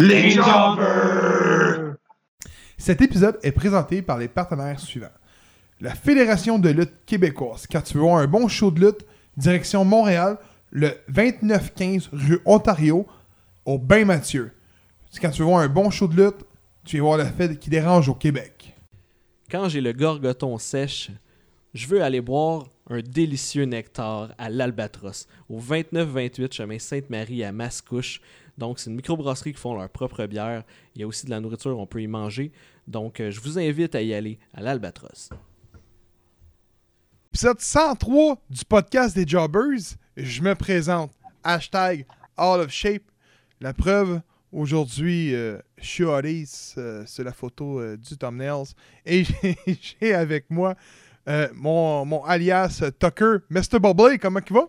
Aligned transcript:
Les 0.00 0.30
Jobbers! 0.30 1.96
Cet 2.78 3.02
épisode 3.02 3.38
est 3.42 3.52
présenté 3.52 4.00
par 4.00 4.16
les 4.16 4.28
partenaires 4.28 4.80
suivants. 4.80 5.12
La 5.78 5.94
Fédération 5.94 6.58
de 6.58 6.70
lutte 6.70 7.04
québécoise. 7.04 7.66
Quand 7.70 7.82
tu 7.82 7.98
veux 7.98 8.00
voir 8.00 8.16
un 8.16 8.26
bon 8.26 8.48
show 8.48 8.70
de 8.70 8.80
lutte, 8.80 9.04
direction 9.36 9.84
Montréal, 9.84 10.38
le 10.70 10.92
2915 11.10 12.08
rue 12.14 12.40
Ontario, 12.46 13.06
au 13.66 13.78
Bain 13.78 14.06
Mathieu. 14.06 14.52
Quand 15.20 15.28
tu 15.28 15.42
veux 15.42 15.48
voir 15.48 15.60
un 15.60 15.68
bon 15.68 15.90
show 15.90 16.08
de 16.08 16.24
lutte, 16.24 16.46
tu 16.86 16.96
vas 16.96 17.02
voir 17.02 17.18
la 17.18 17.26
fête 17.26 17.58
qui 17.58 17.68
dérange 17.68 18.08
au 18.08 18.14
Québec. 18.14 18.74
Quand 19.50 19.68
j'ai 19.68 19.82
le 19.82 19.92
gorgoton 19.92 20.56
sèche, 20.56 21.10
je 21.74 21.86
veux 21.86 22.02
aller 22.02 22.20
boire 22.20 22.66
un 22.88 23.00
délicieux 23.00 23.64
nectar 23.64 24.34
à 24.38 24.48
l'Albatros, 24.50 25.26
au 25.48 25.60
29-28 25.60 26.52
chemin 26.52 26.78
Sainte-Marie 26.78 27.44
à 27.44 27.52
Mascouche. 27.52 28.20
Donc, 28.58 28.78
c'est 28.78 28.90
une 28.90 28.96
microbrasserie 28.96 29.52
qui 29.52 29.60
font 29.60 29.74
leur 29.74 29.88
propre 29.88 30.26
bière. 30.26 30.64
Il 30.94 31.00
y 31.00 31.04
a 31.04 31.06
aussi 31.06 31.24
de 31.26 31.30
la 31.30 31.40
nourriture, 31.40 31.78
on 31.78 31.86
peut 31.86 32.02
y 32.02 32.06
manger. 32.08 32.52
Donc, 32.86 33.20
euh, 33.20 33.30
je 33.30 33.40
vous 33.40 33.58
invite 33.58 33.94
à 33.94 34.02
y 34.02 34.12
aller 34.12 34.38
à 34.52 34.60
l'Albatros. 34.60 35.30
Épisode 37.32 37.60
103 37.60 38.36
du 38.50 38.64
podcast 38.64 39.14
des 39.14 39.26
Jobbers, 39.26 39.94
je 40.16 40.42
me 40.42 40.54
présente. 40.54 41.12
Hashtag 41.44 42.04
All 42.36 42.60
of 42.60 42.70
Shape. 42.70 43.04
La 43.60 43.72
preuve, 43.72 44.20
aujourd'hui, 44.52 45.34
euh, 45.34 45.58
je 45.78 45.86
suis 45.86 46.04
Horace, 46.04 46.74
euh, 46.76 47.04
c'est 47.06 47.22
la 47.22 47.32
photo 47.32 47.78
euh, 47.80 47.96
du 47.96 48.16
thumbnails. 48.18 48.74
Et 49.06 49.24
j'ai- 49.42 49.56
j'ai 50.00 50.12
avec 50.14 50.50
moi 50.50 50.74
euh, 51.28 51.48
mon, 51.54 52.04
mon 52.04 52.24
alias 52.24 52.80
euh, 52.82 52.90
Tucker, 52.90 53.38
Mr. 53.50 53.78
Bubbly. 53.80 54.18
Comment 54.18 54.40
il 54.46 54.52
va? 54.54 54.68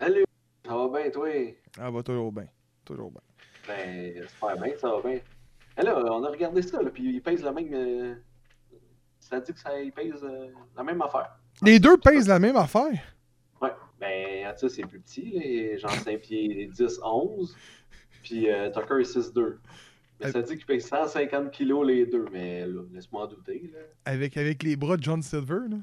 Salut! 0.00 0.24
Ça 0.66 0.74
va 0.76 0.88
bien, 1.00 1.10
toi? 1.10 1.28
Ah, 1.78 1.90
va 1.90 2.02
toujours 2.02 2.32
bien. 2.32 2.46
Toujours 2.84 3.10
bien. 3.10 3.20
Ben, 3.66 4.12
j'espère 4.16 4.56
bien 4.58 4.72
ça 4.78 4.90
va 4.90 5.00
bien. 5.02 5.20
Et 5.78 5.82
là, 5.82 5.96
on 6.12 6.22
a 6.24 6.28
regardé 6.30 6.62
ça, 6.62 6.82
là, 6.82 6.90
puis 6.90 7.14
il 7.14 7.20
pèse 7.22 7.42
la 7.42 7.52
même. 7.52 7.68
euh, 7.72 8.14
Ça 9.20 9.40
dit 9.40 9.52
que 9.52 9.58
ça 9.58 9.80
il 9.80 9.90
pèse 9.92 10.22
euh, 10.22 10.48
la 10.76 10.82
même 10.84 11.00
affaire. 11.02 11.36
Les 11.62 11.78
deux 11.80 11.96
pèsent 11.96 12.28
la 12.28 12.38
même 12.38 12.56
affaire? 12.56 12.92
Ouais. 13.60 13.70
Ben, 13.98 14.52
tu 14.54 14.68
sais, 14.68 14.76
c'est 14.76 14.86
plus 14.86 15.00
petit, 15.00 15.32
là, 15.32 15.78
genre 15.78 15.90
5 15.92 16.20
pieds 16.20 16.66
10, 16.72 17.00
11. 17.02 17.56
Puis 18.22 18.50
euh, 18.50 18.70
Tucker 18.70 19.00
est 19.00 19.16
6'2. 19.16 19.56
Mais 20.24 20.32
ça 20.32 20.42
dit 20.42 20.56
qu'il 20.56 20.66
pèse 20.66 20.86
150 20.86 21.50
kilos 21.50 21.86
les 21.86 22.06
deux, 22.06 22.26
mais 22.32 22.66
laisse-moi 22.92 23.24
en 23.24 23.26
douter. 23.26 23.70
Là. 23.72 23.78
Avec, 24.06 24.36
avec 24.36 24.62
les 24.62 24.76
bras 24.76 24.96
de 24.96 25.02
John 25.02 25.22
Silver, 25.22 25.60
là. 25.70 25.76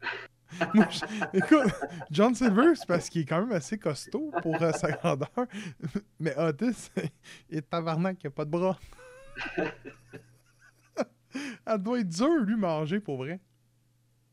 Moi, 0.74 0.86
je- 0.90 1.38
écoute, 1.38 1.72
John 2.10 2.34
Silver, 2.34 2.74
c'est 2.74 2.86
parce 2.86 3.08
qu'il 3.10 3.22
est 3.22 3.24
quand 3.26 3.40
même 3.40 3.52
assez 3.52 3.78
costaud 3.78 4.30
pour 4.42 4.60
euh, 4.62 4.72
sa 4.72 4.92
grandeur. 4.92 5.28
Mais 6.20 6.34
Otis, 6.38 6.90
il 7.50 7.58
est 7.58 7.68
tabarnak, 7.68 8.16
il 8.24 8.28
a 8.28 8.30
pas 8.30 8.44
de 8.46 8.50
bras. 8.50 8.78
Elle 11.66 11.78
doit 11.78 12.00
être 12.00 12.08
dur, 12.08 12.34
lui, 12.40 12.56
manger, 12.56 13.00
pour 13.00 13.18
vrai. 13.18 13.38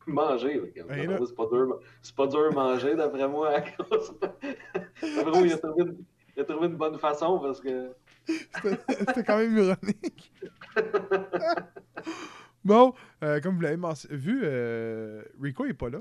Manger, 0.06 0.72
Ben 0.88 1.18
c'est 1.26 1.34
pas 1.36 1.46
dur, 1.52 1.80
c'est 2.00 2.14
pas 2.14 2.26
dur 2.28 2.52
manger 2.54 2.94
d'après 2.94 3.28
moi. 3.28 3.50
à 3.50 3.60
cause- 3.60 4.14
D'après 4.20 5.30
moi, 5.30 5.40
il 5.44 5.52
a, 5.52 5.58
trouvé 5.58 5.82
une, 5.82 5.96
il 6.36 6.40
a 6.40 6.44
trouvé 6.44 6.66
une 6.68 6.76
bonne 6.76 6.98
façon 6.98 7.38
parce 7.40 7.60
que. 7.60 7.90
C'était 8.26 9.24
quand 9.24 9.38
même 9.38 9.56
ironique. 9.56 10.32
Bon, 12.64 12.94
euh, 13.22 13.40
comme 13.40 13.54
vous 13.54 13.60
l'avez 13.60 13.76
vu, 14.10 14.40
euh, 14.42 15.22
Rico 15.40 15.64
est 15.66 15.74
pas 15.74 15.88
là. 15.88 16.00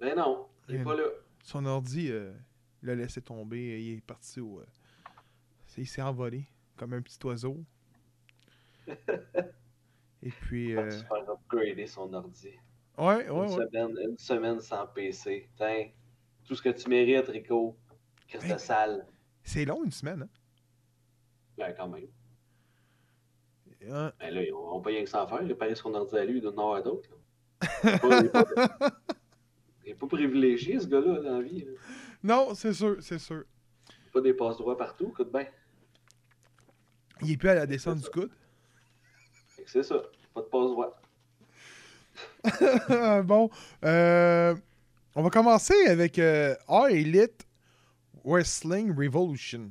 Ben 0.00 0.14
non, 0.16 0.46
il 0.68 0.74
est 0.74 0.78
Ben 0.78 0.84
pas 0.84 0.96
là. 0.96 1.04
Son 1.42 1.64
ordi 1.64 2.08
euh, 2.10 2.32
l'a 2.82 2.94
laissé 2.94 3.22
tomber. 3.22 3.82
Il 3.82 3.96
est 3.96 4.00
parti 4.02 4.40
au. 4.40 4.60
euh, 4.60 4.64
il 5.78 5.86
s'est 5.86 6.02
envolé 6.02 6.44
comme 6.76 6.92
un 6.92 7.00
petit 7.00 7.18
oiseau. 7.24 7.64
Et 10.22 10.30
puis. 10.30 10.68
Il 10.70 10.74
va 10.76 10.82
euh, 10.82 10.90
se 10.90 11.04
faire 11.04 11.30
upgrader 11.30 11.86
son 11.86 12.12
ordi. 12.12 12.50
ouais, 12.98 13.04
ouais, 13.06 13.26
une, 13.28 13.32
ouais. 13.32 13.48
Semaine, 13.48 13.96
une 14.10 14.18
semaine 14.18 14.60
sans 14.60 14.86
PC. 14.88 15.48
Tiens, 15.56 15.88
tout 16.44 16.54
ce 16.54 16.62
que 16.62 16.68
tu 16.68 16.88
mérites, 16.90 17.28
Rico. 17.28 17.76
Christ 18.28 18.44
Hey. 18.50 18.58
sale. 18.58 19.06
C'est 19.42 19.64
long, 19.64 19.82
une 19.84 19.90
semaine. 19.90 20.22
Hein? 20.22 20.28
Quand 21.76 21.88
même. 21.88 22.06
Euh, 23.84 24.10
Ben 24.20 24.32
là, 24.34 24.40
on 24.54 24.80
peut 24.80 24.90
rien 24.90 25.02
que 25.04 25.10
s'en 25.10 25.26
faire. 25.26 25.40
Payé 25.58 25.74
son 25.74 25.92
ordi 25.94 26.16
à 26.16 26.24
lui, 26.24 26.44
en 26.46 26.50
avoir 26.50 26.74
à 26.76 26.82
d'autres. 26.82 27.10
là. 27.10 27.18
Il 29.84 29.90
est 29.90 29.94
pas- 29.94 30.06
privilégié, 30.06 30.78
ce 30.80 30.86
gars-là, 30.86 31.20
dans 31.20 31.38
la 31.38 31.42
vie. 31.42 31.64
là. 31.64 31.72
non, 32.22 32.54
c'est 32.54 32.72
sûr, 32.72 32.96
c'est 33.00 33.18
sûr. 33.18 33.44
Pas 34.12 34.20
des 34.20 34.34
passe-droits 34.34 34.76
partout, 34.76 35.08
écoute 35.08 35.32
bien. 35.32 35.46
Il 37.22 37.32
est 37.32 37.36
plus 37.36 37.48
à 37.48 37.54
la 37.54 37.66
descente 37.66 37.98
du 37.98 38.08
coude. 38.10 38.30
C'est 39.66 39.82
ça. 39.82 40.02
Pas 40.34 40.40
de 40.42 40.46
passe-droits. 40.46 40.96
bon, 43.24 43.48
euh, 43.84 44.54
on 45.14 45.22
va 45.22 45.30
commencer 45.30 45.86
avec 45.86 46.18
euh, 46.18 46.54
All 46.68 46.92
Elite 46.92 47.46
Wrestling 48.24 48.94
Revolution. 48.96 49.70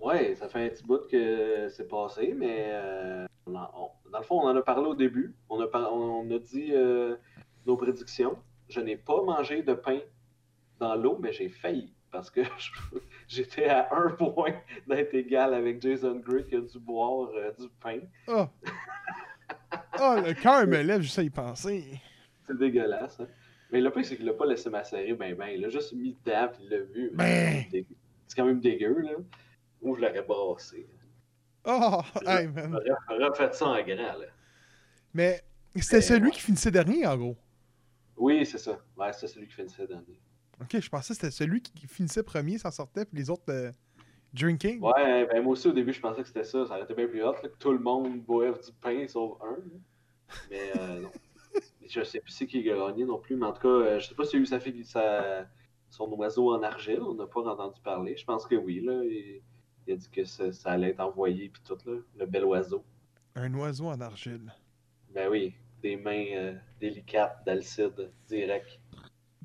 Ouais, 0.00 0.34
ça 0.34 0.48
fait 0.48 0.66
un 0.66 0.68
petit 0.68 0.84
bout 0.84 1.06
que 1.10 1.68
c'est 1.70 1.88
passé, 1.88 2.34
mais 2.36 2.66
euh, 2.70 3.26
on 3.46 3.54
en- 3.54 3.70
on- 3.76 4.10
dans 4.10 4.18
le 4.18 4.24
fond, 4.24 4.40
on 4.40 4.48
en 4.48 4.56
a 4.56 4.62
parlé 4.62 4.86
au 4.86 4.94
début. 4.94 5.34
On 5.48 5.60
a, 5.60 5.66
par- 5.66 5.92
on 5.92 6.30
a 6.30 6.38
dit 6.38 6.68
euh, 6.72 7.16
nos 7.66 7.76
prédictions. 7.76 8.36
Je 8.68 8.80
n'ai 8.80 8.96
pas 8.96 9.22
mangé 9.22 9.62
de 9.62 9.74
pain 9.74 10.00
dans 10.78 10.94
l'eau, 10.96 11.18
mais 11.20 11.32
j'ai 11.32 11.48
failli. 11.48 11.92
Parce 12.10 12.30
que 12.30 12.40
j'étais 13.28 13.66
à 13.68 13.88
un 13.94 14.10
point 14.10 14.52
d'être 14.86 15.14
égal 15.14 15.54
avec 15.54 15.80
Jason 15.82 16.16
Gray 16.16 16.44
qui 16.44 16.56
a 16.56 16.60
dû 16.60 16.78
boire 16.78 17.30
euh, 17.34 17.52
du 17.58 17.68
pain. 17.80 18.00
Ah! 18.28 18.48
Ah, 19.98 20.20
le 20.24 20.34
cœur 20.34 20.66
me 20.66 20.82
lève 20.82 21.00
juste 21.00 21.18
à 21.18 21.22
y 21.22 21.30
penser. 21.30 21.84
C'est 22.46 22.56
dégueulasse. 22.58 23.18
hein. 23.20 23.26
Mais 23.72 23.80
le 23.80 23.90
pire, 23.90 24.04
c'est 24.04 24.16
qu'il 24.16 24.26
l'a 24.26 24.34
pas 24.34 24.44
laissé 24.44 24.68
macérer 24.68 25.14
ben 25.14 25.34
ben. 25.34 25.46
Il 25.48 25.62
l'a 25.62 25.68
juste 25.70 25.92
mis 25.94 26.14
dedans 26.24 26.48
puis 26.52 26.64
il 26.64 26.68
l'a 26.70 26.78
vu. 26.80 27.10
Ben. 27.14 27.64
C'est 27.72 28.36
quand 28.36 28.44
même 28.44 28.60
dégueu, 28.60 28.94
là. 29.00 29.12
Ou 29.86 29.94
je 29.94 30.00
l'aurais 30.00 30.22
brassé. 30.22 30.88
Oh, 31.64 32.00
hey, 32.26 32.48
man. 32.48 32.76
Refait 33.08 33.52
ça 33.52 33.66
en 33.66 33.82
grand, 33.82 33.96
là. 34.18 34.26
Mais 35.14 35.42
c'était 35.76 36.00
celui 36.00 36.26
ouais. 36.26 36.30
qui 36.32 36.40
finissait 36.40 36.70
dernier, 36.70 37.06
en 37.06 37.16
gros. 37.16 37.36
Oui, 38.16 38.44
c'est 38.44 38.58
ça. 38.58 38.78
Ouais, 38.96 39.12
c'est 39.12 39.28
celui 39.28 39.46
qui 39.46 39.54
finissait 39.54 39.86
dernier. 39.86 40.20
Ok, 40.60 40.80
je 40.80 40.88
pensais 40.88 41.14
que 41.14 41.20
c'était 41.20 41.30
celui 41.30 41.60
qui 41.60 41.86
finissait 41.86 42.22
premier, 42.22 42.58
s'en 42.58 42.70
sortait, 42.70 43.04
puis 43.04 43.18
les 43.18 43.30
autres 43.30 43.44
euh, 43.50 43.70
drinking. 44.32 44.80
Ouais, 44.80 45.26
ben 45.26 45.42
moi 45.42 45.52
aussi 45.52 45.68
au 45.68 45.72
début 45.72 45.92
je 45.92 46.00
pensais 46.00 46.22
que 46.22 46.28
c'était 46.28 46.44
ça. 46.44 46.64
Ça 46.66 46.74
aurait 46.74 46.84
été 46.84 46.94
bien 46.94 47.06
plus 47.06 47.22
hot, 47.22 47.34
là, 47.42 47.48
que 47.48 47.56
tout 47.58 47.72
le 47.72 47.78
monde 47.78 48.22
boive 48.22 48.58
du 48.64 48.72
pain 48.80 49.06
sauf 49.06 49.38
un. 49.42 49.50
là. 49.50 50.36
Mais 50.50 50.72
euh, 50.76 51.00
non. 51.00 51.10
Je 51.88 52.02
sais 52.02 52.20
plus 52.20 52.32
c'est 52.32 52.46
qui 52.46 52.68
a 52.70 52.74
gagné 52.74 53.04
non 53.04 53.18
plus, 53.18 53.36
mais 53.36 53.46
en 53.46 53.52
tout 53.52 53.62
cas, 53.62 53.68
euh, 53.68 53.98
je 54.00 54.08
sais 54.08 54.14
pas 54.14 54.24
s'il 54.24 54.40
a 54.40 54.68
eu 54.68 54.84
sa, 54.84 55.46
son 55.88 56.10
oiseau 56.14 56.52
en 56.52 56.62
argile, 56.62 57.00
on 57.00 57.14
n'a 57.14 57.26
pas 57.26 57.40
entendu 57.42 57.80
parler. 57.80 58.16
Je 58.16 58.24
pense 58.24 58.44
que 58.44 58.56
oui, 58.56 58.80
là. 58.80 59.00
Il 59.86 59.92
a 59.94 59.96
dit 59.96 60.08
que 60.10 60.24
ça, 60.24 60.52
ça 60.52 60.70
allait 60.72 60.90
être 60.90 61.00
envoyé 61.00 61.48
puis 61.48 61.62
tout, 61.64 61.78
là. 61.86 61.98
Le 62.18 62.26
bel 62.26 62.44
oiseau. 62.44 62.84
Un 63.34 63.52
oiseau 63.54 63.86
en 63.88 64.00
argile. 64.00 64.52
Ben 65.14 65.28
oui, 65.30 65.54
des 65.82 65.96
mains 65.96 66.26
euh, 66.34 66.54
délicates 66.80 67.44
d'Alcide, 67.44 68.10
direct. 68.28 68.78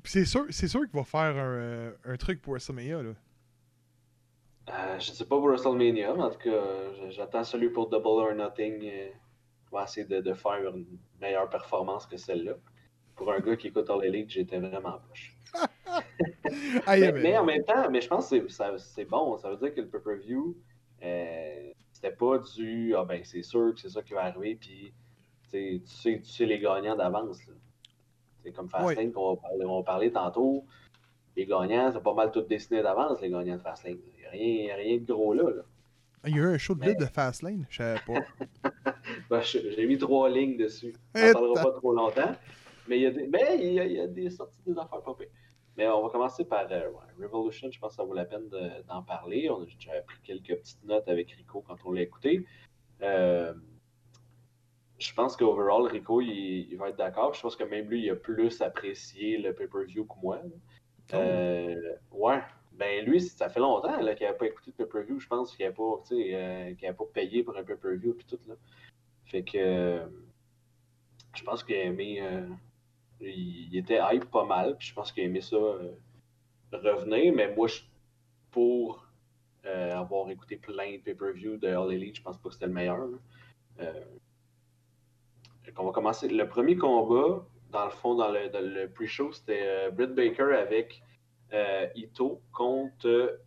Puis 0.02 0.12
c'est 0.12 0.24
sûr, 0.24 0.46
c'est 0.50 0.68
sûr 0.68 0.80
qu'il 0.80 0.98
va 0.98 1.04
faire 1.04 1.36
un, 1.36 1.56
euh, 1.56 1.92
un 2.04 2.16
truc 2.16 2.42
pour 2.42 2.52
WrestleMania, 2.54 3.02
là. 3.02 3.12
Euh, 4.70 4.98
je 4.98 5.10
sais 5.10 5.24
pas 5.24 5.36
pour 5.36 5.48
WrestleMania, 5.48 6.14
mais 6.14 6.22
en 6.22 6.30
tout 6.30 6.38
cas, 6.38 6.62
j'attends 7.10 7.44
celui 7.44 7.68
pour 7.70 7.88
Double 7.88 8.06
or 8.06 8.34
Nothing. 8.34 8.80
euh, 8.84 9.08
je 9.66 9.76
vais 9.76 9.82
essayer 9.82 10.06
de, 10.06 10.20
de 10.20 10.34
faire 10.34 10.74
une 10.74 10.86
meilleure 11.20 11.48
performance 11.48 12.06
que 12.06 12.16
celle-là. 12.16 12.54
Pour 13.22 13.32
un 13.32 13.38
gars 13.38 13.54
qui 13.54 13.68
écoute 13.68 13.88
All 13.88 14.04
Elite, 14.04 14.30
j'étais 14.30 14.58
vraiment 14.58 14.98
poche. 15.08 15.36
Mais, 16.88 17.38
en 17.38 17.44
même 17.44 17.62
temps, 17.64 17.88
mais 17.88 18.00
je 18.00 18.08
pense 18.08 18.28
que 18.30 18.48
c'est- 18.48 19.04
bon. 19.04 19.38
Ça 19.38 19.48
veut 19.48 19.56
dire 19.58 19.72
que 19.72 19.80
le 19.80 19.86
pay-per-view, 19.86 20.56
euh, 21.04 21.70
c'était 21.92 22.10
pas 22.10 22.38
du 22.38 22.94
Ah 22.96 23.04
ben 23.04 23.20
c'est 23.22 23.42
sûr 23.44 23.72
que 23.74 23.80
c'est 23.80 23.90
ça 23.90 24.02
qui 24.02 24.12
va 24.12 24.24
arriver, 24.24 24.56
puis 24.56 24.92
tu 25.52 25.80
sais, 25.84 26.20
tu 26.20 26.24
sais, 26.24 26.46
les 26.46 26.58
gagnants 26.58 26.96
d'avance. 26.96 27.38
C'est 28.42 28.50
comme 28.50 28.68
Fastlane 28.68 29.12
qu'on 29.12 29.34
va 29.36 29.40
parler, 29.40 29.64
on 29.66 29.76
va 29.78 29.84
parler 29.84 30.10
tantôt. 30.10 30.64
Les 31.36 31.46
gagnants, 31.46 31.92
c'est 31.92 32.02
pas 32.02 32.14
mal 32.14 32.32
tout 32.32 32.40
dessiné 32.42 32.82
d'avance, 32.82 33.20
les 33.20 33.30
gagnants 33.30 33.56
de 33.56 33.62
Fastlane. 33.62 33.98
Il 34.16 34.20
n'y 34.20 34.26
a 34.26 34.30
rien, 34.30 34.74
rien 34.74 34.98
de 34.98 35.04
gros 35.12 35.32
là. 35.32 35.44
là. 35.44 35.62
Ah, 36.24 36.28
Il 36.28 36.36
y 36.36 36.40
a 36.40 36.42
eu 36.42 36.46
un 36.54 36.58
show 36.58 36.74
de 36.74 36.80
Mais- 36.80 36.94
de 36.96 37.04
Fastlane, 37.06 37.66
je 37.70 37.76
savais 37.76 38.00
pas. 38.04 38.72
Ben, 39.30 39.40
J'ai 39.42 39.86
mis 39.86 39.98
trois 39.98 40.28
lignes 40.28 40.56
dessus. 40.56 40.94
On 41.14 41.20
ne 41.20 41.32
parlera 41.32 41.62
pas 41.62 41.72
trop 41.72 41.92
longtemps. 41.94 42.34
Mais 42.92 42.98
il 42.98 43.02
y 43.04 43.06
a 43.06 43.10
des, 43.10 43.26
mais 43.26 43.56
il 43.58 43.72
y 43.72 43.80
a, 43.80 43.86
il 43.86 43.92
y 43.92 44.00
a 44.00 44.06
des 44.06 44.28
sorties 44.28 44.60
des 44.66 44.78
affaires 44.78 45.00
pas 45.00 45.14
pires. 45.14 45.28
Mais 45.78 45.88
on 45.88 46.02
va 46.02 46.10
commencer 46.10 46.44
par 46.44 46.70
euh, 46.70 46.90
ouais, 46.90 47.24
Revolution. 47.26 47.70
Je 47.70 47.80
pense 47.80 47.92
que 47.92 47.96
ça 47.96 48.04
vaut 48.04 48.12
la 48.12 48.26
peine 48.26 48.50
de- 48.50 48.82
d'en 48.86 49.02
parler. 49.02 49.48
On 49.48 49.62
a 49.62 49.64
déjà 49.64 49.92
pris 50.02 50.18
quelques 50.22 50.54
petites 50.60 50.84
notes 50.84 51.08
avec 51.08 51.30
Rico 51.30 51.64
quand 51.66 51.78
on 51.86 51.92
l'a 51.92 52.02
écouté. 52.02 52.44
Euh, 53.00 53.54
je 54.98 55.14
pense 55.14 55.38
qu'overall, 55.38 55.86
Rico, 55.86 56.20
il, 56.20 56.68
il 56.70 56.76
va 56.76 56.90
être 56.90 56.98
d'accord. 56.98 57.32
Je 57.32 57.40
pense 57.40 57.56
que 57.56 57.64
même 57.64 57.88
lui, 57.88 58.04
il 58.04 58.10
a 58.10 58.14
plus 58.14 58.60
apprécié 58.60 59.38
le 59.38 59.54
pay-per-view 59.54 60.04
que 60.04 60.14
moi. 60.20 60.40
Oh. 60.44 61.14
Euh, 61.14 61.94
ouais, 62.10 62.42
Ben 62.72 63.06
lui, 63.06 63.22
ça 63.22 63.48
fait 63.48 63.60
longtemps 63.60 64.02
là, 64.02 64.14
qu'il 64.14 64.26
n'avait 64.26 64.36
pas 64.36 64.46
écouté 64.48 64.70
de 64.70 64.76
pay-per-view, 64.76 65.18
je 65.18 65.28
pense 65.28 65.56
qu'il 65.56 65.64
n'avait 65.64 65.74
pas, 65.74 66.94
pas 66.94 67.04
payé 67.14 67.42
pour 67.42 67.56
un 67.56 67.64
pay-per-view 67.64 68.12
puis 68.12 68.26
tout 68.26 68.38
là. 68.46 68.54
Fait 69.24 69.42
que 69.42 70.02
je 71.34 71.42
pense 71.42 71.64
qu'il 71.64 71.76
a 71.76 71.84
aimé. 71.84 72.22
Il, 73.22 73.68
il 73.72 73.76
était 73.76 74.00
hype 74.02 74.30
pas 74.30 74.44
mal, 74.44 74.76
puis 74.76 74.88
je 74.88 74.94
pense 74.94 75.12
qu'il 75.12 75.22
a 75.22 75.26
aimé 75.26 75.40
ça 75.40 75.56
euh, 75.56 75.92
revenir, 76.72 77.32
mais 77.34 77.54
moi 77.54 77.68
je 77.68 77.80
pour 78.50 79.06
euh, 79.64 79.94
avoir 79.94 80.28
écouté 80.30 80.56
plein 80.56 80.92
de 80.92 80.98
pay-per-view 80.98 81.56
de 81.56 81.68
All 81.68 81.92
Elite, 81.92 82.16
je 82.16 82.22
pense 82.22 82.36
pas 82.38 82.48
que 82.48 82.54
c'était 82.54 82.66
le 82.66 82.72
meilleur. 82.72 83.08
Euh, 83.80 83.92
qu'on 85.74 85.86
va 85.86 85.92
commencer. 85.92 86.28
Le 86.28 86.46
premier 86.46 86.76
combat, 86.76 87.46
dans 87.70 87.84
le 87.86 87.90
fond, 87.90 88.14
dans 88.14 88.30
le, 88.30 88.50
dans 88.50 88.60
le 88.60 88.90
pre-show, 88.90 89.32
c'était 89.32 89.62
euh, 89.62 89.90
Britt 89.90 90.14
Baker 90.14 90.54
avec 90.54 91.02
Ito 91.94 92.42
contre 92.52 93.40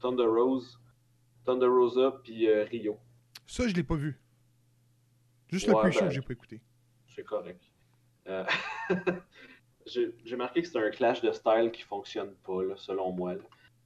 Thunder 0.00 0.26
Rose, 0.26 0.80
Thunder 1.44 1.66
Rosa 1.66 2.20
puis 2.22 2.50
Rio. 2.50 2.98
Ça, 3.46 3.66
je 3.68 3.74
l'ai 3.74 3.82
pas 3.82 3.96
vu. 3.96 4.18
Juste 5.48 5.68
Ouais, 5.68 5.74
le 5.74 5.80
pre-show 5.80 6.00
ben- 6.04 6.10
j'ai 6.10 6.20
pas 6.20 6.32
écouté. 6.32 6.60
C'est 7.14 7.24
correct. 7.24 7.62
Euh, 8.28 8.44
J'ai 9.86 10.36
marqué 10.36 10.62
que 10.62 10.68
c'est 10.68 10.78
un 10.78 10.90
clash 10.90 11.20
de 11.22 11.30
style 11.30 11.70
qui 11.72 11.82
fonctionne 11.82 12.34
pas, 12.44 12.62
là, 12.64 12.74
selon 12.76 13.12
moi. 13.12 13.34
là. 13.34 13.42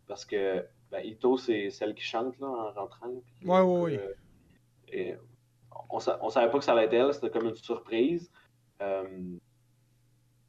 Parce 0.06 0.24
que 0.24 0.64
ben, 0.90 1.04
Ito, 1.04 1.36
c'est 1.36 1.70
celle 1.70 1.94
qui 1.94 2.02
chante 2.04 2.38
là, 2.40 2.46
en 2.48 2.72
rentrant. 2.72 3.12
puis, 3.38 3.46
Ouais, 3.48 3.60
ouais, 3.60 3.80
ouais. 3.82 3.98
euh, 3.98 4.14
et 4.88 5.14
on, 5.90 6.00
sa- 6.00 6.18
on 6.24 6.30
savait 6.30 6.50
pas 6.50 6.58
que 6.58 6.64
ça 6.64 6.72
allait 6.72 6.84
être 6.86 6.94
elle, 6.94 7.12
c'était 7.14 7.30
comme 7.30 7.46
une 7.46 7.54
surprise. 7.54 8.32
Euh, 8.80 9.36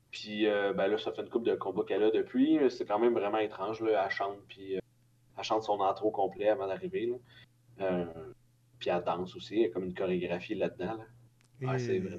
puis 0.09 0.47
euh, 0.47 0.73
ben 0.73 0.87
là, 0.87 0.97
ça 0.97 1.11
fait 1.11 1.21
une 1.21 1.29
coupe 1.29 1.45
de 1.45 1.55
combats 1.55 1.83
qu'elle 1.83 2.03
a 2.03 2.11
depuis. 2.11 2.59
C'est 2.69 2.85
quand 2.85 2.97
même 2.99 3.13
vraiment 3.13 3.37
étrange. 3.39 3.81
Là. 3.81 4.03
Elle 4.05 4.11
chante, 4.11 4.37
puis 4.47 4.73
elle 4.75 5.43
chante 5.43 5.63
son 5.63 5.81
intro 5.81 6.11
complet 6.11 6.49
avant 6.49 6.67
d'arriver. 6.67 7.13
puis 7.77 8.89
elle 8.89 9.03
danse 9.03 9.35
aussi, 9.35 9.65
a 9.65 9.69
comme 9.69 9.83
une 9.83 9.93
chorégraphie 9.93 10.55
là-dedans. 10.55 10.97
là. 10.97 11.67
Ouais, 11.73 11.77
c'est 11.79 11.95
Et- 11.97 11.99
vrai. 11.99 12.17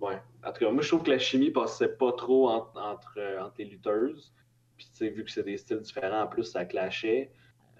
Ouais. 0.00 0.18
En 0.44 0.52
tout 0.52 0.64
cas, 0.64 0.70
moi, 0.70 0.82
je 0.82 0.88
trouve 0.88 1.02
que 1.02 1.10
la 1.10 1.18
chimie 1.18 1.50
passait 1.50 1.88
pas 1.88 2.12
trop 2.12 2.48
en- 2.48 2.70
entre, 2.74 3.14
euh, 3.18 3.40
entre 3.42 3.54
les 3.58 3.64
lutteuses. 3.66 4.32
Puis, 4.76 4.86
tu 4.90 4.96
sais, 4.96 5.08
vu 5.08 5.24
que 5.24 5.30
c'est 5.30 5.42
des 5.42 5.56
styles 5.56 5.80
différents, 5.80 6.22
en 6.22 6.26
plus, 6.26 6.44
ça 6.44 6.64
clashait. 6.66 7.30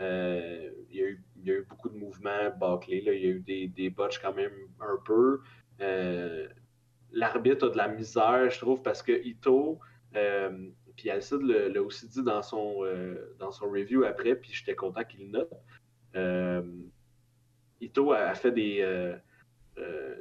Euh, 0.01 0.71
il, 0.91 0.97
y 0.97 1.03
a 1.03 1.07
eu, 1.07 1.23
y 1.43 1.51
a 1.51 1.55
eu 1.55 1.67
beaucoup 1.69 1.89
de 1.91 1.97
mouvements 1.97 2.51
bâclés. 2.59 2.99
Il 2.99 3.05
y 3.05 3.27
a 3.27 3.31
eu 3.31 3.41
des, 3.41 3.69
des 3.69 3.91
botches 3.91 4.19
quand 4.21 4.35
même 4.35 4.53
un 4.81 4.99
peu. 5.05 5.41
Euh, 5.81 6.49
L'arbitre 7.13 7.67
a 7.69 7.71
de 7.71 7.77
la 7.77 7.89
misère, 7.89 8.51
je 8.51 8.59
trouve, 8.59 8.83
parce 8.83 9.03
que 9.03 9.13
Ito, 9.13 9.79
puis 10.97 11.09
Alcide 11.11 11.43
l'a 11.43 11.81
aussi 11.83 12.09
dit 12.09 12.23
dans 12.23 12.43
son, 12.43 12.83
dans 13.39 13.53
son 13.53 13.71
review 13.71 14.05
après, 14.05 14.35
puis 14.35 14.51
j'étais 14.53 14.75
content 14.75 15.05
qu'il 15.05 15.31
note. 15.31 15.51
Ito 17.81 18.13
a, 18.13 18.19
a 18.19 18.35
fait 18.35 18.51
des, 18.53 19.17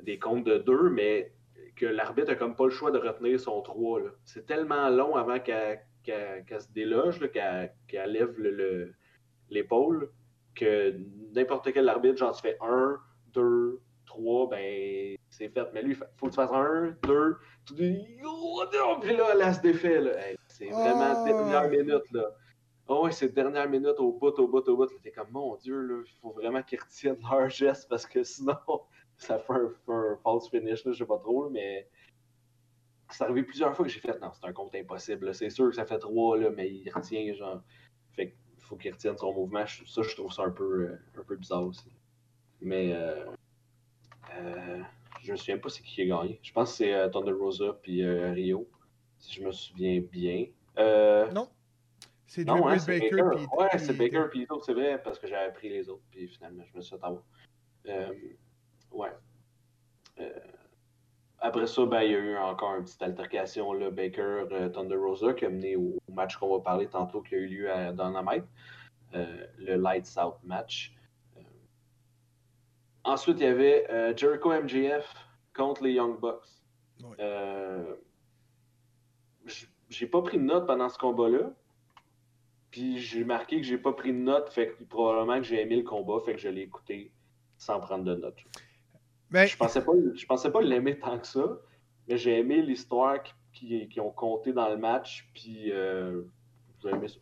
des 0.04 0.20
comptes 0.20 0.46
de 0.46 0.58
deux, 0.60 0.90
mais 0.90 1.34
que 1.76 1.86
l'arbitre 1.86 2.32
a 2.32 2.36
comme 2.36 2.56
pas 2.56 2.66
le 2.66 2.72
choix 2.72 2.92
de 2.92 2.98
retenir 3.00 3.40
son 3.40 3.62
3. 3.62 4.00
là. 4.02 4.10
C'est 4.24 4.46
tellement 4.46 4.90
long 4.90 5.16
avant 5.16 5.40
qu'elle 5.40 5.80
se 6.06 6.72
déloge, 6.74 7.20
là, 7.20 7.28
qu'elle 7.88 8.12
lève 8.12 8.34
le- 8.40 8.52
le- 8.52 8.94
l'épaule, 9.50 10.10
que 10.56 10.96
n'importe 11.34 11.72
quel 11.74 11.88
arbitre, 11.90 12.18
genre 12.18 12.36
tu 12.36 12.42
fais 12.42 12.58
1, 12.62 12.98
2, 13.34 13.80
3, 14.06 14.48
ben 14.50 15.16
c'est 15.30 15.50
fait. 15.50 15.68
Mais 15.74 15.82
lui, 15.82 15.92
il 15.92 15.96
faut 16.16 16.28
que 16.28 16.32
tu 16.32 16.36
fasses 16.36 16.52
1, 16.52 16.96
2, 17.04 17.38
tu 17.66 17.74
dis 17.74 18.06
oh 18.26 18.64
non, 18.74 19.00
puis 19.02 19.16
là, 19.18 19.26
elle 19.34 19.54
se 19.54 19.62
défait. 19.62 20.00
là. 20.00 20.12
Hey, 20.28 20.38
c'est 20.48 20.70
vraiment 20.70 21.14
Oh. 21.22 21.26
dernière 21.26 21.70
minute. 21.70 22.12
là. 22.14 22.24
Oh 22.88 23.04
ouais, 23.06 23.12
c'est 23.12 23.34
dernière 23.34 23.68
minute 23.68 23.96
au 24.00 24.14
bout, 24.14 24.38
au 24.40 24.48
bout, 24.48 24.68
au 24.70 24.78
bout. 24.78 24.84
là. 24.86 24.98
T'es 25.04 25.12
comme, 25.12 25.32
mon 25.32 25.56
Dieu, 25.58 25.82
là, 25.82 26.04
il 26.06 26.20
faut 26.22 26.32
vraiment 26.32 26.62
qu'ils 26.64 26.80
retiennent 26.80 27.18
leur 27.30 27.50
geste 27.50 27.90
parce 27.90 28.06
que 28.06 28.24
sinon, 28.24 28.56
ça 29.18 29.40
fait 29.40 29.54
un, 29.88 30.18
false 30.24 30.50
finish, 30.50 30.86
là, 30.86 30.92
je 30.92 30.98
sais 30.98 31.06
pas 31.06 31.18
trop, 31.18 31.46
là, 31.46 31.50
mais 31.52 31.88
c'est 33.10 33.24
arrivé 33.24 33.44
plusieurs 33.44 33.76
fois 33.76 33.86
que 33.86 33.92
j'ai 33.92 34.00
fait, 34.00 34.20
non, 34.20 34.32
c'est 34.34 34.48
un 34.48 34.54
compte 34.54 34.76
impossible. 34.76 35.34
C'est 35.34 35.50
sûr 35.50 35.70
que 35.70 35.76
ça 35.76 35.86
fait 35.86 36.00
3, 36.00 36.38
là, 36.38 36.50
mais 36.50 36.70
il 36.70 36.90
retient, 36.90 37.34
genre. 37.34 37.62
Fait 38.14 38.32
qu'il 38.32 38.64
faut 38.64 38.76
qu'il 38.76 38.92
retienne 38.92 39.18
son 39.18 39.34
mouvement. 39.34 39.66
Ça, 39.68 40.02
je 40.02 40.16
trouve 40.16 40.32
ça 40.32 40.44
un 40.44 40.52
peu, 40.52 40.88
euh, 40.88 41.00
un 41.20 41.24
peu 41.24 41.36
bizarre 41.36 41.64
aussi. 41.64 41.92
Mais 42.62 42.94
euh, 42.94 43.26
euh, 44.34 44.82
je 45.22 45.32
me 45.32 45.38
souviens 45.38 45.58
pas 45.58 45.70
c'est 45.70 45.84
qui 45.84 46.02
a 46.02 46.06
gagné. 46.06 46.40
Je 46.42 46.52
pense 46.52 46.72
que 46.72 46.78
c'est 46.78 46.94
euh, 46.94 47.10
Thunder 47.10 47.34
Rosa 47.34 47.78
puis 47.82 48.04
euh, 48.04 48.32
Rio, 48.32 48.68
si 49.20 49.34
je 49.36 49.44
me 49.44 49.52
souviens 49.52 50.02
bien. 50.02 50.48
Non. 50.78 51.50
C'est 52.28 52.44
Drew 52.44 52.68
hein, 52.68 52.78
Baker. 52.88 53.10
Baker. 53.12 53.30
puis- 53.36 53.48
ouais, 53.58 53.78
c'est 53.78 53.94
Baker 53.94 54.26
puis 54.32 54.48
c'est 54.66 54.74
vrai, 54.74 55.02
parce 55.02 55.20
que 55.20 55.28
j'avais 55.28 55.54
pris 55.54 55.70
les 55.70 55.88
autres, 55.90 56.04
puis 56.10 56.28
finalement, 56.28 56.64
je 56.66 56.76
me 56.76 56.82
suis 56.82 56.98
fait 56.98 57.04
avoir. 57.06 57.24
Ouais. 58.96 59.12
Euh, 60.20 60.30
après 61.40 61.68
ça, 61.68 61.86
ben, 61.86 62.02
il 62.02 62.12
y 62.12 62.16
a 62.16 62.18
eu 62.18 62.38
encore 62.38 62.76
une 62.76 62.86
petite 62.86 63.02
altercation, 63.02 63.74
là, 63.74 63.92
Baker 63.92 64.22
euh, 64.52 64.70
Thunder 64.70 64.96
Rosa, 64.96 65.34
qui 65.34 65.46
a 65.46 65.50
mené 65.50 65.76
au, 65.76 65.98
au 66.08 66.12
match 66.14 66.38
qu'on 66.38 66.56
va 66.56 66.64
parler 66.64 66.88
tantôt, 66.88 67.22
qui 67.22 67.36
a 67.36 67.38
eu 67.38 67.48
lieu 67.48 67.72
à 67.72 67.92
Dynamite, 67.92 68.46
euh, 69.14 69.46
le 69.58 69.76
Lights 69.76 70.18
Out 70.18 70.36
match. 70.44 70.96
Euh, 71.38 71.42
ensuite, 73.04 73.40
il 73.40 73.44
y 73.44 73.50
avait 73.50 74.16
Jericho 74.18 74.50
MJF 74.50 75.14
contre 75.54 75.84
les 75.84 75.92
Young 75.92 76.20
Bucks. 76.20 76.48
Ouais. 77.04 77.18
J'ai 79.90 80.08
pas 80.08 80.22
pris 80.22 80.38
de 80.38 80.44
note 80.44 80.66
pendant 80.66 80.90
ce 80.90 80.98
combat-là. 80.98 81.52
Puis 82.72 82.98
j'ai 82.98 83.24
marqué 83.24 83.58
que 83.58 83.64
j'ai 83.64 83.78
pas 83.78 83.94
pris 83.94 84.12
de 84.12 84.18
note, 84.18 84.50
fait 84.50 84.70
que 84.70 84.84
probablement 84.84 85.38
que 85.38 85.44
j'ai 85.44 85.62
aimé 85.62 85.78
le 85.78 85.84
combat, 85.84 86.20
fait 86.26 86.34
que 86.34 86.40
je 86.40 86.50
l'ai 86.50 86.62
écouté 86.62 87.14
sans 87.58 87.80
prendre 87.80 88.04
de 88.04 88.16
notes. 88.16 88.44
Ben, 89.36 89.48
Je 89.48 89.58
pensais 89.58 89.84
pas, 89.84 89.92
je 90.16 90.26
pensais 90.26 90.52
pas 90.52 90.62
l'aimer 90.62 90.98
tant 90.98 91.20
que 91.20 91.28
ça, 91.28 91.60
mais 92.08 92.18
j'ai 92.18 92.40
aimé 92.40 92.62
l'histoire 92.62 93.22
qui, 93.22 93.34
qui, 93.54 93.88
qui 93.90 94.00
ont 94.00 94.12
compté 94.12 94.54
dans 94.54 94.70
le 94.70 94.78
match, 94.78 95.30
puis 95.34 95.72
euh, 95.72 96.24
j'ai 96.82 96.90
aimé 96.90 97.08
ça. 97.08 97.18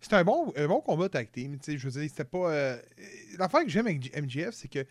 c'est 0.00 0.12
un 0.14 0.24
bon, 0.24 0.52
un 0.56 0.66
bon 0.68 0.80
combat 0.80 1.08
tag 1.08 1.30
team. 1.32 1.58
tu 1.58 1.72
sais, 1.72 1.78
Je 1.78 1.88
veux 1.88 2.00
dire, 2.00 2.08
c'était 2.10 2.24
pas. 2.24 2.52
euh, 2.52 2.76
L'affaire 3.38 3.62
que 3.64 3.68
j'aime 3.70 3.86
avec 3.86 4.14
MJF, 4.16 4.50
c'est 4.52 4.68
que. 4.68 4.84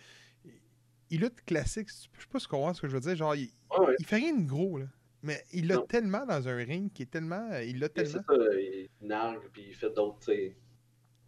Il 1.11 1.21
lutte 1.21 1.43
classique. 1.43 1.89
Je 1.89 2.21
sais 2.21 2.27
pas 2.31 2.37
ce 2.39 2.47
qu'on 2.47 2.59
voit, 2.61 2.73
ce 2.75 2.81
que 2.81 2.87
je 2.87 2.93
veux 2.93 2.99
dire. 2.99 3.15
Genre, 3.15 3.35
il, 3.35 3.49
Ouais, 3.71 3.85
ouais. 3.87 3.95
il 3.99 4.05
fait 4.05 4.17
rien 4.17 4.35
de 4.35 4.45
gros, 4.47 4.77
là. 4.77 4.85
Mais 5.23 5.43
il 5.51 5.67
l'a 5.67 5.79
tellement 5.79 6.25
dans 6.25 6.47
un 6.47 6.55
ring 6.55 6.91
qui 6.93 7.01
est 7.03 7.11
tellement. 7.11 7.49
euh, 7.51 7.63
Il 7.63 7.79
l'a 7.79 7.89
tellement. 7.89 8.21
ça, 8.27 8.35
il 8.59 8.89
nargue, 9.01 9.41
puis 9.51 9.65
il 9.69 9.75
fait 9.75 9.89
d'autres, 9.91 10.19
tu 10.19 10.25
sais. 10.25 10.55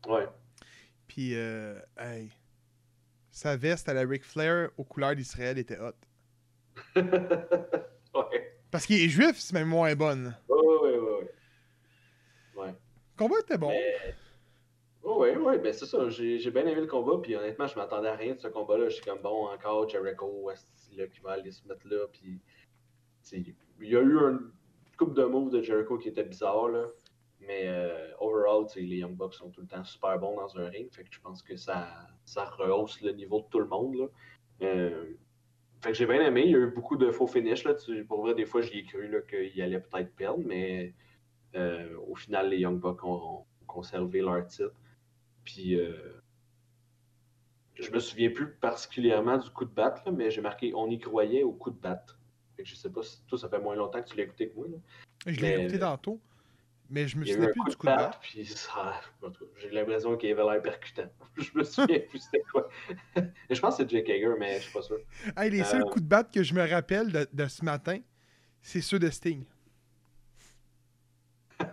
Ouais. 0.08 0.28
Puis, 1.08 1.36
euh, 1.36 1.80
hey, 1.98 2.30
sa 3.32 3.56
veste 3.56 3.90
à 3.90 3.94
la 3.94 4.02
Ric 4.02 4.24
Flair 4.24 4.70
aux 4.78 4.84
couleurs 4.84 5.16
d'Israël 5.16 5.58
était 5.58 5.80
hot. 5.80 5.94
ouais. 6.96 8.58
Parce 8.70 8.86
qu'il 8.86 9.02
est 9.02 9.10
juif, 9.10 9.38
c'est 9.38 9.54
même 9.54 9.68
moins 9.68 9.96
bonne. 9.96 10.36
Ouais, 10.48 10.58
ouais, 10.58 10.80
ouais, 10.80 11.00
ouais. 11.00 11.32
Ouais. 12.56 12.68
Le 12.68 13.18
combat 13.18 13.40
était 13.40 13.58
bon. 13.58 13.70
Mais... 13.70 14.16
Ouais, 15.04 15.36
ouais, 15.36 15.58
ben 15.58 15.74
c'est 15.74 15.86
ça. 15.86 16.10
J'ai 16.10 16.52
bien 16.52 16.66
aimé 16.68 16.82
le 16.82 16.88
combat, 16.88 17.20
puis 17.22 17.36
honnêtement, 17.36 17.68
je 17.68 17.76
m'attendais 17.76 18.10
à 18.10 18.16
rien 18.16 18.36
de 18.36 18.40
ce 18.40 18.48
combat-là. 18.48 18.90
Je 18.90 18.96
suis 18.96 19.04
comme 19.04 19.22
bon, 19.22 19.48
encore 19.48 19.90
Jericho, 19.90 20.52
là, 20.96 21.08
qui 21.08 21.20
va 21.22 21.32
aller 21.32 21.52
se 21.52 21.68
mettre 21.68 21.88
là, 21.88 22.06
puis. 22.12 22.40
Il 23.34 23.54
y 23.80 23.96
a 23.96 24.02
eu 24.02 24.18
une 24.18 24.52
coupe 24.98 25.14
de 25.14 25.24
moves 25.24 25.52
de 25.52 25.62
Jericho 25.62 25.98
qui 25.98 26.10
était 26.10 26.24
bizarre, 26.24 26.70
là. 26.70 26.86
Mais 27.42 27.64
euh, 27.66 28.12
overall, 28.20 28.68
les 28.76 28.98
Young 28.98 29.16
Bucks 29.16 29.34
sont 29.34 29.50
tout 29.50 29.62
le 29.62 29.68
temps 29.68 29.84
super 29.84 30.18
bons 30.20 30.36
dans 30.36 30.58
un 30.58 30.70
ring. 30.70 30.92
Fait 30.92 31.04
que 31.04 31.10
je 31.12 31.20
pense 31.20 31.42
que 31.42 31.56
ça, 31.56 31.88
ça 32.26 32.46
rehausse 32.46 33.02
le 33.02 33.12
niveau 33.12 33.42
de 33.42 33.46
tout 33.50 33.60
le 33.60 33.68
monde. 33.68 33.96
Là. 33.96 34.06
Euh, 34.62 35.14
fait 35.82 35.90
que 35.90 35.98
j'ai 35.98 36.06
bien 36.06 36.22
aimé. 36.22 36.44
Il 36.46 36.52
y 36.52 36.56
a 36.56 36.60
eu 36.60 36.72
beaucoup 36.72 36.98
de 36.98 37.12
faux 37.12 37.28
finish. 37.28 37.64
Là. 37.64 37.74
Tu- 37.74 38.06
pour 38.06 38.22
vrai, 38.22 38.36
des 38.36 38.46
fois, 38.46 38.62
j'y 38.62 38.80
ai 38.80 38.84
cru 38.84 39.10
qu'il 39.28 39.62
allait 39.62 39.80
peut-être 39.80 40.16
perdre, 40.16 40.44
mais 40.46 40.94
euh, 41.56 41.98
au 42.08 42.16
final, 42.16 42.50
les 42.50 42.60
Young 42.60 42.80
Bucks 42.80 43.04
ont, 43.04 43.40
ont 43.40 43.46
conservé 43.66 44.22
leur 44.22 44.46
titre. 44.48 44.74
Puis 45.44 45.78
je 47.76 47.92
me 47.92 48.00
souviens 48.00 48.30
plus 48.30 48.52
particulièrement 48.52 49.38
du 49.38 49.50
coup 49.50 49.66
de 49.66 49.74
batte, 49.74 50.06
là, 50.06 50.12
mais 50.12 50.30
j'ai 50.30 50.42
marqué 50.42 50.74
on 50.76 50.88
y 50.90 51.00
croyait 51.00 51.44
au 51.44 51.52
coup 51.52 51.72
de 51.72 51.80
batte. 51.80 52.16
Fait 52.56 52.64
que 52.64 52.70
je 52.70 52.76
sais 52.76 52.92
pas 52.92 53.02
si 53.02 53.24
toi, 53.26 53.38
ça 53.38 53.50
fait 53.50 53.60
moins 53.60 53.76
longtemps 53.76 54.02
que 54.02 54.08
tu 54.08 54.18
l'as 54.18 54.24
écouté 54.24 54.50
que 54.50 54.56
moi. 54.56 54.68
Là. 54.68 54.78
Je 55.26 55.40
l'ai 55.42 55.62
écouté 55.62 55.80
tantôt. 55.80 56.20
Mais 56.94 57.08
je 57.08 57.18
me 57.18 57.24
souviens 57.26 57.48
plus 57.48 57.64
du 57.64 57.76
coup 57.78 57.88
de 57.88 57.92
batte, 57.96 58.20
puis 58.22 58.46
ça... 58.46 59.00
j'ai 59.56 59.70
l'impression 59.70 60.18
qu'il 60.18 60.30
avait 60.38 60.44
l'air 60.44 60.62
percutant. 60.62 61.10
je 61.38 61.50
me 61.56 61.64
souviens 61.64 62.00
plus 62.02 62.20
c'était 62.20 62.44
quoi. 62.52 62.68
je 63.50 63.60
pense 63.62 63.78
que 63.78 63.84
c'est 63.84 63.90
Jake 63.90 64.10
Hager, 64.10 64.34
mais 64.38 64.58
je 64.58 64.64
suis 64.64 64.74
pas 64.74 64.82
sûr. 64.82 64.98
Hey, 65.38 65.50
les 65.52 65.64
seuls 65.64 65.84
Euh, 65.84 65.90
coups 65.90 66.04
de 66.04 66.10
batte 66.10 66.34
que 66.34 66.44
je 66.44 66.54
me 66.54 66.70
rappelle 66.70 67.10
de, 67.12 67.26
de 67.32 67.48
ce 67.48 67.64
matin, 67.64 67.98
c'est 68.62 68.82
ceux 68.82 69.00
de 69.00 69.10
Sting. 69.10 69.46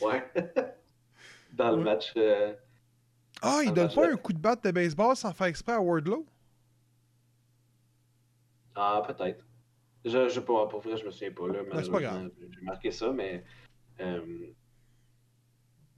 ouais. 0.00 0.32
Dans 1.52 1.70
le 1.72 1.76
Ouais. 1.78 1.84
match. 1.84 2.12
euh, 2.16 2.54
Ah, 3.42 3.60
il 3.64 3.72
donne 3.72 3.92
pas 3.92 4.10
un 4.10 4.16
coup 4.16 4.32
de 4.32 4.38
batte 4.38 4.64
de 4.64 4.70
baseball 4.72 5.14
sans 5.16 5.32
faire 5.32 5.46
exprès 5.48 5.72
à 5.74 5.80
Wardlow? 5.80 6.26
Ah, 8.74 9.02
peut-être. 9.06 9.44
Je, 10.04 10.28
je 10.28 10.40
pour 10.40 10.66
vrai, 10.80 10.96
je 10.96 11.04
me 11.04 11.10
souviens 11.10 11.32
pas. 11.32 11.46
Là, 11.48 11.54
c'est 11.58 11.64
pas 11.90 12.00
malheureusement. 12.00 12.28
J'ai 12.50 12.60
marqué 12.62 12.90
ça, 12.90 13.12
mais 13.12 13.44
Euh, 14.00 14.46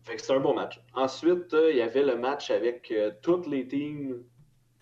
fait 0.02 0.16
que 0.16 0.20
c'était 0.20 0.34
un 0.34 0.40
bon 0.40 0.54
match. 0.54 0.80
Ensuite, 0.94 1.54
euh, 1.54 1.70
il 1.70 1.76
y 1.78 1.80
avait 1.80 2.02
le 2.02 2.16
match 2.16 2.50
avec 2.50 2.90
euh, 2.90 3.12
toutes 3.22 3.46
les 3.46 3.66
teams 3.66 4.08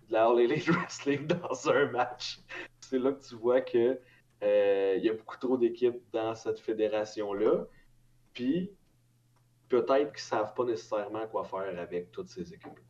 de 0.08 0.12
la 0.12 0.26
All 0.26 0.40
Elite 0.40 0.66
Wrestling 0.68 1.26
dans 1.26 1.70
un 1.70 1.90
match. 1.92 2.40
C'est 2.80 2.98
là 2.98 3.12
que 3.12 3.22
tu 3.22 3.36
vois 3.36 3.60
que 3.60 3.98
il 4.44 5.04
y 5.04 5.08
a 5.08 5.12
beaucoup 5.12 5.36
trop 5.38 5.56
d'équipes 5.56 6.02
dans 6.12 6.34
cette 6.34 6.58
fédération-là. 6.58 7.64
Puis, 8.32 8.72
peut-être 9.68 10.10
qu'ils 10.12 10.20
savent 10.22 10.52
pas 10.54 10.64
nécessairement 10.64 11.28
quoi 11.28 11.44
faire 11.44 11.78
avec 11.78 12.10
toutes 12.10 12.28
ces 12.28 12.52
équipes. 12.52 12.80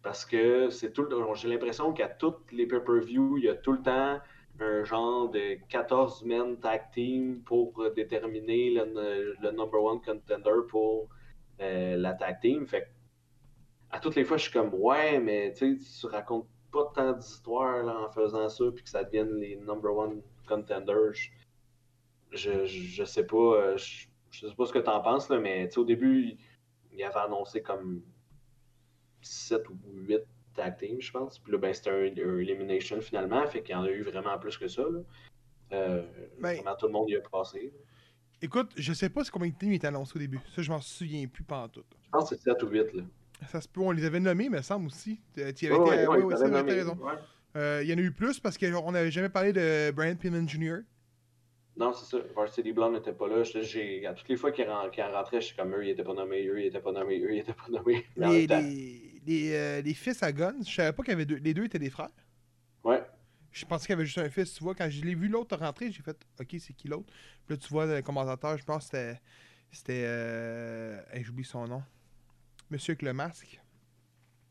Parce 0.00 0.24
que 0.24 0.70
c'est 0.70 0.92
tout 0.92 1.02
le- 1.02 1.34
j'ai 1.34 1.48
l'impression 1.48 1.92
qu'à 1.92 2.08
toutes 2.08 2.52
les 2.52 2.66
pay-per-view, 2.68 3.38
il 3.38 3.44
y 3.44 3.48
a 3.48 3.56
tout 3.56 3.72
le 3.72 3.82
temps 3.82 4.20
un 4.62 4.84
genre 4.84 5.28
de 5.30 5.58
14 5.68 6.24
men 6.24 6.58
tag 6.58 6.90
team 6.92 7.42
pour 7.42 7.90
déterminer 7.94 8.70
le, 8.70 9.36
le 9.40 9.50
number 9.50 9.82
one 9.82 10.00
contender 10.00 10.66
pour 10.68 11.08
euh, 11.60 11.96
la 11.96 12.14
tag 12.14 12.40
team. 12.40 12.66
Fait 12.66 12.88
à 13.90 14.00
toutes 14.00 14.16
les 14.16 14.24
fois, 14.24 14.36
je 14.38 14.44
suis 14.44 14.52
comme 14.52 14.72
ouais, 14.74 15.18
mais 15.20 15.52
tu 15.52 15.76
racontes 16.04 16.48
pas 16.72 16.90
tant 16.94 17.12
d'histoires 17.12 17.86
en 17.86 18.10
faisant 18.10 18.48
ça 18.48 18.64
puis 18.74 18.82
que 18.82 18.90
ça 18.90 19.04
devienne 19.04 19.34
les 19.36 19.56
number 19.56 19.94
one 19.94 20.22
contenders. 20.48 21.30
Je, 22.30 22.64
je, 22.64 23.04
sais 23.04 23.26
pas, 23.26 23.36
euh, 23.36 23.76
je, 23.76 24.46
sais 24.46 24.54
pas 24.54 24.64
ce 24.64 24.72
que 24.72 24.78
t'en 24.78 25.02
penses 25.02 25.28
là, 25.28 25.38
mais 25.38 25.76
au 25.76 25.84
début, 25.84 26.22
il, 26.22 26.38
il 26.92 27.02
avait 27.04 27.20
annoncé 27.20 27.62
comme 27.62 28.02
7 29.20 29.68
ou 29.68 29.76
8 29.92 30.22
tag 30.52 30.76
teams, 30.78 31.00
je 31.00 31.10
pense. 31.12 31.38
Puis 31.38 31.52
là, 31.52 31.58
ben, 31.58 31.72
c'était 31.74 31.90
un, 31.90 32.04
un 32.28 32.38
elimination 32.38 33.00
finalement, 33.00 33.46
fait 33.46 33.62
qu'il 33.62 33.72
y 33.74 33.78
en 33.78 33.84
a 33.84 33.90
eu 33.90 34.02
vraiment 34.02 34.38
plus 34.38 34.56
que 34.58 34.68
ça. 34.68 34.82
Là. 34.82 35.00
Euh, 35.72 36.02
Ben- 36.40 36.54
vraiment, 36.56 36.76
tout 36.76 36.86
le 36.86 36.92
monde 36.92 37.08
y 37.10 37.16
a 37.16 37.20
passé. 37.20 37.72
Écoute, 38.40 38.72
je 38.76 38.92
sais 38.92 39.08
pas 39.08 39.22
combien 39.32 39.48
de 39.50 39.54
teams 39.54 39.72
est 39.72 39.84
annoncé 39.84 40.12
au 40.16 40.18
début. 40.18 40.40
Ça, 40.54 40.62
je 40.62 40.70
m'en 40.70 40.80
souviens 40.80 41.26
plus 41.28 41.44
pantoute. 41.44 41.86
Je 42.04 42.10
pense 42.10 42.30
que 42.30 42.36
c'est 42.36 42.42
7 42.42 42.62
ou 42.62 42.68
8. 42.68 42.92
Là. 42.94 43.02
Ça 43.48 43.60
se 43.60 43.68
peut, 43.68 43.80
on 43.80 43.90
les 43.92 44.04
avait 44.04 44.20
nommés, 44.20 44.48
me 44.48 44.60
semble 44.62 44.86
aussi. 44.86 45.20
Tu 45.34 45.42
avais 45.42 45.52
ouais, 45.70 46.06
ouais, 46.06 46.22
ouais, 46.22 46.36
ça, 46.36 46.62
raison. 46.62 46.98
Euh, 47.56 47.80
Il 47.84 47.90
y 47.90 47.94
en 47.94 47.98
a 47.98 48.00
eu 48.00 48.12
plus 48.12 48.38
parce 48.40 48.56
qu'on 48.58 48.92
n'avait 48.92 49.10
jamais 49.10 49.28
parlé 49.28 49.52
de 49.52 49.90
Brian 49.92 50.14
Pillman 50.16 50.46
Jr. 50.46 50.78
Non, 51.76 51.92
c'est 51.92 52.04
ça. 52.04 52.22
Varsity 52.36 52.72
Blonde 52.72 52.94
n'était 52.94 53.12
pas 53.14 53.28
là. 53.28 53.42
J'ai- 53.44 54.06
à 54.06 54.12
toutes 54.12 54.28
les 54.28 54.36
fois 54.36 54.52
qu'il 54.52 54.68
ren- 54.68 54.90
qu'il 54.90 55.02
rentrait, 55.04 55.40
je 55.40 55.46
suis 55.46 55.56
comme 55.56 55.74
eux, 55.74 55.84
ils 55.86 55.90
étaient 55.90 56.04
pas 56.04 56.12
nommés, 56.14 56.46
eux, 56.46 56.60
ils 56.60 56.66
étaient 56.66 56.80
pas 56.80 56.92
nommés, 56.92 57.18
eux, 57.20 57.32
ils 57.34 57.38
étaient 57.38 57.54
pas 57.54 57.68
nommés. 57.70 58.04
Mais 58.16 58.26
en 58.26 58.30
Les, 58.30 58.38
même 58.40 58.46
temps, 58.48 58.60
les, 58.60 59.11
les, 59.26 59.52
euh, 59.54 59.80
les 59.82 59.94
fils 59.94 60.22
à 60.22 60.32
Guns, 60.32 60.54
je 60.66 60.72
savais 60.74 60.92
pas 60.92 61.02
qu'il 61.02 61.12
y 61.12 61.14
avait 61.14 61.24
deux. 61.26 61.36
Les 61.36 61.54
deux 61.54 61.64
étaient 61.64 61.78
des 61.78 61.90
frères. 61.90 62.10
Ouais. 62.84 63.02
Je 63.50 63.64
pensais 63.66 63.86
qu'il 63.86 63.92
y 63.92 63.96
avait 63.98 64.06
juste 64.06 64.18
un 64.18 64.30
fils. 64.30 64.54
Tu 64.54 64.64
vois, 64.64 64.74
quand 64.74 64.88
je 64.90 65.02
l'ai 65.02 65.14
vu 65.14 65.28
l'autre 65.28 65.56
rentrer, 65.56 65.90
j'ai 65.92 66.02
fait 66.02 66.16
OK, 66.40 66.56
c'est 66.58 66.72
qui 66.72 66.88
l'autre 66.88 67.12
Puis 67.46 67.54
là, 67.54 67.56
tu 67.56 67.68
vois 67.68 67.86
le 67.86 68.00
commentateur, 68.02 68.56
je 68.56 68.64
pense 68.64 68.84
que 68.88 68.96
c'était. 68.96 69.20
C'était. 69.70 70.02
Euh... 70.06 71.00
hey, 71.12 71.22
J'oublie 71.24 71.44
son 71.44 71.66
nom. 71.66 71.82
Monsieur 72.70 72.92
avec 72.92 73.02
le 73.02 73.12
masque. 73.12 73.60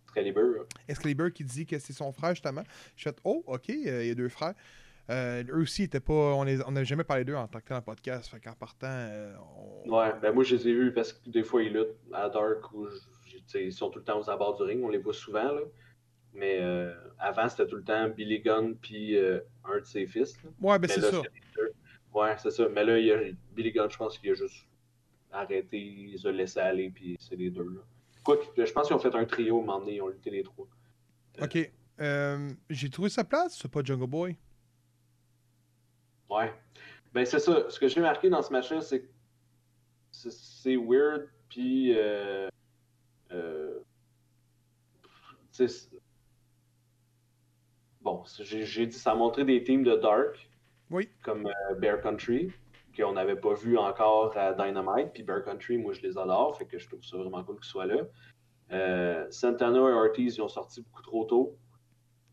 Excalibur. 0.05 0.65
Excalibur 0.87 1.31
qui 1.33 1.43
dit 1.43 1.65
que 1.65 1.79
c'est 1.79 1.93
son 1.93 2.11
frère, 2.11 2.31
justement. 2.31 2.63
Je 2.95 3.03
fait 3.03 3.17
Oh, 3.23 3.43
OK, 3.47 3.69
euh, 3.69 4.03
il 4.03 4.07
y 4.07 4.11
a 4.11 4.15
deux 4.15 4.29
frères. 4.29 4.53
Euh, 5.09 5.43
eux 5.49 5.61
aussi 5.61 5.83
étaient 5.83 5.99
pas. 5.99 6.13
On 6.13 6.45
n'a 6.45 6.51
on 6.67 6.83
jamais 6.83 7.03
parlé 7.03 7.23
d'eux 7.25 7.35
en 7.35 7.47
tant 7.47 7.59
que 7.59 7.65
tel 7.65 7.71
dans 7.75 7.79
le 7.79 7.83
podcast. 7.85 8.29
Fait 8.29 8.39
qu'en 8.39 8.53
partant. 8.53 8.87
euh, 8.87 9.35
on- 9.85 9.89
Ouais, 9.97 10.13
ben 10.21 10.31
moi 10.31 10.43
je 10.43 10.55
les 10.55 10.67
ai 10.67 10.73
vus 10.73 10.93
parce 10.93 11.11
que 11.13 11.29
des 11.29 11.43
fois 11.43 11.63
ils 11.63 11.73
luttent 11.73 11.97
à 12.13 12.29
Dark 12.29 12.71
ou 12.73 12.87
ils 13.55 13.73
sont 13.73 13.89
tout 13.89 13.99
le 13.99 14.05
temps 14.05 14.19
aux 14.19 14.29
abords 14.29 14.55
du 14.57 14.63
ring, 14.63 14.83
on 14.83 14.89
les 14.89 14.97
voit 14.97 15.13
souvent 15.13 15.51
là. 15.51 15.61
Mais 16.33 16.59
euh, 16.61 16.93
avant 17.19 17.49
c'était 17.49 17.67
tout 17.67 17.75
le 17.75 17.83
temps 17.83 18.07
Billy 18.09 18.39
Gunn 18.39 18.75
puis 18.77 19.17
euh, 19.17 19.39
un 19.65 19.79
de 19.79 19.85
ses 19.85 20.05
fils. 20.07 20.41
là. 20.43 20.49
Ouais, 20.61 20.79
ben 20.79 20.87
Mais 20.87 20.93
c'est 21.01 21.11
ça. 21.11 21.21
Ouais, 22.13 22.35
c'est 22.37 22.51
ça. 22.51 22.67
Mais 22.69 22.83
là, 22.83 22.97
il 22.99 23.05
y 23.05 23.11
a 23.11 23.19
Billy 23.53 23.71
Gunn, 23.71 23.89
je 23.89 23.97
pense 23.97 24.17
qu'il 24.17 24.31
a 24.31 24.33
juste 24.33 24.65
arrêté, 25.31 25.77
il 25.79 26.11
les 26.11 26.27
a 26.27 26.31
laissé 26.31 26.59
aller, 26.59 26.89
puis 26.89 27.15
c'est 27.19 27.35
les 27.35 27.49
deux. 27.49 27.63
Là. 27.63 27.81
Quoi 28.23 28.37
que- 28.37 28.65
je 28.65 28.71
pense 28.73 28.87
qu'ils 28.87 28.95
ont 28.95 28.99
fait 28.99 29.15
un 29.15 29.25
trio, 29.25 29.57
un 29.59 29.61
moment 29.65 29.79
donné, 29.79 29.95
ils 29.95 30.01
ont 30.01 30.07
lutté 30.09 30.29
les 30.29 30.43
trois. 30.43 30.67
OK. 31.41 31.71
Euh, 31.99 32.49
j'ai 32.69 32.89
trouvé 32.89 33.09
sa 33.09 33.23
place, 33.23 33.57
c'est 33.61 33.71
pas 33.71 33.81
Jungle 33.83 34.07
Boy? 34.07 34.35
Ouais. 36.29 36.53
Ben 37.13 37.25
c'est 37.25 37.39
ça. 37.39 37.69
Ce 37.69 37.79
que 37.79 37.87
j'ai 37.87 38.01
marqué 38.01 38.29
dans 38.29 38.41
ce 38.41 38.51
match-là, 38.51 38.81
c'est 38.81 39.01
que 39.01 39.07
c'est- 40.11 40.31
c'est 40.31 40.77
weird, 40.77 41.27
puis 41.49 41.93
euh, 41.97 42.47
euh, 43.33 43.79
bon, 48.01 48.23
j'ai 48.39 48.87
dit 48.87 48.97
ça 48.97 49.11
a 49.11 49.15
montré 49.15 49.43
des 49.45 49.63
teams 49.63 49.83
de 49.83 49.95
Dark, 49.95 50.49
Oui. 50.89 51.09
comme 51.21 51.47
euh, 51.47 51.75
Bear 51.75 52.01
Country, 52.01 52.51
qu'on 52.95 53.13
n'avait 53.13 53.35
pas 53.35 53.53
vu 53.53 53.77
encore 53.77 54.35
à 54.37 54.53
Dynamite, 54.53 55.13
puis 55.13 55.23
Bear 55.23 55.43
Country, 55.43 55.77
moi 55.77 55.93
je 55.93 56.01
les 56.01 56.17
adore, 56.17 56.57
fait 56.57 56.65
que 56.65 56.77
je 56.77 56.87
trouve 56.87 57.03
ça 57.03 57.17
vraiment 57.17 57.43
cool 57.43 57.57
qu'ils 57.57 57.65
soient 57.65 57.85
là. 57.85 58.01
Euh, 58.71 59.27
Santana 59.29 59.77
et 59.79 59.93
Ortiz, 59.93 60.37
ils 60.37 60.41
ont 60.41 60.47
sorti 60.47 60.81
beaucoup 60.81 61.01
trop 61.03 61.25
tôt 61.25 61.57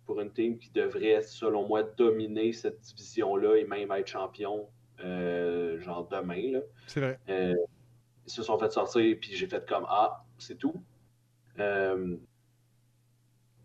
pour 0.06 0.20
une 0.20 0.32
team 0.32 0.58
qui 0.58 0.70
devrait, 0.70 1.20
selon 1.22 1.66
moi, 1.66 1.82
dominer 1.82 2.52
cette 2.52 2.80
division-là 2.80 3.56
et 3.56 3.64
même 3.64 3.90
être 3.92 4.06
champion, 4.06 4.68
genre 4.98 6.08
demain. 6.10 6.60
C'est 6.86 7.00
vrai. 7.00 7.18
Ils 7.28 8.30
se 8.30 8.42
sont 8.42 8.58
fait 8.58 8.70
sortir, 8.70 9.16
puis 9.20 9.34
j'ai 9.34 9.46
fait 9.46 9.66
comme 9.68 9.86
Ah, 9.88 10.24
c'est 10.38 10.56
tout. 10.56 10.82
Euh, 11.60 12.16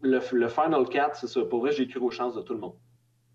le, 0.02 0.20
le 0.32 0.48
Final 0.50 0.88
4, 0.90 1.16
c'est 1.16 1.28
ça. 1.28 1.44
Pour 1.46 1.62
vrai, 1.62 1.72
j'ai 1.72 1.88
cru 1.88 2.00
aux 2.00 2.12
chances 2.12 2.36
de 2.36 2.42
tout 2.42 2.54
le 2.54 2.60
monde 2.60 2.76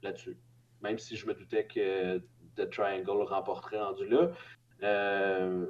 là-dessus. 0.02 0.36
Même 0.80 0.98
si 0.98 1.16
je 1.16 1.26
me 1.26 1.34
doutais 1.34 1.66
que 1.66 2.18
The 2.56 2.70
Triangle 2.70 3.22
remporterait 3.22 3.80
rendu 3.80 4.06
là. 4.08 4.30
Euh, 4.82 5.66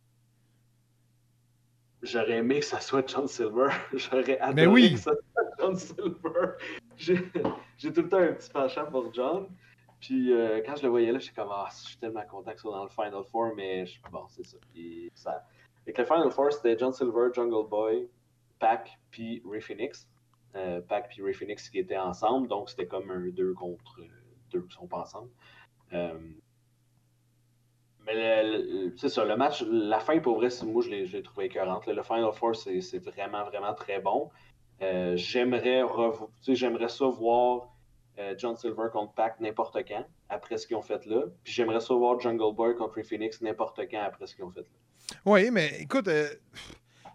J'aurais 2.02 2.36
aimé 2.38 2.60
que 2.60 2.64
ça 2.66 2.80
soit 2.80 3.08
John 3.08 3.26
Silver. 3.26 3.68
J'aurais 3.92 4.38
adoré 4.38 4.54
Mais 4.54 4.66
oui. 4.66 4.92
que 4.92 4.98
ça 4.98 5.10
soit 5.12 5.50
John 5.58 5.76
Silver. 5.76 6.52
J'ai 6.96 7.92
tout 7.92 8.02
le 8.02 8.08
temps 8.08 8.18
un 8.18 8.32
petit 8.32 8.50
penchant 8.50 8.86
pour 8.86 9.12
John. 9.12 9.48
Puis 10.00 10.32
euh, 10.32 10.60
quand 10.64 10.76
je 10.76 10.84
le 10.84 10.90
voyais 10.90 11.10
là, 11.10 11.18
j'étais 11.18 11.34
comme, 11.34 11.48
ah, 11.50 11.68
je 11.72 11.88
suis 11.88 11.96
tellement 11.98 12.24
content 12.30 12.52
que 12.52 12.56
ce 12.56 12.62
soit 12.62 12.72
dans 12.76 12.84
le 12.84 12.88
Final 12.90 13.24
Four, 13.32 13.52
mais 13.56 13.84
je- 13.86 13.98
bon, 14.12 14.26
c'est 14.28 14.46
ça. 14.46 14.56
Puis 14.72 15.10
ça. 15.14 15.44
Que 15.84 16.00
le 16.02 16.06
Final 16.06 16.30
Four, 16.30 16.52
c'était 16.52 16.78
John 16.78 16.92
Silver, 16.92 17.30
Jungle 17.34 17.68
Boy, 17.68 18.08
Pac, 18.58 18.98
puis 19.10 19.42
Ray 19.48 19.60
Phoenix. 19.60 20.08
Euh, 20.56 20.80
Pac 20.80 21.08
puis 21.08 21.22
Ray 21.22 21.34
Phoenix 21.34 21.68
qui 21.68 21.78
étaient 21.78 21.98
ensemble, 21.98 22.48
donc 22.48 22.70
c'était 22.70 22.86
comme 22.86 23.10
un 23.10 23.28
deux 23.28 23.52
contre 23.52 24.00
euh, 24.00 24.08
deux 24.50 24.62
qui 24.62 24.74
sont 24.74 24.86
pas 24.86 25.00
ensemble. 25.00 25.30
Euh, 25.92 26.18
mais 28.06 28.90
c'est 28.96 29.10
ça, 29.10 29.24
le 29.24 29.36
match, 29.36 29.62
la 29.68 30.00
fin, 30.00 30.18
pour 30.18 30.36
vrai, 30.36 30.48
moi, 30.64 30.82
je 30.82 30.88
l'ai 30.88 31.22
trouvé 31.22 31.46
écœurante. 31.46 31.86
Le 31.86 32.02
Final 32.02 32.32
Four, 32.32 32.56
c'est 32.56 32.98
vraiment, 32.98 33.44
vraiment 33.44 33.74
très 33.74 34.00
bon. 34.00 34.30
Euh, 34.80 35.16
j'aimerais 35.16 35.82
j'aimerais 36.46 36.88
ça 36.88 37.06
voir 37.06 37.74
euh, 38.18 38.34
John 38.38 38.56
Silver 38.56 38.86
contre 38.92 39.12
Pac 39.12 39.40
n'importe 39.40 39.76
quand, 39.86 40.06
après 40.28 40.56
ce 40.56 40.66
qu'ils 40.66 40.76
ont 40.76 40.82
fait 40.82 41.04
là. 41.06 41.24
Puis 41.42 41.52
j'aimerais 41.52 41.80
ça 41.80 41.94
voir 41.94 42.18
Jungle 42.20 42.54
Boy 42.54 42.74
contre 42.76 42.94
Ray 42.94 43.04
Phoenix 43.04 43.42
n'importe 43.42 43.80
quand, 43.90 44.02
après 44.02 44.26
ce 44.26 44.36
qu'ils 44.36 44.44
ont 44.44 44.50
fait 44.50 44.60
là. 44.60 45.16
Oui, 45.24 45.50
mais 45.50 45.80
écoute, 45.80 46.08
euh, 46.08 46.28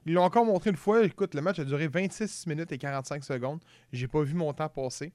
ils 0.05 0.13
l'ont 0.13 0.24
encore 0.24 0.45
montré 0.45 0.69
une 0.69 0.75
fois. 0.77 1.03
Écoute, 1.05 1.33
le 1.33 1.41
match 1.41 1.60
a 1.60 1.63
duré 1.65 1.88
26 1.88 2.48
minutes 2.48 2.72
et 2.72 2.77
45 2.77 3.24
secondes. 3.24 3.62
J'ai 3.91 4.07
pas 4.07 4.22
vu 4.24 4.33
mon 4.33 4.53
temps 4.53 4.69
passer. 4.69 5.13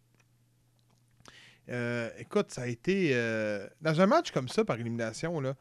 Euh, 1.68 2.11
écoute, 2.18 2.50
ça 2.50 2.62
a 2.62 2.66
été. 2.66 3.11
euh, 3.14 3.66
dans 3.80 4.00
un 4.00 4.07
match 4.07 4.30
comme 4.33 4.49
ça, 4.49 4.64
par 4.64 4.78
élimination, 4.80 5.38
là, 5.40 5.54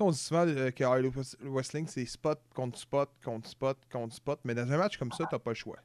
on 0.00 0.10
dit 0.10 0.18
souvent 0.18 0.46
euh, 0.46 0.70
que 0.70 0.82
Harley 0.82 1.10
Wrestling, 1.42 1.86
c'est 1.86 2.04
spot 2.06 2.40
contre 2.54 2.78
spot, 2.78 3.10
contre 3.24 3.48
spot, 3.48 3.78
contre 3.90 4.14
spot. 4.14 4.40
Mais 4.44 4.54
dans 4.54 4.70
un 4.72 4.76
match 4.76 4.96
comme 4.96 5.12
ça, 5.12 5.24
t'as 5.30 5.38
pas 5.38 5.50
le 5.52 5.54
choix. 5.56 5.78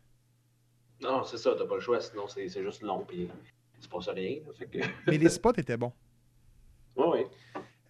Non, 1.01 1.23
c'est 1.23 1.37
ça, 1.37 1.53
t'as 1.55 1.67
pas 1.67 1.75
le 1.75 1.81
choix, 1.81 2.01
sinon 2.01 2.27
c'est 2.27 2.49
c'est 2.49 2.63
juste 2.63 2.81
long, 2.81 3.05
puis 3.05 3.29
il 3.77 3.83
se 3.83 3.87
passe 3.87 4.07
rien. 4.09 4.37
là. 4.47 4.53
Fait 4.57 4.65
que... 4.65 4.79
Mais 5.07 5.19
les 5.19 5.29
spots 5.29 5.53
étaient 5.57 5.77
bons. 5.77 5.93
ouais. 6.95 7.27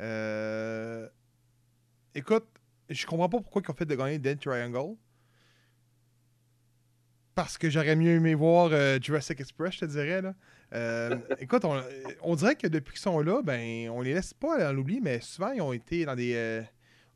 Euh, 0.01 1.07
Écoute, 2.13 2.45
je 2.89 3.05
comprends 3.05 3.29
pas 3.29 3.39
pourquoi 3.39 3.61
ils 3.65 3.71
ont 3.71 3.75
fait 3.75 3.85
de 3.85 3.95
gagner 3.95 4.19
Dead 4.19 4.39
Triangle. 4.39 4.95
Parce 7.35 7.57
que 7.57 7.69
j'aurais 7.69 7.95
mieux 7.95 8.11
aimé 8.15 8.33
voir 8.33 8.69
euh, 8.71 8.97
Jurassic 8.99 9.39
Express, 9.39 9.75
je 9.75 9.79
te 9.81 9.85
dirais. 9.85 10.21
Là. 10.21 10.33
Euh, 10.73 11.17
écoute, 11.39 11.65
on, 11.65 11.81
on 12.23 12.35
dirait 12.35 12.55
que 12.55 12.67
depuis 12.67 12.93
qu'ils 12.93 13.01
sont 13.01 13.19
là, 13.19 13.41
ben, 13.43 13.89
on 13.89 14.01
les 14.01 14.13
laisse 14.13 14.33
pas 14.33 14.57
dans 14.57 14.73
l'oubli, 14.73 14.99
mais 15.01 15.21
souvent 15.21 15.51
ils 15.51 15.61
ont 15.61 15.73
été 15.73 16.05
dans 16.05 16.15
des 16.15 16.33
euh, 16.35 16.63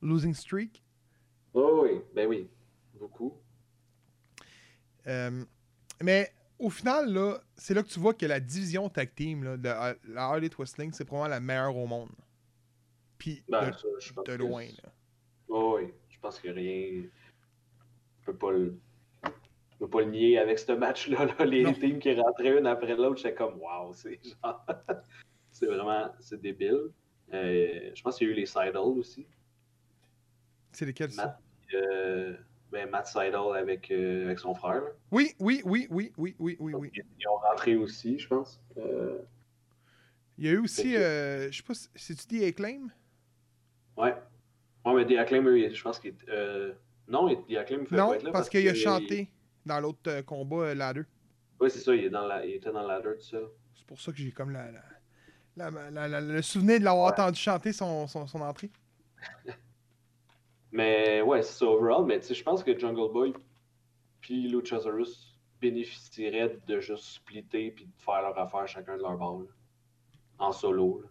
losing 0.01 0.33
streak. 0.35 0.83
Ouais, 1.53 1.63
oui, 1.81 2.01
ben 2.13 2.27
oui, 2.27 2.49
beaucoup. 2.99 3.33
Mais 6.03 6.31
au 6.59 6.69
final, 6.69 7.11
là, 7.11 7.39
c'est 7.55 7.73
là 7.73 7.81
que 7.81 7.87
tu 7.89 7.99
vois 7.99 8.13
que 8.13 8.25
la 8.25 8.39
division 8.39 8.87
tag 8.89 9.13
team 9.15 9.43
là, 9.43 9.57
de 9.57 9.69
la 10.13 10.21
Harley 10.23 10.49
Wrestling, 10.57 10.91
c'est 10.93 11.05
probablement 11.05 11.33
la 11.33 11.39
meilleure 11.39 11.75
au 11.75 11.87
monde. 11.87 12.11
Puis 13.17 13.43
Ben, 13.49 13.71
de, 13.71 13.75
ça, 13.99 14.37
loin. 14.37 14.65
là. 14.65 14.91
Ouais, 15.51 15.83
oui, 15.83 15.93
je 16.09 16.17
pense 16.21 16.39
que 16.39 16.47
rien. 16.47 17.03
Je 18.21 18.25
peux 18.25 18.37
pas 18.37 18.51
le. 18.51 18.79
Je 19.25 19.77
peux 19.79 19.89
pas 19.89 19.99
le 19.99 20.11
nier 20.11 20.39
avec 20.39 20.57
ce 20.59 20.71
match-là. 20.71 21.25
là. 21.25 21.45
Les 21.45 21.63
Non. 21.63 21.73
teams 21.73 21.99
qui 21.99 22.13
rentraient 22.13 22.57
une 22.57 22.67
après 22.67 22.95
l'autre, 22.95 23.17
j'étais 23.17 23.35
comme 23.35 23.59
waouh, 23.59 23.93
c'est 23.93 24.17
genre. 24.23 24.65
c'est 25.51 25.65
vraiment. 25.65 26.09
C'est 26.21 26.41
débile. 26.41 26.91
Euh, 27.33 27.91
je 27.93 28.01
pense 28.01 28.17
qu'il 28.17 28.27
y 28.27 28.31
a 28.31 28.33
eu 28.33 28.37
les 28.37 28.45
Sidle 28.45 28.77
aussi. 28.77 29.27
C'est 30.71 30.85
lesquels 30.85 31.11
ça? 31.11 31.25
Matt, 31.25 31.41
euh, 31.73 32.37
ben, 32.71 32.89
Matt 32.89 33.07
Seidel 33.07 33.53
avec, 33.53 33.91
euh, 33.91 34.27
avec 34.27 34.39
son 34.39 34.53
frère. 34.53 34.83
Oui, 35.11 35.33
oui, 35.39 35.61
oui, 35.65 35.87
oui, 35.89 36.13
oui, 36.17 36.35
oui, 36.39 36.55
oui, 36.59 36.73
oui. 36.73 36.91
Ils, 36.93 37.27
ont 37.27 37.35
rentré 37.35 37.75
aussi, 37.75 38.17
je 38.17 38.27
pense. 38.27 38.61
Il 40.37 40.45
y 40.45 40.47
a 40.47 40.51
eu 40.51 40.59
aussi, 40.59 40.93
je 40.93 41.49
sais 41.51 41.63
pas, 41.63 41.73
si- 41.73 41.89
c'est-tu 41.95 42.27
dit 42.27 42.45
Acclaim? 42.45 42.87
ouais. 43.97 44.15
Ouais, 44.85 44.93
mais 45.05 45.15
eux, 45.39 45.69
je 45.73 45.83
pense 45.83 45.99
qu'il. 45.99 46.15
Euh, 46.29 46.73
non, 47.07 47.27
il 47.29 47.37
fait 47.57 47.81
Non, 47.91 48.09
pas 48.09 48.15
être 48.15 48.23
là 48.23 48.31
parce 48.31 48.49
qu'il 48.49 48.67
a 48.67 48.73
chanté 48.73 49.29
dans 49.65 49.79
l'autre 49.79 49.99
euh, 50.07 50.21
combat 50.23 50.57
euh, 50.67 50.73
ladder. 50.75 51.03
Oui, 51.59 51.69
c'est 51.69 51.79
ça, 51.79 51.93
il, 51.93 52.05
est 52.05 52.09
dans 52.09 52.25
la... 52.25 52.45
il 52.45 52.55
était 52.55 52.71
dans 52.71 52.81
la 52.81 52.95
ladder 52.95 53.15
tout 53.17 53.25
seul. 53.25 53.47
C'est 53.75 53.85
pour 53.85 53.99
ça 53.99 54.11
que 54.11 54.17
j'ai 54.17 54.31
comme 54.31 54.49
la, 54.51 54.71
la- 54.71 55.69
la- 55.69 55.91
la- 55.91 56.07
la- 56.07 56.21
le 56.21 56.41
souvenir 56.41 56.79
de 56.79 56.85
l'avoir 56.85 57.11
entendu 57.11 57.39
chanter 57.39 57.71
son, 57.73 58.07
son, 58.07 58.25
son 58.25 58.41
entrée. 58.41 58.71
Mais 60.71 61.21
ouais, 61.21 61.41
c'est 61.43 61.59
ça, 61.59 61.65
overall. 61.67 62.05
Mais 62.05 62.19
tu 62.19 62.27
sais, 62.27 62.33
je 62.33 62.43
pense 62.43 62.63
que 62.63 62.77
Jungle 62.77 63.11
Boy 63.11 63.33
puis 64.21 64.47
Luchasaurus 64.47 65.37
bénéficieraient 65.59 66.57
de 66.65 66.79
juste 66.79 67.03
splitter 67.03 67.71
puis 67.71 67.85
de 67.85 67.91
faire 68.01 68.21
leur 68.21 68.37
affaire 68.39 68.67
chacun 68.67 68.95
de 68.97 69.01
leur 69.01 69.17
bord. 69.17 69.41
là. 69.41 69.47
En 70.39 70.51
solo. 70.51 71.01
là. 71.03 71.09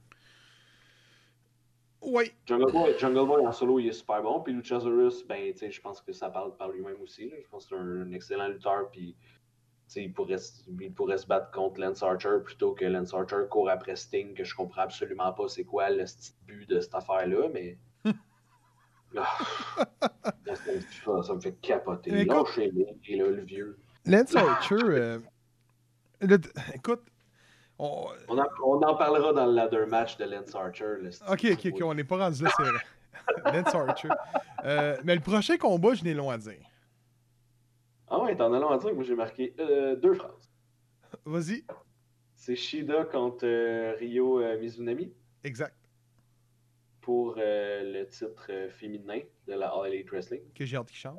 Oui, 2.02 2.32
Jungle 2.46 2.72
Boy, 2.72 2.94
Jungle 2.98 3.26
Boy 3.26 3.46
en 3.46 3.52
solo, 3.52 3.78
il 3.78 3.88
est 3.88 3.92
super 3.92 4.22
bon. 4.22 4.40
Puis 4.40 4.52
Luchasaurus, 4.54 5.26
ben, 5.26 5.52
tu 5.52 5.58
sais, 5.58 5.70
je 5.70 5.80
pense 5.80 6.00
que 6.00 6.12
ça 6.12 6.30
parle 6.30 6.56
par 6.56 6.70
lui-même 6.70 7.00
aussi. 7.02 7.28
là. 7.28 7.36
Je 7.42 7.48
pense 7.48 7.66
que 7.66 7.76
c'est 7.76 7.80
un 7.80 8.12
excellent 8.12 8.48
lutteur. 8.48 8.90
Puis, 8.90 9.14
il 9.96 10.12
pourrait, 10.12 10.38
se- 10.38 10.62
il 10.80 10.92
pourrait 10.94 11.18
se 11.18 11.26
battre 11.26 11.50
contre 11.50 11.80
Lance 11.80 12.02
Archer 12.02 12.38
plutôt 12.44 12.72
que 12.74 12.84
Lance 12.86 13.12
Archer 13.12 13.42
court 13.50 13.68
après 13.68 13.96
Sting, 13.96 14.34
que 14.34 14.44
je 14.44 14.54
comprends 14.54 14.82
absolument 14.82 15.32
pas 15.32 15.48
c'est 15.48 15.64
quoi 15.64 15.90
le 15.90 16.04
petit 16.04 16.32
but 16.46 16.68
de 16.68 16.80
cette 16.80 16.94
affaire-là, 16.94 17.48
mais. 17.52 17.76
Ah. 19.16 19.36
ça, 21.24 21.34
me 21.34 21.40
fait 21.40 21.60
capoter. 21.60 22.24
Lâchez-les, 22.24 23.16
là, 23.16 23.26
le 23.26 23.42
vieux. 23.42 23.76
Lance 24.06 24.36
Archer, 24.36 24.76
euh, 24.84 25.18
le- 26.20 26.38
écoute, 26.74 27.02
on- 27.82 28.08
On 28.28 28.38
en, 28.38 28.46
on 28.64 28.82
en 28.82 28.94
parlera 28.96 29.32
dans 29.32 29.46
le 29.46 29.52
ladder 29.52 29.86
match 29.86 30.16
de 30.18 30.24
Lance 30.24 30.54
Archer. 30.54 30.96
là, 31.00 31.10
ok, 31.30 31.46
ok, 31.52 31.66
ok, 31.72 31.80
on 31.84 31.94
n'est 31.94 32.04
pas 32.04 32.18
rendu 32.18 32.42
là, 32.44 32.50
c'est 32.56 32.62
vrai. 32.62 32.82
Lance 33.62 33.74
Archer. 33.74 34.08
Euh, 34.64 34.96
mais 35.04 35.14
le 35.14 35.20
prochain 35.20 35.56
combat, 35.56 35.94
je 35.94 36.04
n'ai 36.04 36.14
long 36.14 36.30
à 36.30 36.38
dire. 36.38 36.60
Ah 38.08 38.20
ouais, 38.22 38.36
t'en 38.36 38.52
allant 38.52 38.70
à 38.70 38.78
dire 38.78 38.92
moi 38.94 39.04
j'ai 39.04 39.14
marqué 39.14 39.54
euh, 39.60 39.94
deux 39.96 40.14
phrases. 40.14 40.50
Vas-y, 41.24 41.64
C'est 42.34 42.56
Shida 42.56 43.04
contre 43.04 43.44
euh, 43.46 43.96
euh, 44.00 44.58
Mizunami 44.60 45.12
exact, 45.44 45.76
pour 47.00 47.34
le 47.36 48.04
titre 48.04 48.50
féminin 48.70 49.20
de 49.46 49.54
la 49.54 49.68
All 49.68 49.92
Elite 49.94 50.10
Wrestling. 50.10 50.42
que 50.54 50.64
j'ai 50.64 50.76
hâte 50.76 50.88
qu'il 50.88 50.96
change. 50.98 51.16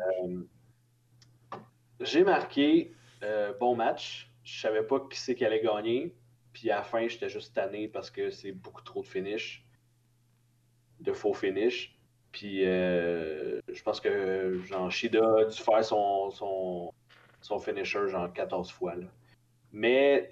J'ai 2.01 2.23
marqué 2.23 2.93
bon 3.59 3.75
match. 3.75 4.29
Je 4.43 4.59
savais 4.59 4.83
pas 4.83 4.99
qui 5.09 5.19
c'est 5.19 5.35
qui 5.35 5.45
allait 5.45 5.61
gagner. 5.61 6.15
Puis 6.53 6.69
à 6.71 6.77
la 6.77 6.83
fin, 6.83 7.07
j'étais 7.07 7.29
juste 7.29 7.53
tanné 7.55 7.87
parce 7.87 8.11
que 8.11 8.29
c'est 8.29 8.51
beaucoup 8.51 8.81
trop 8.81 9.01
de 9.01 9.07
finish. 9.07 9.65
De 10.99 11.13
faux 11.13 11.33
finish. 11.33 11.97
Puis 12.31 12.65
euh, 12.65 13.59
je 13.67 13.83
pense 13.83 13.99
que 13.99 14.59
genre 14.65 14.91
Shida 14.91 15.19
a 15.39 15.45
dû 15.45 15.57
faire 15.57 15.83
son, 15.83 16.29
son, 16.31 16.93
son 17.41 17.59
finisher 17.59 18.07
genre 18.07 18.31
14 18.31 18.71
fois. 18.71 18.95
Là. 18.95 19.07
Mais 19.73 20.31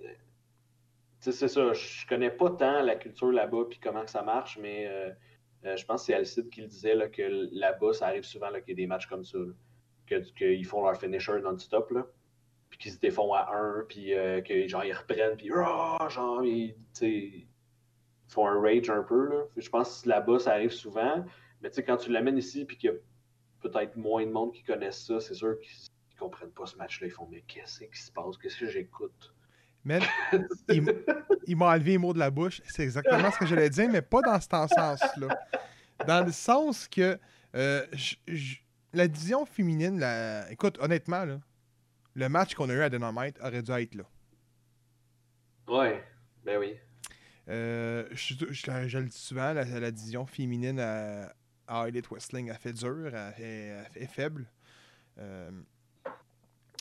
c'est 1.19 1.31
ça, 1.33 1.73
je 1.73 2.07
connais 2.07 2.31
pas 2.31 2.49
tant 2.51 2.81
la 2.81 2.95
culture 2.95 3.31
là-bas 3.31 3.65
puis 3.69 3.79
comment 3.79 4.07
ça 4.07 4.21
marche, 4.21 4.57
mais 4.57 4.87
euh, 4.87 5.11
euh, 5.65 5.75
je 5.75 5.85
pense 5.85 6.01
que 6.01 6.05
c'est 6.07 6.13
Alcide 6.13 6.49
qui 6.49 6.61
le 6.61 6.67
disait 6.67 6.95
là, 6.95 7.09
que 7.09 7.49
là-bas, 7.51 7.91
ça 7.93 8.07
arrive 8.07 8.23
souvent 8.23 8.49
qu'il 8.53 8.69
y 8.69 8.71
a 8.71 8.75
des 8.75 8.87
matchs 8.87 9.07
comme 9.07 9.25
ça. 9.25 9.37
là. 9.37 9.53
Que- 10.07 10.31
Qu'ils 10.33 10.65
font 10.65 10.81
leur 10.83 10.97
finisher 10.97 11.39
non-stop. 11.41 11.91
Puis 12.69 12.77
qu'ils 12.77 12.91
se 12.91 12.99
défont 12.99 13.33
à 13.33 13.49
un, 13.53 13.83
puis 13.87 14.13
euh, 14.13 14.41
que 14.41 14.67
genre 14.67 14.83
ils 14.85 14.93
reprennent, 14.93 15.35
puis 15.37 15.49
Ah! 15.55 16.07
genre 16.09 16.43
ils, 16.43 16.75
ils 17.01 17.47
font 18.27 18.47
un 18.47 18.61
rage 18.61 18.89
un 18.89 19.03
peu. 19.03 19.27
Là. 19.29 19.43
Je 19.57 19.69
pense 19.69 20.03
que 20.03 20.09
là-bas, 20.09 20.39
ça 20.39 20.51
arrive 20.53 20.71
souvent. 20.71 21.25
Mais 21.61 21.69
tu 21.69 21.75
sais, 21.75 21.83
quand 21.83 21.97
tu 21.97 22.11
l'amènes 22.11 22.37
ici, 22.37 22.65
puis 22.65 22.77
qu'il 22.77 22.91
y 22.91 22.93
a 22.93 22.97
peut-être 23.61 23.95
moins 23.97 24.25
de 24.25 24.31
monde 24.31 24.53
qui 24.53 24.63
connaissent 24.63 25.05
ça, 25.05 25.19
c'est 25.19 25.33
sûr 25.33 25.59
qu'ils 25.59 25.71
ils 26.13 26.17
comprennent 26.17 26.51
pas 26.51 26.65
ce 26.65 26.75
match-là. 26.77 27.07
Ils 27.07 27.11
font 27.11 27.27
Mais 27.31 27.41
qu'est-ce 27.47 27.83
qui 27.85 28.01
se 28.01 28.11
passe? 28.11 28.37
Qu'est-ce 28.37 28.57
que 28.59 28.67
j'écoute? 28.67 29.33
Man, 29.85 30.01
il, 31.47 31.55
m'a 31.55 31.67
enlevé 31.73 31.91
les 31.91 31.97
mots 31.97 32.13
de 32.13 32.19
la 32.19 32.29
bouche. 32.29 32.61
C'est 32.65 32.83
exactement 32.83 33.31
ce 33.31 33.39
que 33.39 33.45
j'allais 33.45 33.69
dire, 33.69 33.89
mais 33.89 34.01
pas 34.01 34.21
dans 34.21 34.39
ce 34.39 34.47
sens-là. 34.47 35.27
Dans 36.05 36.25
le 36.25 36.31
sens 36.33 36.87
que 36.87 37.17
euh, 37.55 37.85
j- 37.93 38.19
j- 38.27 38.61
la 38.93 39.07
division 39.07 39.45
féminine, 39.45 39.99
la... 39.99 40.51
écoute, 40.51 40.77
honnêtement, 40.81 41.23
là, 41.23 41.39
le 42.15 42.29
match 42.29 42.55
qu'on 42.55 42.69
a 42.69 42.73
eu 42.73 42.81
à 42.81 42.89
Dynamite 42.89 43.39
aurait 43.41 43.61
dû 43.61 43.71
être 43.71 43.95
là. 43.95 44.03
Ouais, 45.67 46.03
ben 46.43 46.57
oui. 46.59 46.75
Euh, 47.47 48.07
je, 48.11 48.33
je- 48.49 48.87
je 48.87 48.97
le 48.99 49.05
dis 49.07 49.17
souvent, 49.17 49.53
la, 49.53 49.63
la 49.65 49.91
division 49.91 50.25
féminine 50.25 50.79
à, 50.79 51.33
à 51.67 51.87
Elite 51.87 52.07
Wrestling 52.07 52.49
a 52.49 52.55
fait 52.55 52.73
dur, 52.73 53.07
elle 53.15 53.33
fait, 53.33 53.43
elle 53.67 53.85
fait 53.91 54.07
faible. 54.07 54.45
Euh, 55.17 55.51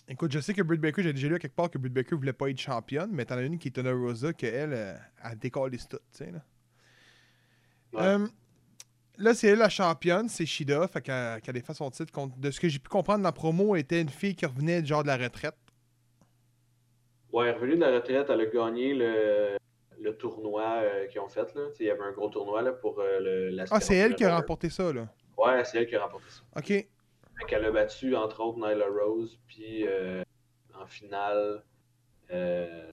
écoute, 0.09 0.33
je 0.33 0.41
sais 0.41 0.55
que 0.55 0.63
Britt 0.63 0.81
Baker, 0.81 1.03
j'ai 1.03 1.13
déjà 1.13 1.29
lu 1.29 1.35
à 1.35 1.39
quelque 1.39 1.55
part 1.55 1.71
que 1.71 1.79
Britt 1.79 1.93
Baker 1.93 2.17
voulait 2.17 2.33
pas 2.33 2.51
être 2.51 2.59
championne, 2.61 3.11
mais 3.13 3.25
t'en 3.25 3.37
as 3.37 3.43
une 3.43 3.59
qui 3.59 3.69
est 3.69 3.81
Rosa, 3.91 4.33
qu'elle, 4.33 4.73
euh, 4.73 4.97
elle 5.25 5.39
décolle 5.39 5.71
les 5.73 5.79
studs, 5.79 5.97
tu 6.13 6.19
sais, 6.25 6.31
là. 6.31 6.43
Ouais. 7.95 8.03
Euh, 8.03 8.27
là, 9.19 9.35
c'est 9.35 9.49
elle 9.49 9.59
la 9.59 9.69
championne, 9.69 10.29
c'est 10.29 10.47
Shida, 10.47 10.89
fait 10.89 11.03
qu'elle 11.03 11.55
défend 11.55 11.75
son 11.75 11.91
titre. 11.91 12.13
contre- 12.13 12.37
de 12.39 12.51
ce 12.51 12.59
que 12.61 12.69
j'ai 12.69 12.79
pu 12.79 12.89
comprendre 12.89 13.19
dans 13.23 13.29
la 13.29 13.33
promo, 13.33 13.75
elle 13.75 13.83
était 13.83 14.01
une 14.01 14.09
fille 14.09 14.35
qui 14.35 14.47
revenait 14.47 14.85
genre 14.85 15.03
de 15.03 15.09
la 15.09 15.17
retraite. 15.17 15.55
Ouais, 17.33 17.49
elle 17.49 17.55
est 17.55 17.59
revenue 17.59 17.75
de 17.75 17.81
la 17.81 17.91
retraite, 17.95 18.27
elle 18.31 18.41
a 18.41 18.47
gagné 18.47 18.95
le, 18.95 19.57
le 20.01 20.17
tournoi 20.17 20.63
euh, 20.83 21.07
qu'ils 21.09 21.21
ont 21.21 21.29
fait. 21.29 21.55
Là. 21.55 21.69
Il 21.79 21.87
y 21.87 21.91
avait 21.91 22.03
un 22.03 22.13
gros 22.13 22.29
tournoi 22.31 22.63
là, 22.63 22.73
pour 22.73 22.99
euh, 23.01 23.21
le, 23.21 23.49
la 23.51 23.65
Ah, 23.71 23.81
c'est 23.81 23.97
elle 23.97 24.15
qui 24.15 24.25
a 24.25 24.35
remporté. 24.35 24.71
ça, 24.71 24.93
là. 24.93 25.09
Ouais, 25.37 25.65
c'est 25.65 25.79
elle 25.79 25.87
qui 25.87 25.95
a 25.97 26.03
remporté 26.03 26.27
ça. 26.31 26.43
Ok. 26.57 26.67
Fait 26.69 26.89
qu'elle 27.47 27.65
a 27.67 27.71
battu, 27.71 28.17
entre 28.17 28.41
autres, 28.43 28.59
Nyla 28.59 28.87
Rose, 28.89 29.39
puis 29.47 29.87
euh, 29.87 30.23
en 30.75 30.87
finale. 30.87 31.63
Euh... 32.31 32.91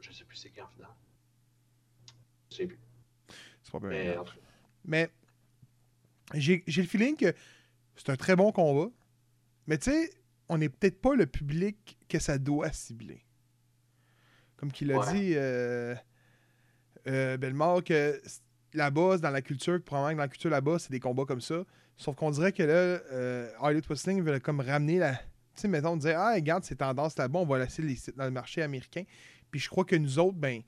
Je 0.00 0.12
sais 0.12 0.24
plus 0.24 0.36
c'est 0.36 0.50
qui 0.50 0.60
en 0.60 0.66
finale. 0.68 0.90
Je 2.50 2.56
sais 2.56 2.66
plus. 2.66 2.78
C'est 3.72 3.80
pas 3.80 3.88
bien 3.88 4.24
Mais 4.84 5.02
grave. 5.04 5.10
j'ai 6.34 6.62
le 6.66 6.82
feeling 6.84 7.16
que 7.16 7.32
c'est 7.96 8.10
un 8.10 8.16
très 8.16 8.36
bon 8.36 8.52
combat. 8.52 8.90
Mais 9.66 9.78
tu 9.78 9.90
sais, 9.90 10.10
on 10.48 10.58
n'est 10.58 10.68
peut-être 10.68 11.00
pas 11.00 11.14
le 11.14 11.26
public 11.26 11.98
que 12.08 12.18
ça 12.18 12.38
doit 12.38 12.72
cibler. 12.72 13.24
Comme 14.56 14.72
qu'il 14.72 14.92
a 14.92 14.98
Ouais. 14.98 15.12
dit, 15.12 15.32
euh, 15.36 15.94
euh, 17.06 17.36
Bellemare, 17.36 17.82
que 17.84 18.20
là-bas, 18.74 19.18
dans 19.18 19.30
la 19.30 19.42
culture, 19.42 19.80
probablement 19.82 20.12
que 20.12 20.16
dans 20.18 20.22
la 20.24 20.28
culture 20.28 20.50
là-bas, 20.50 20.78
c'est 20.78 20.90
des 20.90 21.00
combats 21.00 21.24
comme 21.24 21.40
ça. 21.40 21.64
Sauf 21.96 22.16
qu'on 22.16 22.30
dirait 22.30 22.52
que 22.52 22.62
là, 22.62 22.72
euh, 22.74 23.50
Harley 23.58 23.80
Wrestling 23.88 24.22
veut 24.22 24.38
comme 24.40 24.60
ramener 24.60 24.98
la. 24.98 25.14
Tu 25.14 25.22
sais, 25.62 25.68
mettons, 25.68 25.96
dire, 25.96 26.18
ah, 26.18 26.32
regarde, 26.34 26.64
ces 26.64 26.76
tendances 26.76 27.16
là-bas, 27.18 27.40
on 27.40 27.46
va 27.46 27.58
laisser 27.58 27.82
les 27.82 27.96
sites 27.96 28.16
dans 28.16 28.24
le 28.24 28.30
marché 28.30 28.62
américain. 28.62 29.04
Puis 29.50 29.60
je 29.60 29.68
crois 29.68 29.84
que 29.84 29.94
nous 29.96 30.18
autres, 30.18 30.38
ben, 30.38 30.62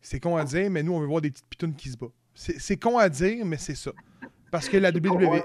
c'est 0.00 0.18
con 0.18 0.36
à 0.36 0.44
dire, 0.44 0.68
mais 0.70 0.82
nous, 0.82 0.92
on 0.92 1.00
veut 1.00 1.06
voir 1.06 1.20
des 1.20 1.30
petites 1.30 1.46
pitounes 1.46 1.74
qui 1.76 1.90
se 1.90 1.96
battent. 1.96 2.10
C'est 2.36 2.76
con 2.76 2.98
à 2.98 3.08
dire, 3.08 3.44
mais 3.44 3.56
c'est 3.56 3.74
ça. 3.74 3.90
Parce 4.50 4.68
que 4.68 4.76
la 4.76 4.90
WWE. 4.90 5.42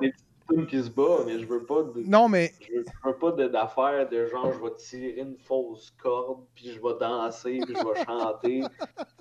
tunes 0.49 0.67
qui 0.67 0.83
se 0.83 0.89
battent, 0.89 1.25
mais 1.25 1.39
je 1.39 1.45
veux 1.45 1.63
pas 1.65 1.83
de- 1.83 2.03
Non, 2.05 2.27
mais 2.27 2.53
je 2.59 2.73
veux, 2.73 2.85
je 2.85 3.07
veux 3.09 3.15
pas 3.17 3.31
d'affaires 3.47 4.09
de 4.09 4.25
genre 4.27 4.51
je 4.53 4.59
vais 4.59 4.75
tirer 4.75 5.21
une 5.21 5.37
fausse 5.37 5.93
corde, 6.01 6.43
puis 6.53 6.71
je 6.71 6.79
vais 6.81 6.97
danser, 6.99 7.59
puis 7.65 7.73
je 7.75 7.87
vais 7.87 8.05
chanter. 8.05 8.61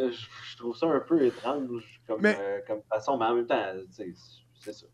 Euh, 0.00 0.10
Je, 0.10 0.26
je 0.50 0.56
trouve 0.56 0.76
ça 0.76 0.86
un 0.86 0.98
peu 0.98 1.24
étrange 1.24 2.00
comme, 2.08 2.20
Mais- 2.20 2.36
euh, 2.36 2.58
comme 2.66 2.80
façon, 2.90 3.16
mais 3.16 3.26
en 3.26 3.36
même 3.36 3.46
temps, 3.46 3.62
c'est 3.92 4.12
ça. 4.16 4.72
C'est 4.72 4.86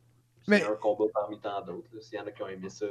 Mais- 0.46 0.62
un 0.62 0.74
combat 0.74 1.04
parmi 1.14 1.40
tant 1.40 1.62
d'autres. 1.64 1.88
S'il 2.02 2.18
y 2.18 2.20
en 2.20 2.26
a 2.26 2.30
qui 2.30 2.42
ont 2.42 2.48
aimé 2.48 2.68
ça, 2.68 2.84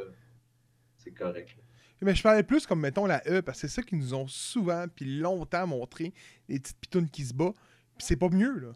c'est 0.98 1.12
correct. 1.12 1.50
là. 1.56 1.64
Mais 2.02 2.16
je 2.16 2.24
parlais 2.24 2.42
plus 2.42 2.66
comme, 2.66 2.80
mettons, 2.80 3.06
la 3.06 3.22
E, 3.28 3.42
parce 3.44 3.62
que 3.62 3.68
c'est 3.68 3.76
ça 3.76 3.84
qu'ils 3.84 4.00
nous 4.00 4.16
ont 4.16 4.26
souvent, 4.28 4.86
puis 4.96 5.20
longtemps 5.20 5.68
montré, 5.68 6.12
les 6.48 6.60
petites 6.60 6.80
pitounes 6.80 7.10
qui 7.12 7.24
se 7.26 7.34
battent. 7.36 7.54
Puis 7.96 8.08
c'est 8.08 8.16
pas 8.18 8.30
mieux, 8.30 8.58
là. 8.58 8.76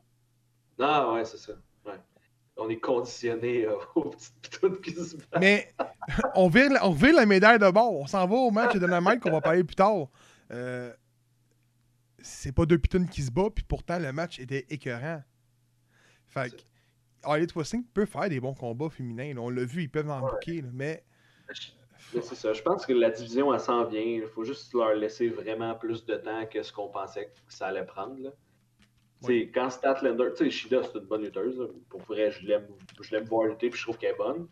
Non, 0.83 1.13
ouais, 1.13 1.25
c'est 1.25 1.37
ça. 1.37 1.53
Ouais. 1.85 1.99
On 2.57 2.69
est 2.69 2.79
conditionné 2.79 3.65
euh, 3.65 3.75
aux 3.95 4.09
petites 4.09 4.33
pitounes 4.41 4.81
qui 4.81 4.91
se 4.91 5.15
battent. 5.17 5.39
Mais 5.39 5.73
on 6.35 6.47
vire, 6.49 6.71
la- 6.71 6.85
on 6.87 6.91
vire 6.91 7.15
la 7.15 7.25
médaille 7.25 7.59
de 7.59 7.69
bord. 7.71 7.93
On 7.93 8.07
s'en 8.07 8.27
va 8.27 8.35
au 8.35 8.51
match 8.51 8.73
de 8.73 8.79
Dynamite 8.79 9.19
qu'on 9.21 9.31
va 9.31 9.41
parler 9.41 9.63
plus 9.63 9.75
tard. 9.75 10.07
Euh, 10.51 10.93
c'est 12.19 12.51
pas 12.51 12.65
deux 12.65 12.77
pitounes 12.77 13.07
qui 13.09 13.21
se 13.21 13.31
battent, 13.31 13.55
puis 13.55 13.63
pourtant 13.63 13.99
le 13.99 14.11
match 14.13 14.39
était 14.39 14.65
écœurant. 14.69 15.21
Fait 16.27 16.49
que 16.51 16.61
Harley 17.23 17.47
Wrestling 17.55 17.85
peut 17.93 18.05
faire 18.05 18.29
des 18.29 18.39
bons 18.39 18.53
combats 18.53 18.89
féminins. 18.89 19.33
là. 19.33 19.41
On 19.41 19.49
l'a 19.49 19.65
vu, 19.65 19.83
ils 19.83 19.89
peuvent 19.89 20.09
en 20.09 20.19
là, 20.25 20.37
mais 20.73 21.03
Mais 22.13 22.21
c'est 22.21 22.35
ça. 22.35 22.53
Je 22.53 22.61
pense 22.61 22.85
que 22.85 22.93
la 22.93 23.09
division, 23.09 23.53
elle 23.53 23.59
s'en 23.59 23.85
vient. 23.85 24.01
Il 24.01 24.27
faut 24.27 24.43
juste 24.43 24.73
leur 24.73 24.93
laisser 24.93 25.29
vraiment 25.29 25.75
plus 25.75 26.05
de 26.05 26.15
temps 26.15 26.45
que 26.45 26.61
ce 26.61 26.71
qu'on 26.71 26.89
pensait 26.89 27.27
que 27.47 27.53
ça 27.53 27.67
allait 27.67 27.85
prendre. 27.85 28.17
Là. 28.19 28.29
Sais, 29.25 29.51
quand 29.53 29.69
Statlander, 29.69 30.29
tu 30.35 30.45
sais, 30.45 30.49
Shida, 30.51 30.83
c'est 30.83 30.97
une 30.97 31.05
bonne 31.05 31.23
lutteuse. 31.23 31.57
là. 31.59 31.67
Pour 31.89 32.01
vrai, 32.01 32.31
je 32.31 32.45
l'aime, 32.45 32.67
je 33.01 33.11
l'aime 33.15 33.23
voir 33.25 33.47
lutter, 33.47 33.69
puis 33.69 33.77
je 33.79 33.83
trouve 33.85 33.97
qu'elle 33.97 34.13
est 34.15 34.17
bonne. 34.17 34.47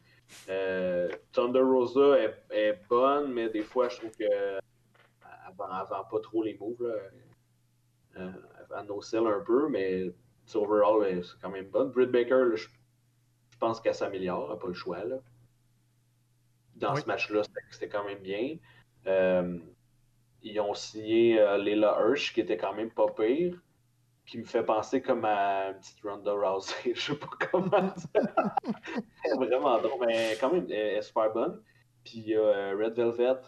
Euh, 0.50 1.10
Thunder 1.34 1.60
Rosa 1.62 2.18
est, 2.20 2.36
est 2.52 2.80
bonne, 2.90 3.34
mais 3.34 3.50
des 3.50 3.62
fois, 3.64 3.90
je 3.90 3.98
trouve 3.98 4.12
que 4.12 4.24
elle 4.24 5.56
vend, 5.58 5.68
elle 5.70 5.88
vend 5.90 6.04
pas 6.10 6.20
trop 6.22 6.42
les 6.44 6.58
moves. 6.58 6.82
Là. 6.88 6.94
Euh, 8.18 8.32
elle 8.80 8.86
no-sell 8.88 9.26
un 9.28 9.42
peu, 9.42 9.68
mais 9.70 10.14
overall, 10.56 11.06
elle- 11.08 11.24
c'est 11.26 11.40
quand 11.42 11.50
même 11.50 11.68
bonne. 11.70 11.92
Britt 11.92 12.10
Baker, 12.12 12.46
là, 12.50 12.56
je, 12.56 12.68
je 12.68 13.58
pense 13.60 13.82
qu'elle 13.82 13.96
s'améliore, 13.96 14.46
elle 14.46 14.56
n'a 14.56 14.62
pas 14.62 14.68
le 14.68 14.74
choix. 14.74 15.04
Là. 15.04 15.18
Dans 16.76 16.94
Oui. 16.96 17.02
ce 17.02 17.06
match-là, 17.08 17.44
c'était, 17.44 17.62
c'était 17.70 17.90
quand 17.90 18.06
même 18.06 18.20
bien. 18.20 18.58
Euh, 19.08 19.58
ils 20.44 20.60
ont 20.60 20.74
signé 20.74 21.40
euh, 21.40 21.58
Leila 21.58 21.98
Hirsch, 22.00 22.34
qui 22.34 22.40
était 22.42 22.58
quand 22.58 22.74
même 22.74 22.90
pas 22.92 23.08
pire, 23.12 23.60
qui 24.26 24.38
me 24.38 24.46
fait 24.46 24.64
penser 24.64 25.02
comme 25.02 25.26
à 25.26 25.70
une 25.70 25.78
petite 25.78 26.02
Ronda 26.04 26.32
Rousey. 26.32 26.74
Je 26.96 27.14
sais 27.14 27.16
pas 27.16 27.30
comment 27.52 27.82
dire. 27.82 29.36
Vraiment 29.36 29.82
drôle, 29.82 30.06
mais 30.08 30.38
quand 30.40 30.52
même, 30.52 30.66
elle 30.70 30.98
est 30.98 31.02
super 31.02 31.32
bonne. 31.34 31.62
Puis 32.04 32.18
il 32.18 32.30
y 32.30 32.36
a 32.36 32.72
Red 32.72 32.94
Velvet, 32.96 33.42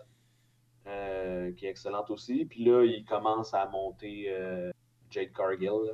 euh, 0.88 1.52
qui 1.54 1.66
est 1.66 1.70
excellente 1.70 2.10
aussi. 2.10 2.46
Puis 2.46 2.64
là, 2.66 2.84
il 2.84 3.06
commence 3.06 3.54
à 3.54 3.66
monter 3.68 4.26
euh, 4.30 4.72
Jade 5.10 5.32
Cargill, 5.32 5.70
là, 5.86 5.94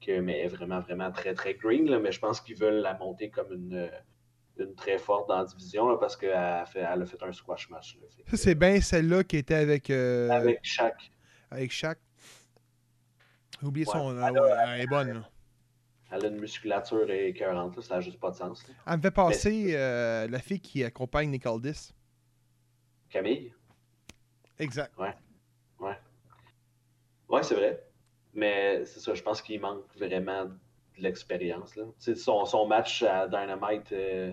que, 0.00 0.20
mais 0.20 0.38
elle 0.38 0.46
est 0.46 0.48
vraiment, 0.48 0.80
vraiment 0.80 1.10
très, 1.10 1.34
très 1.34 1.54
green. 1.54 1.88
Là, 1.90 1.98
mais 1.98 2.12
je 2.12 2.20
pense 2.20 2.40
qu'ils 2.40 2.56
veulent 2.56 2.80
la 2.80 2.94
monter 2.94 3.30
comme 3.30 3.52
une, 3.52 3.74
euh, 3.74 3.88
une 4.58 4.74
très 4.74 4.98
forte 4.98 5.28
dans 5.28 5.38
la 5.38 5.44
division, 5.44 5.88
là, 5.88 5.96
parce 5.98 6.16
qu'elle 6.16 6.32
a 6.32 6.64
fait, 6.66 6.80
elle 6.80 7.02
a 7.02 7.06
fait 7.06 7.22
un 7.22 7.32
squash 7.32 7.68
match. 7.70 7.98
là. 8.00 8.06
Fait 8.16 8.22
que, 8.22 8.30
Ça, 8.30 8.36
c'est 8.36 8.54
bien 8.54 8.80
celle-là 8.80 9.24
qui 9.24 9.36
était 9.36 9.54
avec, 9.54 9.90
euh, 9.90 10.30
avec... 10.30 10.60
Avec 11.50 11.70
chaque. 11.70 11.70
Shaq. 11.70 11.98
Ouais. 13.62 13.84
son. 13.84 14.16
euh, 14.16 14.30
ouais, 14.30 14.40
elle 14.74 14.80
est 14.82 14.86
bonne. 14.86 15.12
là. 15.12 15.28
Elle 16.10 16.24
a 16.24 16.28
une 16.28 16.40
musculature 16.40 17.10
écœurante, 17.10 17.76
là, 17.76 17.82
ça 17.82 17.94
n'a 17.96 18.00
juste 18.00 18.18
pas 18.18 18.30
de 18.30 18.36
sens. 18.36 18.66
là. 18.66 18.74
Elle 18.86 18.96
me 18.96 19.02
fait 19.02 19.10
passer 19.10 19.74
euh, 19.74 20.26
la 20.28 20.38
fille 20.38 20.60
qui 20.60 20.82
accompagne 20.82 21.28
Nick 21.30 21.44
Aldis. 21.46 21.92
Camille? 23.10 23.52
Exact. 24.58 24.92
Ouais, 27.28 27.42
c'est 27.42 27.54
vrai. 27.54 27.84
Mais 28.34 28.84
c'est 28.86 29.00
ça, 29.00 29.12
je 29.14 29.22
pense 29.22 29.42
qu'il 29.42 29.60
manque 29.60 29.84
vraiment 29.96 30.46
de 30.46 30.52
l'expérience. 30.98 31.78
Son, 32.16 32.44
son 32.46 32.66
match 32.66 33.02
à 33.02 33.28
Dynamite, 33.28 33.92
euh, 33.92 34.32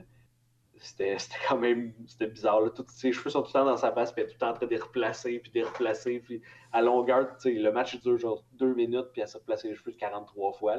c'était 0.79 1.17
quand 1.47 1.57
même 1.57 1.93
c'était 2.07 2.27
bizarre. 2.27 2.61
Là. 2.61 2.69
Ses 2.87 3.11
cheveux 3.11 3.29
sont 3.29 3.41
tout 3.41 3.49
le 3.49 3.53
temps 3.53 3.65
dans 3.65 3.77
sa 3.77 3.91
face, 3.91 4.11
puis 4.11 4.21
elle 4.21 4.27
est 4.27 4.31
tout 4.31 4.35
le 4.35 4.39
temps 4.39 4.49
en 4.49 4.53
train 4.53 4.65
de 4.65 4.71
les 4.71 4.79
replacer, 4.79 5.39
puis 5.39 5.51
de 5.51 5.59
les 5.59 5.63
replacer. 5.63 6.19
Puis 6.19 6.41
à 6.71 6.81
longueur, 6.81 7.37
le 7.45 7.69
match 7.71 8.01
dure 8.01 8.17
genre 8.17 8.43
deux 8.53 8.73
minutes, 8.73 9.07
puis 9.13 9.21
elle 9.21 9.27
s'est 9.27 9.37
replacé 9.37 9.69
les 9.69 9.75
cheveux 9.75 9.93
43 9.93 10.53
fois. 10.53 10.77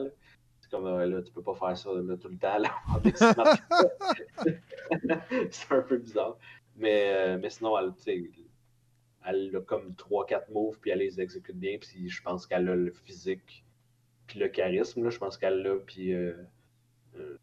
C'est 0.61 0.70
comme, 0.70 0.87
là, 0.87 1.22
tu 1.22 1.32
peux 1.32 1.42
pas 1.42 1.54
faire 1.54 1.76
ça 1.76 1.90
tout 1.90 2.28
le 2.28 2.38
temps. 2.38 2.62
C'est 5.50 5.72
un 5.72 5.82
peu 5.82 5.98
bizarre. 5.98 6.37
Mais, 6.76 7.12
euh, 7.14 7.38
mais 7.40 7.50
sinon, 7.50 7.78
elle, 7.78 7.92
elle 9.26 9.56
a 9.56 9.61
comme 9.61 9.92
3-4 9.92 10.52
moves, 10.52 10.78
puis 10.80 10.90
elle 10.90 10.98
les 10.98 11.20
exécute 11.20 11.56
bien, 11.56 11.78
puis 11.78 12.09
je 12.09 12.22
pense 12.22 12.46
qu'elle 12.46 12.68
a 12.68 12.76
le 12.76 12.92
physique, 12.92 13.64
puis 14.26 14.38
le 14.38 14.48
charisme, 14.48 15.09
je 15.09 15.18
pense 15.18 15.37
qu'elle 15.37 15.62
l'a, 15.62 15.76
puis 15.76 16.12
euh, 16.12 16.35
euh, 17.16 17.37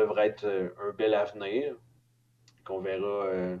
devrait 0.00 0.28
être 0.28 0.44
euh, 0.44 0.70
un 0.82 0.92
bel 0.92 1.14
avenir, 1.14 1.74
qu'on 2.64 2.80
verra. 2.80 3.26
euh, 3.26 3.56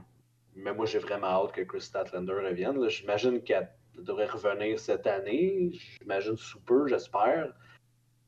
mais 0.56 0.74
moi, 0.74 0.86
j'ai 0.86 0.98
vraiment 0.98 1.28
hâte 1.28 1.52
que 1.52 1.62
Chris 1.62 1.80
Statlander 1.82 2.32
revienne. 2.32 2.88
J'imagine 2.88 3.42
qu'elle 3.42 3.70
devrait 3.96 4.26
revenir 4.26 4.78
cette 4.80 5.06
année, 5.06 5.70
j'imagine 6.00 6.36
sous 6.36 6.60
peu, 6.60 6.86
j'espère. 6.88 7.52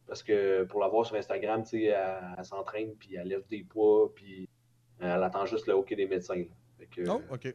Parce 0.06 0.22
que 0.22 0.64
pour 0.64 0.80
la 0.80 0.88
voir 0.88 1.06
sur 1.06 1.16
Instagram, 1.16 1.64
elle, 1.72 2.34
elle 2.38 2.44
s'entraîne, 2.44 2.94
puis 2.96 3.14
elle 3.16 3.28
lève 3.28 3.46
des 3.48 3.64
poids, 3.64 4.12
puis 4.14 4.48
elle 5.00 5.22
attend 5.22 5.46
juste 5.46 5.66
le 5.66 5.72
hockey 5.74 5.96
des 5.96 6.06
médecins. 6.06 6.44
que, 6.90 7.08
Oh, 7.08 7.22
ok. 7.30 7.54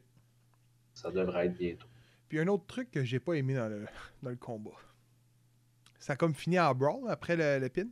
ça 0.94 1.12
devrait 1.12 1.46
être 1.48 1.58
bientôt. 1.58 1.88
Puis 2.28 2.40
un 2.40 2.48
autre 2.48 2.66
truc 2.66 2.92
que 2.92 3.04
j'ai 3.04 3.20
pas 3.20 3.34
aimé 3.36 3.54
dans 3.54 3.70
le, 3.70 3.86
dans 4.24 4.30
le 4.32 4.36
combat. 4.36 4.72
Ça 6.00 6.14
a 6.14 6.16
comme 6.16 6.34
fini 6.36 6.60
en 6.60 6.74
brawl 6.76 7.10
après 7.10 7.36
le, 7.36 7.60
le 7.60 7.70
pin? 7.70 7.88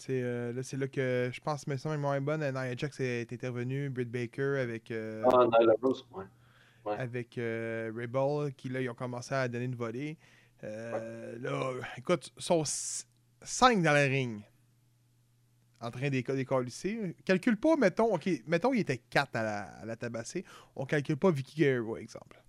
C'est 0.00 0.22
euh, 0.22 0.52
là, 0.54 0.62
c'est 0.62 0.78
là 0.78 0.88
que 0.88 1.28
je 1.30 1.40
pense 1.40 1.64
que 1.66 1.76
ça 1.76 1.96
moins 1.98 2.20
bonne. 2.22 2.40
Nia 2.40 2.74
Jax 2.74 3.00
est 3.00 3.30
intervenu, 3.32 3.90
Britt 3.90 4.10
Baker 4.10 4.58
avec, 4.58 4.90
euh, 4.90 5.22
Ah, 5.30 5.46
Nyla 5.60 5.74
Rose, 5.82 6.06
ouais. 6.12 6.24
ouais. 6.86 6.96
avec 6.96 7.36
euh, 7.36 7.92
Rebel, 7.94 8.54
qui 8.54 8.70
là, 8.70 8.80
ils 8.80 8.88
ont 8.88 8.94
commencé 8.94 9.34
à 9.34 9.46
donner 9.46 9.66
une 9.66 9.74
volée. 9.74 10.16
Euh, 10.64 11.38
Là, 11.38 11.72
écoute, 11.98 12.32
ils 12.36 12.42
sont 12.42 12.62
5 12.64 13.82
dans 13.82 13.92
la 13.92 14.04
ring. 14.04 14.42
En 15.82 15.90
train 15.90 16.08
d'éco- 16.08 16.34
d'écolisser. 16.34 17.14
Calcule 17.24 17.56
pas, 17.58 17.76
mettons, 17.76 18.14
ok, 18.14 18.28
mettons, 18.46 18.72
il 18.72 18.80
était 18.80 18.98
4 18.98 19.36
à 19.36 19.42
la, 19.42 19.62
à 19.80 19.84
la 19.84 19.96
tabasser. 19.96 20.44
On 20.76 20.86
calcule 20.86 21.16
pas 21.16 21.30
Vicky 21.30 21.56
Guerrero, 21.56 21.96
exemple. 21.98 22.42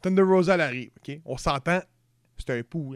Thunder 0.00 0.22
Rosa, 0.22 0.54
elle 0.54 0.60
arrive, 0.62 0.90
ok? 0.98 1.20
On 1.24 1.36
s'entend, 1.36 1.80
c'est 2.38 2.50
un 2.58 2.62
pou, 2.62 2.94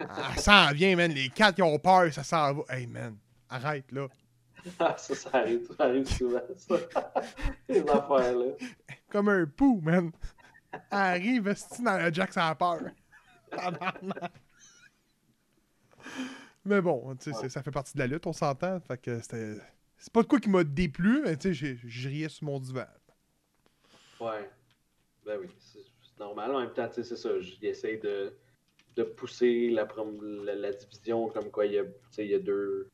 elle. 0.00 0.06
Elle 0.34 0.40
s'en 0.40 0.72
vient, 0.72 0.96
man. 0.96 1.10
Les 1.12 1.28
4 1.28 1.54
qui 1.56 1.62
ont 1.62 1.78
peur, 1.78 2.12
ça 2.12 2.22
s'en 2.22 2.54
va. 2.54 2.62
Hey, 2.74 2.86
man, 2.86 3.16
arrête, 3.48 3.90
là. 3.92 4.08
Ah, 4.78 4.94
ça, 4.96 5.14
ça 5.14 5.30
arrive, 5.34 5.68
ça 5.76 5.84
arrive 5.84 6.06
souvent, 6.06 6.40
ça. 6.56 6.76
Les 7.68 7.80
affaires-là. 7.80 8.52
Comme 9.08 9.28
un 9.28 9.46
pou, 9.46 9.80
man. 9.82 10.12
Arrive, 10.90 11.48
esti, 11.48 11.82
dans 11.82 11.98
le 11.98 12.12
Jack 12.12 12.32
sans 12.32 12.54
peur. 12.54 12.80
Tabarnak. 13.50 14.32
mais 16.64 16.80
bon, 16.80 17.14
tu 17.16 17.32
sais, 17.32 17.38
c'est- 17.40 17.48
ça 17.48 17.62
fait 17.62 17.70
partie 17.70 17.94
de 17.94 17.98
la 17.98 18.06
lutte, 18.06 18.26
on 18.26 18.32
s'entend. 18.32 18.80
Fait 18.80 18.98
que 18.98 19.20
c'était. 19.20 19.56
C'est 19.98 20.12
pas 20.12 20.22
de 20.22 20.26
quoi 20.28 20.40
qui 20.40 20.48
m'a 20.48 20.64
déplu, 20.64 21.22
mais 21.24 21.36
tu 21.36 21.48
sais, 21.48 21.54
j'ai- 21.54 21.78
je 21.84 22.08
riais 22.08 22.28
sur 22.28 22.44
mon 22.44 22.58
divan. 22.58 22.86
Ouais. 24.20 24.48
Ben 25.26 25.38
oui, 25.40 25.48
c'est 25.58 25.78
c'est 26.02 26.18
normal. 26.18 26.54
En 26.54 26.60
même 26.60 26.72
temps, 26.72 26.88
tu 26.88 26.94
sais, 26.94 27.04
c'est 27.04 27.16
ça. 27.16 27.30
J'essaie 27.40 27.96
de, 27.98 28.36
de 28.96 29.02
pousser 29.04 29.70
la, 29.70 29.88
la, 30.44 30.54
la 30.54 30.72
division 30.72 31.28
comme 31.28 31.50
quoi 31.50 31.66
il 31.66 31.72
y 31.72 31.78
a, 31.78 31.84
tu 31.84 31.90
sais, 32.10 32.24
il 32.24 32.30
y 32.30 32.34
a 32.34 32.38
deux. 32.38 32.88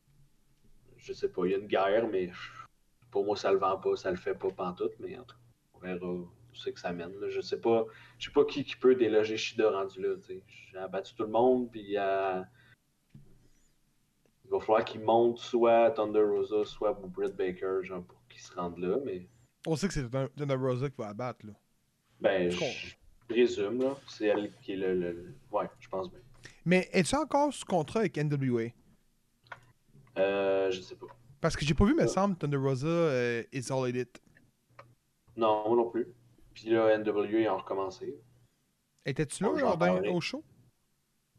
Je 0.97 1.13
sais 1.13 1.29
pas, 1.29 1.45
il 1.45 1.51
y 1.51 1.55
a 1.55 1.57
une 1.57 1.67
guerre, 1.67 2.07
mais 2.07 2.29
pour 3.11 3.25
moi, 3.25 3.35
ça 3.35 3.51
le 3.51 3.57
vend 3.57 3.77
pas, 3.77 3.95
ça 3.95 4.11
le 4.11 4.17
fait 4.17 4.35
pas 4.35 4.49
pantoute, 4.49 4.93
mais 4.99 5.17
en 5.17 5.23
tout 5.23 5.35
cas, 5.35 5.41
on 5.73 5.79
verra 5.79 6.07
où 6.07 6.29
c'est 6.53 6.73
que 6.73 6.79
ça 6.79 6.91
mène. 6.91 7.17
là. 7.19 7.29
Je 7.29 7.41
sais 7.41 7.59
pas. 7.59 7.85
Je 8.17 8.27
sais 8.27 8.33
pas 8.33 8.45
qui, 8.45 8.63
qui 8.63 8.75
peut 8.75 8.95
déloger 8.95 9.37
Shida 9.37 9.69
rendu 9.71 10.01
là. 10.01 10.15
J'ai 10.27 10.77
abattu 10.77 11.15
tout 11.15 11.23
le 11.23 11.29
monde, 11.29 11.71
puis 11.71 11.97
euh, 11.97 12.41
il 14.45 14.51
va 14.51 14.59
falloir 14.59 14.83
qu'il 14.85 15.01
monte 15.01 15.37
soit 15.37 15.91
Thunder 15.91 16.21
Rosa, 16.23 16.65
soit 16.65 16.93
Britt 16.93 17.35
Baker, 17.35 17.79
genre, 17.83 18.03
pour 18.03 18.21
qu'il 18.27 18.41
se 18.41 18.53
rende 18.53 18.77
là, 18.77 18.97
mais. 19.05 19.27
On 19.67 19.75
sait 19.75 19.87
que 19.87 19.93
c'est 19.93 20.09
Thunder 20.09 20.55
Rosa 20.55 20.89
qui 20.89 20.97
va 20.97 21.09
abattre, 21.09 21.45
là. 21.45 21.53
Ben, 22.19 22.51
je 22.51 22.95
présume, 23.29 23.81
là. 23.81 23.95
C'est 24.07 24.25
elle 24.25 24.51
qui 24.61 24.73
est 24.73 24.75
le, 24.75 25.33
Ouais, 25.51 25.69
je 25.79 25.87
pense 25.87 26.09
bien. 26.09 26.19
Mais 26.65 26.89
es-tu 26.91 27.15
encore 27.15 27.53
sous 27.53 27.65
contrat 27.65 28.01
avec 28.01 28.17
NWA? 28.17 28.69
Euh, 30.17 30.71
je 30.71 30.81
sais 30.81 30.95
pas. 30.95 31.05
Parce 31.39 31.55
que 31.55 31.63
j'ai 31.63 31.73
pas 31.73 31.85
vu, 31.85 31.93
me 31.93 32.07
semble, 32.07 32.35
Thunder 32.35 32.57
Rosa 32.57 32.87
euh, 32.87 33.43
is 33.53 33.71
all 33.71 33.95
it. 33.95 34.21
Non, 35.37 35.63
moi 35.67 35.77
non 35.77 35.89
plus. 35.89 36.07
Puis 36.53 36.69
là, 36.69 36.97
NWA, 36.97 37.27
ils 37.39 37.47
ont 37.49 37.57
recommencé. 37.57 38.19
Étais-tu 39.05 39.43
là 39.43 39.53
là, 39.53 39.61
dans- 39.61 39.77
parlerai. 39.77 40.09
au 40.09 40.19
show? 40.19 40.43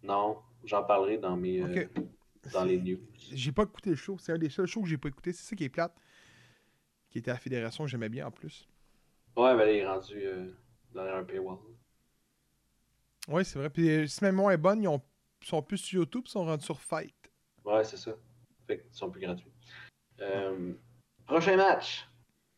Non, 0.03 0.39
j'en 0.65 0.83
parlerai 0.85 1.19
dans 1.19 1.37
mes... 1.37 1.61
euh, 1.61 1.87
dans 2.55 2.65
les 2.65 2.79
news. 2.81 2.99
J'ai 3.33 3.53
pas 3.53 3.65
écouté 3.65 3.91
le 3.91 3.97
show. 3.97 4.17
C'est 4.19 4.33
un 4.33 4.39
des 4.39 4.49
seuls 4.49 4.67
shows 4.67 4.81
que 4.83 4.89
j'ai 4.89 4.97
pas 4.97 5.09
écouté. 5.09 5.33
C'est 5.33 5.51
ça 5.51 5.55
qui 5.57 5.65
est 5.65 5.69
plate. 5.69 5.95
Qui 7.11 7.19
était 7.19 7.31
à 7.31 7.35
la 7.35 7.41
fédération, 7.41 7.87
j'aimais 7.87 8.09
bien 8.09 8.27
en 8.27 8.31
plus. 8.31 8.67
Ouais, 9.37 9.55
ben, 9.55 9.61
elle 9.69 9.77
est 9.77 9.87
rendue 9.87 10.23
euh, 10.25 10.47
derrière 10.95 11.17
un 11.17 11.25
paywall. 11.25 11.59
Oui, 13.31 13.45
c'est 13.45 13.59
vrai. 13.59 13.71
Puis 13.71 13.89
euh, 13.89 14.07
si 14.07 14.23
ma 14.25 14.31
mémoire 14.33 14.53
est 14.53 14.57
bonne, 14.59 14.83
ils 14.83 14.89
ont- 14.89 15.03
sont 15.45 15.63
plus 15.63 15.79
sur 15.79 16.01
YouTube, 16.01 16.23
ils 16.27 16.31
sont 16.31 16.45
rendus 16.45 16.65
sur 16.65 16.81
Fight. 16.81 17.15
Ouais, 17.65 17.85
c'est 17.85 17.97
ça. 17.97 18.13
Fait 18.67 18.81
qu'ils 18.81 18.93
sont 18.95 19.11
plus 19.11 19.21
gratuits. 19.21 19.51
Euh, 20.21 20.75
prochain 21.27 21.57
match. 21.57 22.07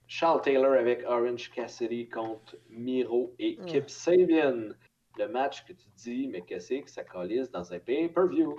Charles 0.08 0.42
Taylor 0.42 0.72
avec 0.72 1.04
Orange 1.04 1.50
Cassidy 1.50 2.08
contre 2.08 2.56
Miro 2.68 3.34
et 3.38 3.56
Mm. 3.60 3.66
Kip 3.66 3.88
Sabian. 3.90 4.70
Le 5.18 5.28
match 5.28 5.64
que 5.66 5.72
tu 5.74 5.86
dis, 5.96 6.26
mais 6.28 6.42
qu'est-ce 6.42 6.80
que 6.82 6.90
ça 6.90 7.04
calisse 7.04 7.50
dans 7.50 7.72
un 7.72 7.78
pay-per-view? 7.78 8.56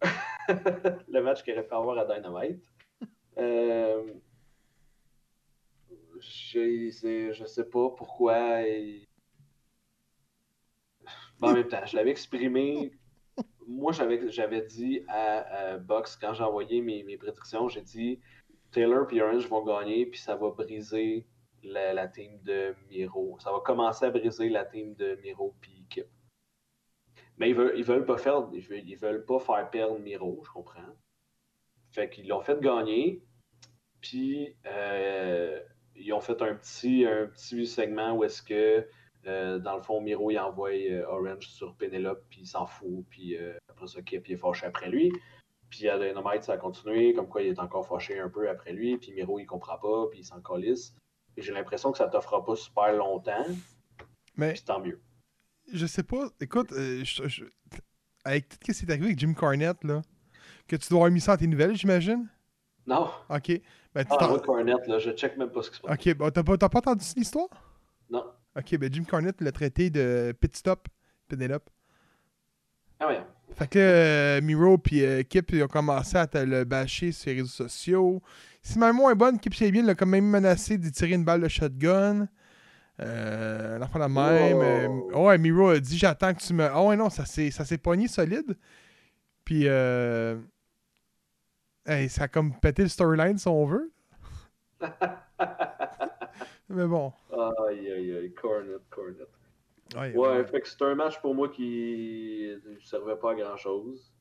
le 1.08 1.20
match 1.22 1.42
qu'il 1.42 1.52
aurait 1.54 1.66
pu 1.66 1.74
avoir 1.74 1.98
à 1.98 2.04
Dynamite. 2.04 2.62
Euh, 3.36 4.14
je, 6.20 7.32
je 7.32 7.44
sais 7.44 7.64
pas 7.64 7.90
pourquoi. 7.90 8.62
il- 8.62 9.04
Ben, 11.40 11.48
en 11.48 11.52
même 11.54 11.68
temps, 11.68 11.84
je 11.84 11.96
l'avais 11.96 12.10
exprimé. 12.10 12.92
Moi, 13.66 13.92
j'avais, 13.92 14.62
dit 14.62 15.02
à, 15.08 15.78
Box, 15.78 16.16
quand 16.16 16.34
j'ai 16.34 16.44
envoyé 16.44 16.80
mes, 16.80 17.02
mes 17.02 17.16
prédictions, 17.16 17.68
j'ai 17.68 17.82
dit 17.82 18.20
Taylor 18.70 19.06
et 19.12 19.22
Orange 19.22 19.48
vont 19.48 19.64
gagner, 19.64 20.06
puis 20.06 20.20
ça 20.20 20.36
va 20.36 20.50
briser 20.50 21.26
la, 21.62 21.94
la 21.94 22.08
team 22.08 22.40
de 22.42 22.74
Miro. 22.90 23.38
Ça 23.40 23.52
va 23.52 23.60
commencer 23.60 24.04
à 24.04 24.10
briser 24.10 24.48
la 24.48 24.64
team 24.64 24.94
de 24.94 25.18
Miro 25.22 25.54
puis 25.60 25.86
Kip. 25.88 26.06
Mais 27.38 27.50
ils 27.50 27.54
veulent, 27.54 27.74
ils 27.76 27.84
veulent 27.84 28.04
pas 28.04 28.18
faire. 28.18 28.48
Ils 28.52 28.60
veulent, 28.60 28.88
ils 28.88 28.96
veulent 28.96 29.24
pas 29.24 29.38
faire 29.38 29.70
perdre 29.70 29.98
Miro, 29.98 30.42
je 30.44 30.50
comprends. 30.50 30.82
Fait 31.92 32.10
qu'ils 32.10 32.28
l'ont 32.28 32.42
fait 32.42 32.60
gagner. 32.60 33.22
Puis 34.00 34.54
euh, 34.66 35.60
ils 35.96 36.12
ont 36.12 36.20
fait 36.20 36.40
un 36.42 36.54
petit, 36.54 37.06
un 37.06 37.26
petit 37.26 37.66
segment 37.66 38.14
où 38.16 38.24
est-ce 38.24 38.42
que 38.42 38.86
euh, 39.26 39.58
dans 39.58 39.76
le 39.76 39.82
fond, 39.82 40.00
Miro 40.00 40.30
il 40.30 40.38
envoie 40.38 40.70
euh, 40.70 41.04
Orange 41.06 41.46
sur 41.48 41.74
Penelope, 41.74 42.24
puis 42.30 42.40
il 42.42 42.46
s'en 42.46 42.66
fout, 42.66 43.04
puis 43.10 43.36
euh, 43.36 43.54
après 43.68 43.86
ça, 43.86 44.02
Kip 44.02 44.26
il 44.28 44.32
est 44.34 44.36
fâché 44.36 44.66
après 44.66 44.88
lui. 44.88 45.12
Puis 45.70 45.88
à 45.88 45.98
Dynamite, 45.98 46.44
ça 46.44 46.52
a 46.52 46.56
continué, 46.56 47.14
comme 47.14 47.28
quoi 47.28 47.42
il 47.42 47.48
est 47.48 47.58
encore 47.58 47.86
fâché 47.86 48.18
un 48.20 48.28
peu 48.28 48.48
après 48.48 48.72
lui, 48.72 48.96
puis 48.98 49.12
Miro 49.12 49.38
il 49.38 49.46
comprend 49.46 49.78
pas, 49.78 50.06
puis 50.10 50.20
il 50.20 50.24
s'en 50.24 50.40
calisse. 50.40 50.94
Et 51.36 51.42
j'ai 51.42 51.52
l'impression 51.52 51.90
que 51.90 51.98
ça 51.98 52.06
t'offrira 52.08 52.44
pas 52.44 52.54
super 52.56 52.92
longtemps, 52.92 53.44
Mais 54.36 54.52
puis 54.52 54.62
tant 54.62 54.80
mieux. 54.80 55.00
je 55.72 55.86
sais 55.86 56.04
pas. 56.04 56.28
Écoute, 56.40 56.68
je- 56.72 57.02
je- 57.28 57.44
avec 58.24 58.48
tout 58.48 58.56
ce 58.60 58.66
qui 58.66 58.74
s'est 58.74 58.88
arrivé 58.90 59.06
avec 59.06 59.18
Jim 59.18 59.34
Cornette, 59.34 59.82
là, 59.84 60.00
que 60.68 60.76
tu 60.76 60.88
dois 60.88 60.98
avoir 61.00 61.10
mis 61.10 61.20
ça 61.20 61.32
dans 61.32 61.40
tes 61.40 61.46
nouvelles, 61.46 61.74
j'imagine? 61.74 62.28
Non, 62.86 63.10
Ok. 63.30 63.60
Ben, 63.94 64.04
tu 64.04 64.10
ah, 64.18 64.38
Cornette, 64.44 64.86
là, 64.86 64.98
je 64.98 65.10
check 65.12 65.36
même 65.36 65.50
pas 65.50 65.62
ce 65.62 65.70
qui 65.70 65.76
se 65.76 65.82
passe. 65.82 65.94
Ok, 65.94 66.14
bon, 66.14 66.30
t'as 66.30 66.42
pas, 66.42 66.56
t'as 66.58 66.68
pas 66.68 66.78
entendu 66.80 67.04
l'histoire? 67.16 67.48
Non. 68.10 68.24
Ok, 68.56 68.76
ben 68.78 68.92
Jim 68.92 69.04
Cornette 69.04 69.40
l'a 69.40 69.52
traité 69.52 69.90
de 69.90 70.34
pit 70.38 70.56
stop, 70.56 70.88
Penelope. 71.28 71.68
Ah 73.00 73.08
ouais. 73.08 73.20
Fait 73.54 73.68
que 73.68 73.78
euh, 73.78 74.40
Miro 74.40 74.78
puis 74.78 75.04
euh, 75.04 75.22
Kip 75.22 75.52
ils 75.52 75.62
ont 75.62 75.68
commencé 75.68 76.16
à 76.16 76.26
te 76.26 76.38
le 76.38 76.64
bâcher 76.64 77.12
sur 77.12 77.30
les 77.30 77.36
réseaux 77.36 77.68
sociaux. 77.68 78.22
Si 78.62 78.78
ma 78.78 78.92
mémoire 78.92 79.12
est 79.12 79.16
bonne, 79.16 79.38
Kip 79.38 79.54
Sabian 79.54 79.84
l'a 79.84 79.94
quand 79.94 80.06
même 80.06 80.24
menacé 80.24 80.78
d'y 80.78 80.90
tirer 80.90 81.12
une 81.12 81.24
balle 81.24 81.42
de 81.42 81.48
shotgun. 81.48 82.28
Euh, 83.00 83.78
l'enfant 83.78 83.98
de 83.98 84.06
même. 84.06 84.58
Euh, 84.60 84.88
ouais, 85.18 85.38
Miro 85.38 85.70
a 85.70 85.80
dit 85.80 85.98
J'attends 85.98 86.32
que 86.34 86.40
tu 86.40 86.54
me. 86.54 86.64
Ah 86.64 86.82
ouais, 86.82 86.96
non, 86.96 87.10
ça 87.10 87.24
s'est, 87.24 87.50
ça 87.50 87.64
s'est 87.64 87.78
pogné 87.78 88.08
solide. 88.08 88.56
Puis, 89.44 89.66
euh, 89.66 90.36
hey, 91.86 92.08
ça 92.08 92.24
a 92.24 92.28
comme 92.28 92.58
pété 92.58 92.82
le 92.82 92.88
storyline 92.88 93.38
si 93.38 93.48
on 93.48 93.66
veut. 93.66 93.92
Mais 96.68 96.86
bon. 96.86 97.12
Aïe, 97.30 97.90
aïe, 97.90 98.16
aïe, 98.16 98.34
Cornette, 98.34 98.88
Cornette. 98.90 99.28
Ouais, 99.94 100.44
fait 100.46 100.60
que 100.60 100.68
c'est 100.68 100.82
un 100.82 100.94
match 100.94 101.20
pour 101.20 101.34
moi 101.34 101.48
qui 101.48 102.52
ne 102.64 102.78
servait 102.80 103.16
pas 103.16 103.32
à 103.32 103.34
grand 103.34 103.56
chose. 103.56 104.12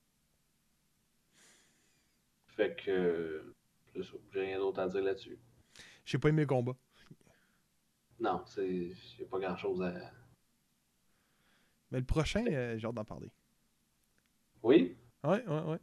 Fait 2.47 2.75
que. 2.75 3.53
J'ai 3.95 4.41
rien 4.41 4.57
d'autre 4.57 4.79
à 4.79 4.87
dire 4.87 5.03
là-dessus. 5.03 5.39
J'ai 6.05 6.17
pas 6.17 6.29
aimé 6.29 6.41
le 6.41 6.47
combat. 6.47 6.75
Non, 8.19 8.43
c'est. 8.45 8.91
A 9.21 9.25
pas 9.25 9.39
grand 9.39 9.57
chose 9.57 9.81
à. 9.81 9.93
Mais 11.91 11.99
le 11.99 12.05
prochain, 12.05 12.45
euh, 12.47 12.77
j'ai 12.77 12.87
hâte 12.87 12.95
d'en 12.95 13.05
parler. 13.05 13.31
Oui? 14.63 14.97
Ouais, 15.23 15.45
ouais, 15.47 15.61
ouais. 15.61 15.79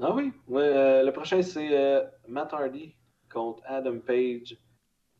Ah 0.00 0.14
oui? 0.14 0.32
Ouais, 0.48 0.62
euh, 0.62 1.02
le 1.04 1.12
prochain, 1.12 1.42
c'est 1.42 1.76
euh, 1.76 2.04
Matt 2.26 2.52
Hardy 2.52 2.96
contre 3.30 3.62
Adam 3.66 3.98
Page. 4.00 4.56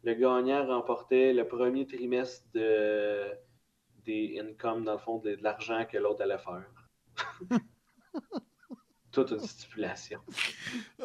Le 0.05 0.15
gagnant 0.15 0.67
remportait 0.67 1.33
le 1.33 1.49
premier 1.49 1.87
trimestre 1.87 2.47
de, 2.53 3.33
des 4.05 4.39
incomes, 4.41 4.85
dans 4.85 4.93
le 4.93 4.99
fond, 4.99 5.19
de, 5.19 5.35
de 5.35 5.43
l'argent 5.43 5.87
que 5.91 5.97
l'autre 5.97 6.23
allait 6.23 6.39
faire. 6.39 6.67
Toute 9.13 9.31
une 9.31 9.41
stipulation. 9.41 10.21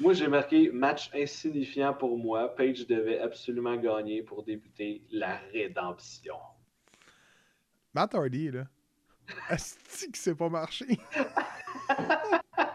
Moi, 0.00 0.12
j'ai 0.12 0.26
marqué 0.26 0.70
match 0.72 1.10
insignifiant 1.14 1.94
pour 1.94 2.18
moi. 2.18 2.54
Page 2.54 2.86
devait 2.86 3.20
absolument 3.20 3.76
gagner 3.76 4.22
pour 4.22 4.42
débuter 4.42 5.04
la 5.10 5.36
rédemption. 5.52 6.36
Matt 7.92 8.14
Hardy, 8.14 8.50
là. 8.50 8.64
Asti 9.48 10.10
que 10.10 10.18
c'est 10.18 10.34
pas 10.34 10.48
marché. 10.48 10.86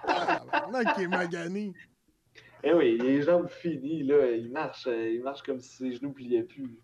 Tabarnak, 0.08 0.98
il 0.98 1.04
est 1.04 1.08
magané. 1.08 1.74
Eh 2.64 2.74
oui, 2.74 2.98
les 2.98 3.22
jambes 3.22 3.48
finies, 3.48 4.04
là. 4.04 4.32
Il 4.32 4.52
marche, 4.52 4.88
euh, 4.88 5.14
il 5.14 5.24
marche 5.24 5.42
comme 5.44 5.60
si 5.60 5.76
ses 5.76 5.94
genoux 5.94 6.12
pliaient 6.12 6.44
plus. 6.44 6.80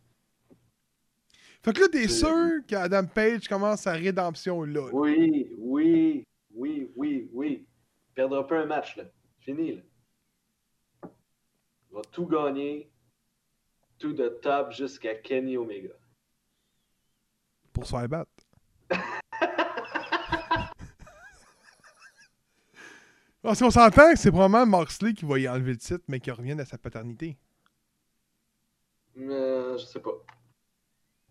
Fait 1.63 1.73
que 1.73 1.81
là, 1.81 1.87
t'es 1.91 2.07
sûr 2.07 2.61
qu'Adam 2.67 3.05
Page 3.07 3.47
commence 3.47 3.81
sa 3.81 3.93
rédemption 3.93 4.63
là. 4.63 4.81
là? 4.81 4.89
Oui, 4.93 5.51
oui, 5.57 6.23
oui, 6.53 6.91
oui, 6.95 7.29
oui. 7.33 7.67
Il 8.09 8.13
perdra 8.13 8.45
pas 8.45 8.59
un 8.59 8.65
match, 8.65 8.95
là. 8.95 9.05
Fini, 9.39 9.75
là. 9.75 9.81
Il 11.03 11.95
va 11.95 12.01
tout 12.11 12.27
gagner. 12.27 12.89
Tout 13.97 14.13
de 14.13 14.27
top 14.27 14.71
jusqu'à 14.73 15.15
Kenny 15.15 15.57
Omega. 15.57 15.93
Pour 17.73 17.85
se 17.85 17.91
faire 17.91 18.09
battre. 18.09 18.31
Parce 23.45 23.59
qu'on 23.59 23.69
s'entend 23.69 24.11
que 24.11 24.17
c'est 24.17 24.31
probablement 24.31 24.65
Moxley 24.65 25.13
qui 25.13 25.23
va 25.23 25.37
y 25.37 25.47
enlever 25.47 25.73
le 25.73 25.77
titre, 25.77 26.03
mais 26.07 26.19
qui 26.19 26.31
revient 26.31 26.59
à 26.59 26.65
sa 26.65 26.79
paternité. 26.79 27.37
Euh, 29.19 29.77
je 29.77 29.85
sais 29.85 29.99
pas. 29.99 30.09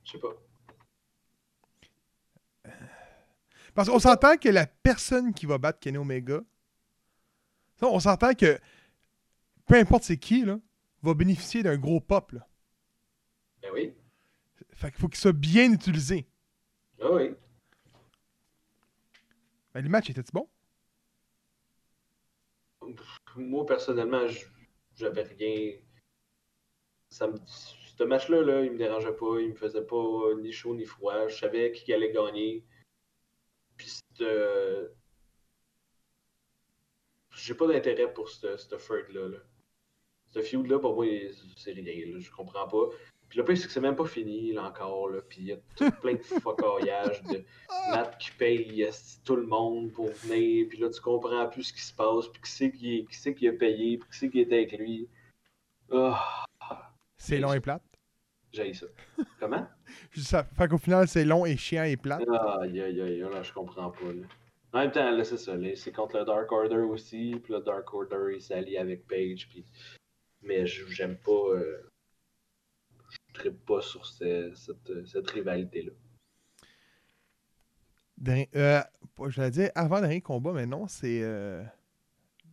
Je 0.05 0.13
sais 0.13 0.19
pas. 0.19 0.33
Parce 3.75 3.89
qu'on 3.89 3.99
s'entend 3.99 4.37
que 4.37 4.49
la 4.49 4.65
personne 4.65 5.35
qui 5.35 5.45
va 5.45 5.59
battre 5.59 5.81
Kenny 5.81 5.99
Omega, 5.99 6.41
on 7.83 7.99
s'entend 7.99 8.33
que 8.35 8.61
peu 9.67 9.75
importe 9.75 10.05
c'est 10.05 10.17
qui, 10.17 10.45
là, 10.45 10.61
va 11.03 11.15
bénéficier 11.15 11.65
d'un 11.65 11.77
gros 11.77 11.99
pop. 11.99 12.31
Là. 12.31 12.47
Ben 13.61 13.71
oui. 13.75 13.93
Fait 14.71 14.93
qu'il 14.93 15.01
faut 15.01 15.09
qu'il 15.09 15.19
soit 15.19 15.33
bien 15.33 15.73
utilisé. 15.73 16.29
Ah 17.03 17.11
oui. 17.11 17.35
Ben, 19.75 19.83
le 19.83 19.89
match 19.89 20.09
était-tu 20.11 20.31
bon? 20.31 20.49
Moi, 23.37 23.67
personnellement, 23.67 24.27
j'avais 24.95 25.23
rien. 25.23 25.73
Ça. 27.11 27.31
Ce 27.97 28.03
match-là, 28.03 28.43
là, 28.43 28.65
il 28.65 28.73
me 28.73 28.79
dérangeait 28.79 29.15
pas. 29.15 29.41
Il 29.41 29.51
me 29.51 29.55
faisait 29.55 29.87
pas 29.87 30.35
ni 30.41 30.53
chaud 30.53 30.75
ni 30.75 30.85
froid. 30.85 31.29
Je 31.29 31.37
savais 31.37 31.73
qui 31.73 31.93
allait 31.93 32.13
gagner. 32.13 32.65
Puis, 33.77 33.89
c'était- 33.89 34.89
j'ai 37.37 37.55
pas 37.55 37.67
d'intérêt 37.67 38.13
pour 38.13 38.29
ce 38.29 38.57
ce 38.57 38.79
feud-là. 38.79 39.29
Là. 39.29 39.39
Ce 40.33 40.43
feud-là, 40.43 40.79
pour 40.79 40.95
moi, 40.97 41.07
c'est 41.57 41.73
rien. 41.73 42.07
Là. 42.13 42.19
Je 42.19 42.31
comprends 42.31 42.69
pas. 42.69 42.89
Puis 43.35 43.41
le 43.41 43.47
pire, 43.47 43.59
c'est 43.59 43.67
que 43.67 43.73
c'est 43.73 43.81
même 43.81 43.97
pas 43.97 44.05
fini, 44.05 44.53
là, 44.53 44.63
encore. 44.69 45.09
Là. 45.09 45.21
Puis 45.29 45.39
il 45.41 45.47
y 45.47 45.53
a 45.53 45.57
tout 45.75 45.91
plein 46.01 46.15
de 46.15 46.23
focaillages 46.23 47.21
de 47.25 47.43
Matt 47.91 48.17
qui 48.17 48.31
paye 48.31 48.83
esti, 48.83 49.19
tout 49.25 49.35
le 49.35 49.43
monde 49.45 49.91
pour 49.93 50.07
venir. 50.07 50.67
Puis 50.69 50.79
là, 50.79 50.89
tu 50.89 51.01
comprends 51.01 51.49
plus 51.49 51.65
ce 51.65 51.73
qui 51.73 51.81
se 51.81 51.93
passe. 51.93 52.29
Puis 52.29 52.41
qui 52.43 53.09
c'est 53.11 53.35
qui, 53.35 53.49
a 53.49 53.53
payé. 53.53 53.99
Puis 53.99 54.09
qui 54.09 54.17
c'est 54.19 54.31
qui 54.31 54.39
était 54.39 54.55
avec 54.55 54.79
lui. 54.79 55.09
Ah, 55.91 56.47
C'est 57.17 57.39
long 57.41 57.53
et 57.53 57.59
plate? 57.59 57.83
j'ai 58.53 58.73
ça. 58.73 58.87
Comment? 59.41 59.67
Ça. 60.15 60.45
Fait 60.45 60.69
qu'au 60.69 60.79
final, 60.79 61.09
c'est 61.09 61.25
long 61.25 61.45
et 61.45 61.57
chiant 61.57 61.83
et 61.83 61.97
plate. 61.97 62.23
Aïe, 62.61 62.81
aïe, 62.81 63.01
aïe, 63.01 63.19
là, 63.19 63.43
je 63.43 63.53
comprends 63.53 63.91
pas. 63.91 64.13
Là. 64.13 64.23
En 64.75 64.79
même 64.79 64.93
temps, 64.93 65.11
là, 65.11 65.25
c'est 65.25 65.39
ça. 65.39 65.55
C'est 65.75 65.91
contre 65.91 66.19
le 66.19 66.25
Dark 66.25 66.53
Order 66.53 66.77
aussi. 66.77 67.35
Puis 67.43 67.53
le 67.53 67.59
Dark 67.63 67.93
Order, 67.93 68.33
il 68.33 68.41
s'allie 68.41 68.79
avec 68.79 69.09
Page. 69.09 69.49
Puis... 69.51 69.65
Mais 70.43 70.67
j'aime 70.67 71.17
pas. 71.17 71.33
euh, 71.33 71.91
trippe 73.35 73.65
pas 73.67 73.81
sur 73.83 74.07
ce- 74.07 74.53
cette, 74.55 75.07
cette 75.07 75.31
rivalité-là. 75.31 75.93
Euh, 78.55 78.81
je 79.29 79.43
l'ai 79.43 79.51
dit 79.51 79.67
avant 79.75 79.97
le 79.97 80.03
dernier 80.03 80.21
combat, 80.21 80.53
mais 80.53 80.67
non, 80.67 80.87
c'est. 80.87 81.21
euh, 81.23 81.63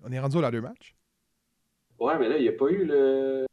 On 0.03 0.11
est 0.11 0.19
rendu 0.19 0.37
au 0.37 0.41
ladder 0.41 0.59
match. 0.61 0.95
Ouais, 1.99 2.17
mais 2.17 2.27
là, 2.27 2.37
il 2.37 2.41
n'y 2.41 2.49
a 2.49 2.53
pas 2.53 2.69
eu 2.69 2.83
le, 2.83 3.45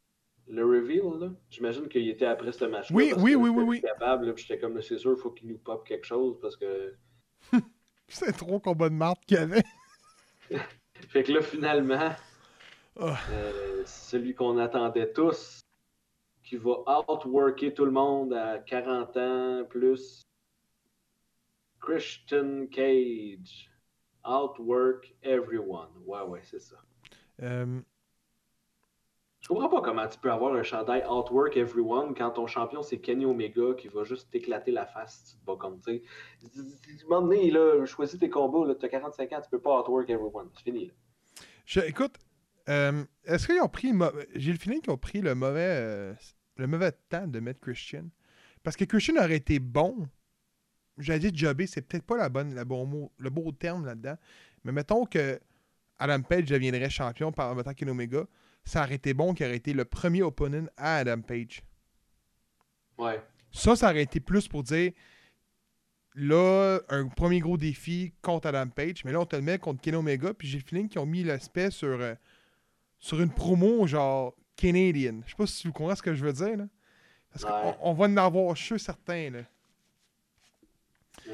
le 0.49 0.65
reveal. 0.65 1.21
là. 1.21 1.31
J'imagine 1.51 1.89
qu'il 1.89 2.09
était 2.09 2.25
après 2.25 2.53
ce 2.53 2.65
match-là. 2.65 2.97
Oui, 2.97 3.13
oui, 3.19 3.35
oui, 3.35 3.51
oui, 3.51 3.63
oui. 3.63 3.81
capable, 3.83 4.27
là, 4.27 4.33
puis 4.33 4.45
j'étais 4.45 4.59
comme, 4.59 4.81
c'est 4.81 4.97
sûr, 4.99 5.13
il 5.17 5.21
faut 5.21 5.31
qu'il 5.31 5.49
nous 5.49 5.59
pop 5.59 5.87
quelque 5.87 6.07
chose 6.07 6.39
parce 6.41 6.57
que. 6.57 6.95
C'est 8.11 8.33
trop 8.33 8.59
combat 8.59 8.89
de 8.89 8.95
marde 8.95 9.19
qu'il 9.27 9.37
y 9.37 9.41
avait. 9.41 9.63
Fait 11.11 11.23
que 11.23 11.31
là, 11.33 11.43
finalement, 11.43 12.11
Ah. 12.99 13.19
euh, 13.31 13.83
celui 13.85 14.35
qu'on 14.35 14.57
attendait 14.57 15.13
tous, 15.13 15.61
qui 16.49 16.57
va 16.57 16.79
outworker 17.09 17.75
tout 17.75 17.85
le 17.85 17.91
monde 17.91 18.33
à 18.33 18.59
40 18.59 19.17
ans 19.19 19.65
plus, 19.69 20.23
Christian 21.81 22.67
Cage. 22.71 23.71
Outwork 24.25 25.15
everyone. 25.23 25.89
Ouais, 26.05 26.23
ouais, 26.23 26.41
c'est 26.43 26.61
ça. 26.61 26.77
Euh, 27.43 27.81
Je 29.41 29.49
comprends 29.49 29.69
pas 29.69 29.81
comment 29.81 30.07
tu 30.09 30.19
peux 30.19 30.31
avoir 30.31 30.55
un 30.55 30.63
chandail 30.63 31.05
Outwork 31.09 31.57
Everyone 31.57 32.15
quand 32.15 32.31
ton 32.33 32.47
champion 32.47 32.83
c'est 32.83 32.99
Kenny 32.99 33.25
Omega 33.25 33.75
qui 33.79 33.89
va 33.89 34.05
juste 34.05 34.31
t'éclater 34.31 34.71
la 34.73 34.85
face 34.87 35.23
si 35.25 35.35
tu 35.35 35.41
te 35.41 35.47
bats 35.47 35.57
comme 35.59 35.81
tu 35.81 36.03
sais. 36.03 37.05
Moment 37.09 37.23
donné, 37.29 37.51
là, 37.51 37.85
choisis 37.87 38.19
tes 38.19 38.29
combats, 38.29 38.67
là, 38.67 38.75
t'as 38.75 38.89
45 38.89 39.33
ans, 39.33 39.41
tu 39.41 39.49
peux 39.51 39.61
pas 39.61 39.81
Outwork 39.81 40.11
Everyone. 40.11 40.51
C'est 40.55 40.65
fini. 40.65 40.87
là. 40.87 40.93
je- 41.65 41.81
écoute, 41.81 42.17
euh, 42.69 43.05
est-ce 43.25 43.47
qu'ils 43.47 43.63
ont 43.63 43.69
pris. 43.69 43.93
J'ai 44.35 44.53
le 44.53 44.59
feeling 44.59 44.81
qu'ils 44.83 44.93
ont 44.93 44.99
pris 44.99 45.21
le 45.23 45.35
mauvais, 45.35 45.61
euh, 45.81 46.15
le 46.59 46.67
mauvais 46.67 46.93
temps 47.09 47.27
de 47.27 47.41
mettre 47.41 47.61
Christian. 47.61 48.05
Parce 48.63 48.77
que 48.77 48.85
Christian 48.85 49.17
aurait 49.17 49.37
été 49.37 49.59
bon, 49.59 50.09
j'allais 50.99 51.21
dire 51.21 51.31
jobber, 51.35 51.67
c'est 51.67 51.83
peut-être 51.83 52.05
pas 52.05 52.17
la 52.17 52.29
bonne, 52.29 52.55
le 52.55 52.65
bon 52.65 52.85
mot, 52.85 53.13
le 53.19 53.31
beau 53.31 53.51
terme 53.53 53.87
là-dedans. 53.87 54.17
Mais 54.65 54.73
mettons 54.73 55.07
que 55.07 55.41
Adam 55.99 56.23
Page 56.23 56.45
deviendrait 56.45 56.91
champion 56.91 57.33
par 57.33 57.55
battant 57.55 57.75
Ken 57.75 57.89
Omega, 57.91 58.27
ça 58.65 58.83
aurait 58.83 58.97
été 58.97 59.15
bon 59.15 59.33
qu'il 59.33 59.47
aurait 59.47 59.57
été 59.57 59.73
le 59.73 59.85
premier 59.85 60.23
opponent 60.23 60.67
à 60.77 60.97
Adam 60.97 61.23
Page. 61.23 61.63
Ouais. 62.99 63.23
Ça, 63.53 63.77
ça 63.77 63.91
aurait 63.91 64.03
été 64.03 64.21
plus 64.21 64.49
pour 64.49 64.63
dire 64.63 64.93
là, 66.15 66.81
un 66.89 67.07
premier 67.07 67.39
gros 67.39 67.57
défi 67.57 68.13
contre 68.23 68.49
Adam 68.49 68.69
Page, 68.69 69.05
mais 69.05 69.13
là, 69.13 69.21
on 69.21 69.27
te 69.27 69.37
le 69.37 69.43
met 69.43 69.59
contre 69.59 69.81
Ken 69.81 69.95
Omega, 69.95 70.35
puis 70.35 70.49
j'ai 70.49 70.59
le 70.59 70.65
feeling 70.65 70.89
qu'ils 70.89 71.01
ont 71.01 71.07
mis 71.07 71.23
l'aspect 71.23 71.71
sur, 71.71 72.01
euh, 72.01 72.15
sur 72.99 73.21
une 73.21 73.31
promo 73.31 73.87
genre 73.87 74.35
Canadian. 74.59 75.21
Je 75.25 75.31
sais 75.31 75.37
pas 75.37 75.47
si 75.47 75.67
vous 75.67 75.73
comprenez 75.73 75.97
ce 75.97 76.03
que 76.03 76.15
je 76.15 76.25
veux 76.25 76.33
dire, 76.33 76.57
là. 76.57 76.65
Parce 77.33 77.45
Ouais. 77.45 77.75
qu'on 77.79 77.91
on 77.91 77.95
va 77.95 78.07
en 78.07 78.17
avoir, 78.17 78.57
je 78.57 78.63
suis 78.65 78.81
certains, 78.81 79.31
là. 79.31 79.41
Mm. 81.27 81.31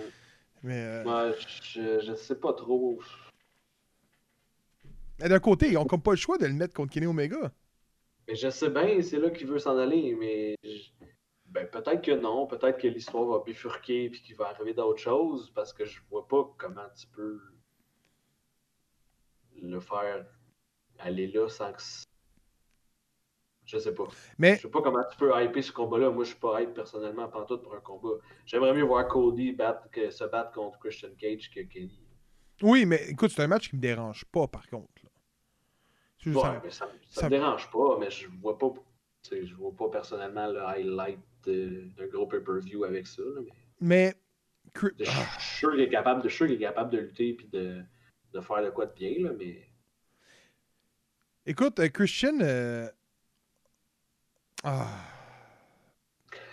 Mais, 0.62 0.82
euh, 0.84 1.04
Ouais, 1.30 1.36
je, 1.62 2.00
je 2.00 2.14
sais 2.14 2.36
pas 2.36 2.52
trop. 2.52 2.98
mais 5.20 5.28
d'un 5.28 5.38
côté, 5.40 5.68
ils 5.70 5.78
ont 5.78 5.84
comme 5.86 6.02
pas 6.02 6.10
le 6.12 6.16
choix 6.16 6.38
de 6.38 6.46
le 6.46 6.52
mettre 6.52 6.74
contre 6.74 6.92
Kenny 6.92 7.06
Omega. 7.06 7.50
Mais 8.28 8.34
je 8.34 8.48
sais 8.50 8.70
bien, 8.70 9.00
c'est 9.02 9.18
là 9.18 9.30
qu'il 9.30 9.46
veut 9.46 9.58
s'en 9.58 9.76
aller, 9.78 10.14
mais 10.14 10.56
je- 10.64 10.90
ben, 11.46 11.66
peut-être 11.68 12.02
que 12.02 12.12
non, 12.12 12.46
peut-être 12.46 12.78
que 12.78 12.88
l'histoire 12.88 13.24
va 13.26 13.44
bifurquer 13.44 14.08
puis 14.10 14.22
qu'il 14.22 14.34
va 14.36 14.48
arriver 14.48 14.74
d'autres 14.74 14.98
choses, 15.00 15.50
parce 15.54 15.72
que 15.72 15.84
je 15.84 16.00
vois 16.10 16.26
pas 16.26 16.50
comment 16.58 16.88
tu 16.98 17.06
peux 17.08 17.40
le 19.62 19.80
faire 19.80 20.26
aller 20.98 21.28
là 21.28 21.48
sans 21.48 21.72
que. 21.72 21.82
Je 23.74 23.78
sais 23.80 23.92
pas. 23.94 24.04
Mais 24.38 24.54
Je 24.56 24.62
sais 24.62 24.68
pas 24.68 24.82
comment 24.82 25.02
tu 25.10 25.16
peux 25.18 25.32
hyper 25.42 25.64
ce 25.64 25.72
combat-là. 25.72 26.10
Moi, 26.10 26.22
je 26.24 26.30
suis 26.30 26.38
pas 26.38 26.62
hype 26.62 26.74
personnellement 26.74 27.28
pantoute 27.28 27.62
pour 27.62 27.74
un 27.74 27.80
combat. 27.80 28.16
J'aimerais 28.46 28.72
mieux 28.72 28.84
voir 28.84 29.08
Cody 29.08 29.52
battre, 29.52 29.90
que, 29.90 30.10
se 30.10 30.24
battre 30.24 30.52
contre 30.52 30.78
Christian 30.78 31.08
Cage 31.18 31.50
que 31.50 31.60
Kenny. 31.62 32.00
oui, 32.62 32.86
mais 32.86 33.08
écoute, 33.10 33.32
c'est 33.32 33.42
un 33.42 33.48
match 33.48 33.68
qui 33.70 33.76
me 33.76 33.80
dérange 33.80 34.24
pas, 34.26 34.46
par 34.46 34.66
contre. 34.68 34.88
là. 35.02 35.10
Ouais, 36.26 36.44
un- 36.44 36.60
mais 36.64 36.70
ça, 36.70 36.88
ça, 37.08 37.20
ça- 37.20 37.26
me 37.26 37.30
dérange 37.30 37.68
pas, 37.70 37.98
mais 37.98 38.10
je 38.10 38.28
vois 38.40 38.56
pas. 38.56 38.72
Je 39.30 39.54
vois 39.54 39.72
pas 39.76 39.88
personnellement 39.90 40.46
le 40.46 40.62
highlight 40.62 41.18
d'un 41.44 42.06
gros 42.06 42.26
pay-per-view 42.26 42.84
avec 42.84 43.06
ça. 43.06 43.22
là, 43.22 43.40
mais 43.80 44.14
je 45.00 45.04
suis 45.04 45.58
sûr 45.58 45.70
qu'il 45.72 45.80
est 45.80 45.88
capable 45.88 46.22
de, 46.22 46.28
sûr 46.28 46.46
qu'il 46.46 46.56
est 46.56 46.58
capable 46.60 46.90
de 46.92 46.98
lutter 46.98 47.30
et 47.30 47.48
de, 47.52 47.82
de 48.32 48.40
faire 48.40 48.62
de 48.62 48.70
quoi 48.70 48.86
de 48.86 48.92
bien, 48.94 49.14
là, 49.18 49.32
mais. 49.36 49.68
Écoute, 51.46 51.78
euh, 51.80 51.88
Christian. 51.88 52.38
euh, 52.40 52.88
Ah. 54.64 54.88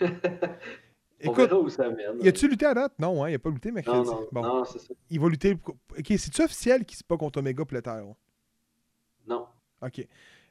On 1.24 1.30
Écoute, 1.30 1.48
verra 1.50 1.60
où 1.60 1.68
ça 1.68 1.88
mène. 1.88 2.20
y 2.20 2.28
a-tu 2.28 2.48
lutté 2.48 2.66
à 2.66 2.74
date? 2.74 2.98
Non, 2.98 3.22
hein, 3.24 3.30
il 3.30 3.34
a 3.34 3.38
pas 3.38 3.50
lutté 3.50 3.70
mercredi. 3.70 4.10
non, 4.10 4.28
bon, 4.32 4.42
non, 4.42 4.64
c'est 4.64 4.80
ça. 4.80 4.92
il 5.08 5.20
va 5.20 5.28
lutter. 5.28 5.52
Ok, 5.96 6.06
c'est-tu 6.18 6.42
officiel 6.42 6.84
qu'il 6.84 6.98
se 6.98 7.04
bat 7.08 7.16
contre 7.16 7.38
Omega 7.38 7.64
pour 7.64 7.74
le 7.76 7.82
title? 7.82 8.14
Non. 9.26 9.46
Ok. 9.80 10.06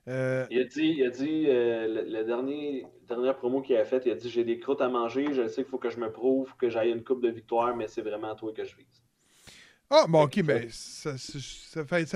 Euh, 0.08 0.48
Il 0.50 0.60
a 0.60 0.64
dit, 0.64 0.96
il 0.98 1.04
a 1.06 1.10
dit 1.10 1.46
euh, 1.48 1.88
le, 1.88 2.10
le 2.20 2.24
dernier, 2.24 2.88
dernière 3.08 3.38
promo 3.38 3.62
qu'il 3.62 3.76
a 3.76 3.86
faite, 3.86 4.04
il 4.06 4.12
a 4.12 4.16
dit 4.16 4.30
J'ai 4.30 4.44
des 4.46 4.60
croûtes 4.60 4.82
à 4.82 4.90
manger, 4.90 5.34
je 5.34 5.48
sais 5.48 5.62
qu'il 5.64 5.66
faut 5.70 5.78
que 5.78 5.90
je 5.90 6.00
me 6.00 6.12
prouve 6.12 6.56
que 6.58 6.70
j'aille 6.70 6.92
une 6.92 7.04
coupe 7.04 7.22
de 7.22 7.30
victoire, 7.30 7.76
mais 7.76 7.88
c'est 7.88 8.02
vraiment 8.02 8.34
toi 8.36 8.54
que 8.54 8.64
je 8.64 8.76
vise. 8.76 9.04
Ah, 9.90 10.06
bon, 10.08 10.24
ok, 10.24 10.42
ben, 10.44 10.70
ça 10.70 11.12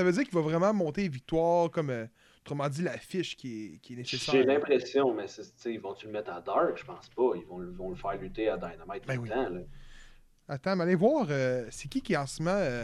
veut 0.04 0.12
dire 0.14 0.24
qu'il 0.24 0.34
va 0.34 0.42
vraiment 0.42 0.74
monter 0.74 1.08
victoire, 1.10 1.70
comme, 1.70 1.90
euh, 1.90 2.06
autrement 2.46 2.70
dit, 2.70 2.84
la 2.84 2.98
fiche 2.98 3.36
qui 3.36 3.66
est, 3.66 3.78
qui 3.80 3.94
est 3.94 3.96
nécessaire. 3.98 4.36
J'ai 4.36 4.44
l'impression, 4.44 5.12
mais 5.16 5.26
ils 5.66 5.80
vont-tu 5.80 6.06
le 6.06 6.12
mettre 6.12 6.30
à 6.32 6.42
Dark? 6.42 6.78
Je 6.78 6.86
pense 6.86 7.10
pas. 7.10 7.32
Ils 7.36 7.46
vont, 7.46 7.58
le- 7.58 7.72
vont 7.72 7.90
le 7.90 7.96
faire 7.96 8.16
lutter 8.18 8.50
à 8.50 8.56
Dynamite 8.58 9.06
Ben 9.08 9.16
tout 9.16 9.22
oui. 9.24 9.30
le 9.30 9.34
temps. 9.36 9.50
Là. 9.50 9.62
Attends, 10.48 10.76
mais 10.76 10.84
allez 10.84 10.94
voir, 10.96 11.26
euh, 11.32 11.66
c'est 11.72 11.88
qui 11.90 12.02
qui 12.04 12.14
est 12.14 12.18
en 12.18 12.28
ce 12.28 12.44
moment 12.44 12.56
euh, 12.60 12.84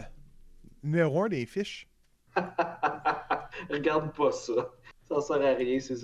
numéro 0.82 1.22
un 1.22 1.28
des 1.28 1.46
fiches? 1.46 1.86
Regarde 3.70 4.12
pas 4.16 4.32
ça. 4.32 4.52
Ça 5.08 5.20
sert 5.20 5.42
à 5.42 5.54
rien, 5.54 5.78
ces 5.78 5.94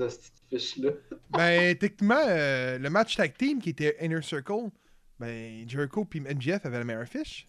fiches-là. 0.49 0.91
Ben, 1.31 1.77
techniquement, 1.77 2.23
euh, 2.29 2.79
le 2.79 2.91
match 2.91 3.17
tag 3.17 3.37
team 3.37 3.61
qui 3.61 3.71
était 3.71 3.97
Inner 4.05 4.23
Circle, 4.23 4.71
ben, 5.19 5.69
Jericho 5.69 6.05
puis 6.05 6.21
MJF 6.21 6.65
avaient 6.65 6.79
la 6.79 6.85
meilleure 6.85 7.09
fiche. 7.09 7.49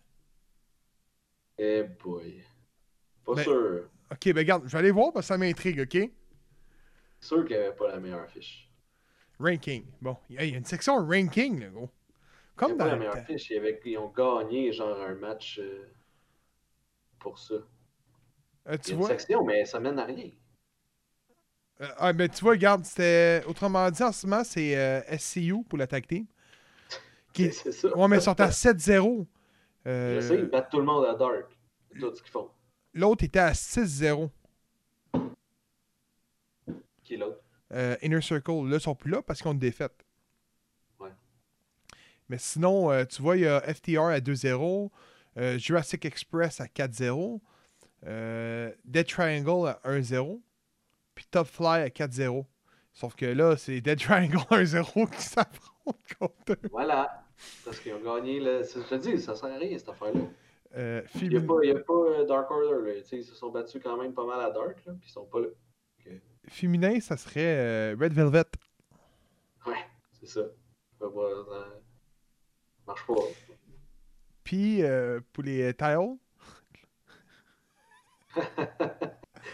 Eh 1.60 1.84
boy. 2.04 2.44
Pas 3.26 3.36
Ben- 3.36 3.44
sûr. 3.44 3.90
Ok, 4.12 4.26
ben, 4.34 4.38
regarde, 4.38 4.64
je 4.66 4.72
vais 4.72 4.80
aller 4.80 4.92
voir 4.92 5.14
parce 5.14 5.26
que 5.28 5.34
ça 5.34 5.38
m'intrigue, 5.38 5.82
ok? 5.82 6.10
Sûr 7.22 7.46
qu'il 7.46 7.56
n'y 7.56 7.64
avait 7.64 7.76
pas 7.78 7.88
la 7.88 8.00
meilleure 8.02 8.30
fiche. 8.30 8.70
Ranking. 9.40 9.86
Bon, 10.02 10.18
il 10.30 10.36
y 10.36 10.40
a 10.40 10.44
il 10.46 10.56
une 10.56 10.66
section 10.66 10.98
ranking, 11.06 11.60
là, 11.62 11.68
gros. 11.70 11.90
Il 12.62 12.70
Comme 12.70 12.74
y 12.74 12.78
dans 12.78 12.86
pas 12.86 12.88
la 12.88 12.96
le 12.96 12.96
meilleure 12.96 13.22
fiche. 13.26 13.50
Il 13.50 13.58
y 13.58 13.60
avait- 13.60 13.82
ils 13.84 13.98
ont 13.98 14.08
gagné 14.08 14.72
genre 14.72 14.98
un 15.02 15.16
match 15.16 15.60
euh, 15.60 15.92
pour 17.20 17.38
ça. 17.38 17.56
Euh, 18.68 18.78
Il 18.84 18.90
y 18.90 18.92
tu 18.92 18.94
a 18.94 18.96
une 18.98 19.02
vois? 19.02 19.04
section, 19.04 19.46
mais 19.46 19.64
ça 19.64 19.80
mène 19.80 20.00
à 20.00 20.04
rien. 20.04 20.32
Euh, 21.82 21.88
ah, 21.98 22.14
ben, 22.14 22.30
tu 22.30 22.42
vois, 22.42 22.52
regarde, 22.52 22.84
c'était. 22.86 23.44
Autrement 23.48 23.90
dit, 23.92 24.04
en 24.04 24.12
ce 24.12 24.28
moment, 24.28 24.44
c'est 24.44 24.72
SCU 25.08 25.64
pour 25.64 25.78
la 25.78 25.88
tag 25.88 26.06
team. 26.08 26.26
Qui- 27.34 27.52
C'est 27.64 27.72
ça. 27.72 27.90
Ouais, 27.94 28.08
mais 28.08 28.18
ils 28.18 28.22
sont 28.22 28.40
à 28.40 28.52
7-0. 28.52 29.28
Euh, 29.88 29.88
Je 30.10 30.20
sais, 30.20 30.38
ils 30.42 30.50
battent 30.50 30.70
tout 30.72 30.80
le 30.80 30.84
monde 30.84 31.06
à 31.06 31.14
Dark. 31.16 31.58
Tout 32.00 32.14
ce 32.14 32.22
qu'ils 32.22 32.32
font. 32.32 32.52
L'autre 32.94 33.24
était 33.24 33.40
à 33.40 33.52
6-0. 33.52 34.30
Qui 37.04 37.14
est 37.14 37.18
l'autre? 37.18 37.42
Euh, 37.72 37.96
Inner 38.02 38.22
Circle, 38.22 38.68
là, 38.68 38.78
ils 38.78 38.82
sont 38.82 38.96
plus 38.96 39.12
là 39.12 39.22
parce 39.22 39.42
qu'ils 39.42 39.50
ont 39.50 39.54
une 39.54 39.60
défaite. 39.60 40.06
Ouais. 41.00 41.12
Mais 42.30 42.38
sinon, 42.38 42.92
euh, 42.92 43.06
tu 43.06 43.22
vois, 43.22 43.38
il 43.38 43.44
y 43.44 43.48
a 43.48 43.62
FTR 43.62 44.06
à 44.06 44.20
2-0, 44.20 44.90
euh, 45.38 45.58
Jurassic 45.58 46.06
Express 46.06 46.62
à 46.62 46.66
4-0, 46.66 47.42
euh, 48.06 48.72
Dead 48.86 49.08
Triangle 49.08 49.68
à 49.68 49.80
1-0, 49.84 50.42
puis 51.14 51.26
Top 51.30 51.48
Fly 51.48 51.82
à 51.82 51.90
4-0. 51.90 52.46
Sauf 52.92 53.16
que 53.16 53.26
là, 53.26 53.56
c'est 53.56 53.82
Dead 53.82 54.00
Triangle 54.00 54.38
1-0 54.50 55.10
qui 55.12 55.22
s'affrontent 55.22 56.00
contre 56.20 56.52
eux. 56.54 56.70
Voilà. 56.72 57.24
Parce 57.64 57.80
qu'ils 57.80 57.94
ont 57.94 58.02
gagné. 58.02 58.40
Le... 58.40 58.64
Je 58.64 58.82
te 58.82 58.96
dis, 58.96 59.20
ça 59.22 59.36
sert 59.36 59.50
à 59.50 59.58
rien 59.58 59.78
cette 59.78 59.90
affaire-là. 59.90 60.22
Euh, 60.78 61.02
Il 61.16 61.30
n'y 61.30 61.38
a 61.38 61.42
pas, 61.42 61.54
a 61.56 61.94
euh, 61.94 62.26
Dark 62.26 62.52
Order. 62.52 62.88
Là. 62.88 63.02
Ils 63.12 63.24
se 63.24 63.36
sont 63.36 63.50
battus 63.50 63.82
quand 63.84 63.98
même 63.98 64.14
pas 64.14 64.26
mal 64.26 64.40
à 64.40 64.52
Dark. 64.52 64.84
Là, 64.86 64.94
puis 65.00 65.10
ils 65.10 65.12
sont 65.12 65.26
pas 65.26 65.40
là. 65.42 65.48
Féminin, 66.48 67.00
ça 67.00 67.18
serait 67.18 67.94
euh, 67.94 67.96
Red 68.00 68.14
Velvet. 68.14 68.46
Ouais, 69.66 69.86
c'est 70.20 70.28
ça. 70.28 70.42
Ça 71.00 71.06
marche 72.88 73.06
pas. 73.06 73.14
Puis 74.44 74.84
euh, 74.84 75.20
pour 75.32 75.44
les 75.44 75.74
tiles, 75.76 76.18
ça 78.36 78.90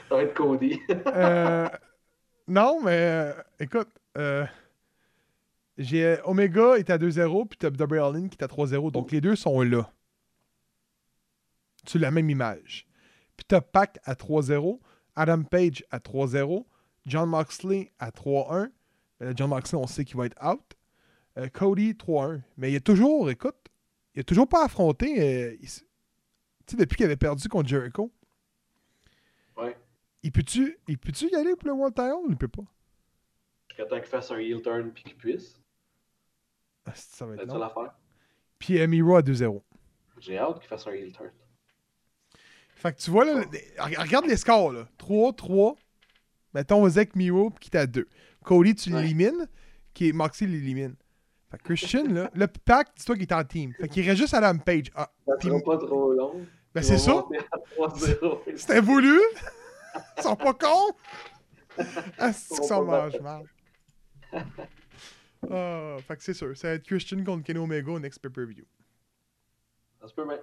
va 0.09 0.23
être 0.23 0.33
Cody. 0.33 0.79
Non, 2.47 2.81
mais 2.81 3.33
écoute, 3.59 3.89
j'ai 5.77 6.17
Omega 6.23 6.75
est 6.77 6.89
à 6.89 6.97
2-0, 6.97 7.47
puis 7.47 7.57
t'as 7.57 7.69
Double 7.71 8.29
qui 8.29 8.37
est 8.37 8.43
à 8.43 8.47
3-0. 8.47 8.91
Donc 8.91 9.11
les 9.11 9.19
deux 9.19 9.35
sont 9.35 9.61
là. 9.61 9.91
Sur 11.87 11.99
la 11.99 12.11
même 12.11 12.29
image. 12.29 12.87
Puis 13.37 13.45
t'as 13.47 13.61
Pac 13.61 13.99
à 14.03 14.13
3-0, 14.13 14.79
Adam 15.15 15.43
Page 15.43 15.83
à 15.91 15.99
3-0, 15.99 16.65
John 17.05 17.29
Moxley 17.29 17.91
à 17.99 18.11
3-1. 18.11 18.71
Euh, 19.21 19.33
John 19.35 19.49
Moxley, 19.49 19.77
on 19.77 19.87
sait 19.87 20.05
qu'il 20.05 20.17
va 20.17 20.25
être 20.25 20.37
out. 20.43 20.61
Euh, 21.37 21.47
Cody 21.49 21.93
3-1. 21.93 22.41
Mais 22.57 22.71
il 22.71 22.75
a 22.75 22.79
toujours, 22.79 23.29
écoute, 23.29 23.55
il 24.13 24.21
a 24.21 24.23
toujours 24.23 24.47
pas 24.47 24.65
affronté. 24.65 25.51
euh, 25.51 25.57
tu 25.61 25.67
sais, 25.67 26.77
depuis 26.77 26.95
qu'il 26.95 27.05
avait 27.05 27.17
perdu 27.17 27.47
contre 27.47 27.69
Jericho. 27.69 28.11
Ouais. 29.57 29.77
Il 30.23 30.31
peut-tu 30.31 30.79
il 30.87 30.97
peut 30.97 31.11
y 31.11 31.35
aller 31.35 31.55
pour 31.55 31.67
le 31.67 31.73
World 31.73 31.93
Title 31.93 32.15
ou 32.25 32.31
il 32.31 32.37
peut 32.37 32.47
pas? 32.47 32.63
Jusqu'à 33.69 33.85
temps 33.85 33.97
qu'il 33.97 34.07
fasse 34.07 34.31
un 34.31 34.37
heel 34.37 34.61
turn 34.61 34.91
puis 34.91 35.03
qu'il 35.03 35.15
puisse. 35.15 35.61
Ah, 36.85 36.93
ça 36.95 37.25
va 37.25 37.35
être 37.35 37.49
ça 37.49 37.57
l'affaire. 37.57 37.93
Puis 38.57 38.87
Miro 38.87 39.15
à 39.15 39.21
2-0. 39.21 39.61
J'ai 40.19 40.37
hâte 40.37 40.59
qu'il 40.59 40.67
fasse 40.67 40.87
un 40.87 40.91
heel 40.91 41.11
turn. 41.11 41.31
Fait 42.75 42.93
que 42.93 43.01
tu 43.01 43.09
vois, 43.09 43.25
là, 43.25 43.33
le- 43.51 43.99
regarde 44.01 44.25
les 44.27 44.37
scores, 44.37 44.71
là. 44.73 44.87
3-3. 44.97 45.75
Mettons 46.53 46.87
Zek 46.87 47.15
Miro 47.15 47.49
qui 47.59 47.69
est 47.73 47.77
à 47.77 47.87
2. 47.87 48.07
Cody, 48.43 48.75
tu 48.75 48.93
Ouais. 48.93 49.01
l'élimines. 49.01 49.47
Qui 49.93 50.09
est 50.09 50.11
Moxie 50.11 50.45
l'élimine. 50.45 50.95
Fait 51.49 51.57
que 51.57 51.63
Christian, 51.63 52.03
là, 52.09 52.29
le 52.33 52.47
pack, 52.47 52.89
dis-toi 52.97 53.15
qu'il 53.15 53.23
est 53.23 53.33
en 53.33 53.43
team. 53.45 53.73
Fait 53.79 53.87
qu'il 53.87 54.05
reste 54.05 54.17
juste 54.19 54.33
Adam 54.33 54.57
Page. 54.57 54.91
Ah, 54.93 55.09
Ça 55.25 55.33
sera 55.41 55.59
pas 55.61 55.77
trop 55.77 56.11
long. 56.11 56.45
ben 56.73 56.83
c'est 56.83 56.97
ça. 56.97 57.11
monter 57.13 57.37
à 57.51 57.57
3-0. 57.75 58.41
C'était 58.57 58.81
voulu. 58.81 59.17
Ils 60.17 60.23
sont 60.23 60.35
pas 60.35 60.53
cons. 60.53 60.91
Ah, 62.17 62.33
c'est 62.33 62.55
qu'ils 62.55 62.63
Ils 62.63 62.67
sont 62.67 62.83
mange 62.83 63.19
mal. 63.21 63.43
Ah, 65.49 65.97
fait 66.07 66.15
que 66.17 66.23
c'est 66.23 66.33
sûr. 66.33 66.55
Ça 66.57 66.69
va 66.69 66.73
être 66.75 66.83
Christian 66.85 67.23
contre 67.23 67.43
Kenny 67.43 67.59
Omega 67.59 67.91
au 67.91 67.99
next 67.99 68.19
pay-per-view. 68.19 68.65
Ça 70.01 70.07
se 70.07 70.13
peut 70.13 70.25
bien. 70.27 70.39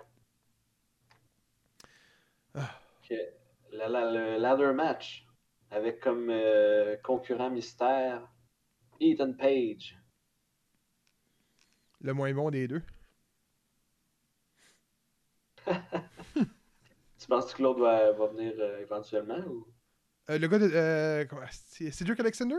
La- 2.54 3.88
la- 3.88 4.10
le 4.12 4.36
ladder 4.38 4.72
match 4.74 5.26
avec 5.70 6.00
comme 6.00 6.28
euh, 6.30 6.96
concurrent 7.02 7.50
mystère 7.50 8.28
Ethan 9.00 9.32
Page. 9.32 9.98
Le 12.02 12.12
moins 12.12 12.32
bon 12.34 12.50
des 12.50 12.68
deux. 12.68 12.82
tu 15.66 17.26
penses 17.28 17.50
que 17.52 17.56
Claude 17.56 17.78
va, 17.78 18.12
va 18.12 18.26
venir 18.26 18.52
euh, 18.58 18.80
éventuellement 18.80 19.38
ou? 19.46 19.66
Euh, 20.30 20.38
le 20.38 20.48
gars 20.48 20.58
de. 20.58 21.26
C'est 21.50 21.90
Cedric 21.90 22.20
Alexander? 22.20 22.56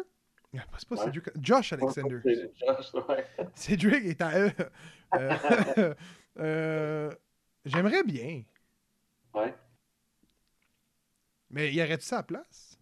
Ah, 0.58 0.62
C'est 0.78 0.88
pas 0.90 0.96
Ouais. 0.96 1.04
Cedric. 1.06 1.26
Josh 1.42 1.74
Alexander. 1.74 2.20
C'est 2.24 2.52
Josh, 2.58 2.94
ouais. 3.08 3.26
Cedric 3.56 4.06
est 4.06 4.22
à 4.22 4.40
eux. 4.40 4.52
Euh, 5.16 5.94
euh, 6.40 7.12
J'aimerais 7.66 8.04
bien. 8.04 8.44
Ouais. 9.34 9.54
Mais 11.54 11.72
il 11.72 11.80
arrête 11.80 12.02
ça 12.02 12.18
à 12.18 12.20
la 12.20 12.24
place? 12.24 12.78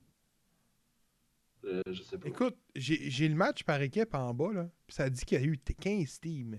Euh, 1.66 1.82
je 1.92 2.02
sais 2.02 2.18
pas. 2.18 2.28
Écoute, 2.28 2.58
j'ai 2.74 3.28
le 3.28 3.36
match 3.36 3.64
par 3.64 3.82
équipe 3.82 4.16
en 4.16 4.34
bas, 4.34 4.52
là. 4.54 4.70
Puis 4.88 4.96
ça 4.96 5.10
dit 5.10 5.24
qu'il 5.26 5.40
y 5.40 5.44
a 5.44 5.46
eu 5.46 5.58
t- 5.60 5.74
15 5.76 6.20
teams. 6.20 6.58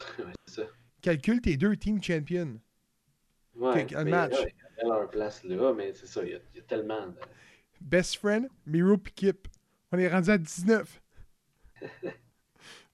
Ouais, 0.18 0.32
c'est 0.46 0.62
ça. 0.62 0.68
Calcule 1.00 1.40
tes 1.40 1.56
deux 1.56 1.76
team 1.76 2.02
champions. 2.02 2.60
Ouais, 3.54 3.94
un 3.94 4.04
match. 4.04 4.34
il 4.40 4.78
y 4.78 4.80
a 4.80 4.88
leur 4.88 5.08
place 5.08 5.44
là, 5.44 5.72
mais 5.72 5.94
c'est 5.94 6.06
ça, 6.08 6.24
il 6.24 6.30
y, 6.30 6.34
a, 6.34 6.38
y 6.56 6.62
tellement 6.64 7.06
de... 7.06 7.14
Best 7.80 8.16
friend, 8.16 8.48
Miro 8.66 8.98
Kip. 8.98 9.46
On 9.92 9.98
est 9.98 10.08
rendu 10.08 10.30
à 10.30 10.36
19. 10.38 11.00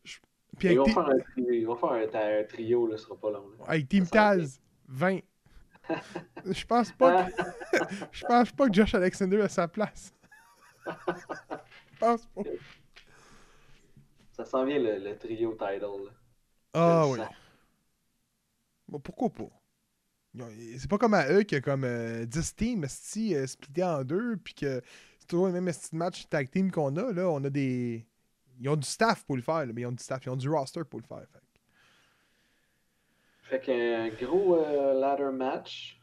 Je- 0.04 0.18
Puis 0.58 0.68
Ils 0.72 0.76
vont 0.78 0.84
faire 0.84 1.08
un 1.08 1.18
trio, 1.18 1.50
ils 1.50 1.64
vont 1.66 1.76
faire 1.76 1.92
un, 1.92 2.40
un 2.40 2.44
trio, 2.44 2.86
là, 2.86 2.96
ce 2.98 3.04
sera 3.04 3.16
pas 3.18 3.30
long. 3.30 3.48
là. 3.58 3.64
avec 3.66 3.88
Team 3.88 4.06
Taz, 4.06 4.60
20. 4.88 5.20
Je 6.46 6.64
pense 6.64 6.92
pas 6.92 7.24
que... 7.24 7.42
Je 8.12 8.24
pense 8.24 8.50
pas 8.52 8.68
que 8.68 8.74
Josh 8.74 8.94
Alexander 8.94 9.40
a 9.42 9.48
sa 9.48 9.68
place. 9.68 10.12
Je 10.86 11.98
pense 11.98 12.26
pas. 12.26 12.42
Ça 14.32 14.44
s'en 14.44 14.64
vient 14.64 14.78
le, 14.78 14.98
le 14.98 15.18
trio 15.18 15.52
title. 15.52 16.06
là. 16.06 16.10
Ah 16.74 17.06
oui. 17.08 17.18
Bon, 18.88 18.98
pourquoi 19.00 19.30
pas? 19.30 19.50
C'est 20.78 20.88
pas 20.88 20.98
comme 20.98 21.14
à 21.14 21.28
eux 21.32 21.42
qu'il 21.42 21.56
y 21.56 21.58
a 21.58 21.60
comme 21.60 21.84
euh, 21.84 22.24
10 22.24 22.54
teams 22.54 22.84
esti, 22.84 23.34
euh, 23.34 23.46
splittés 23.46 23.82
en 23.82 24.04
deux, 24.04 24.36
puis 24.36 24.54
que 24.54 24.80
c'est 25.18 25.26
toujours 25.26 25.46
le 25.46 25.52
même 25.52 25.66
esti 25.68 25.90
de 25.90 25.96
match 25.96 26.28
tag 26.28 26.50
team 26.50 26.70
qu'on 26.70 26.96
a. 26.96 27.12
Là, 27.12 27.28
on 27.28 27.42
a 27.44 27.50
des. 27.50 28.06
Ils 28.60 28.68
ont 28.68 28.76
du 28.76 28.86
staff 28.86 29.24
pour 29.24 29.36
le 29.36 29.42
faire, 29.42 29.66
là, 29.66 29.72
mais 29.72 29.82
ils 29.82 29.86
ont 29.86 29.92
du 29.92 30.02
staff, 30.02 30.24
ils 30.26 30.30
ont 30.30 30.36
du 30.36 30.48
roster 30.48 30.84
pour 30.84 31.00
le 31.00 31.06
faire. 31.06 31.26
fait 31.32 31.49
Fait 33.50 33.58
qu'un 33.58 34.10
gros 34.10 34.54
euh, 34.54 34.94
ladder 34.94 35.32
match 35.32 36.00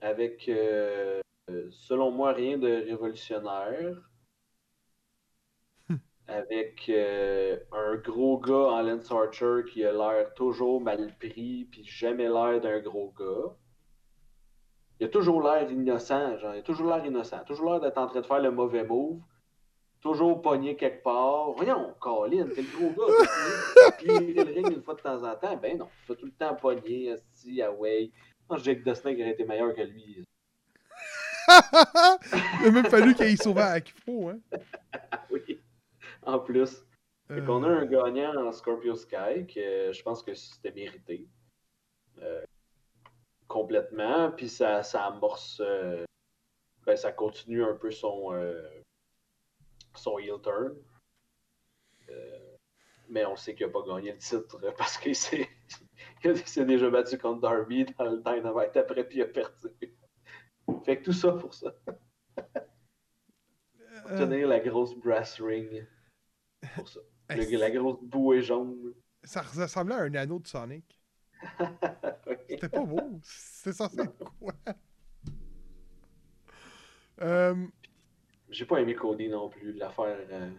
avec, 0.00 0.48
euh, 0.48 1.20
selon 1.72 2.12
moi, 2.12 2.32
rien 2.32 2.58
de 2.58 2.68
révolutionnaire. 2.68 3.96
avec 6.28 6.88
euh, 6.88 7.58
un 7.72 7.96
gros 7.96 8.38
gars 8.38 8.54
en 8.54 8.82
Lance 8.82 9.10
Archer 9.10 9.62
qui 9.68 9.84
a 9.84 9.90
l'air 9.90 10.32
toujours 10.34 10.80
mal 10.80 11.12
pris, 11.18 11.66
puis 11.72 11.82
jamais 11.84 12.28
l'air 12.28 12.60
d'un 12.60 12.78
gros 12.78 13.12
gars. 13.18 13.56
Il 15.00 15.06
a 15.06 15.08
toujours 15.08 15.42
l'air 15.42 15.68
innocent, 15.68 16.38
genre, 16.38 16.54
il 16.54 16.60
a 16.60 16.62
toujours 16.62 16.86
l'air 16.86 17.04
innocent, 17.04 17.42
toujours 17.44 17.72
l'air 17.72 17.80
d'être 17.80 17.98
en 17.98 18.06
train 18.06 18.20
de 18.20 18.26
faire 18.26 18.40
le 18.40 18.52
mauvais 18.52 18.84
move, 18.84 19.20
toujours 20.00 20.40
pogné 20.42 20.76
quelque 20.76 21.02
part. 21.02 21.52
Voyons, 21.52 21.94
Colin, 22.00 22.46
t'es 22.54 22.62
le 22.62 22.76
gros 22.76 22.90
gars, 22.90 23.90
clearer 23.98 24.32
le 24.32 24.42
ring 24.54 24.72
une 24.72 24.82
fois 24.82 24.94
de 24.94 25.00
temps 25.00 25.22
en 25.22 25.34
temps. 25.36 25.56
Ben 25.56 25.78
non, 25.78 25.86
tu 26.00 26.06
fais 26.06 26.16
tout 26.16 26.26
le 26.26 26.32
temps 26.32 26.54
pogné, 26.54 27.12
asti, 27.12 27.62
away. 27.62 28.10
Moi, 28.48 28.58
Jake 28.58 28.84
The 28.84 28.94
Snake 28.94 29.18
aurait 29.18 29.30
été 29.30 29.44
meilleur 29.44 29.74
que 29.74 29.82
lui. 29.82 30.24
Il 32.60 32.66
a 32.66 32.70
même 32.70 32.86
fallu 32.86 33.14
qu'il 33.14 33.26
ait 33.26 33.36
sauvé 33.36 33.62
à 33.62 33.80
Kifo, 33.80 34.28
hein. 34.28 34.38
Oui, 35.30 35.60
en 36.22 36.38
plus. 36.38 36.84
Fait 37.28 37.44
qu'on 37.44 37.62
a 37.64 37.68
Euh, 37.68 37.80
un 37.80 37.86
gagnant 37.86 38.46
en 38.46 38.52
Scorpio 38.52 38.94
Sky, 38.94 39.46
que 39.46 39.60
euh, 39.60 39.92
je 39.92 40.02
pense 40.02 40.22
que 40.22 40.34
c'était 40.34 40.72
mérité. 40.72 41.26
Euh, 42.22 42.42
complètement. 43.46 44.30
Puis 44.30 44.48
ça, 44.48 44.82
ça 44.82 45.04
amorce. 45.06 45.60
euh, 45.64 46.04
ben, 46.86 46.96
ça 46.96 47.12
continue 47.12 47.62
un 47.62 47.74
peu 47.74 47.90
son, 47.90 48.32
euh, 48.32 48.62
son 49.98 50.18
heel 50.18 50.40
turn. 50.42 50.74
Euh, 52.10 52.56
mais 53.08 53.24
on 53.26 53.36
sait 53.36 53.54
qu'il 53.54 53.66
n'a 53.66 53.72
pas 53.72 53.82
gagné 53.86 54.12
le 54.12 54.18
titre 54.18 54.58
parce 54.76 54.98
qu'il 54.98 55.14
s'est 55.16 55.48
déjà 56.64 56.90
battu 56.90 57.18
contre 57.18 57.40
Darby 57.40 57.84
dans 57.98 58.04
le 58.10 58.18
Dynamite 58.18 58.76
après, 58.76 59.04
puis 59.06 59.18
il 59.18 59.22
a 59.22 59.26
perdu. 59.26 59.68
Fait 60.84 60.98
que 60.98 61.04
tout 61.04 61.12
ça 61.12 61.32
pour 61.32 61.54
ça. 61.54 61.74
euh, 64.06 64.18
Tenir 64.18 64.48
la 64.48 64.60
grosse 64.60 64.94
brass 64.94 65.40
ring. 65.40 65.86
Pour 66.74 66.88
ça. 66.88 67.00
Le- 67.30 67.56
la 67.58 67.70
grosse 67.70 68.00
bouée 68.02 68.42
jaune. 68.42 68.94
ça 69.22 69.42
ressemblait 69.42 69.94
à 69.94 70.02
un 70.02 70.14
anneau 70.14 70.38
de 70.38 70.46
Sonic. 70.46 71.00
C'était 72.48 72.68
pas 72.68 72.84
beau. 72.84 73.20
C'était 73.22 73.76
censé 73.76 74.00
être 74.00 74.16
quoi? 74.38 74.52
Euh, 77.20 77.66
J'ai 78.50 78.64
pas 78.64 78.80
aimé 78.80 78.94
Cody 78.94 79.28
non 79.28 79.48
plus. 79.48 79.72
L'affaire 79.72 80.16
euh, 80.30 80.50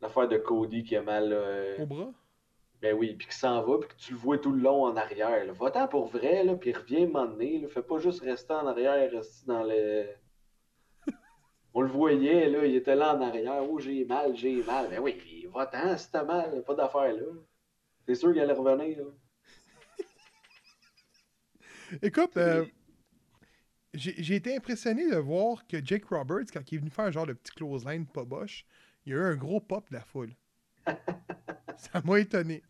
l'affaire 0.00 0.28
de 0.28 0.36
Cody 0.38 0.82
qui 0.84 0.96
a 0.96 1.02
mal. 1.02 1.32
euh, 1.32 1.82
au 1.82 1.86
bras? 1.86 2.12
Ben 2.82 2.94
oui, 2.94 3.14
puis 3.14 3.26
qui 3.28 3.36
s'en 3.36 3.62
va, 3.62 3.78
puis 3.78 3.88
que 3.88 3.94
tu 3.96 4.12
le 4.12 4.18
vois 4.18 4.38
tout 4.38 4.52
le 4.52 4.60
long 4.60 4.84
en 4.84 4.96
arrière. 4.96 5.50
Va-t'en 5.54 5.88
pour 5.88 6.06
vrai, 6.08 6.44
là, 6.44 6.54
puis 6.56 6.72
reviens. 6.72 7.08
Là. 7.08 7.68
Fais 7.68 7.82
pas 7.82 7.98
juste 7.98 8.22
rester 8.22 8.52
en 8.52 8.66
arrière, 8.66 9.10
rester 9.10 9.46
dans 9.46 9.62
le. 9.62 10.06
On 11.74 11.80
le 11.80 11.88
voyait, 11.88 12.50
là, 12.50 12.66
il 12.66 12.76
était 12.76 12.94
là 12.96 13.16
en 13.16 13.20
arrière. 13.22 13.62
Oh, 13.68 13.78
j'ai 13.78 14.04
mal, 14.04 14.36
j'ai 14.36 14.62
mal. 14.62 14.88
Ben 14.90 15.00
oui, 15.00 15.46
va-t'en 15.54 15.96
si 15.96 16.10
t'as 16.10 16.24
mal, 16.24 16.62
pas 16.64 16.74
d'affaire 16.74 17.14
là. 17.14 17.22
C'est 18.06 18.14
sûr 18.14 18.32
qu'il 18.32 18.42
allait 18.42 18.52
revenir. 18.52 18.98
Là. 18.98 19.04
Écoute, 22.02 22.36
euh, 22.36 22.66
j'ai 23.96 24.34
été 24.34 24.56
impressionné 24.56 25.10
de 25.10 25.16
voir 25.16 25.66
que 25.66 25.84
Jake 25.84 26.04
Roberts, 26.06 26.46
quand 26.52 26.70
il 26.70 26.76
est 26.76 26.78
venu 26.78 26.90
faire 26.90 27.06
un 27.06 27.10
genre 27.10 27.26
de 27.26 27.32
petit 27.32 27.52
close 27.52 27.84
line 27.86 28.06
pas 28.06 28.24
boche, 28.24 28.64
il 29.04 29.12
y 29.12 29.16
a 29.16 29.18
eu 29.18 29.24
un 29.24 29.36
gros 29.36 29.60
pop 29.60 29.88
de 29.90 29.96
la 29.96 30.02
foule. 30.02 30.32
Ça 31.76 32.00
m'a 32.04 32.20
étonné. 32.20 32.62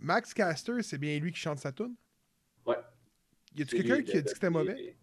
Max 0.00 0.32
Caster, 0.32 0.82
c'est 0.82 0.98
bien 0.98 1.18
lui 1.18 1.32
qui 1.32 1.40
chante 1.40 1.58
sa 1.58 1.72
tune? 1.72 1.94
Ouais. 2.64 2.76
Y 3.54 3.62
a-tu 3.62 3.76
quelqu'un 3.76 4.02
qui 4.02 4.16
a 4.16 4.20
dit 4.20 4.24
que 4.24 4.30
c'était 4.30 4.50
mauvais? 4.50 4.96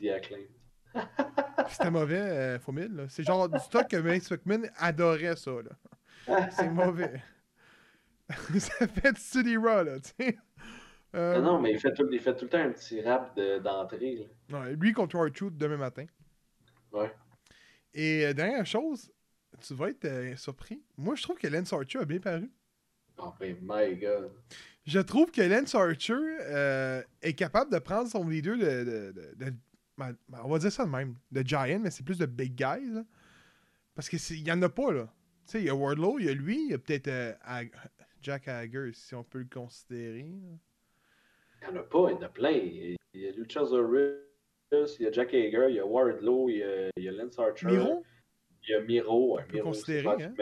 The 0.00 0.06
Acclaim. 0.06 0.48
C'était 1.68 1.90
mauvais, 1.90 2.20
euh, 2.20 2.58
faux 2.58 2.72
mille. 2.72 3.06
C'est 3.08 3.24
genre 3.24 3.48
du 3.48 3.58
stock 3.58 3.88
que 3.88 3.96
Vince 3.96 4.30
McMahon 4.30 4.62
adorait 4.76 5.36
ça, 5.36 5.52
là. 5.52 6.50
C'est 6.50 6.68
mauvais. 6.68 7.22
ça 8.58 8.86
fait 8.88 9.12
du 9.12 9.20
City 9.20 9.56
Raw, 9.56 9.84
là, 9.84 10.00
tu 10.00 10.10
sais. 10.18 10.38
Euh, 11.14 11.36
Non, 11.40 11.52
non, 11.54 11.60
mais 11.60 11.72
il 11.72 11.78
fait, 11.78 11.92
tout, 11.94 12.08
il 12.10 12.20
fait 12.20 12.34
tout 12.34 12.44
le 12.46 12.50
temps 12.50 12.58
un 12.58 12.70
petit 12.72 13.00
rap 13.00 13.36
de- 13.36 13.58
d'entrée. 13.58 14.28
ouais, 14.52 14.74
lui 14.76 14.92
contre 14.92 15.16
R-Truth 15.18 15.56
demain 15.56 15.76
matin. 15.76 16.06
Ouais. 16.92 17.12
Et 17.92 18.26
euh, 18.26 18.32
dernière 18.32 18.66
chose, 18.66 19.10
tu 19.60 19.74
vas 19.74 19.90
être 19.90 20.04
euh, 20.06 20.34
surpris. 20.36 20.82
Moi, 20.96 21.14
je 21.14 21.22
trouve 21.22 21.38
que 21.38 21.46
Lance 21.46 21.72
Archer 21.72 22.00
a 22.00 22.04
bien 22.04 22.18
paru. 22.18 22.50
Oh, 23.18 23.32
ben, 23.38 23.56
my 23.62 23.96
god. 23.96 24.32
Je 24.84 24.98
trouve 24.98 25.30
que 25.30 25.40
Lance 25.40 25.74
Archer 25.74 26.98
est 27.22 27.34
capable 27.34 27.72
de 27.72 27.78
prendre 27.78 28.08
son 28.10 28.28
leader 28.28 28.56
de, 28.58 28.62
de- 28.64 29.12
de- 29.12 29.44
de- 29.44 29.54
ben, 29.96 30.16
ben, 30.28 30.40
on 30.44 30.48
va 30.48 30.58
dire 30.58 30.72
ça 30.72 30.84
de 30.84 30.90
même, 30.90 31.14
de 31.30 31.42
Giant, 31.46 31.78
mais 31.80 31.90
c'est 31.92 32.02
plus 32.04 32.18
de 32.18 32.26
Big 32.26 32.54
Guys. 32.56 32.90
là. 32.92 33.04
Parce 33.94 34.08
qu'il 34.08 34.40
y 34.46 34.50
en 34.50 34.60
a 34.62 34.68
pas, 34.68 34.92
là. 34.92 35.04
Tu 35.46 35.52
sais, 35.52 35.60
il 35.60 35.66
y 35.66 35.70
a 35.70 35.74
Wardlow, 35.76 36.18
il 36.18 36.24
y 36.26 36.28
a 36.28 36.34
lui, 36.34 36.64
il 36.64 36.70
y 36.70 36.74
a 36.74 36.78
peut-être 36.78 37.08
Jack 38.20 38.48
Hager, 38.48 38.90
si 38.94 39.14
on 39.14 39.22
peut 39.22 39.38
le 39.38 39.44
considérer. 39.52 40.22
là. 40.42 40.56
Il 41.66 41.72
n'y 41.72 41.78
en 41.78 41.80
a 41.80 41.84
pas, 41.84 42.10
il 42.10 42.14
y 42.14 42.18
en 42.18 42.22
a 42.22 42.28
plein. 42.28 42.50
Il 42.50 42.96
y 43.14 43.28
a 43.28 43.32
Luchasaurus, 43.32 44.16
il 44.98 45.02
y 45.04 45.06
a 45.06 45.12
Jack 45.12 45.28
Hager, 45.34 45.66
il 45.70 45.76
y 45.76 45.80
a 45.80 45.86
Wardlow, 45.86 46.48
il 46.48 46.56
y 46.58 46.62
a, 46.62 46.90
il 46.96 47.04
y 47.04 47.08
a 47.08 47.12
Lance 47.12 47.38
Archer. 47.38 47.66
Miro? 47.66 48.04
Il 48.66 48.70
y 48.70 48.74
a 48.74 48.80
Miro. 48.80 49.38
peut 49.48 49.54
Miro, 49.54 49.72
pas 49.72 50.16
hein. 50.20 50.34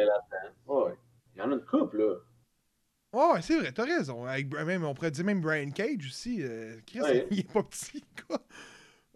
Ouais. 0.66 0.92
Il 1.34 1.38
y 1.38 1.42
en 1.42 1.50
a 1.50 1.54
une 1.54 1.64
couple, 1.64 1.98
là. 1.98 2.14
Oh, 3.14 3.32
ouais, 3.34 3.42
c'est 3.42 3.58
vrai, 3.58 3.72
t'as 3.72 3.84
raison. 3.84 4.24
Avec, 4.24 4.50
même, 4.52 4.84
on 4.84 4.94
pourrait 4.94 5.10
dire 5.10 5.24
même 5.24 5.40
Brian 5.40 5.70
Cage 5.70 6.06
aussi. 6.06 6.38
euh, 6.42 6.78
Chris, 6.86 7.00
Ouais. 7.00 7.26
il 7.30 7.40
est 7.40 7.52
pas 7.52 7.62
petit, 7.62 8.02
quoi. 8.26 8.40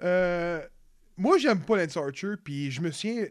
Euh, 0.02 0.60
moi, 1.16 1.38
j'aime 1.38 1.62
pas 1.64 1.76
Lance 1.78 1.96
Archer, 1.96 2.34
puis 2.42 2.70
je 2.70 2.82
me 2.82 2.90
souviens, 2.90 3.26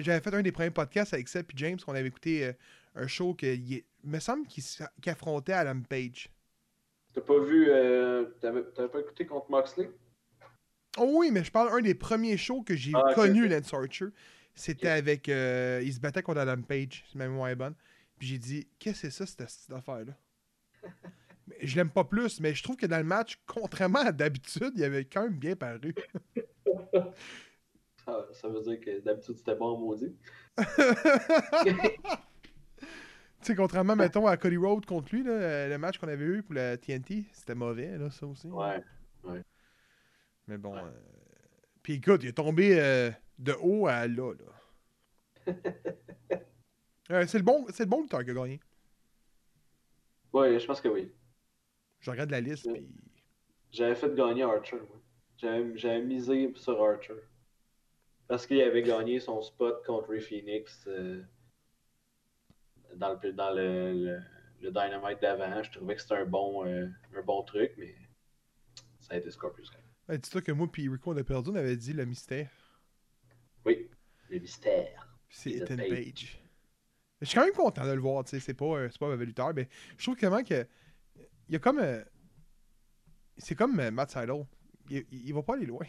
j'avais 0.00 0.20
fait 0.20 0.34
un 0.34 0.42
des 0.42 0.52
premiers 0.52 0.70
podcasts 0.70 1.14
avec 1.14 1.28
Seth 1.28 1.46
et 1.50 1.56
James, 1.56 1.78
qu'on 1.78 1.94
avait 1.94 2.08
écouté 2.08 2.44
euh, 2.44 2.52
un 2.94 3.06
show 3.06 3.32
que 3.34 3.46
il 3.46 3.82
me 4.04 4.18
semble 4.18 4.46
qu'il 4.46 4.62
qu'il 5.00 5.10
affrontait 5.12 5.54
Adam 5.54 5.80
Page. 5.88 6.28
T'as 7.16 7.22
pas 7.22 7.38
vu. 7.40 7.66
Euh, 7.70 8.26
T'avais 8.40 8.62
pas 8.62 9.00
écouté 9.00 9.24
contre 9.26 9.50
Moxley? 9.50 9.90
Oh 10.98 11.10
oui, 11.14 11.30
mais 11.32 11.42
je 11.42 11.50
parle 11.50 11.70
d'un 11.70 11.80
des 11.80 11.94
premiers 11.94 12.36
shows 12.36 12.62
que 12.62 12.76
j'ai 12.76 12.92
Ah, 12.94 13.14
connu. 13.14 13.48
Lance 13.48 13.72
Archer. 13.72 14.08
C'était 14.54 14.88
avec. 14.88 15.28
euh, 15.30 15.80
il 15.82 15.92
se 15.92 15.98
battait 16.00 16.22
contre 16.22 16.40
Adam 16.40 16.60
Page, 16.62 17.04
si 17.10 17.16
ma 17.16 17.26
mémoire 17.26 17.48
est 17.48 17.56
bonne. 17.56 17.74
Puis 18.18 18.28
j'ai 18.28 18.38
dit, 18.38 18.68
qu'est-ce 18.78 19.02
que 19.02 19.10
c'est 19.10 19.24
ça, 19.24 19.26
cette, 19.26 19.48
cette 19.50 19.72
affaire-là? 19.72 20.12
Je 21.62 21.76
l'aime 21.76 21.90
pas 21.90 22.04
plus, 22.04 22.40
mais 22.40 22.54
je 22.54 22.62
trouve 22.62 22.76
que 22.76 22.86
dans 22.86 22.98
le 22.98 23.04
match, 23.04 23.40
contrairement 23.46 24.00
à 24.00 24.10
d'habitude, 24.12 24.72
il 24.74 24.82
avait 24.84 25.04
quand 25.04 25.22
même 25.22 25.38
bien 25.38 25.54
paru. 25.56 25.94
Ça 28.32 28.48
veut 28.48 28.60
dire 28.62 28.80
que 28.80 28.98
d'habitude 29.00 29.36
c'était 29.38 29.54
bon 29.54 29.78
maudit. 29.78 30.14
sais, 33.46 33.54
contrairement, 33.56 33.96
mettons, 33.96 34.26
à 34.26 34.36
Cody 34.36 34.56
Rhodes 34.56 34.86
contre 34.86 35.14
lui, 35.14 35.22
là, 35.22 35.32
euh, 35.32 35.68
le 35.68 35.78
match 35.78 35.98
qu'on 35.98 36.08
avait 36.08 36.24
eu 36.24 36.42
pour 36.42 36.54
la 36.54 36.76
TNT, 36.76 37.24
c'était 37.32 37.54
mauvais, 37.54 37.96
là, 37.98 38.10
ça 38.10 38.26
aussi. 38.26 38.48
Ouais. 38.48 38.82
Mais 40.46 40.58
bon. 40.58 40.74
Ouais. 40.74 40.80
euh, 40.80 40.90
Puis 41.82 41.94
écoute, 41.94 42.22
il 42.22 42.28
est 42.28 42.32
tombé 42.32 42.80
euh, 42.80 43.10
de 43.38 43.52
haut 43.60 43.86
à 43.86 44.06
là, 44.06 44.32
là. 44.34 45.52
Euh, 47.12 47.24
c'est 47.28 47.38
le 47.38 47.44
bon, 47.44 47.64
c'est 47.70 47.84
le 47.84 47.88
bon 47.88 48.02
lutteur 48.02 48.24
qui 48.24 48.30
a 48.30 48.34
gagné. 48.34 48.58
Ouais, 50.32 50.58
je 50.58 50.66
pense 50.66 50.80
que 50.80 50.88
oui. 50.88 51.12
Je 52.00 52.10
regarde 52.10 52.30
la 52.30 52.40
liste, 52.40 52.66
Ouais. 52.66 52.74
puis. 52.74 52.88
J'avais 53.70 53.94
fait 53.94 54.12
gagner 54.14 54.42
Archer, 54.42 54.76
moi. 54.76 55.00
J'avais 55.36 55.76
j'avais 55.78 56.02
misé 56.02 56.52
sur 56.56 56.82
Archer. 56.82 57.14
Parce 58.28 58.46
qu'il 58.46 58.60
avait 58.60 58.82
gagné 58.82 59.20
son 59.20 59.40
spot 59.42 59.84
contre 59.86 60.08
Ray 60.10 60.20
Phoenix 60.20 60.88
dans, 62.96 63.18
le, 63.22 63.32
dans 63.32 63.50
le, 63.50 63.92
le, 63.92 64.20
le 64.60 64.70
Dynamite 64.70 65.20
d'avant. 65.20 65.62
Je 65.62 65.70
trouvais 65.72 65.94
que 65.94 66.02
c'était 66.02 66.16
un 66.16 66.24
bon, 66.26 66.66
euh, 66.66 66.86
un 67.16 67.22
bon 67.22 67.42
truc, 67.42 67.72
mais 67.78 67.94
ça 69.00 69.14
a 69.14 69.16
été 69.18 69.30
Scorpius. 69.30 69.70
Ouais, 70.08 70.18
Dis-toi 70.18 70.40
que 70.42 70.52
moi, 70.52 70.68
puis 70.70 70.88
Rico, 70.88 71.12
on 71.12 71.16
a 71.16 71.24
perdu, 71.24 71.50
on 71.50 71.54
avait 71.56 71.76
dit 71.76 71.92
le 71.92 72.04
mystère. 72.04 72.50
Oui, 73.64 73.88
le 74.30 74.38
mystère. 74.38 75.08
C'est 75.28 75.50
Ethan 75.50 75.76
Page. 75.76 75.88
Page. 75.88 76.42
Je 77.20 77.26
suis 77.26 77.34
quand 77.38 77.44
même 77.44 77.54
content 77.54 77.84
de 77.86 77.92
le 77.92 78.00
voir, 78.00 78.24
tu 78.24 78.30
sais. 78.30 78.40
C'est 78.40 78.54
pas, 78.54 78.64
euh, 78.66 78.88
c'est 78.90 78.98
pas 78.98 79.06
un 79.06 79.10
mauvais 79.10 79.24
lutteur, 79.26 79.52
mais 79.54 79.68
je 79.96 80.04
trouve 80.04 80.16
vraiment 80.18 80.42
que. 80.44 80.66
Il 81.48 81.52
y 81.52 81.56
a 81.56 81.58
comme. 81.58 81.78
euh, 81.78 82.02
c'est 83.38 83.54
comme 83.54 83.74
Matt 83.90 84.10
Seidel. 84.10 84.44
Il, 84.90 84.98
il- 85.10 85.28
il 85.28 85.34
va 85.34 85.42
pas 85.42 85.54
aller 85.54 85.66
loin. 85.66 85.84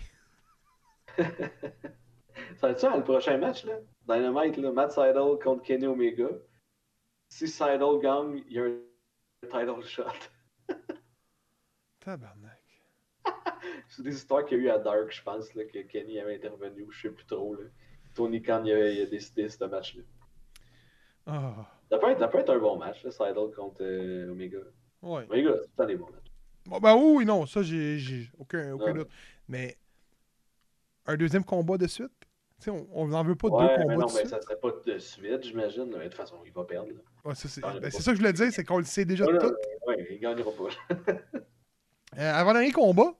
Ça 1.18 2.68
va 2.68 2.70
être 2.72 2.80
ça, 2.80 2.96
le 2.96 3.04
prochain 3.04 3.38
match, 3.38 3.66
là? 3.66 3.80
Dynamite, 4.08 4.58
là, 4.58 4.72
Matt 4.72 4.92
Seidel 4.92 5.38
contre 5.44 5.64
Kenny 5.64 5.86
Omega. 5.88 6.28
Si 7.30 7.48
Seidel 7.48 8.00
gagne, 8.02 8.44
il 8.48 8.54
y 8.54 8.60
a 8.60 8.64
un 8.64 8.78
title 9.42 9.86
shot. 9.86 10.04
Tabarnak. 12.00 12.84
C'est 13.90 14.04
des 14.04 14.16
histoires 14.16 14.46
qu'il 14.46 14.58
y 14.58 14.62
a 14.62 14.64
eu 14.64 14.70
à 14.70 14.80
Dark, 14.80 15.12
je 15.12 15.22
pense, 15.22 15.54
là, 15.54 15.66
que 15.66 15.80
Kenny 15.80 16.20
avait 16.20 16.36
intervenu, 16.36 16.84
ou 16.84 16.92
je 16.92 17.02
sais 17.02 17.10
plus 17.10 17.26
trop. 17.26 17.56
Là. 17.56 17.68
Tony 18.16 18.42
Khan 18.42 18.64
il 18.66 18.72
a, 18.72 18.90
il 18.92 19.02
a 19.02 19.06
décidé 19.06 19.50
ce 19.50 19.64
match-là. 19.64 20.04
Ah. 21.26 21.70
Ça 21.90 21.98
peut, 22.00 22.10
être, 22.10 22.20
ça 22.20 22.28
peut 22.28 22.40
être 22.40 22.50
un 22.50 22.60
bon 22.60 22.78
match, 22.78 23.04
là, 23.04 23.12
Seidel 23.12 23.52
contre 23.56 23.82
euh, 23.82 24.32
Omega. 24.32 24.60
Ouais. 25.02 25.26
Omega, 25.30 25.52
c'est 25.62 25.76
temps 25.76 25.86
des 25.86 25.96
bons 25.96 26.10
matchs. 26.10 26.32
Bon, 26.66 26.80
ben 26.80 26.96
oui, 26.96 27.26
non, 27.26 27.46
ça, 27.46 27.62
j'ai 27.62 28.30
aucun, 28.38 28.76
doute. 28.94 29.10
Mais. 29.48 29.78
Un 31.06 31.16
deuxième 31.16 31.46
combat 31.46 31.78
de 31.78 31.88
suite? 31.88 32.27
Tu 32.60 32.72
sais, 32.72 32.88
on 32.92 33.08
n'en 33.08 33.24
veut 33.24 33.36
pas 33.36 33.50
Ouais, 33.50 33.68
deux 33.68 33.74
mais 33.78 33.84
combats 33.84 33.96
non, 33.96 34.08
de 34.08 34.14
mais 34.16 34.26
ça 34.26 34.42
serait 34.42 34.60
pas 34.60 34.72
de 34.86 34.98
suite, 34.98 35.44
j'imagine. 35.44 35.90
De 35.92 36.04
toute 36.04 36.14
façon, 36.16 36.38
il 36.44 36.52
va 36.52 36.64
perdre. 36.64 36.90
Ouais, 37.24 37.34
c'est 37.36 37.64
Ah, 37.64 37.80
ben, 37.80 37.92
c'est 37.92 38.02
ça 38.02 38.12
que 38.12 38.16
je 38.18 38.22
voulais 38.22 38.34
dire, 38.34 38.52
c'est 38.52 38.64
qu'on 38.64 38.80
le 38.80 38.84
sait 38.84 39.06
déjà 39.06 39.26
Ouais, 39.26 39.38
tout. 39.38 39.54
ouais, 39.88 40.08
il 40.10 40.20
gagnera 40.20 40.52
pas. 40.52 40.96
Euh, 42.18 42.34
avant-dernier 42.34 42.72
combat. 42.72 43.14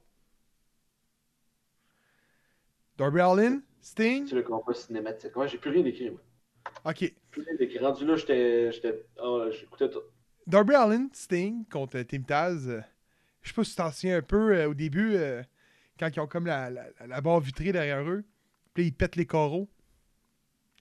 Darby 2.98 3.20
Allin, 3.20 3.62
Sting. 3.82 4.26
C'est 4.28 4.34
le 4.36 4.42
combat 4.44 4.74
cinématique. 4.74 5.36
Ouais, 5.36 5.48
j'ai 5.48 5.58
plus 5.60 5.70
rien 5.70 5.86
écrit, 5.86 6.10
moi. 6.10 6.22
Ok. 6.86 7.14
Plus 7.30 7.42
rien 7.44 7.54
écrit. 7.60 7.80
Rendu 7.80 8.06
là, 8.06 8.16
j'étais. 8.16 8.72
ah, 9.22 9.48
J'écoutais 9.52 9.90
tout. 9.90 10.02
Darby 10.48 10.74
Allin, 10.74 11.10
Sting 11.14 11.66
contre 11.70 12.00
Team 12.04 12.24
Taz. 12.24 12.68
euh, 12.70 12.82
je 13.42 13.50
sais 13.50 13.54
pas 13.54 13.64
si 13.66 13.72
tu 13.72 13.76
t'en 13.76 13.92
souviens 13.92 14.18
un 14.18 14.22
peu 14.22 14.56
euh, 14.56 14.70
au 14.70 14.74
début, 14.74 15.16
euh, 15.16 15.44
quand 16.00 16.08
ils 16.16 16.20
ont 16.22 16.28
comme 16.28 16.48
la, 16.48 16.70
la, 16.72 16.86
la 17.06 17.22
barre 17.22 17.42
vitrée 17.42 17.74
derrière 17.74 18.02
eux. 18.10 18.24
Puis 18.78 18.84
là, 18.84 18.88
ils 18.90 18.94
pètent 18.94 19.16
les 19.16 19.26
coraux. 19.26 19.68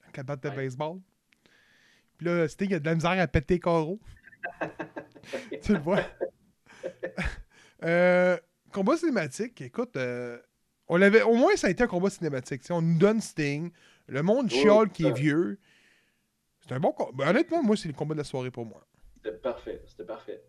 Avec 0.02 0.18
la 0.18 0.22
batte 0.22 0.42
de 0.42 0.50
Ouais. 0.50 0.56
baseball. 0.56 1.00
Puis 2.18 2.26
là, 2.26 2.46
Sting 2.46 2.74
a 2.74 2.78
de 2.78 2.84
la 2.84 2.94
misère 2.94 3.12
à 3.12 3.26
péter 3.26 3.54
les 3.54 3.60
coraux. 3.60 3.98
tu 5.62 5.72
le 5.72 5.78
vois? 5.78 6.02
Euh, 7.82 8.38
combat 8.72 8.96
cinématique, 8.96 9.60
écoute, 9.60 9.96
euh, 9.96 10.38
on 10.88 10.96
l'avait, 10.96 11.20
au 11.22 11.34
moins 11.34 11.54
ça 11.56 11.66
a 11.66 11.70
été 11.70 11.82
un 11.82 11.86
combat 11.86 12.08
cinématique. 12.08 12.62
on 12.70 12.80
nous 12.80 12.96
donne 12.98 13.20
Sting, 13.20 13.70
le 14.06 14.22
monde 14.22 14.46
Oui, 14.50 14.58
chiale 14.60 14.90
qui 14.90 15.04
est 15.06 15.12
vieux. 15.12 15.58
C'est 16.60 16.72
un 16.72 16.80
bon 16.80 16.92
combat. 16.92 17.28
honnêtement, 17.30 17.62
moi, 17.62 17.76
c'est 17.76 17.88
le 17.88 17.94
combat 17.94 18.14
de 18.14 18.18
la 18.20 18.24
soirée 18.24 18.50
pour 18.50 18.64
moi. 18.64 18.86
C'était 19.16 19.36
parfait. 19.36 19.82
C'était 19.86 20.04
parfait. 20.06 20.42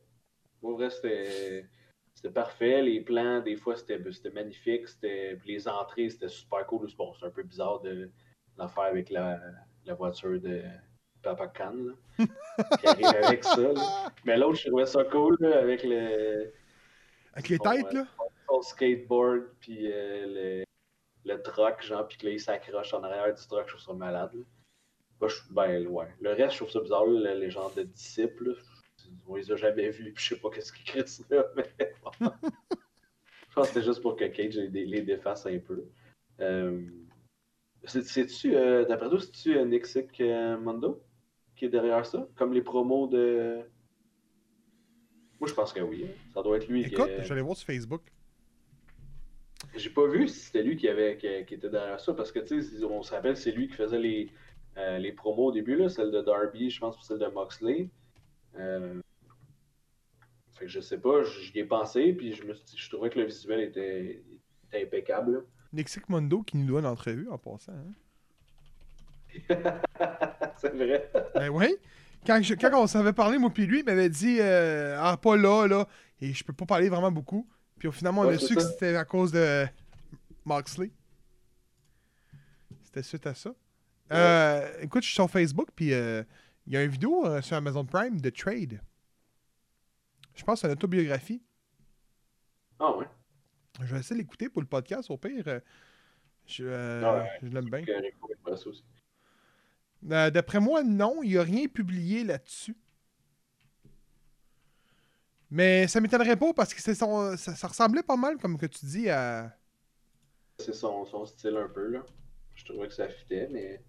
Pour 0.62 0.78
vrai, 0.78 0.90
c'était. 0.90 1.66
C'était 2.18 2.32
parfait. 2.32 2.82
Les 2.82 3.00
plans, 3.00 3.42
des 3.42 3.56
fois, 3.56 3.76
c'était 3.76 4.00
magnifique. 4.32 4.88
Puis 5.00 5.38
Les 5.46 5.68
entrées, 5.68 6.10
c'était 6.10 6.30
super 6.30 6.66
cool. 6.66 6.88
Bon, 6.98 7.14
c'est 7.14 7.28
un 7.28 7.30
peu 7.30 7.44
bizarre 7.44 7.80
de 7.82 8.10
l'affaire 8.58 8.86
avec 8.86 9.12
la, 9.12 9.40
la 9.86 9.94
voiture 9.94 10.42
de 10.42 10.64
Papa 11.22 11.46
Khan. 11.48 11.76
là, 12.18 12.26
qui 12.80 12.88
arrive 12.88 13.24
avec 13.24 13.44
ça. 13.44 13.56
là. 13.62 14.12
Mais 14.26 14.36
l'autre, 14.36 14.58
je 14.58 14.68
trouvais 14.68 14.88
ça 14.88 15.04
cool 15.04 15.38
là, 15.42 15.60
avec 15.60 15.84
le, 15.84 16.52
Avec 17.34 17.50
les 17.50 17.58
Son, 17.58 17.64
têtes, 17.72 17.94
là? 17.94 18.08
son 18.50 18.62
skateboard, 18.64 19.44
puis 19.60 19.92
euh, 19.92 20.64
le, 21.24 21.32
le 21.32 21.42
truck, 21.44 21.84
genre, 21.84 22.08
puis 22.08 22.18
que 22.18 22.26
là, 22.26 22.32
il 22.32 22.40
s'accroche 22.40 22.96
en 22.96 23.04
arrière 23.04 23.32
du 23.32 23.48
truck. 23.48 23.66
Je 23.68 23.74
trouve 23.76 23.82
ça 23.86 23.94
malade. 23.94 24.32
là. 24.34 24.44
Moi, 25.22 25.30
je, 25.30 25.36
ben, 25.52 25.86
ouais. 25.86 26.08
Le 26.20 26.32
reste, 26.34 26.54
je 26.54 26.58
trouve 26.58 26.72
ça 26.72 26.80
bizarre, 26.80 27.06
les 27.06 27.52
genres 27.52 27.72
de 27.76 27.84
disciples. 27.84 28.56
On 29.28 29.36
les 29.36 29.52
a 29.52 29.56
jamais 29.56 29.90
vus, 29.90 30.12
puis 30.14 30.24
je 30.24 30.36
sais 30.36 30.42
pas 30.42 30.50
qu'est-ce 30.50 30.74
qu'ils 30.74 30.86
crient 30.86 31.26
là, 31.30 31.46
mais. 31.56 31.94
Je 32.20 33.54
pense 33.56 33.68
que 33.70 33.74
c'était 33.74 33.86
juste 33.86 34.02
pour 34.02 34.16
que 34.16 34.26
Cage 34.26 34.56
les, 34.56 34.70
dé- 34.70 34.86
les 34.86 35.02
défasse 35.02 35.46
un 35.46 35.60
peu. 35.60 35.86
Euh, 36.40 36.82
c'est- 37.84 38.04
C'est-tu, 38.04 38.56
euh, 38.56 38.86
d'après 38.86 39.10
toi, 39.10 39.20
c'est-tu 39.20 39.58
euh, 39.58 39.66
euh, 40.22 40.58
Mondo 40.58 41.02
qui 41.56 41.66
est 41.66 41.70
derrière 41.70 42.06
ça? 42.06 42.28
Comme 42.36 42.54
les 42.54 42.62
promos 42.62 43.08
de. 43.08 43.62
Moi, 45.40 45.48
je 45.48 45.54
pense 45.54 45.74
que 45.74 45.82
oui. 45.82 46.06
hein. 46.06 46.12
Ça 46.34 46.42
doit 46.44 46.58
être 46.58 46.68
lui 46.68 46.84
qui 46.84 46.94
Écoute, 46.94 47.08
vais 47.08 47.32
aller 47.32 47.42
voir 47.42 47.56
sur 47.58 47.66
Facebook. 47.66 48.02
j'ai 49.76 49.90
pas 49.90 50.08
vu 50.08 50.28
si 50.28 50.40
c'était 50.40 50.64
lui 50.64 50.76
qui, 50.78 50.88
avait, 50.88 51.18
qui, 51.18 51.28
qui 51.46 51.56
était 51.56 51.70
derrière 51.70 52.00
ça, 52.00 52.14
parce 52.14 52.32
que, 52.32 52.40
tu 52.40 52.62
sais, 52.62 52.84
on 52.84 53.02
se 53.04 53.14
rappelle, 53.14 53.38
c'est 53.38 53.52
lui 53.52 53.68
qui 53.68 53.74
faisait 53.76 54.00
les, 54.00 54.32
euh, 54.78 54.98
les 54.98 55.12
promos 55.12 55.48
au 55.48 55.52
début, 55.52 55.76
là, 55.76 55.90
celle 55.90 56.12
de 56.12 56.22
Darby, 56.22 56.70
je 56.70 56.80
pense, 56.80 57.00
celle 57.06 57.20
de 57.20 57.28
Moxley. 57.28 57.90
Euh, 58.56 59.02
Fait 60.58 60.66
que 60.66 60.72
je 60.72 60.80
sais 60.80 60.98
pas, 60.98 61.24
j'y 61.24 61.60
ai 61.60 61.66
pensé, 61.66 62.14
puis 62.14 62.34
je, 62.34 62.44
me 62.44 62.54
suis 62.54 62.66
dit- 62.66 62.78
je 62.78 62.90
trouvais 62.90 63.10
que 63.10 63.20
le 63.20 63.26
visuel 63.26 63.60
était, 63.62 64.24
était 64.68 64.84
impeccable. 64.84 65.46
là. 65.74 65.84
Mondo 66.10 66.42
qui 66.42 66.58
nous 66.58 66.66
doit 66.66 66.80
une 66.80 66.86
entrevue 66.88 67.28
en 67.30 67.38
passant. 67.38 67.74
hein. 67.74 67.94
c'est 70.58 70.74
vrai. 70.74 71.12
Ben 71.36 71.50
oui. 71.50 71.76
Quand, 72.26 72.42
je- 72.42 72.56
quand 72.56 72.72
on 72.82 72.88
s'avait 72.88 73.14
parlé, 73.14 73.38
moi 73.38 73.50
puis 73.52 73.66
lui, 73.68 73.80
il 73.80 73.86
m'avait 73.86 74.10
dit 74.10 74.38
euh, 74.40 74.98
Ah, 75.00 75.18
pas 75.18 75.38
là, 75.38 75.68
là. 75.68 75.88
Et 76.22 76.34
je 76.34 76.44
peux 76.44 76.54
pas 76.54 76.66
parler 76.66 76.90
vraiment 76.90 77.12
beaucoup. 77.12 77.48
Puis 77.78 77.92
finalement, 77.92 78.22
on 78.22 78.28
Ouais, 78.28 78.36
a 78.36 78.40
su 78.40 78.56
que 78.56 78.62
c'était 78.62 78.96
à 78.96 79.06
cause 79.06 79.32
de 79.32 79.66
Moxley. 80.46 80.92
C'était 82.84 83.04
suite 83.04 83.28
à 83.28 83.36
ça. 83.36 83.54
Euh, 84.12 84.68
écoute, 84.82 85.04
je 85.04 85.08
suis 85.10 85.16
sur 85.16 85.30
Facebook, 85.30 85.68
puis 85.76 85.94
euh, 85.94 86.24
il 86.66 86.74
y 86.74 86.78
a 86.78 86.84
une 86.84 86.90
vidéo 86.90 87.40
sur 87.42 87.58
Amazon 87.58 87.86
Prime 87.86 88.20
de 88.20 88.30
Trade. 88.30 88.82
Je 90.38 90.44
pense 90.44 90.62
c'est 90.62 90.68
une 90.68 90.74
autobiographie. 90.74 91.42
Ah 92.80 92.96
ouais. 92.96 93.06
Je 93.82 93.94
vais 93.94 94.00
essayer 94.00 94.16
de 94.16 94.22
l'écouter 94.22 94.50
pour 94.50 94.62
le 94.62 94.68
podcast, 94.68 95.10
au 95.12 95.18
pire. 95.18 95.44
euh, 95.48 95.60
je 96.46 96.64
euh, 96.64 97.02
Ah 97.04 97.18
ouais. 97.18 97.30
je 97.42 97.48
l'aime 97.50 97.70
bien. 97.70 97.84
Euh, 100.12 100.30
D'après 100.30 100.60
moi, 100.60 100.84
non, 100.84 101.22
il 101.24 101.32
n'y 101.32 101.38
a 101.38 101.44
rien 101.44 101.68
publié 101.68 102.24
là-dessus. 102.24 102.76
Mais 105.50 105.88
ça 105.88 106.00
m'étonnerait 106.02 106.36
pas 106.36 106.54
parce 106.54 106.74
que 106.74 106.94
son, 106.94 107.36
ça, 107.38 107.56
ça 107.56 107.68
ressemblait 107.68 108.04
pas 108.04 108.16
mal, 108.18 108.38
comme 108.38 108.58
que 108.58 108.66
tu 108.68 108.86
dis, 108.86 109.10
à. 109.10 109.56
C'est 110.60 110.74
son, 110.74 111.06
son 111.06 111.26
style 111.26 111.58
un 111.58 111.70
peu, 111.70 111.88
là. 111.90 112.06
Je 112.56 112.66
trouvais 112.66 112.88
que 112.88 112.94
ça 112.94 113.08
fitait, 113.10 113.48
mais. 113.52 113.82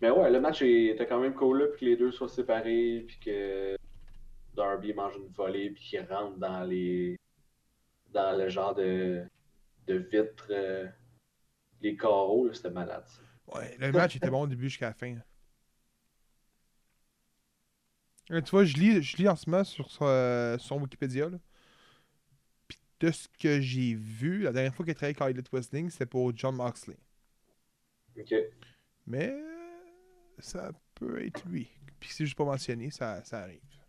Mais 0.00 0.10
ouais, 0.10 0.30
le 0.30 0.40
match 0.40 0.62
était 0.62 1.06
quand 1.06 1.20
même 1.20 1.34
cool, 1.34 1.58
là, 1.60 1.66
puis 1.68 1.80
que 1.80 1.84
les 1.86 1.96
deux 1.96 2.12
soient 2.12 2.28
séparés, 2.28 3.04
puis 3.06 3.18
que 3.20 3.76
Darby 4.54 4.92
mange 4.94 5.16
une 5.16 5.28
volée, 5.28 5.70
puis 5.70 5.82
qu'il 5.84 6.00
rentre 6.02 6.36
dans 6.36 6.64
les. 6.64 7.18
dans 8.12 8.36
le 8.36 8.48
genre 8.48 8.74
de. 8.74 9.24
de 9.86 9.94
vitre. 9.94 10.46
euh, 10.50 10.86
les 11.80 11.96
carreaux, 11.96 12.52
c'était 12.52 12.70
malade, 12.70 13.04
ça. 13.06 13.22
Ouais, 13.58 13.76
le 13.78 13.90
match 13.90 14.16
était 14.16 14.30
bon 14.30 14.42
au 14.42 14.46
début 14.46 14.68
jusqu'à 14.68 14.88
la 14.88 14.94
fin. 14.94 15.16
Euh, 18.30 18.40
tu 18.42 18.50
vois, 18.50 18.64
je 18.64 18.76
lis, 18.76 19.02
je 19.02 19.16
lis 19.16 19.28
en 19.28 19.34
ce 19.34 19.48
moment 19.50 19.64
sur 19.64 19.90
son, 19.90 20.56
son 20.58 20.80
Wikipédia. 20.80 21.28
Là. 21.30 21.38
Puis 22.68 22.78
de 23.00 23.10
ce 23.10 23.28
que 23.38 23.60
j'ai 23.60 23.94
vu, 23.94 24.42
la 24.42 24.52
dernière 24.52 24.74
fois 24.74 24.84
qu'il 24.84 24.92
a 24.92 24.94
travaillé 24.94 25.16
avec 25.18 25.36
Elliot 25.36 25.48
Wrestling, 25.52 25.90
c'était 25.90 26.06
pour 26.06 26.36
John 26.36 26.54
Moxley. 26.54 26.96
Ok. 28.18 28.34
Mais 29.06 29.34
ça 30.38 30.70
peut 30.94 31.24
être 31.24 31.44
lui. 31.46 31.68
Puis 31.98 32.10
c'est 32.12 32.24
juste 32.24 32.36
pas 32.36 32.44
mentionné, 32.44 32.90
ça, 32.90 33.24
ça 33.24 33.40
arrive. 33.40 33.79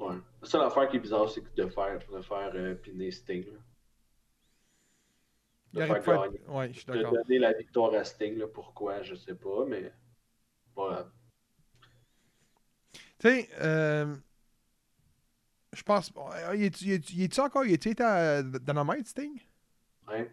Ouais. 0.00 0.16
La 0.42 0.48
seule 0.48 0.62
affaire 0.62 0.88
qui 0.88 0.96
est 0.96 1.00
bizarre, 1.00 1.28
c'est 1.30 1.42
que 1.42 1.54
de 1.54 1.68
faire, 1.68 1.98
de 2.10 2.20
faire 2.22 2.50
euh, 2.54 2.74
piner 2.74 3.10
Sting, 3.10 3.44
là. 3.46 3.58
Il 5.72 5.76
De 5.78 5.82
arrive 5.82 6.02
faire 6.02 6.22
gagner. 6.24 6.40
Ouais, 6.48 6.72
je 6.72 6.78
suis 6.80 6.86
De 6.86 7.02
donner 7.02 7.38
la 7.38 7.52
victoire 7.52 7.94
à 7.94 8.04
Sting, 8.04 8.36
là, 8.38 8.46
pourquoi, 8.48 9.02
je 9.02 9.14
sais 9.14 9.34
pas, 9.34 9.64
mais. 9.66 9.92
Voilà. 10.74 11.10
Tu 12.92 13.28
sais, 13.28 13.48
euh, 13.60 14.14
je 15.72 15.82
pense. 15.82 16.12
euh, 16.16 16.56
Il 16.56 16.64
est-tu 16.64 16.84
il 16.84 17.10
il 17.16 17.22
est-tu 17.22 17.40
encore. 17.40 17.64
Il 17.64 17.72
est-tu 17.72 17.94
à 18.02 18.42
Dynamite, 18.42 19.06
Sting? 19.06 19.40
Ouais. 20.08 20.30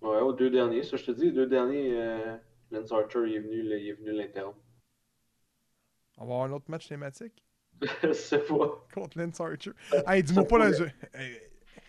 Ouais, 0.00 0.20
aux 0.20 0.32
deux 0.32 0.50
derniers, 0.50 0.82
ça 0.84 0.96
je 0.96 1.06
te 1.06 1.10
dis, 1.10 1.24
les 1.26 1.32
deux 1.32 1.46
derniers, 1.48 1.90
euh, 1.96 2.36
Lance 2.70 2.92
Archer 2.92 3.20
il 3.26 3.34
est 3.34 3.40
venu, 3.40 3.62
là, 3.62 3.76
il 3.76 3.88
est 3.88 3.92
venu 3.94 4.12
l'interrompre. 4.12 4.58
On 6.18 6.26
va 6.26 6.34
avoir 6.34 6.42
un 6.48 6.52
autre 6.52 6.70
match 6.70 6.86
thématique 6.88 7.44
Je 8.02 8.12
sais 8.12 8.38
pas. 8.40 8.86
contre 8.92 9.18
Lance 9.18 9.40
Archer. 9.40 9.70
Hey, 10.06 10.22
dis-moi 10.22 10.44
pas 10.46 10.58
dans 10.70 10.82
un. 10.82 10.88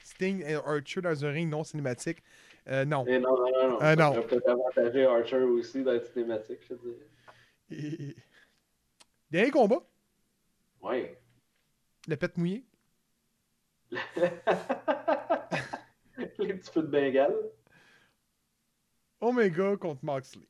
Sting 0.04 0.44
et 0.46 0.54
Archer 0.56 1.02
dans 1.02 1.26
un 1.26 1.32
ring 1.32 1.50
non 1.50 1.64
cinématique. 1.64 2.22
Euh, 2.68 2.86
non. 2.86 3.04
Mais 3.06 3.20
non, 3.20 3.36
non, 3.38 3.52
non. 3.52 3.70
non. 3.72 3.78
Ah, 3.80 3.96
ça 3.96 4.04
non. 4.16 4.22
peut-être 4.22 4.48
avantager 4.50 5.06
Archer 5.06 5.38
aussi 5.38 5.84
dans 5.84 6.00
cinématique, 6.04 6.60
je 6.70 6.74
dirais. 6.76 7.08
Et- 7.72 8.16
Dernier 9.32 9.52
combat, 9.52 9.84
Ouais. 10.82 11.20
le 12.08 12.16
pet 12.16 12.36
mouillé. 12.38 12.66
Les 16.38 16.54
petits 16.54 16.72
feux 16.72 16.82
de 16.84 16.88
Bengale. 16.88 17.36
Omega 19.22 19.76
contre 19.78 20.04
Moxley. 20.04 20.48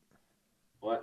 Ouais. 0.82 0.96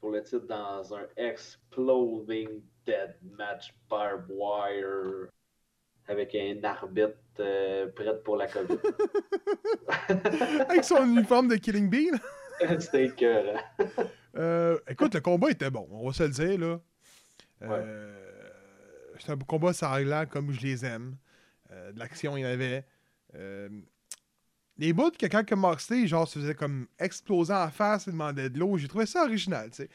Pour 0.00 0.10
le 0.10 0.22
titre 0.22 0.46
dans 0.46 0.94
un 0.94 1.06
Exploding 1.16 2.62
Dead 2.86 3.16
Match 3.36 3.74
Barbed 3.88 4.30
Wire 4.30 5.28
avec 6.08 6.34
un 6.34 6.58
arbitre 6.64 7.14
euh, 7.38 7.86
prêt 7.88 8.18
pour 8.24 8.36
la 8.36 8.48
COVID. 8.48 8.78
Avec 10.68 10.84
son 10.84 11.04
uniforme 11.04 11.48
de 11.48 11.56
Killing 11.56 11.88
Bee. 11.88 12.10
là. 12.10 12.18
C'était 12.80 13.06
écœurant. 13.06 13.60
Euh, 14.36 14.78
écoute, 14.88 15.14
le 15.14 15.20
combat 15.20 15.50
était 15.50 15.70
bon, 15.70 15.86
on 15.90 16.06
va 16.06 16.12
se 16.12 16.24
le 16.24 16.30
dire, 16.30 16.58
là. 16.58 16.80
Euh, 17.62 18.12
C'était 19.18 19.32
un 19.32 19.36
combat 19.38 19.72
sanglant 19.72 20.24
comme 20.26 20.50
je 20.52 20.60
les 20.60 20.84
aime. 20.84 21.16
Euh, 21.70 21.92
de 21.92 21.98
l'action, 21.98 22.36
il 22.36 22.40
y 22.40 22.44
en 22.44 22.48
avait. 22.48 22.84
Les 24.80 24.92
bouts 24.94 25.10
que 25.12 25.26
quand 25.26 25.44
que 25.44 25.54
Moxley, 25.54 26.06
genre, 26.06 26.26
se 26.26 26.38
faisait 26.38 26.54
comme 26.54 26.88
exploser 26.98 27.52
en 27.52 27.70
face 27.70 28.08
et 28.08 28.10
demandait 28.10 28.48
de 28.50 28.58
l'eau, 28.58 28.76
j'ai 28.78 28.88
trouvé 28.88 29.04
ça 29.06 29.22
original, 29.24 29.70
tu 29.70 29.76
sais. 29.76 29.88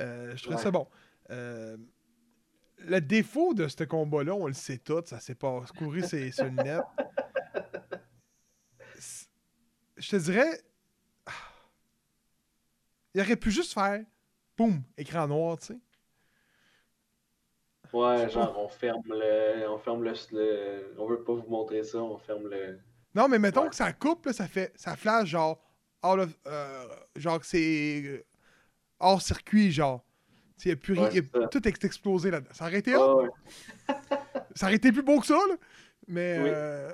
Euh, 0.00 0.34
je 0.36 0.42
trouvais 0.42 0.56
Ouais. 0.56 0.62
ça 0.62 0.70
bon. 0.72 0.88
Euh, 1.30 1.76
le 2.78 3.00
défaut 3.00 3.54
de 3.54 3.68
ce 3.68 3.84
combat-là, 3.84 4.34
on 4.34 4.48
le 4.48 4.52
sait 4.52 4.78
tout, 4.78 5.00
ça 5.06 5.20
s'est 5.20 5.36
pas 5.36 5.62
couru 5.78 6.02
c'est 6.02 6.30
sur 6.32 6.44
le 6.44 6.50
net. 6.50 6.82
Je 9.96 10.10
te 10.10 10.16
dirais, 10.16 10.60
il 13.14 13.20
aurait 13.20 13.36
pu 13.36 13.50
juste 13.52 13.72
faire 13.74 14.02
boum, 14.56 14.82
écran 14.98 15.28
noir, 15.28 15.58
tu 15.58 15.66
sais. 15.66 15.78
Ouais, 17.92 18.28
genre 18.28 18.58
on 18.58 18.68
ferme 18.68 19.02
le. 19.06 19.68
On 19.68 19.78
ferme 19.78 20.02
le, 20.02 20.12
le- 20.32 20.94
On 20.98 21.06
veut 21.06 21.22
pas 21.22 21.34
vous 21.34 21.46
montrer 21.48 21.84
ça, 21.84 21.98
on 21.98 22.18
ferme 22.18 22.48
le. 22.48 22.80
Non, 23.14 23.28
mais 23.28 23.38
mettons 23.38 23.62
Ouais. 23.64 23.68
que 23.70 23.76
ça 23.76 23.92
coupe, 23.92 24.26
là, 24.26 24.32
ça 24.32 24.48
fait. 24.48 24.72
Ça 24.76 24.96
flash 24.96 25.28
genre. 25.28 25.60
of- 26.02 26.36
euh, 26.46 26.86
genre 27.16 27.38
que 27.40 27.46
c'est. 27.46 28.02
euh, 28.04 28.24
hors 28.98 29.22
circuit, 29.22 29.70
genre. 29.72 30.04
Y 30.64 30.70
a 30.70 30.76
plus 30.76 30.94
rien. 30.94 31.08
Ouais, 31.10 31.44
a- 31.44 31.48
tout 31.48 31.66
est 31.68 31.84
explosé 31.84 32.30
là-dedans. 32.30 32.52
Ça 32.54 32.64
aurait 32.66 32.78
été 32.78 32.96
ouais. 32.96 33.28
Ça 34.54 34.66
aurait 34.66 34.76
été 34.76 34.92
plus 34.92 35.02
beau 35.02 35.20
que 35.20 35.26
ça, 35.26 35.34
là. 35.34 35.56
Mais 36.06 36.38
Oui. 36.40 36.48
euh, 36.52 36.90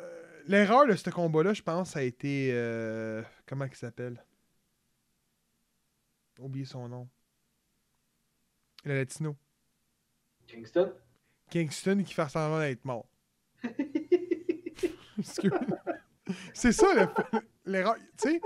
l'erreur 0.46 0.86
de 0.86 0.96
ce 0.96 1.08
combat-là, 1.10 1.52
je 1.54 1.62
pense, 1.62 1.90
ça 1.90 1.98
a 2.00 2.02
été. 2.02 2.50
euh, 2.52 3.22
comment 3.46 3.64
il 3.66 3.74
s'appelle? 3.76 4.24
Oublié 6.38 6.64
son 6.64 6.88
nom. 6.88 7.08
Le 8.84 8.94
latino. 8.96 9.36
Kingston? 10.46 10.92
Kingston 11.50 12.02
qui 12.02 12.14
fait 12.14 12.28
semblant 12.28 12.60
d'être 12.60 12.84
mort. 12.84 13.06
Excuse. 15.18 15.52
C'est 16.54 16.72
ça 16.72 16.86
le- 16.94 17.40
l'erreur. 17.66 17.96
Tu 18.20 18.30
sais, 18.30 18.40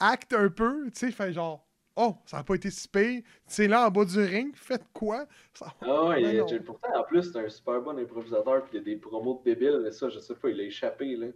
acte 0.00 0.32
un 0.32 0.48
peu, 0.48 0.84
tu 0.90 0.98
sais, 0.98 1.10
fait 1.10 1.32
genre, 1.32 1.66
oh, 1.96 2.16
ça 2.26 2.38
n'a 2.38 2.44
pas 2.44 2.54
été 2.54 2.70
si 2.70 2.88
pire. 2.88 3.22
C'est 3.46 3.68
là 3.68 3.86
en 3.88 3.90
bas 3.90 4.04
du 4.04 4.18
ring, 4.20 4.54
faites 4.56 4.84
quoi? 4.92 5.26
Ça- 5.54 5.74
Ah 5.80 6.04
ouais, 6.06 6.22
Mais 6.22 6.32
il- 6.34 6.38
non. 6.38 6.46
j'ai- 6.46 6.60
pourtant 6.60 6.96
en 6.98 7.04
plus 7.04 7.32
c'est 7.32 7.38
un 7.38 7.48
super 7.48 7.80
bon 7.80 7.98
improvisateur 7.98 8.62
puis 8.64 8.74
il 8.74 8.76
y 8.76 8.80
a 8.80 8.84
des 8.84 8.96
promos 8.96 9.42
de 9.44 9.50
débiles, 9.54 9.80
mais 9.82 9.90
ça 9.92 10.08
je 10.08 10.18
sais 10.20 10.34
pas, 10.34 10.50
il 10.50 10.60
a 10.60 10.64
échappé 10.64 11.16
là. 11.16 11.26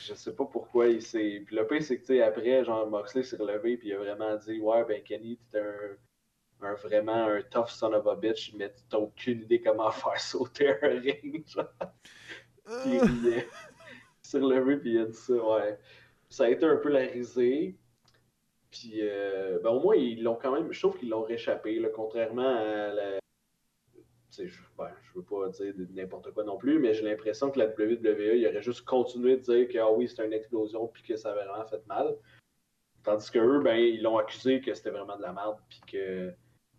Je 0.00 0.14
sais 0.14 0.34
pas 0.34 0.44
pourquoi 0.44 0.88
il 0.88 1.00
s'est. 1.00 1.42
Puis 1.46 1.54
le 1.56 1.66
pire 1.66 1.82
c'est 1.82 1.96
que 1.96 2.00
tu 2.02 2.06
sais 2.08 2.22
après, 2.22 2.64
genre 2.64 2.88
Moxley 2.90 3.22
s'est 3.22 3.36
relevé 3.36 3.76
puis 3.76 3.88
il 3.88 3.94
a 3.94 3.98
vraiment 3.98 4.36
dit 4.36 4.60
Ouais 4.60 4.84
ben 4.84 5.02
Kenny, 5.02 5.38
t'es 5.50 5.60
un, 5.60 6.66
un 6.68 6.74
vraiment 6.74 7.24
un 7.26 7.40
tough 7.42 7.68
son 7.68 7.92
of 7.92 8.06
a 8.06 8.16
bitch, 8.16 8.52
mais 8.54 8.74
t'as 8.90 8.98
aucune 8.98 9.42
idée 9.42 9.60
comment 9.62 9.90
faire 9.92 10.20
sauter 10.20 10.68
un 10.82 11.00
ring. 11.00 11.46
Genre. 11.48 11.64
Puis 12.64 12.98
il, 13.02 13.44
il 14.24 14.28
s'est 14.28 14.38
relevé 14.38 14.76
puis 14.76 14.92
il 14.92 14.98
a 15.00 15.04
dit 15.06 15.16
ça, 15.16 15.34
ouais. 15.34 15.78
Ça 16.28 16.44
a 16.44 16.48
été 16.48 16.64
un 16.64 16.76
peu 16.76 16.88
la 16.88 17.00
risée. 17.00 17.76
Puis 18.70 19.00
euh, 19.02 19.58
ben, 19.62 19.70
au 19.70 19.80
moins 19.80 19.96
ils 19.96 20.22
l'ont 20.22 20.36
quand 20.36 20.52
même. 20.52 20.72
Je 20.72 20.80
trouve 20.80 20.98
qu'ils 20.98 21.10
l'ont 21.10 21.22
réchappé, 21.22 21.78
là, 21.78 21.88
contrairement 21.94 22.56
à 22.56 22.88
la. 22.88 23.18
Je, 24.38 24.44
ben, 24.78 24.90
je 25.02 25.18
veux 25.18 25.24
pas 25.24 25.50
dire 25.50 25.74
n'importe 25.90 26.32
quoi 26.32 26.42
non 26.44 26.56
plus, 26.56 26.78
mais 26.78 26.94
j'ai 26.94 27.02
l'impression 27.02 27.50
que 27.50 27.58
la 27.58 27.66
WWE, 27.66 28.36
il 28.36 28.46
aurait 28.48 28.62
juste 28.62 28.86
continué 28.86 29.36
de 29.36 29.42
dire 29.42 29.68
que 29.68 29.78
ah 29.78 29.92
oui, 29.92 30.08
c'était 30.08 30.24
une 30.24 30.32
explosion 30.32 30.86
puis 30.86 31.02
que 31.02 31.16
ça 31.16 31.32
avait 31.32 31.44
vraiment 31.44 31.66
fait 31.66 31.86
mal. 31.86 32.16
Tandis 33.02 33.30
que 33.30 33.38
eux, 33.38 33.60
ben, 33.60 33.74
ils 33.74 34.00
l'ont 34.00 34.16
accusé 34.16 34.62
que 34.62 34.72
c'était 34.72 34.90
vraiment 34.90 35.16
de 35.18 35.22
la 35.22 35.34
merde 35.34 35.58
puis 35.68 35.80
que 35.86 36.32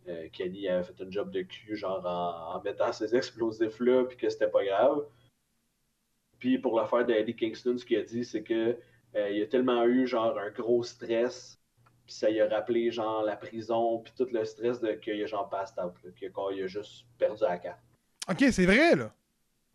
euh, 0.08 0.28
Kenny 0.32 0.68
avait 0.68 0.84
fait 0.84 1.00
un 1.04 1.12
job 1.12 1.30
de 1.30 1.44
cul, 1.44 1.76
genre 1.76 2.04
en, 2.06 2.56
en 2.56 2.62
mettant 2.64 2.92
ces 2.92 3.16
explosifs-là 3.16 4.06
puis 4.06 4.18
que 4.18 4.30
c'était 4.30 4.50
pas 4.50 4.66
grave. 4.66 5.06
Puis 6.44 6.58
pour 6.60 6.78
l'affaire 6.78 7.06
de 7.06 7.14
Eddie 7.14 7.38
Kingston, 7.38 7.78
ce 7.78 7.86
qu'il 7.86 7.96
a 7.98 8.02
dit, 8.04 8.26
c'est 8.26 8.44
que 8.44 8.78
euh, 9.16 9.30
il 9.30 9.42
a 9.42 9.48
tellement 9.48 9.86
eu 9.86 10.06
genre 10.06 10.38
un 10.38 10.50
gros 10.52 10.84
stress, 10.84 11.58
puis 12.06 12.14
ça 12.16 12.30
lui 12.30 12.42
a 12.42 12.50
rappelé 12.50 12.92
genre 12.92 13.24
la 13.24 13.38
prison, 13.38 14.00
puis 14.00 14.12
tout 14.18 14.28
le 14.30 14.44
stress 14.44 14.82
de 14.82 14.92
qu'il 14.92 15.24
a 15.24 15.26
genre 15.26 15.48
passed 15.50 15.78
out, 15.80 15.94
là, 16.04 16.12
que 16.12 16.26
quand 16.28 16.50
il 16.50 16.64
a 16.64 16.68
juste 16.68 17.06
perdu 17.18 17.44
la 17.44 17.58
carte. 17.60 17.80
ok, 18.30 18.44
c'est 18.52 18.66
vrai, 18.66 18.96
là. 18.98 19.16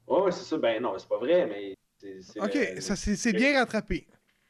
Ouais, 0.07 0.21
ouais, 0.23 0.31
c'est 0.33 0.45
ça. 0.45 0.59
Ben 0.59 0.83
non, 0.83 0.99
c'est 0.99 1.09
pas 1.09 1.19
vrai, 1.19 1.47
mais 1.47 1.75
c'est 1.97 2.41
Ok, 2.41 2.55
le, 2.55 2.81
ça 2.81 2.97
c'est 2.97 3.33
bien 3.33 3.59
rattrapé. 3.59 4.07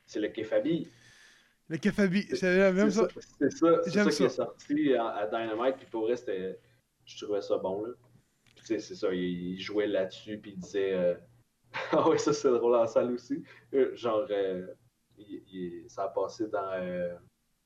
c'est 0.06 0.20
le 0.20 0.28
Kefabi. 0.28 0.88
Le 1.68 1.78
Kefabi, 1.78 2.26
c'est 2.34 2.72
même 2.72 2.90
ça. 2.90 3.08
ça, 3.08 3.08
c'est 3.38 3.50
ça, 3.52 3.80
c'est 3.84 3.90
J'aime 3.92 4.10
ça 4.10 4.10
qui 4.10 4.22
est 4.24 4.28
ça. 4.28 4.34
sorti 4.44 4.94
à, 4.94 5.06
à 5.08 5.26
Dynamite, 5.26 5.76
puis 5.76 5.86
pour 5.86 6.02
vrai. 6.02 6.16
Je 7.04 7.24
trouvais 7.24 7.40
ça 7.42 7.56
bon, 7.58 7.84
là. 7.84 7.92
C'est 8.64 8.80
ça, 8.80 9.12
il, 9.14 9.54
il 9.54 9.60
jouait 9.60 9.86
là-dessus, 9.86 10.38
puis 10.38 10.52
il 10.52 10.58
disait. 10.58 10.92
euh, 10.94 11.14
ah 11.92 12.08
ouais, 12.08 12.18
ça 12.18 12.32
c'est 12.32 12.50
drôle 12.50 12.76
en 12.76 12.86
salle 12.86 13.12
aussi. 13.12 13.42
Euh, 13.74 13.94
genre, 13.96 14.26
euh, 14.30 14.66
il- 15.18 15.42
il- 15.52 15.90
ça 15.90 16.04
a 16.04 16.08
passé 16.08 16.48
dans 16.48 16.70
euh, 16.74 17.14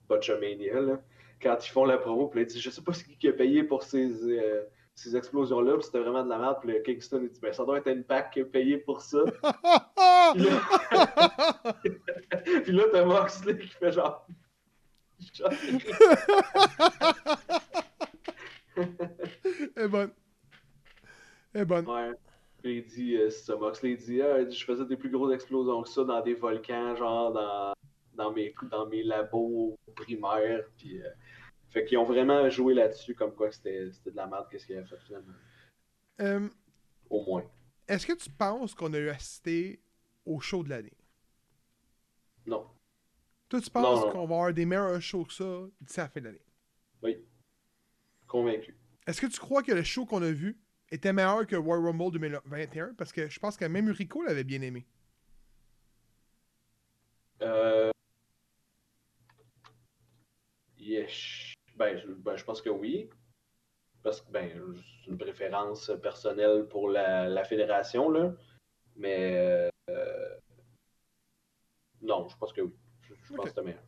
Butchermania, 0.08 0.80
là. 0.80 1.00
Quand 1.40 1.56
ils 1.64 1.70
font 1.70 1.84
la 1.84 1.98
promo, 1.98 2.28
puis 2.28 2.40
là, 2.40 2.46
il 2.48 2.52
dit 2.52 2.60
Je 2.60 2.70
sais 2.70 2.82
pas 2.82 2.92
ce 2.92 3.04
qui 3.04 3.28
a 3.28 3.32
payé 3.32 3.64
pour 3.64 3.82
ces, 3.82 4.10
euh, 4.38 4.64
ces 4.94 5.16
explosions-là, 5.16 5.74
puis 5.74 5.84
c'était 5.84 6.00
vraiment 6.00 6.24
de 6.24 6.28
la 6.30 6.38
merde, 6.38 6.58
puis 6.60 6.70
le 6.72 6.80
Kingston, 6.80 7.20
il 7.22 7.30
dit 7.30 7.40
Ben, 7.40 7.52
ça 7.52 7.64
doit 7.64 7.78
être 7.78 7.88
une 7.88 8.04
pack 8.04 8.32
qui 8.32 8.40
a 8.40 8.44
payé 8.44 8.78
pour 8.78 9.00
ça. 9.02 9.18
Puis 10.34 10.44
là, 10.44 10.60
puis 12.62 12.72
là, 12.72 12.84
t'as 12.90 13.04
Moxley 13.04 13.58
qui 13.58 13.68
fait 13.68 13.92
genre. 13.92 14.26
est 19.76 19.88
bonne. 19.88 20.10
Est 21.54 21.64
bonne. 21.64 21.86
Ouais. 21.88 22.12
Puis 22.62 22.78
il 22.78 22.84
dit, 22.84 23.16
euh, 23.16 23.28
c'est 23.28 23.44
ça, 23.44 23.56
Moxley 23.56 23.92
il 23.92 23.96
dit, 23.96 24.22
Ah, 24.22 24.48
je 24.48 24.64
faisais 24.64 24.84
des 24.86 24.96
plus 24.96 25.10
grosses 25.10 25.34
explosions 25.34 25.82
que 25.82 25.88
ça 25.88 26.04
dans 26.04 26.20
des 26.20 26.34
volcans, 26.34 26.94
genre 26.94 27.32
dans, 27.32 27.74
dans, 28.14 28.32
mes, 28.32 28.54
dans 28.70 28.86
mes 28.86 29.02
labos 29.02 29.76
primaires. 29.96 30.64
Puis, 30.76 31.02
euh, 31.02 31.08
fait 31.70 31.84
qu'ils 31.84 31.98
ont 31.98 32.04
vraiment 32.04 32.48
joué 32.50 32.74
là-dessus, 32.74 33.14
comme 33.14 33.34
quoi 33.34 33.50
c'était 33.50 33.86
de 33.86 34.10
la 34.14 34.26
merde, 34.28 34.46
qu'est-ce 34.50 34.66
qu'il 34.66 34.76
avait 34.76 34.86
fait 34.86 35.00
finalement. 35.04 35.34
Euh, 36.20 36.48
Au 37.10 37.24
moins. 37.24 37.44
Est-ce 37.88 38.06
que 38.06 38.12
tu 38.12 38.30
penses 38.30 38.74
qu'on 38.74 38.92
a 38.94 38.98
eu 38.98 39.08
assisté 39.08 39.82
au 40.24 40.38
show 40.38 40.62
de 40.62 40.68
l'année? 40.68 40.96
Non. 42.46 42.66
Toi, 43.48 43.60
tu 43.60 43.70
penses 43.70 44.02
qu'on 44.12 44.26
va 44.26 44.34
avoir 44.36 44.52
des 44.54 44.64
meilleurs 44.64 45.00
shows 45.02 45.24
que 45.24 45.32
ça 45.32 45.66
d'ici 45.80 45.98
la 45.98 46.08
fin 46.08 46.20
de 46.20 46.26
l'année? 46.26 46.44
Oui. 47.02 47.18
Convaincu. 48.28 48.76
Est-ce 49.06 49.20
que 49.20 49.26
tu 49.26 49.40
crois 49.40 49.62
que 49.62 49.72
le 49.72 49.82
show 49.82 50.06
qu'on 50.06 50.22
a 50.22 50.30
vu 50.30 50.61
était 50.92 51.12
meilleur 51.12 51.46
que 51.46 51.56
Royal 51.56 51.84
Rumble 51.86 52.12
2021? 52.12 52.94
Parce 52.94 53.12
que 53.12 53.28
je 53.28 53.38
pense 53.40 53.56
que 53.56 53.64
même 53.64 53.88
Rico 53.90 54.22
l'avait 54.22 54.44
bien 54.44 54.62
aimé. 54.62 54.86
Euh... 57.42 57.90
Yes. 60.78 61.54
Ben, 61.76 61.96
je, 61.98 62.06
ben, 62.12 62.36
je 62.36 62.44
pense 62.44 62.60
que 62.62 62.70
oui. 62.70 63.08
Parce 64.02 64.20
que 64.22 64.30
ben, 64.32 64.50
c'est 65.04 65.10
une 65.10 65.18
préférence 65.18 65.90
personnelle 66.02 66.66
pour 66.68 66.88
la, 66.90 67.28
la 67.28 67.44
fédération, 67.44 68.10
là. 68.10 68.34
Mais 68.96 69.70
euh, 69.90 70.38
non, 72.02 72.28
je 72.28 72.36
pense 72.36 72.52
que 72.52 72.60
oui. 72.62 72.72
Je, 73.02 73.14
je 73.22 73.32
pense 73.34 73.44
que 73.44 73.48
c'était 73.50 73.62
meilleur. 73.62 73.82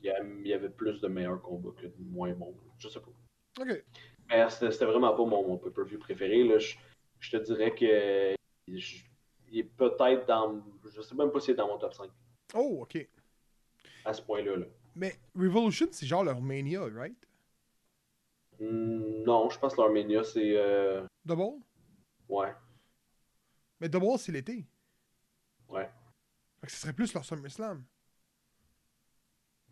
il 0.00 0.06
y, 0.06 0.10
a- 0.10 0.24
il 0.24 0.46
y 0.48 0.52
avait 0.54 0.70
plus 0.70 1.00
de 1.00 1.08
meilleurs 1.08 1.42
combats 1.42 1.72
que 1.80 1.86
de 1.86 1.94
moins 1.98 2.32
bons. 2.34 2.56
Je 2.78 2.88
sais 2.88 3.00
pas. 3.00 3.10
Ok. 3.60 3.84
Mais 4.28 4.48
c'était 4.50 4.84
vraiment 4.84 5.14
pas 5.14 5.24
mon, 5.24 5.46
mon 5.46 5.56
pay-per-view 5.58 5.98
préféré. 5.98 6.42
Là. 6.44 6.58
Je, 6.58 6.76
je 7.20 7.30
te 7.30 7.36
dirais 7.36 7.74
que 7.74 8.34
je- 8.68 9.04
il 9.48 9.58
est 9.60 9.64
peut-être 9.64 10.26
dans. 10.26 10.62
Je 10.92 11.00
sais 11.00 11.14
même 11.14 11.30
pas 11.30 11.40
s'il 11.40 11.52
est 11.52 11.56
dans 11.56 11.68
mon 11.68 11.78
top 11.78 11.94
5 11.94 12.10
Oh, 12.54 12.78
ok. 12.82 13.08
à 14.04 14.12
ce 14.12 14.22
point-là. 14.22 14.56
Là. 14.56 14.66
Mais 14.94 15.16
Revolution, 15.34 15.86
c'est 15.92 16.06
genre 16.06 16.24
leur 16.24 16.40
Mania, 16.40 16.82
right? 16.94 17.16
Hmm, 18.58 19.22
non, 19.24 19.50
je 19.50 19.58
pense 19.58 19.74
que 19.74 19.80
l'Armenia, 19.82 20.24
c'est. 20.24 20.56
euh, 20.56 21.04
Double? 21.24 21.62
Ouais, 22.28 22.52
Mais 23.80 23.88
Double, 23.88 24.18
c'est 24.18 24.32
l'été. 24.32 24.66
ouais. 25.68 25.88
Fait 26.60 26.66
que 26.66 26.72
ce 26.72 26.78
serait 26.78 26.92
plus 26.94 27.12
leur 27.14 27.24
SummerSlam. 27.24 27.84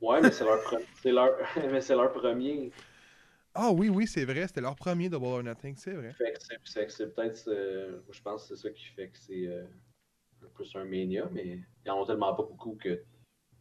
Ouais, 0.01 0.21
mais 0.21 0.31
c'est 0.31 0.45
leur, 0.45 0.59
pre- 0.59 0.85
c'est 1.03 1.13
leur... 1.13 1.31
mais 1.57 1.81
c'est 1.81 1.97
leur 1.97 2.13
premier. 2.13 2.71
Ah 3.55 3.71
oui, 3.73 3.89
oui, 3.89 4.07
c'est 4.07 4.25
vrai. 4.25 4.47
C'était 4.47 4.61
leur 4.61 4.75
premier 4.77 5.09
Double 5.09 5.27
or 5.27 5.43
Nothing, 5.43 5.77
c'est 5.77 5.93
vrai. 5.95 6.13
Fait 6.15 6.33
que 6.33 6.91
c'est, 6.91 7.15
peut-être. 7.15 7.49
euh, 7.49 8.01
je 8.11 8.21
pense 8.23 8.49
que 8.49 8.57
c'est 8.57 8.63
ça 8.63 8.71
qui 8.71 8.85
fait 8.87 9.09
que 9.11 9.19
c'est 9.19 9.47
euh, 9.47 9.65
plus 10.55 10.75
un 10.77 10.85
mania, 10.85 11.29
mais 11.33 11.61
ils 11.85 11.91
en 11.91 12.03
ont 12.03 12.07
tellement 12.07 12.35
pas 12.35 12.43
beaucoup 12.43 12.75
que 12.77 13.03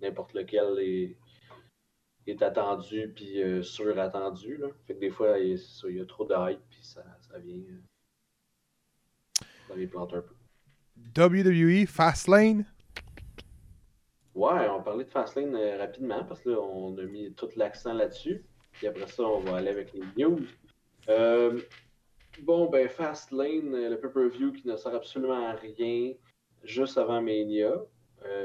n'importe 0.02 0.34
lequel 0.34 0.80
est, 0.80 1.16
est 2.26 2.41
attendu 2.41 3.12
puis 3.16 3.41
euh, 3.44 3.62
surattendu. 3.62 4.58
Là. 4.58 4.68
Fait 4.88 4.96
que 4.96 5.00
des 5.00 5.12
fois, 5.12 5.38
il, 5.39 5.60
c'est 5.60 5.82
ça, 5.82 5.89
il 5.89 5.98
y 5.98 6.02
a 6.02 6.06
trop 6.06 6.26
de 6.26 6.34
hype 6.52 6.62
puis 6.70 6.84
ça, 6.84 7.04
ça 7.22 7.38
vient. 7.38 7.56
euh, 7.58 7.82
ça 9.68 9.76
vient 9.76 9.88
planter 9.88 10.16
un 10.18 10.22
peu. 10.24 10.36
WWE, 11.16 11.86
Fastlane. 11.88 12.66
Ouais, 14.36 14.68
on 14.70 14.82
parlait 14.82 15.06
de 15.06 15.10
Fastlane 15.10 15.56
euh, 15.56 15.78
rapidement 15.78 16.24
parce 16.26 16.41
que 16.41 16.50
là, 16.50 16.60
on 16.60 16.98
a 16.98 17.04
mis 17.04 17.32
tout 17.34 17.50
l'accent 17.56 17.94
là-dessus. 17.94 18.44
Puis 18.74 18.88
après 18.88 19.08
ça, 19.08 19.24
on 19.24 19.40
va 19.40 19.58
aller 19.58 19.70
avec 19.70 19.94
les 19.94 20.04
news. 20.18 20.42
Euh, 21.10 21.62
bon, 22.42 22.70
ben, 22.70 22.90
Fastlane, 22.90 23.74
euh, 23.74 23.90
le 23.90 24.00
pay-per-view 24.00 24.54
qui 24.54 24.68
ne 24.68 24.76
sert 24.76 24.94
absolument 24.94 25.48
à 25.48 25.54
rien 25.54 26.14
juste 26.64 26.98
avant 26.98 27.22
Mania. 27.22 27.74
Euh, 28.26 28.44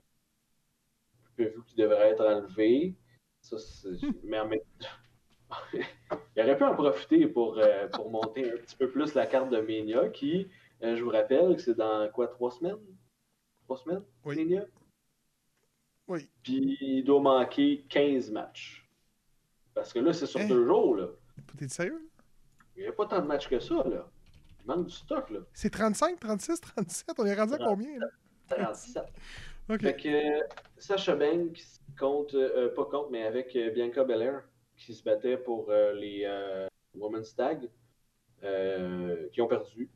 pay-per-view 1.37 1.62
qui 1.64 1.76
devrait 1.76 2.11
être 2.11 2.24
enlevé. 2.24 2.95
Ça, 3.41 3.59
c'est... 3.59 3.91
Mais 4.24 4.39
en 4.39 4.49
même 4.49 4.61
Il 6.37 6.43
aurait 6.43 6.57
pu 6.57 6.64
en 6.64 6.74
profiter 6.74 7.26
pour, 7.26 7.59
euh, 7.59 7.89
pour 7.89 8.11
monter 8.11 8.51
un 8.51 8.57
petit 8.57 8.76
peu 8.76 8.89
plus 8.91 9.14
la 9.14 9.26
carte 9.26 9.51
de 9.51 9.61
Mania 9.61 10.09
qui, 10.09 10.49
euh, 10.83 10.97
je 10.97 11.03
vous 11.03 11.11
rappelle, 11.11 11.57
que 11.57 11.62
c'est 11.62 11.76
dans 11.76 12.09
quoi, 12.11 12.29
trois 12.29 12.51
semaines? 12.51 12.79
Trois 13.64 13.79
semaines? 13.79 14.05
Oui. 14.24 14.37
Mania? 14.37 14.66
Oui. 16.07 16.29
Puis 16.43 16.79
il 16.81 17.05
doit 17.05 17.20
manquer 17.20 17.85
15 17.89 18.31
matchs. 18.31 18.88
Parce 19.79 19.93
que 19.93 20.01
là, 20.01 20.12
c'est 20.12 20.26
sur 20.26 20.45
deux 20.49 20.66
jours, 20.66 20.97
là. 20.97 21.07
T'es 21.57 21.68
sérieux? 21.68 22.11
Il 22.76 22.83
n'y 22.83 22.89
a 22.89 22.93
pas 22.93 23.07
tant 23.07 23.20
de 23.20 23.26
matchs 23.29 23.49
que 23.49 23.61
ça, 23.61 23.76
là. 23.76 24.11
Il 24.61 24.66
manque 24.66 24.87
du 24.87 24.93
stock, 24.93 25.31
là. 25.31 25.39
C'est 25.53 25.70
35, 25.70 26.18
36, 26.18 26.61
37? 26.61 27.14
On 27.16 27.24
est 27.26 27.35
rendu 27.35 27.55
à 27.55 27.59
combien, 27.59 27.97
là? 27.99 28.07
37. 28.51 29.05
Ok. 29.70 29.83
Fait 29.83 29.97
que 29.97 30.09
euh, 30.09 30.43
Sasha 30.79 31.14
Banks 31.14 31.61
contre, 32.01 32.35
euh, 32.37 32.74
pas 32.74 32.87
contre, 32.87 33.11
mais 33.11 33.24
avec 33.24 33.55
euh, 33.55 33.70
Bianca 33.70 34.03
Belair, 34.03 34.43
qui 34.76 34.95
se 34.95 35.05
battait 35.05 35.37
pour 35.37 35.68
euh, 35.68 35.93
les 35.93 36.22
euh, 36.24 36.66
Women's 36.95 37.37
Tag, 37.37 37.68
euh, 38.43 39.29
qui 39.31 39.43
ont 39.43 39.47
perdu. 39.47 39.91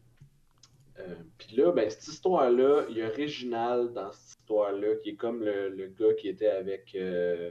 Euh, 0.99 1.15
Puis 1.39 1.57
là, 1.57 1.73
ben, 1.73 1.89
cette 1.89 2.07
histoire-là, 2.07 2.85
il 2.91 2.99
y 2.99 3.03
a 3.03 3.09
Réginal 3.09 3.95
dans 3.95 4.13
cette 4.13 4.39
histoire-là, 4.41 4.97
qui 5.03 5.11
est 5.11 5.17
comme 5.17 5.43
le, 5.43 5.71
le 5.71 5.87
gars 5.89 6.13
qui 6.19 6.29
était 6.29 6.51
avec 6.51 6.95
euh, 6.95 7.51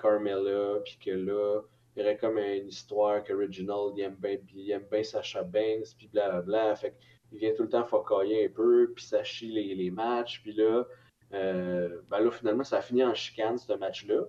Carmella, 0.00 0.80
puis 0.84 0.98
que 1.04 1.10
là, 1.10 1.62
il 1.96 2.00
y 2.00 2.04
aurait 2.04 2.16
comme 2.16 2.38
une 2.38 2.68
histoire 2.68 3.22
que 3.22 3.32
Reginald, 3.32 3.92
il 3.96 4.02
aime 4.02 4.16
bien, 4.16 4.36
puis 4.36 4.62
il 4.62 4.70
aime 4.70 4.86
bien 4.90 5.02
Sasha 5.02 5.42
Banks, 5.42 5.94
puis 5.96 6.08
blablabla. 6.08 6.74
Fait 6.76 6.96
qu'il 7.28 7.38
vient 7.38 7.54
tout 7.54 7.62
le 7.62 7.68
temps 7.68 7.84
focailler 7.84 8.46
un 8.46 8.50
peu, 8.50 8.92
puis 8.94 9.04
ça 9.04 9.22
chie 9.22 9.50
les, 9.52 9.74
les 9.74 9.90
matchs, 9.90 10.42
puis 10.42 10.52
là, 10.52 10.84
euh, 11.32 12.00
ben 12.08 12.20
là, 12.20 12.30
finalement, 12.30 12.64
ça 12.64 12.78
a 12.78 12.82
fini 12.82 13.02
en 13.04 13.14
chicane, 13.14 13.58
ce 13.58 13.72
match-là. 13.72 14.22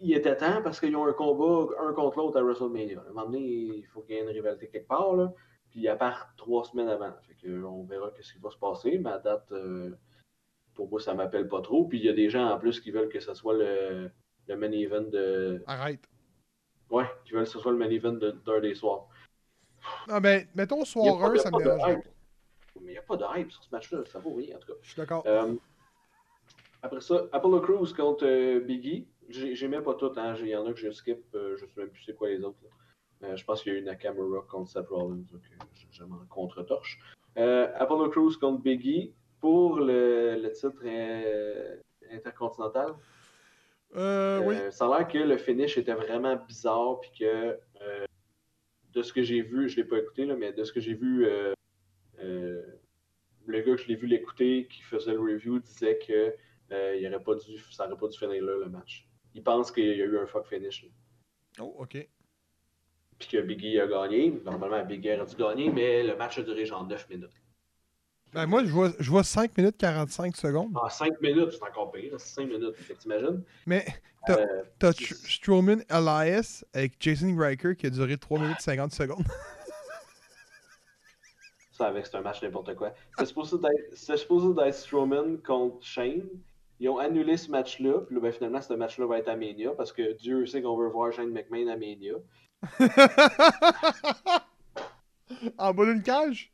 Il, 0.00 0.12
était 0.14 0.36
temps 0.36 0.62
parce 0.62 0.80
qu'ils 0.80 0.96
ont 0.96 1.06
un 1.06 1.12
combat 1.12 1.72
un 1.80 1.92
contre 1.92 2.18
l'autre 2.18 2.36
à 2.36 2.42
WrestleMania. 2.42 2.98
À 2.98 3.02
un 3.02 3.08
moment 3.12 3.26
donné, 3.26 3.40
il 3.40 3.86
faut 3.86 4.02
qu'il 4.02 4.16
y 4.16 4.18
ait 4.18 4.22
une 4.22 4.30
rivalité 4.30 4.68
quelque 4.68 4.88
part, 4.88 5.14
là. 5.14 5.32
Puis 5.70 5.86
à 5.86 5.94
part 5.94 6.34
trois 6.36 6.64
semaines 6.64 6.88
avant. 6.88 7.12
Fait 7.22 7.34
que, 7.34 7.62
on 7.62 7.84
verra 7.84 8.10
ce 8.20 8.32
qui 8.32 8.40
va 8.40 8.50
se 8.50 8.58
passer. 8.58 8.98
Mais 8.98 9.10
à 9.10 9.18
date, 9.18 9.50
euh, 9.52 9.92
pour 10.74 10.88
moi, 10.88 11.00
ça 11.00 11.14
m'appelle 11.14 11.48
pas 11.48 11.60
trop. 11.60 11.84
Puis 11.86 11.98
il 11.98 12.04
y 12.04 12.08
a 12.08 12.12
des 12.12 12.30
gens 12.30 12.46
en 12.50 12.58
plus 12.58 12.80
qui 12.80 12.90
veulent 12.90 13.08
que 13.08 13.20
ce 13.20 13.34
soit 13.34 13.54
le, 13.54 14.10
le 14.48 14.56
main 14.56 14.70
event 14.72 15.02
de. 15.02 15.62
Arrête. 15.66 16.08
Ouais, 16.90 17.06
qui 17.24 17.32
veulent 17.32 17.44
que 17.44 17.50
ce 17.50 17.58
soit 17.58 17.72
le 17.72 17.78
main 17.78 17.90
event 17.90 18.12
de- 18.12 18.32
d'un 18.44 18.60
des 18.60 18.74
soirs. 18.74 19.08
Ah 20.08 20.20
ben, 20.20 20.46
mettons 20.54 20.84
soir 20.84 21.18
pas 21.18 21.26
1, 21.28 21.32
de- 21.32 21.38
ça 21.38 21.50
me 21.50 21.58
de 21.58 21.64
dérange. 21.64 21.96
Mais 22.80 22.88
il 22.88 22.92
n'y 22.92 22.98
a 22.98 23.02
pas 23.02 23.16
de 23.16 23.24
hype 23.36 23.50
sur 23.52 23.62
ce 23.62 23.68
match-là. 23.72 24.04
Ça 24.06 24.18
vaut 24.18 24.34
rien, 24.34 24.56
en 24.56 24.58
tout 24.60 24.68
cas. 24.68 24.78
Je 24.82 24.88
suis 24.90 24.96
d'accord. 24.96 25.22
Euh, 25.26 25.54
après 26.82 27.00
ça, 27.00 27.26
Apollo 27.32 27.60
Crews 27.60 27.92
contre 27.96 28.24
euh, 28.26 28.60
Biggie. 28.60 29.06
J'ai- 29.28 29.54
J'aimais 29.54 29.80
pas 29.80 29.94
tout, 29.94 30.10
hein. 30.16 30.34
Il 30.40 30.48
y 30.48 30.56
en 30.56 30.66
a 30.66 30.72
que 30.72 30.78
je 30.78 30.90
skip, 30.90 31.18
euh, 31.34 31.56
je 31.56 31.64
sais 31.66 31.72
même 31.80 31.90
plus 31.90 32.02
c'est 32.02 32.14
quoi 32.16 32.28
les 32.28 32.42
autres. 32.42 32.58
Euh, 33.22 33.36
je 33.36 33.44
pense 33.44 33.62
qu'il 33.62 33.72
y 33.72 33.76
a 33.76 33.78
eu 33.78 33.82
Nakamura 33.82 34.42
contre 34.50 34.70
Seth 34.70 34.88
Rollins, 34.88 35.24
donc 35.32 35.42
euh, 35.52 35.64
je 35.92 36.02
m'en 36.04 36.18
contre-torche. 36.28 36.98
Apollo 37.36 38.10
Crews 38.10 38.32
contre 38.40 38.62
Biggie 38.62 39.14
pour 39.42 39.80
le, 39.80 40.36
le 40.40 40.52
titre 40.52 40.82
euh, 40.84 41.76
intercontinental? 42.12 42.94
Euh, 43.96 44.40
oui. 44.44 44.54
Euh, 44.54 44.70
ça 44.70 44.86
a 44.86 44.98
l'air 44.98 45.08
que 45.08 45.18
le 45.18 45.36
finish 45.36 45.76
était 45.76 45.94
vraiment 45.94 46.36
bizarre, 46.36 47.00
puis 47.00 47.10
que 47.18 47.58
de 48.92 49.02
ce 49.02 49.12
que 49.12 49.22
j'ai 49.22 49.42
vu, 49.42 49.68
je 49.68 49.76
l'ai 49.76 49.84
pas 49.84 49.98
écouté, 49.98 50.26
là, 50.26 50.36
mais 50.36 50.52
de 50.52 50.62
ce 50.62 50.72
que 50.72 50.78
j'ai 50.80 50.94
vu, 50.94 51.26
le 52.18 52.64
gars 53.46 53.62
que 53.62 53.76
je 53.76 53.88
l'ai 53.88 53.96
vu 53.96 54.06
l'écouter, 54.06 54.68
qui 54.70 54.80
faisait 54.80 55.12
le 55.12 55.20
review, 55.20 55.58
disait 55.58 55.98
que 55.98 56.34
il 56.70 57.06
aurait 57.08 57.22
pas 57.22 57.34
dû, 57.34 57.58
ça 57.72 57.86
aurait 57.86 57.96
pas 57.96 58.08
dû 58.08 58.16
finir 58.16 58.44
là 58.44 58.56
le 58.56 58.70
match. 58.70 59.08
Il 59.34 59.42
pense 59.42 59.72
qu'il 59.72 59.96
y 59.96 60.02
a 60.02 60.04
eu 60.04 60.18
un 60.18 60.26
fuck 60.26 60.46
finish. 60.46 60.84
là. 60.84 60.88
Oh, 61.64 61.74
ok. 61.80 62.08
Puis 63.18 63.28
que 63.28 63.40
Biggie 63.40 63.80
a 63.80 63.86
gagné. 63.86 64.30
Normalement, 64.44 64.84
Biggie 64.84 65.14
aurait 65.14 65.26
dû 65.26 65.36
gagner, 65.36 65.70
mais 65.70 66.04
le 66.04 66.16
match 66.16 66.38
a 66.38 66.42
duré 66.42 66.64
genre 66.64 66.86
9 66.86 67.08
minutes. 67.10 67.42
Ben, 68.34 68.46
moi, 68.46 68.64
je 68.64 68.70
vois, 68.70 68.90
je 68.98 69.10
vois 69.10 69.24
5 69.24 69.56
minutes 69.58 69.76
45 69.76 70.34
secondes. 70.36 70.74
En 70.74 70.88
5 70.88 71.20
minutes, 71.20 71.50
c'est 71.52 71.62
encore 71.62 71.92
pire. 71.92 72.18
5 72.18 72.46
minutes, 72.46 72.74
t'imagines? 72.98 73.42
Mais 73.66 73.84
t'as 74.26 74.38
Euh, 74.38 74.92
Strowman 75.28 75.82
Elias 75.90 76.64
avec 76.72 76.94
Jason 76.98 77.36
Riker 77.36 77.76
qui 77.76 77.86
a 77.86 77.90
duré 77.90 78.16
3 78.16 78.40
minutes 78.40 78.60
50 78.60 78.92
secondes. 78.92 79.26
Ça, 81.72 81.86
avec 81.86 82.06
c'est 82.06 82.16
un 82.16 82.20
match 82.22 82.42
n'importe 82.42 82.74
quoi. 82.74 82.92
C'est 83.18 83.26
supposé 83.26 83.56
d'être 83.58 83.96
c'était 83.96 84.16
supposé 84.18 84.54
d'être 84.54 84.74
Strowman 84.74 85.38
contre 85.44 85.84
Shane. 85.84 86.28
Ils 86.80 86.88
ont 86.88 86.98
annulé 86.98 87.36
ce 87.36 87.50
match-là. 87.50 88.00
Puis 88.08 88.18
ben, 88.20 88.32
finalement, 88.32 88.60
ce 88.60 88.74
match-là 88.74 89.06
va 89.06 89.18
être 89.18 89.28
à 89.28 89.36
Mania 89.36 89.70
parce 89.76 89.92
que 89.92 90.12
Dieu 90.14 90.46
sait 90.46 90.62
qu'on 90.62 90.76
veut 90.76 90.88
voir 90.88 91.12
Shane 91.12 91.30
McMahon 91.30 91.68
à 91.68 91.76
Mania. 91.76 92.14
en 95.58 95.74
bas 95.74 95.84
d'une 95.86 96.02
cage? 96.02 96.51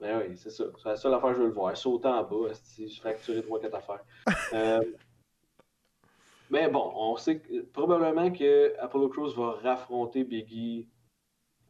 Ben 0.00 0.20
oui, 0.20 0.36
c'est 0.36 0.50
ça. 0.50 0.64
C'est 0.82 0.88
la 0.88 0.96
seule 0.96 1.14
affaire 1.14 1.30
que 1.30 1.36
je 1.36 1.40
veux 1.40 1.48
le 1.48 1.54
voir. 1.54 1.76
Sauter 1.76 2.08
en 2.08 2.24
bas, 2.24 2.50
esti, 2.50 2.88
se 2.88 3.00
fracturer 3.00 3.40
3-4 3.40 3.76
affaires. 3.76 4.04
Euh, 4.52 4.82
mais 6.50 6.68
bon, 6.68 6.92
on 6.94 7.16
sait 7.16 7.38
que, 7.38 7.62
probablement 7.62 8.30
que 8.30 8.78
Apollo 8.80 9.08
Crews 9.08 9.34
va 9.34 9.52
raffronter 9.62 10.24
Biggie 10.24 10.88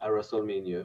à 0.00 0.10
WrestleMania. 0.10 0.84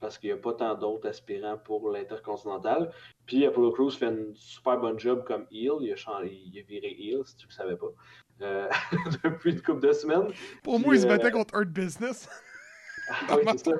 Parce 0.00 0.16
qu'il 0.16 0.30
n'y 0.30 0.38
a 0.38 0.40
pas 0.40 0.52
tant 0.52 0.74
d'autres 0.76 1.08
aspirants 1.08 1.58
pour 1.58 1.90
l'Intercontinental. 1.90 2.92
Puis 3.26 3.44
Apollo 3.44 3.72
Crews 3.72 3.90
fait 3.90 4.06
une 4.06 4.32
super 4.34 4.78
bonne 4.78 4.98
job 4.98 5.24
comme 5.24 5.46
heel. 5.50 5.72
Il 5.80 5.92
a, 5.92 5.96
changé, 5.96 6.32
il 6.32 6.58
a 6.58 6.62
viré 6.62 6.96
heel, 6.98 7.22
si 7.24 7.36
tu 7.36 7.46
ne 7.46 7.50
le 7.50 7.54
savais 7.54 7.76
pas. 7.76 7.92
Euh, 8.40 8.68
depuis 9.24 9.52
une 9.52 9.62
couple 9.62 9.86
de 9.86 9.92
semaines. 9.92 10.32
Pour 10.62 10.76
Puis, 10.76 10.84
moi, 10.84 10.94
il 10.94 11.00
se 11.00 11.06
euh, 11.06 11.08
battait 11.08 11.32
contre 11.32 11.54
Hurt 11.54 11.68
Business. 11.68 12.28
Ah 13.30 13.36
oui, 13.38 13.44
c'est 13.52 13.70
ça. 13.70 13.72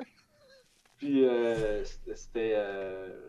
Puis 0.99 1.25
euh, 1.25 1.83
c'était. 2.13 2.53
euh, 2.55 3.27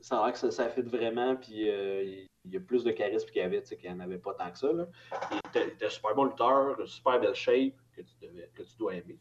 ça 0.00 0.20
a 0.20 0.24
l'air 0.26 0.32
que 0.34 0.38
ça, 0.38 0.50
ça 0.52 0.68
fit 0.68 0.82
vraiment, 0.82 1.34
puis 1.36 1.68
euh, 1.68 2.04
il 2.04 2.26
il 2.48 2.54
y 2.54 2.58
a 2.58 2.60
plus 2.60 2.84
de 2.84 2.92
charisme 2.92 3.26
qu'il 3.26 3.42
y 3.42 3.44
avait, 3.44 3.60
tu 3.60 3.66
sais, 3.70 3.76
qu'il 3.76 3.92
n'y 3.92 3.96
en 3.96 3.98
avait 3.98 4.18
pas 4.18 4.32
tant 4.32 4.48
que 4.52 4.56
ça. 4.56 4.72
Là. 4.72 4.86
Il, 5.32 5.38
était, 5.48 5.66
il 5.66 5.72
était 5.72 5.90
super 5.90 6.14
bon 6.14 6.26
lutteur, 6.26 6.76
super 6.86 7.18
belle 7.18 7.34
shape 7.34 7.74
que 7.92 8.02
tu, 8.02 8.14
devais- 8.22 8.48
que 8.54 8.62
tu 8.62 8.76
dois 8.78 8.94
aimer. 8.94 9.18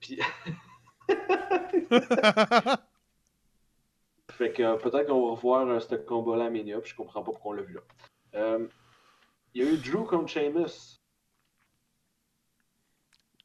Puis. 0.00 0.18
fait 4.32 4.52
que 4.54 4.76
peut-être 4.78 5.06
qu'on 5.06 5.26
va 5.26 5.32
revoir 5.32 5.82
ce 5.82 5.96
combat-là 5.96 6.46
à 6.46 6.50
Mania, 6.50 6.80
puis 6.80 6.92
je 6.92 6.96
comprends 6.96 7.22
pas 7.22 7.32
pourquoi 7.32 7.52
on 7.52 7.56
l'a 7.56 7.62
vu 7.62 7.74
là. 7.74 8.58
Il 9.52 9.62
y 9.62 9.66
a 9.66 9.70
eu 9.70 9.76
Drew 9.76 10.06
contre 10.06 10.30
Sheamus. 10.30 10.98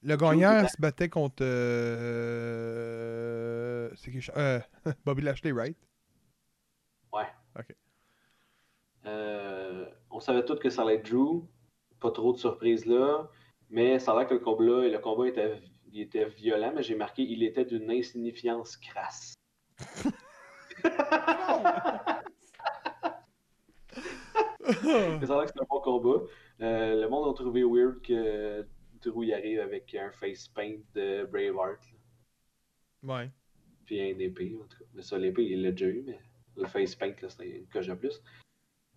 Le 0.02 0.16
gagnant 0.16 0.66
se 0.68 0.80
battait 0.80 1.10
contre. 1.10 1.38
euh, 1.42 2.70
C'est 3.96 4.12
qui? 4.12 4.20
Euh, 4.36 4.60
Bobby 5.06 5.22
Lashley, 5.24 5.52
right? 5.52 5.76
Ouais. 7.12 7.28
Ok. 7.58 7.76
Euh, 9.06 9.86
on 10.12 10.20
savait 10.20 10.44
tous 10.46 10.58
que 10.58 10.70
ça 10.70 10.84
allait 10.84 10.96
être 10.96 11.10
Drew. 11.12 11.44
Pas 12.00 12.12
trop 12.12 12.34
de 12.34 12.38
surprises 12.38 12.86
là. 12.86 13.30
Mais 13.70 14.00
ça 14.00 14.14
a 14.14 14.20
l'air 14.20 14.28
que 14.28 14.34
le 14.36 14.40
combat, 14.40 14.88
le 14.88 15.00
combat 15.00 15.28
était, 15.28 15.62
il 15.92 16.02
était 16.02 16.26
violent, 16.26 16.72
mais 16.76 16.84
j'ai 16.84 16.96
marqué 16.96 17.24
il 17.24 17.44
était 17.44 17.66
d'une 17.66 17.90
insignifiance 17.92 18.78
crasse. 18.78 19.34
Mais 25.22 25.26
ça 25.26 25.34
a 25.34 25.38
l'air 25.38 25.44
que 25.46 25.50
c'était 25.50 25.62
un 25.62 25.68
bon 25.70 25.82
combat. 25.82 26.22
Euh, 26.62 27.02
le 27.02 27.10
monde 27.10 27.30
a 27.30 27.34
trouvé 27.34 27.64
weird 27.64 28.02
que 28.02 28.66
Drew 29.02 29.26
y 29.26 29.34
arrive 29.34 29.60
avec 29.60 29.94
un 29.96 30.12
face 30.12 30.48
paint 30.48 30.78
de 30.94 31.26
Braveheart. 31.26 31.82
là. 33.04 33.14
Ouais. 33.16 33.32
Puis 33.86 34.02
un 34.02 34.20
épée, 34.20 34.56
en 34.62 34.66
tout 34.68 34.80
cas. 34.80 34.86
Mais 34.94 35.02
ça, 35.02 35.18
l'épée, 35.18 35.46
il 35.46 35.64
l'a 35.64 35.72
déjà 35.72 35.88
eu, 35.88 36.04
mais 36.06 36.20
le 36.58 36.68
face 36.68 36.96
paint, 36.96 37.14
là, 37.22 37.30
c'était 37.30 37.50
une 37.50 37.68
coche 37.68 37.88
de 37.88 37.94
plus. 37.96 38.22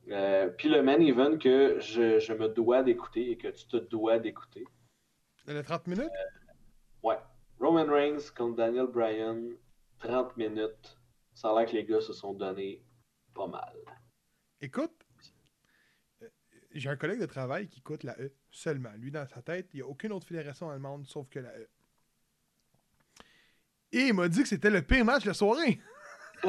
Euh, 0.09 0.49
puis 0.49 0.69
le 0.69 0.83
main 0.83 0.99
event 0.99 1.39
que 1.39 1.79
je, 1.79 2.19
je 2.19 2.33
me 2.33 2.49
dois 2.49 2.83
d'écouter 2.83 3.31
et 3.31 3.39
que 3.39 3.49
tu 3.49 3.67
te 3.67 3.77
dois 3.77 4.19
d'écouter. 4.19 4.65
Le 5.47 5.63
30 5.63 5.87
minutes? 5.87 6.11
Ouais. 7.03 7.19
Roman 7.61 7.87
Reigns 7.87 8.31
contre 8.37 8.57
Daniel 8.57 8.87
Bryan, 8.87 9.57
30 10.01 10.37
minutes. 10.37 10.99
Ça 11.35 11.51
a 11.51 11.59
l'air 11.59 11.71
que 11.71 11.77
les 11.77 11.85
gars 11.85 12.01
se 12.01 12.13
sont 12.13 12.35
donnés 12.35 12.83
pas 13.35 13.47
mal. 13.47 13.77
Écoute, 14.61 14.93
euh, 16.23 16.29
j'ai 16.73 16.89
un 16.89 16.97
collègue 16.97 17.21
de 17.21 17.27
travail 17.27 17.69
qui 17.69 17.79
écoute 17.79 18.03
la 18.03 18.19
E 18.21 18.33
seulement. 18.53 18.93
Lui, 18.97 19.11
dans 19.11 19.27
sa 19.27 19.43
tête, 19.43 19.69
il 19.73 19.79
n'y 19.79 19.83
a 19.83 19.87
aucune 19.87 20.13
autre 20.13 20.27
fédération 20.27 20.71
allemande 20.71 21.07
sauf 21.07 21.29
que 21.29 21.41
la 21.41 21.51
E. 21.51 21.69
Et 23.93 24.09
il 24.09 24.15
m'a 24.15 24.29
dit 24.29 24.43
que 24.43 24.49
c'était 24.49 24.71
le 24.71 24.83
pire 24.83 25.05
match 25.05 25.25
de 25.25 25.29
la 25.29 25.35
soirée. 25.35 25.81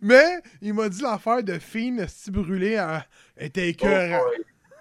Mais 0.00 0.40
il 0.62 0.72
m'a 0.74 0.88
dit 0.88 1.02
l'affaire 1.02 1.42
de 1.42 1.58
Fiend 1.58 2.06
si 2.08 2.30
brûlé 2.30 2.76
euh, 2.76 2.98
était 3.36 3.70
écœurant. 3.70 4.20
Oh. 4.22 4.30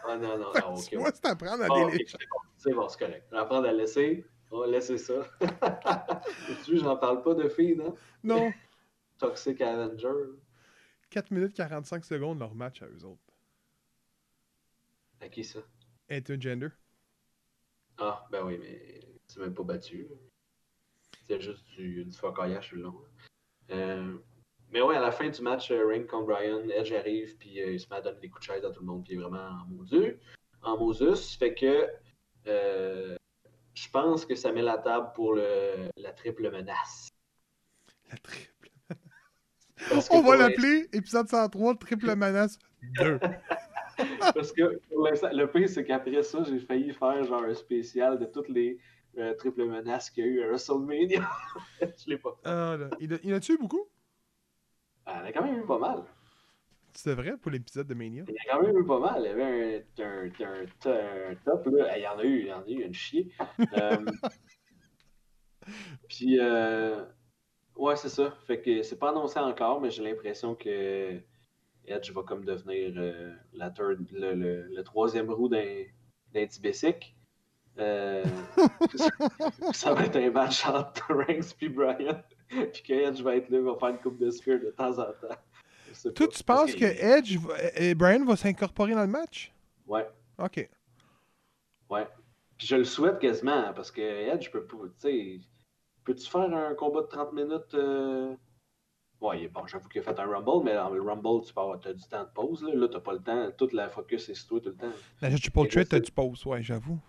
Ah 0.07 0.17
non, 0.17 0.37
non, 0.37 0.51
non, 0.53 0.53
ok. 0.75 0.93
Vois, 0.95 1.11
c'est 1.13 1.25
à 1.25 1.35
prendre 1.35 1.63
à 1.63 1.67
Ah, 1.69 1.89
c'est 2.57 2.73
bon, 2.73 2.87
c'est 2.87 2.99
correct. 2.99 3.25
On 3.31 3.35
va 3.35 3.41
apprendre 3.41 3.67
à 3.67 3.73
laisser. 3.73 4.25
On 4.51 4.59
va 4.59 4.67
laisser 4.67 4.97
ça. 4.97 5.13
tu 6.65 6.77
j'en 6.77 6.95
parle 6.97 7.23
pas 7.23 7.33
de 7.33 7.49
filles, 7.49 7.75
non? 7.75 7.95
Non. 8.23 8.53
Toxic 9.17 9.59
Avenger. 9.61 10.13
4 11.15 11.31
minutes 11.31 11.53
45 11.53 12.03
secondes 12.03 12.39
leur 12.39 12.53
match 12.53 12.81
à 12.81 12.87
eux 12.87 13.05
autres. 13.05 13.23
À 15.21 15.29
qui 15.29 15.45
ça? 15.45 15.59
Intergender. 16.09 16.67
Ah, 17.97 18.27
ben 18.29 18.43
oui, 18.45 18.57
mais 18.59 18.99
c'est 19.25 19.39
même 19.39 19.53
pas 19.53 19.63
battu. 19.63 20.09
C'est 21.25 21.39
juste 21.39 21.65
du, 21.69 22.03
du 22.03 22.11
focaillage 22.11 22.69
tout 22.69 22.75
le 22.75 22.81
long. 22.81 23.01
Euh, 23.71 24.17
mais 24.71 24.81
ouais, 24.81 24.97
à 24.97 24.99
la 24.99 25.13
fin 25.13 25.29
du 25.29 25.41
match, 25.41 25.71
euh, 25.71 25.87
Ring 25.87 26.05
contre 26.05 26.25
Brian, 26.25 26.67
Edge 26.67 26.91
arrive, 26.91 27.37
puis 27.37 27.61
euh, 27.61 27.71
il 27.71 27.79
se 27.79 27.87
met 27.89 27.95
à 27.95 28.01
donner 28.01 28.19
des 28.19 28.29
coups 28.29 28.45
de 28.45 28.53
chaise 28.53 28.65
à 28.65 28.71
tout 28.71 28.81
le 28.81 28.87
monde, 28.87 29.05
puis 29.05 29.13
il 29.13 29.19
est 29.19 29.23
vraiment 29.23 29.61
en 29.61 29.67
modu, 29.67 30.19
en 30.63 30.77
Moses. 30.77 31.37
Fait 31.37 31.53
que 31.53 31.89
euh, 32.47 33.15
je 33.73 33.89
pense 33.89 34.25
que 34.25 34.35
ça 34.35 34.51
met 34.51 34.61
la 34.61 34.79
table 34.79 35.13
pour 35.15 35.33
le, 35.33 35.89
la 35.95 36.11
triple 36.11 36.51
menace. 36.51 37.07
La 38.11 38.17
triple. 38.17 38.54
On 40.11 40.21
va 40.21 40.37
l'appeler 40.37 40.87
épisode 40.93 41.27
103, 41.27 41.75
triple 41.75 42.05
menace 42.15 42.57
2. 42.99 43.19
Parce 44.33 44.51
que 44.51 44.77
pour 44.89 45.07
le 45.07 45.45
pire, 45.47 45.69
c'est 45.69 45.85
qu'après 45.85 46.21
ça, 46.23 46.43
j'ai 46.43 46.59
failli 46.59 46.91
faire 46.93 47.23
genre 47.23 47.43
un 47.43 47.53
spécial 47.53 48.19
de 48.19 48.25
toutes 48.25 48.49
les 48.49 48.77
euh, 49.17 49.33
triples 49.35 49.65
menaces 49.65 50.09
qu'il 50.09 50.25
y 50.25 50.27
a 50.27 50.31
eu 50.31 50.43
à 50.43 50.47
WrestleMania. 50.47 51.21
je 51.81 52.09
l'ai 52.09 52.17
pas 52.17 52.31
fait. 52.31 52.49
Ah. 52.49 52.77
Il, 52.99 53.13
a- 53.33 53.35
a-tu 53.37 53.53
eu 53.53 53.57
beaucoup? 53.57 53.87
Ah, 55.05 55.19
il 55.19 55.21
en 55.21 55.25
a 55.27 55.31
quand 55.31 55.43
même 55.45 55.59
eu 55.61 55.65
pas 55.65 55.79
mal. 55.79 56.03
C'est 56.93 57.13
vrai 57.13 57.37
pour 57.37 57.51
l'épisode 57.51 57.87
de 57.87 57.93
Mania. 57.93 58.23
Il 58.27 58.33
y 58.33 58.49
a 58.49 58.53
quand 58.55 58.63
même 58.63 58.77
eu 58.77 58.85
pas 58.85 58.99
mal. 58.99 59.21
Il 59.21 59.25
y 59.25 59.29
avait 59.29 59.85
un, 59.99 60.03
un, 60.03 60.25
un, 60.25 60.91
un- 60.91 61.31
un 61.31 61.35
top, 61.45 61.65
là. 61.67 61.97
Il 61.97 62.03
y 62.03 62.07
en 62.07 62.17
a 62.19 62.23
eu, 62.23 62.39
il 62.41 62.47
y 62.47 62.53
en 62.53 62.61
a 62.61 62.67
eu 62.69 62.81
une 62.83 62.93
chier. 62.93 63.31
Euh, 63.77 63.97
Puis, 66.09 66.37
euh, 66.39 67.03
ouais, 67.75 67.95
c'est 67.95 68.09
ça. 68.09 68.33
Fait 68.47 68.61
que 68.61 68.81
c'est 68.83 68.97
pas 68.99 69.09
annoncé 69.09 69.39
encore, 69.39 69.81
mais 69.81 69.91
j'ai 69.91 70.03
l'impression 70.03 70.55
que 70.55 71.19
Edge 71.87 72.11
va 72.11 72.23
comme 72.23 72.43
devenir 72.45 72.93
euh, 72.97 73.33
la 73.53 73.69
third, 73.69 74.07
le, 74.11 74.33
le, 74.33 74.63
le 74.63 74.83
troisième 74.83 75.29
roue 75.31 75.49
d'un 75.49 75.83
d'un 76.33 76.45
Tibessic. 76.47 77.15
Euh, 77.77 78.23
ça 79.73 79.93
va 79.93 80.05
être 80.05 80.15
un 80.17 80.29
match 80.31 80.65
entre 80.65 81.13
Reigns 81.13 81.53
puis 81.57 81.69
Brian. 81.69 82.21
Puis 82.49 82.83
que 82.83 82.93
Edge 82.93 83.21
va 83.21 83.37
être 83.37 83.49
là, 83.49 83.59
va 83.59 83.75
faire 83.79 83.89
une 83.89 83.97
coupe 83.97 84.19
de 84.19 84.29
spear 84.29 84.59
de 84.59 84.69
temps 84.69 84.91
en 84.99 85.05
temps. 85.13 85.35
Je 85.91 86.09
Toi, 86.09 86.27
tu 86.27 86.43
penses 86.43 86.75
que 86.75 86.85
Edge 86.85 87.37
va- 87.37 87.55
et 87.75 87.95
Brian 87.95 88.23
va 88.23 88.35
s'incorporer 88.35 88.93
dans 88.93 89.01
le 89.01 89.07
match? 89.07 89.51
Ouais. 89.87 90.07
Ok. 90.37 90.69
Ouais. 91.89 92.07
Puis 92.57 92.67
je 92.67 92.75
le 92.75 92.83
souhaite 92.83 93.17
quasiment, 93.19 93.73
parce 93.73 93.89
que 93.91 94.01
Edge 94.01 94.51
peut 94.51 94.63
pas. 94.65 94.77
Tu 94.77 94.89
sais, 94.99 95.39
peux-tu 96.05 96.29
faire 96.29 96.41
un 96.55 96.73
combat 96.75 97.01
de 97.01 97.07
30 97.07 97.33
minutes 97.33 97.73
euh... 97.73 98.35
Ouais, 99.21 99.47
bon, 99.47 99.65
j'avoue 99.65 99.87
qu'il 99.89 100.01
a 100.01 100.03
fait 100.03 100.19
un 100.19 100.25
Rumble, 100.27 100.63
mais 100.65 100.75
dans 100.75 100.89
le 100.89 101.01
Rumble, 101.01 101.43
tu 101.45 101.53
peux 101.53 101.61
avoir 101.61 101.79
t'as 101.79 101.93
du 101.93 102.03
temps 102.03 102.23
de 102.23 102.29
pause. 102.29 102.63
Là, 102.63 102.75
là 102.75 102.87
t'as 102.89 102.99
pas 102.99 103.13
le 103.13 103.23
temps. 103.23 103.49
Toute 103.57 103.73
la 103.73 103.89
focus 103.89 104.29
est 104.29 104.35
sur 104.35 104.47
toi 104.47 104.59
tout 104.61 104.69
le 104.69 104.75
temps. 104.75 104.91
La 105.21 105.31
Triple 105.31 105.67
Threat, 105.67 106.01
tu 106.03 106.11
poses, 106.11 106.45
ouais, 106.45 106.61
j'avoue. 106.61 106.99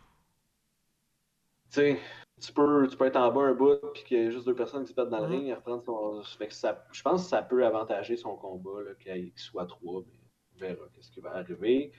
Tu 1.70 1.80
sais, 1.80 1.98
tu 2.40 2.52
peux, 2.52 2.86
tu 2.88 2.96
peux 2.96 3.06
être 3.06 3.16
en 3.16 3.32
bas 3.32 3.42
un 3.42 3.54
bout, 3.54 3.76
puis 3.92 4.04
qu'il 4.04 4.22
y 4.22 4.26
a 4.26 4.30
juste 4.30 4.46
deux 4.46 4.54
personnes 4.54 4.84
qui 4.84 4.90
se 4.90 4.94
battent 4.94 5.10
dans 5.10 5.18
le 5.20 5.26
Mhm. 5.26 5.32
ring 5.32 5.46
et 5.48 5.54
reprendre 5.54 5.82
son. 5.84 6.22
Fait 6.38 6.46
que 6.46 6.54
ça, 6.54 6.86
je 6.92 7.02
pense 7.02 7.24
que 7.24 7.28
ça 7.30 7.42
peut 7.42 7.66
avantager 7.66 8.16
son 8.16 8.36
combat, 8.36 8.94
qu'il 9.00 9.32
soit 9.34 9.66
trois, 9.66 10.02
mais 10.06 10.18
on 10.54 10.58
verra 10.58 10.88
qu'est-ce 10.94 11.10
qui 11.10 11.20
va 11.20 11.34
arriver. 11.34 11.92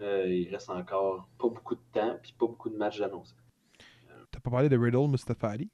Euh, 0.00 0.26
il 0.26 0.48
reste 0.50 0.70
encore 0.70 1.28
pas 1.38 1.48
beaucoup 1.48 1.74
de 1.74 1.82
temps, 1.92 2.18
puis 2.22 2.32
pas 2.32 2.46
beaucoup 2.46 2.70
de 2.70 2.76
matchs 2.76 3.02
annoncés. 3.02 3.34
T'as 4.30 4.40
pas 4.40 4.50
parlé 4.50 4.68
de 4.68 4.78
Riddle 4.78 5.08
Mustafa 5.08 5.48
Ali? 5.50 5.68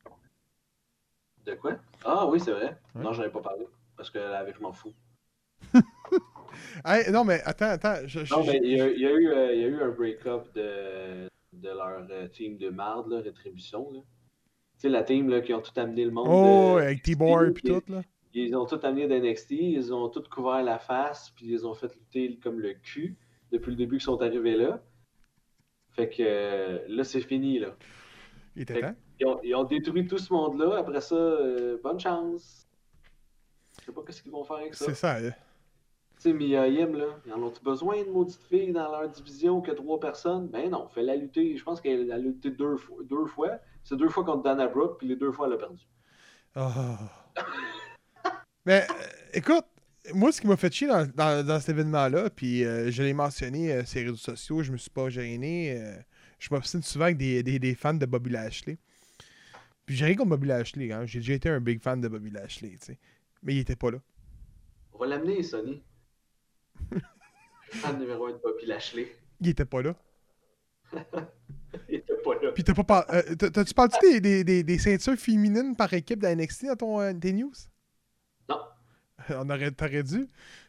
De 1.47 1.55
quoi? 1.55 1.77
Ah 2.05 2.27
oui, 2.27 2.41
c'est 2.41 2.51
vrai. 2.53 2.77
Ouais. 2.95 3.03
Non, 3.03 3.13
j'en 3.13 3.23
ai 3.25 3.31
pas 3.31 3.41
parlé. 3.41 3.67
Parce 3.97 4.11
que 4.11 4.19
là, 4.19 4.39
avec, 4.39 4.57
je 4.57 4.61
m'en 4.61 4.73
fous. 4.73 4.93
Hey, 6.87 7.11
non, 7.13 7.25
mais 7.25 7.43
attends, 7.45 7.67
attends. 7.67 7.97
Je, 8.07 8.25
je- 8.25 8.35
Non, 8.35 8.45
mais 8.45 8.59
il 8.63 8.77
y 8.77 8.81
a, 8.81 8.89
il 8.89 8.99
y 9.01 9.07
a 9.07 9.11
eu, 9.13 9.29
euh, 9.29 9.55
il 9.55 9.61
y 9.61 9.65
a 9.65 9.69
eu 9.69 9.83
un 9.83 9.91
break-up 9.91 10.53
de, 10.55 11.29
de 11.53 11.69
leur 11.69 12.07
euh, 12.11 12.29
team 12.29 12.57
de 12.57 12.71
marde, 12.71 13.11
là, 13.11 13.21
Rétribution. 13.21 13.91
Là. 13.93 14.01
Tu 14.01 14.07
sais, 14.79 14.89
la 14.89 15.03
team 15.03 15.29
là, 15.29 15.43
qui 15.43 15.53
ont 15.53 15.61
tout 15.61 15.79
amené 15.79 16.05
le 16.07 16.11
monde. 16.13 16.29
Oh, 16.31 16.77
de- 16.79 16.83
avec 16.85 17.03
T-Boy 17.03 17.51
NXT, 17.51 17.65
et 17.67 17.69
tout, 17.69 17.93
là. 17.93 18.03
Ils 18.33 18.57
ont 18.57 18.65
tout 18.67 18.81
amené 18.83 19.07
d'NXT, 19.07 19.51
ils 19.53 19.93
ont 19.95 20.09
tout 20.09 20.23
couvert 20.31 20.63
la 20.63 20.79
face, 20.79 21.31
puis 21.37 21.47
ils 21.47 21.67
ont 21.67 21.75
fait 21.75 21.93
lutter 21.95 22.39
comme 22.43 22.59
le 22.61 22.73
cul 22.75 23.17
depuis 23.53 23.71
le 23.71 23.77
début 23.77 23.97
qu'ils 23.97 24.05
sont 24.05 24.21
arrivés 24.23 24.57
là. 24.57 24.83
Fait 25.93 26.09
que 26.09 26.17
euh, 26.23 26.79
là, 26.89 27.05
c'est 27.05 27.21
fini, 27.23 27.59
là. 27.59 27.77
Il 28.55 28.63
était 28.63 28.81
temps. 28.81 28.95
Ils 29.19 29.27
ont, 29.27 29.41
ils 29.43 29.55
ont 29.55 29.65
détruit 29.65 30.07
tout 30.07 30.19
ce 30.19 30.33
monde-là. 30.33 30.79
Après 30.79 31.01
ça, 31.01 31.15
euh, 31.15 31.79
bonne 31.83 31.99
chance. 31.99 32.67
Je 33.81 33.87
sais 33.87 33.93
pas 33.93 34.03
qu'est-ce 34.07 34.23
qu'ils 34.23 34.33
vont 34.33 34.45
faire 34.45 34.57
avec 34.57 34.75
ça. 34.75 34.85
C'est 34.87 34.95
ça. 34.95 35.17
euh. 35.17 35.31
Tu 36.19 36.31
sais, 36.31 36.33
Mia 36.33 36.67
Yim, 36.67 36.93
là, 36.95 37.07
ils 37.27 37.33
en 37.33 37.43
ont-tu 37.43 37.63
besoin 37.63 38.03
de 38.03 38.09
maudites 38.11 38.41
filles 38.49 38.73
dans 38.73 38.91
leur 38.91 39.09
division 39.09 39.61
que 39.61 39.71
trois 39.73 40.01
personnes? 40.01 40.49
Ben 40.49 40.71
non, 40.71 40.89
fais-la 40.89 41.15
lutter. 41.17 41.57
Je 41.57 41.63
pense 41.63 41.81
qu'elle 41.81 42.11
a 42.11 42.17
lutté 42.19 42.51
deux 42.51 42.77
fois. 42.77 42.97
Deux 43.05 43.27
fois. 43.27 43.59
C'est 43.85 43.97
deux 43.97 44.09
fois 44.09 44.25
contre 44.25 44.43
Dana 44.43 44.67
Brooke, 44.67 44.97
puis 44.99 45.09
les 45.09 45.17
deux 45.17 45.31
fois, 45.31 45.47
elle 45.47 45.53
a 45.55 45.57
perdu. 45.59 45.85
Ah. 46.55 46.99
Mais 48.65 48.83
euh, 48.83 48.95
écoute, 49.35 49.65
moi, 50.15 50.33
ce 50.33 50.41
qui 50.41 50.47
m'a 50.47 50.57
fait 50.57 50.73
chier 50.73 50.89
dans, 50.89 51.07
dans- 51.15 51.47
dans 51.47 51.61
cet 51.61 51.69
événement-là, 51.71 52.31
puis 52.31 52.65
euh, 52.65 52.91
je 52.91 53.03
l'ai 53.03 53.13
mentionné 53.13 53.73
euh, 53.73 53.85
sur 53.85 53.99
les 54.01 54.07
réseaux 54.07 54.17
sociaux, 54.17 54.63
je 54.63 54.73
me 54.73 54.77
suis 54.77 54.91
pas 54.91 55.09
gêné. 55.09 55.81
je 56.39 56.49
m'obstine 56.53 56.83
souvent 56.83 57.05
avec 57.07 57.19
des, 57.19 57.43
des- 57.43 57.59
des 57.59 57.75
fans 57.75 57.95
de 57.95 58.07
Bobby 58.07 58.31
Lashley. 58.31 58.79
Puis 59.87 59.95
j'ai 59.97 60.05
rien 60.07 60.17
contre 60.17 60.31
Bobby 60.31 60.49
Lashley, 60.49 60.93
hein. 60.93 61.07
j'ai 61.07 61.21
déjà 61.21 61.35
été 61.35 61.49
un 61.49 61.61
big 61.61 61.81
fan 61.81 62.01
de 62.01 62.09
Bobby 62.09 62.31
Lashley, 62.31 62.71
tu 62.73 62.87
sais. 62.87 62.99
Mais 63.43 63.55
il 63.55 63.59
était 63.61 63.77
pas 63.77 63.91
là. 63.93 63.99
On 64.93 64.99
va 64.99 65.07
l'amener, 65.07 65.43
Sonny. 65.43 65.83
Fan 67.71 67.99
numéro 67.99 68.27
1 68.27 68.33
de 68.33 68.39
Bobby 68.39 68.67
Lashley. 68.67 69.13
Il 69.41 69.49
était 69.49 69.65
pas 69.65 69.83
là. 69.83 69.95
Il 71.89 71.97
était 71.97 72.17
pas 72.25 72.35
là. 72.43 72.53
Puis 72.53 72.65
t'as 72.65 72.75
pas 72.75 72.85
par... 72.85 73.05
euh, 73.13 73.35
t'as- 73.35 73.51
T'as-tu 73.51 73.75
parlé 73.75 73.91
des, 74.01 74.21
des, 74.21 74.45
des, 74.45 74.63
des 74.63 74.79
ceintures 74.79 75.17
féminines 75.17 75.77
par 75.77 75.93
équipe 75.93 76.21
de 76.23 76.27
NXT 76.29 76.67
dans 76.67 76.77
ton, 76.77 77.01
euh, 77.01 77.13
tes 77.13 77.33
news? 77.33 77.53
Non. 78.49 78.61
On 79.31 79.51
aurait, 79.51 79.71
t'aurais 79.73 80.03
dû 80.03 80.27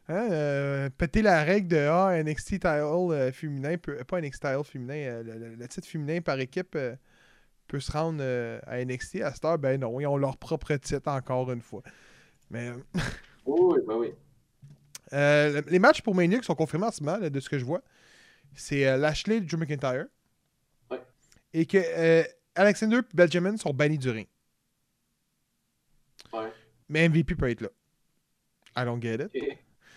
hein, 0.10 0.28
euh, 0.32 0.90
péter 0.90 1.22
la 1.22 1.44
règle 1.44 1.68
de 1.70 1.78
ah, 1.78 2.22
NXT 2.22 2.48
title 2.54 2.68
euh, 2.68 3.32
féminin, 3.32 3.78
pas 3.78 4.20
NXT 4.20 4.42
title 4.42 4.64
féminin, 4.66 4.96
euh, 4.96 5.24
le, 5.24 5.34
le- 5.38 5.56
le 5.56 5.68
titre 5.68 5.88
féminin 5.88 6.20
par 6.22 6.40
équipe 6.40 6.76
euh, 6.76 6.96
peut 7.68 7.80
se 7.80 7.92
rendre 7.92 8.20
euh, 8.22 8.60
à 8.66 8.84
NXT. 8.84 9.22
À 9.22 9.34
cette 9.34 9.46
heure, 9.46 9.58
ben 9.58 9.80
non, 9.80 10.00
ils 10.00 10.08
ont 10.08 10.18
leur 10.18 10.38
propre 10.38 10.74
titre 10.76 11.10
encore 11.10 11.52
une 11.52 11.62
fois. 11.62 11.82
Mais 12.50 12.70
euh, 12.70 12.78
Oui, 13.46 13.80
ben 13.88 13.96
oui. 13.96 14.14
euh, 15.14 15.62
les 15.68 15.80
matchs 15.80 16.02
pour 16.02 16.16
Mania 16.16 16.40
qui 16.40 16.46
sont 16.46 16.56
confirmés 16.56 16.88
en 16.88 16.92
ce 16.92 17.04
moment, 17.04 17.18
là, 17.18 17.30
de 17.30 17.40
ce 17.40 17.50
que 17.50 17.58
je 17.60 17.66
vois, 17.66 17.82
c'est 18.56 18.88
euh, 18.88 18.98
Lashley 18.98 19.38
et 19.38 19.42
Drew 19.42 19.58
McIntyre. 19.58 20.06
Ouais. 20.92 21.02
Et 21.54 21.66
que 21.66 21.78
euh, 21.78 22.24
Alexander 22.56 22.98
et 22.98 23.16
Benjamin 23.16 23.56
sont 23.58 23.74
bannis 23.74 23.98
du 23.98 24.10
ring. 24.10 24.28
Ouais. 26.34 26.52
Mais 26.90 27.08
MVP 27.08 27.36
peut 27.36 27.50
être 27.50 27.62
là. 27.62 27.70
I 28.76 28.86
don't 28.86 29.02
get 29.02 29.16
it. 29.16 29.32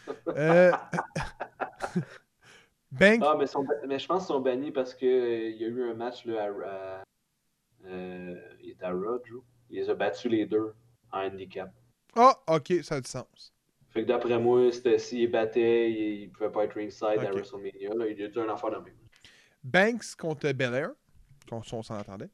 Ok. 0.06 0.26
Euh, 0.36 0.72
Banks, 2.92 3.22
Ah, 3.24 3.36
mais, 3.38 3.46
sont- 3.46 3.64
mais 3.86 3.98
je 4.00 4.06
pense 4.06 4.26
qu'ils 4.26 4.34
sont 4.34 4.40
bannis 4.40 4.72
parce 4.72 4.94
qu'il 4.94 5.08
y 5.08 5.64
a 5.64 5.68
eu 5.68 5.90
un 5.90 5.94
match 5.94 6.24
là, 6.26 6.48
à, 6.66 7.02
il 7.84 8.70
était 8.70 8.84
à 8.84 8.92
Raw, 8.92 9.18
Drew. 9.18 9.42
Il 9.70 9.78
les 9.78 9.90
a 9.90 9.94
battus 9.94 10.30
les 10.30 10.46
deux 10.46 10.74
en 11.12 11.26
handicap. 11.26 11.72
ah, 12.16 12.38
ok, 12.48 12.72
ça 12.82 12.96
a 12.96 13.00
du 13.00 13.08
sens. 13.08 13.52
Fait 13.90 14.02
que 14.02 14.08
d'après 14.08 14.38
moi, 14.38 14.70
c'était 14.70 14.98
s'il 14.98 15.30
battait, 15.30 15.90
il, 15.90 16.22
il 16.22 16.30
pouvait 16.30 16.50
pas 16.50 16.64
être 16.64 16.74
ringside 16.74 17.18
à. 17.18 17.30
WrestleMania. 17.30 17.94
Là, 17.94 18.06
il 18.06 18.22
a 18.22 18.28
dû 18.28 18.38
un 18.38 18.48
enfant 18.48 18.70
de 18.70 18.76
même. 18.76 18.94
Banks 19.64 20.14
contre 20.16 20.52
Belair, 20.52 20.90
qu'on 21.48 21.62
on 21.72 21.82
s'en 21.82 21.98
entendait. 21.98 22.30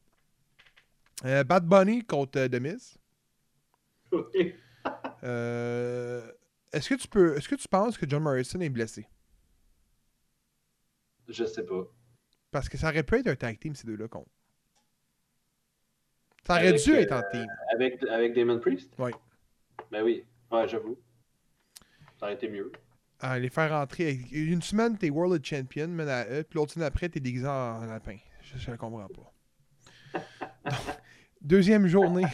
Euh, 1.25 1.45
Bad 1.45 1.67
Bunny 1.67 2.05
contre 2.05 2.39
euh, 2.41 2.49
The 2.49 2.61
Miz. 2.61 2.99
Euh, 5.25 6.31
est-ce 6.73 6.91
que 6.91 6.95
tu 6.95 7.09
peux, 7.09 7.37
est-ce 7.37 7.49
que 7.49 7.57
tu 7.57 7.67
penses 7.67 7.99
que 7.99 8.09
John 8.09 8.23
Morrison 8.23 8.61
est 8.61 8.69
blessé? 8.69 9.09
Je 11.27 11.45
sais 11.45 11.65
pas. 11.65 11.91
Parce 12.53 12.69
que 12.69 12.79
ça 12.79 12.91
aurait 12.91 13.03
pu 13.03 13.17
être 13.17 13.27
un 13.27 13.35
tag 13.35 13.59
team 13.59 13.75
ces 13.75 13.85
deux-là 13.85 14.07
contre. 14.07 14.31
Ça 16.47 16.55
aurait 16.55 16.69
Avec, 16.69 16.83
dû 16.83 16.93
euh, 16.95 17.01
être 17.01 17.13
en 17.13 17.23
team. 17.33 17.47
Avec, 17.75 18.03
avec 18.09 18.35
Damon 18.35 18.59
Priest? 18.61 18.93
Oui. 18.99 19.11
Ben 19.91 20.03
oui. 20.03 20.25
Ouais, 20.51 20.69
j'avoue. 20.69 20.97
Ça 22.19 22.27
aurait 22.27 22.35
été 22.35 22.49
mieux. 22.49 22.71
À 23.21 23.39
les 23.39 23.49
faire 23.49 23.71
rentrer. 23.71 24.19
Une 24.33 24.63
semaine, 24.63 24.97
t'es 24.97 25.11
World 25.11 25.45
Champion, 25.45 25.89
mais 25.89 26.09
à 26.11 26.25
eux, 26.31 26.45
puis 26.49 26.59
l'autre 26.59 26.73
semaine 26.73 26.87
après, 26.89 27.09
t'es 27.09 27.21
déguisé 27.21 27.47
en 27.49 27.81
lapin. 27.87 28.17
Je, 28.43 28.59
je 28.59 28.71
le 28.71 28.77
comprends 28.77 29.09
pas. 29.09 30.21
Donc, 30.65 30.75
deuxième 31.41 31.87
journée. 31.87 32.27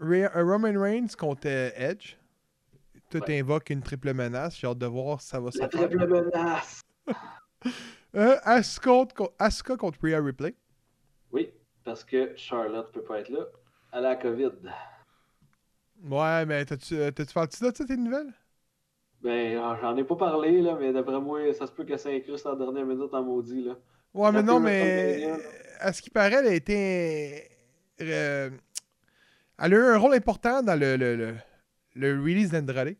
Euh, 0.00 0.28
Roman 0.34 0.80
Reigns 0.80 1.08
contre 1.18 1.46
euh, 1.48 1.70
Edge. 1.74 2.16
Tout 3.10 3.18
Ouais. 3.26 3.40
invoque 3.40 3.70
une 3.70 3.82
triple 3.82 4.12
menace. 4.12 4.58
J'ai 4.58 4.66
hâte 4.66 4.78
de 4.78 4.86
voir 4.86 5.20
si 5.20 5.28
ça 5.28 5.40
va 5.40 5.50
se 5.50 5.58
La 5.58 5.68
faire. 5.68 5.88
triple 5.88 6.06
menace! 6.06 6.80
Euh, 8.14 8.36
Asuka, 8.42 8.90
contre- 9.14 9.34
Asuka 9.38 9.76
contre 9.76 9.98
Rhea 10.02 10.18
Ripley. 10.18 10.54
Parce 11.88 12.04
que 12.04 12.36
Charlotte 12.36 12.92
peut 12.92 13.02
pas 13.02 13.20
être 13.20 13.30
là. 13.30 13.46
Elle 13.92 14.04
a 14.04 14.10
la 14.10 14.16
COVID. 14.16 14.50
Ouais, 16.02 16.44
mais 16.46 16.64
t'as-tu 16.64 16.96
euh, 16.96 17.10
parti 17.34 17.62
de 17.62 17.72
ça, 17.74 17.84
tes 17.86 17.96
nouvelles? 17.96 18.32
Ben, 19.22 19.54
j'en 19.80 19.96
ai 19.96 20.04
pas 20.04 20.16
parlé, 20.16 20.60
là, 20.62 20.76
mais 20.78 20.92
d'après 20.92 21.20
moi, 21.20 21.52
ça 21.52 21.66
se 21.66 21.72
peut 21.72 21.84
qu'elle 21.84 21.98
s'incruste 21.98 22.46
en 22.46 22.54
dernière 22.56 22.86
minute 22.86 23.12
en 23.14 23.22
maudit, 23.24 23.62
là. 23.64 23.76
Ouais, 24.14 24.32
mais 24.32 24.42
non, 24.42 24.60
mais 24.60 25.20
WrestleMania. 25.20 25.38
à 25.80 25.92
ce 25.92 26.02
qui 26.02 26.10
paraît, 26.10 26.34
elle 26.40 26.46
a 26.48 26.54
été. 26.54 27.48
euh, 28.00 28.50
elle 29.58 29.74
a 29.74 29.76
eu 29.76 29.82
un 29.94 29.98
rôle 29.98 30.14
important 30.14 30.62
dans 30.62 30.78
le, 30.78 30.96
le, 30.96 31.16
le, 31.16 31.36
le 31.94 32.22
release 32.22 32.50
d'Andrade. 32.50 32.96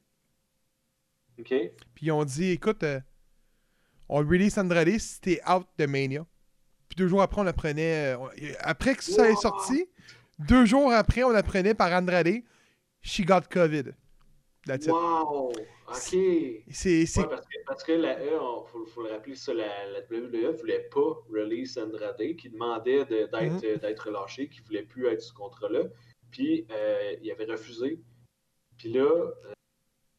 OK? 1.39 1.55
Puis 1.95 2.07
ils 2.07 2.13
ont 2.13 2.25
dit 2.25 2.51
écoute, 2.51 2.83
euh, 2.83 3.01
on 4.09 4.19
release 4.19 4.59
Andrade 4.59 4.99
si 4.99 5.21
t'es 5.21 5.41
out 5.51 5.67
de 5.79 5.87
Mania. 5.87 6.27
Deux 6.99 7.07
jours 7.09 7.23
après, 7.23 7.41
on 7.41 7.47
apprenait. 7.47 8.15
euh, 8.15 8.19
on- 8.19 8.29
après 8.61 8.95
que 8.97 9.05
ça 9.05 9.29
est 9.29 9.35
Wow. 9.35 9.41
sorti, 9.41 9.89
deux 10.41 10.65
jours 10.67 10.93
après, 10.93 11.23
on 11.23 11.31
apprenait 11.35 11.75
par 11.75 11.93
Andrade 11.93 12.43
She 13.01 13.21
got 13.25 13.43
COVID. 13.51 13.93
That's 14.67 14.87
it. 14.87 14.91
Wow! 14.91 15.51
OK! 15.51 15.55
C'est. 15.95 16.65
c'est- 16.73 17.21
Ouais, 17.21 17.29
parce, 17.29 17.47
que, 17.47 17.59
parce 17.67 17.85
que 17.85 17.93
la 17.93 18.19
E, 18.21 18.25
il 18.33 18.69
faut, 18.71 18.85
faut 18.87 19.03
le 19.05 19.11
rappeler, 19.11 19.37
ça, 19.37 19.55
la, 19.55 19.87
la 19.93 20.01
WWE 20.11 20.51
voulait 20.51 20.89
pas 20.93 21.15
release 21.31 21.79
Andrade, 21.79 22.19
qui 22.37 22.51
demandait 22.51 23.05
de- 23.05 23.27
d'être 23.27 23.53
Mhm. 23.53 23.61
euh, 23.65 23.77
d'être 23.79 24.01
relâché, 24.09 24.49
qui 24.49 24.61
voulait 24.63 24.83
plus 24.83 25.07
être 25.07 25.23
sous 25.23 25.35
contrat-là. 25.35 25.85
Puis, 26.33 26.67
euh, 26.71 27.15
il 27.23 27.31
avait 27.31 27.47
refusé. 27.47 28.01
Puis 28.77 28.93
là, 28.93 29.05
euh, 29.07 29.33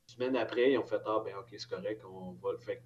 une 0.07 0.13
semaine 0.15 0.36
après, 0.38 0.71
ils 0.71 0.77
ont 0.77 0.86
fait 0.86 1.01
Ah, 1.05 1.21
ben 1.23 1.36
ok, 1.36 1.49
c'est 1.51 1.69
correct, 1.69 2.01
on 2.09 2.32
va 2.41 2.53
le 2.53 2.57
faire. 2.59 2.80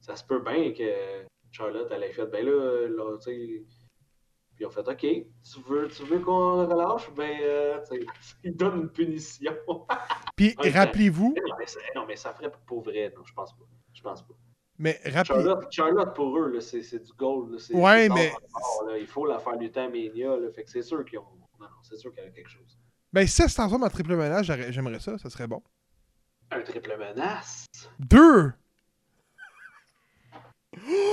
Ça 0.00 0.16
se 0.16 0.24
peut 0.24 0.40
bien 0.40 0.72
que 0.72 1.24
Charlotte, 1.50 1.88
elle 1.90 2.04
ait 2.04 2.12
fait 2.12 2.26
Ben 2.26 2.44
là, 2.44 2.88
là 2.88 3.16
tu 3.18 3.24
sais. 3.24 3.64
Puis 4.54 4.64
ils 4.64 4.66
ont 4.66 4.70
fait 4.70 4.86
OK, 4.86 5.00
tu 5.00 5.60
veux, 5.68 5.88
tu 5.88 6.02
veux 6.04 6.18
qu'on 6.20 6.62
le 6.62 6.74
relâche? 6.74 7.10
Ben, 7.14 7.38
euh, 7.42 7.80
ils 8.44 8.54
donnent 8.56 8.82
une 8.82 8.90
punition. 8.90 9.52
Puis 10.36 10.54
Ouais, 10.58 10.70
rappelez-vous, 10.70 11.34
non, 11.94 12.06
mais 12.06 12.16
ça, 12.16 12.32
ferait 12.34 12.50
pour 12.66 12.82
vrai, 12.82 13.12
non, 13.16 13.24
je 13.24 13.32
pense 13.32 13.52
pas. 13.56 13.64
Je 13.92 14.02
pense 14.02 14.22
pas. 14.26 14.34
mais 14.78 15.00
rappelez 15.06 15.24
Charlotte, 15.24 15.66
Charlotte 15.70 16.14
pour 16.14 16.38
eux, 16.38 16.52
là, 16.52 16.60
c'est, 16.60 16.82
c'est 16.82 17.00
du 17.00 17.12
gold. 17.12 17.52
Là, 17.52 17.58
c'est, 17.58 17.74
Ouais, 17.74 18.08
mais- 18.08 18.32
là. 18.86 18.98
Il 18.98 19.06
faut 19.06 19.26
la 19.26 19.38
faire 19.38 19.56
lutter 19.56 19.80
à 19.80 19.88
Mania. 19.88 20.36
Là, 20.36 20.50
fait 20.52 20.64
que 20.64 20.70
c'est 20.70 20.82
sûr 20.82 21.04
qu'ils 21.04 21.18
ont. 21.18 21.26
Non, 21.58 21.66
non, 21.66 21.82
c'est 21.82 21.96
sûr 21.96 22.12
qu'il 22.14 22.24
y 22.24 22.26
a 22.26 22.30
quelque 22.30 22.48
chose. 22.48 22.78
Ben, 23.12 23.26
si 23.26 23.34
ça 23.34 23.48
se 23.48 23.54
transforme 23.54 23.82
en 23.82 23.88
triple 23.88 24.16
j'aurais- 24.42 24.72
j'aimerais 24.72 25.00
ça, 25.00 25.18
ça 25.18 25.28
serait 25.28 25.48
bon. 25.48 25.62
Un 26.50 26.60
triple 26.62 26.96
menace? 26.96 27.66
Deux! 27.98 28.52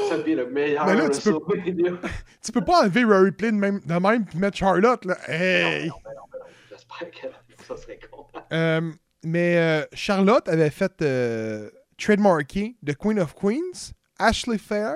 Ça 0.10 0.18
devient 0.18 0.36
le 0.36 0.50
meilleur 0.50 0.86
Mais 0.86 0.96
là, 0.96 1.10
tu 1.10 1.22
peux-. 1.22 1.40
Tu 2.44 2.52
peux 2.52 2.64
pas 2.64 2.84
enlever 2.84 3.04
Rory 3.04 3.32
de 3.32 3.52
même, 3.52 3.80
de 3.80 3.94
même 3.94 4.26
puis 4.26 4.38
mettre 4.40 4.58
Charlotte, 4.58 5.04
là. 5.06 5.18
Hey! 5.28 5.88
Non, 5.88 5.96
non, 6.06 6.12
non. 6.40 6.46
J'espère 6.70 7.12
que 7.12 7.64
ça 7.66 7.76
serait 7.78 8.00
con. 8.10 8.26
Euh, 8.54 8.92
mais 9.24 9.58
euh, 9.58 9.86
Charlotte 9.94 10.48
avait 10.48 10.70
fait 10.70 11.02
euh, 11.02 11.70
trademarker 11.98 12.76
The 12.86 12.96
Queen 12.96 13.20
of 13.20 13.34
Queens, 13.36 13.92
Ashley 14.18 14.58
Fair 14.58 14.96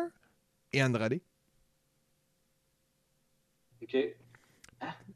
et 0.71 0.81
Andrade. 0.81 1.19
OK. 3.81 3.97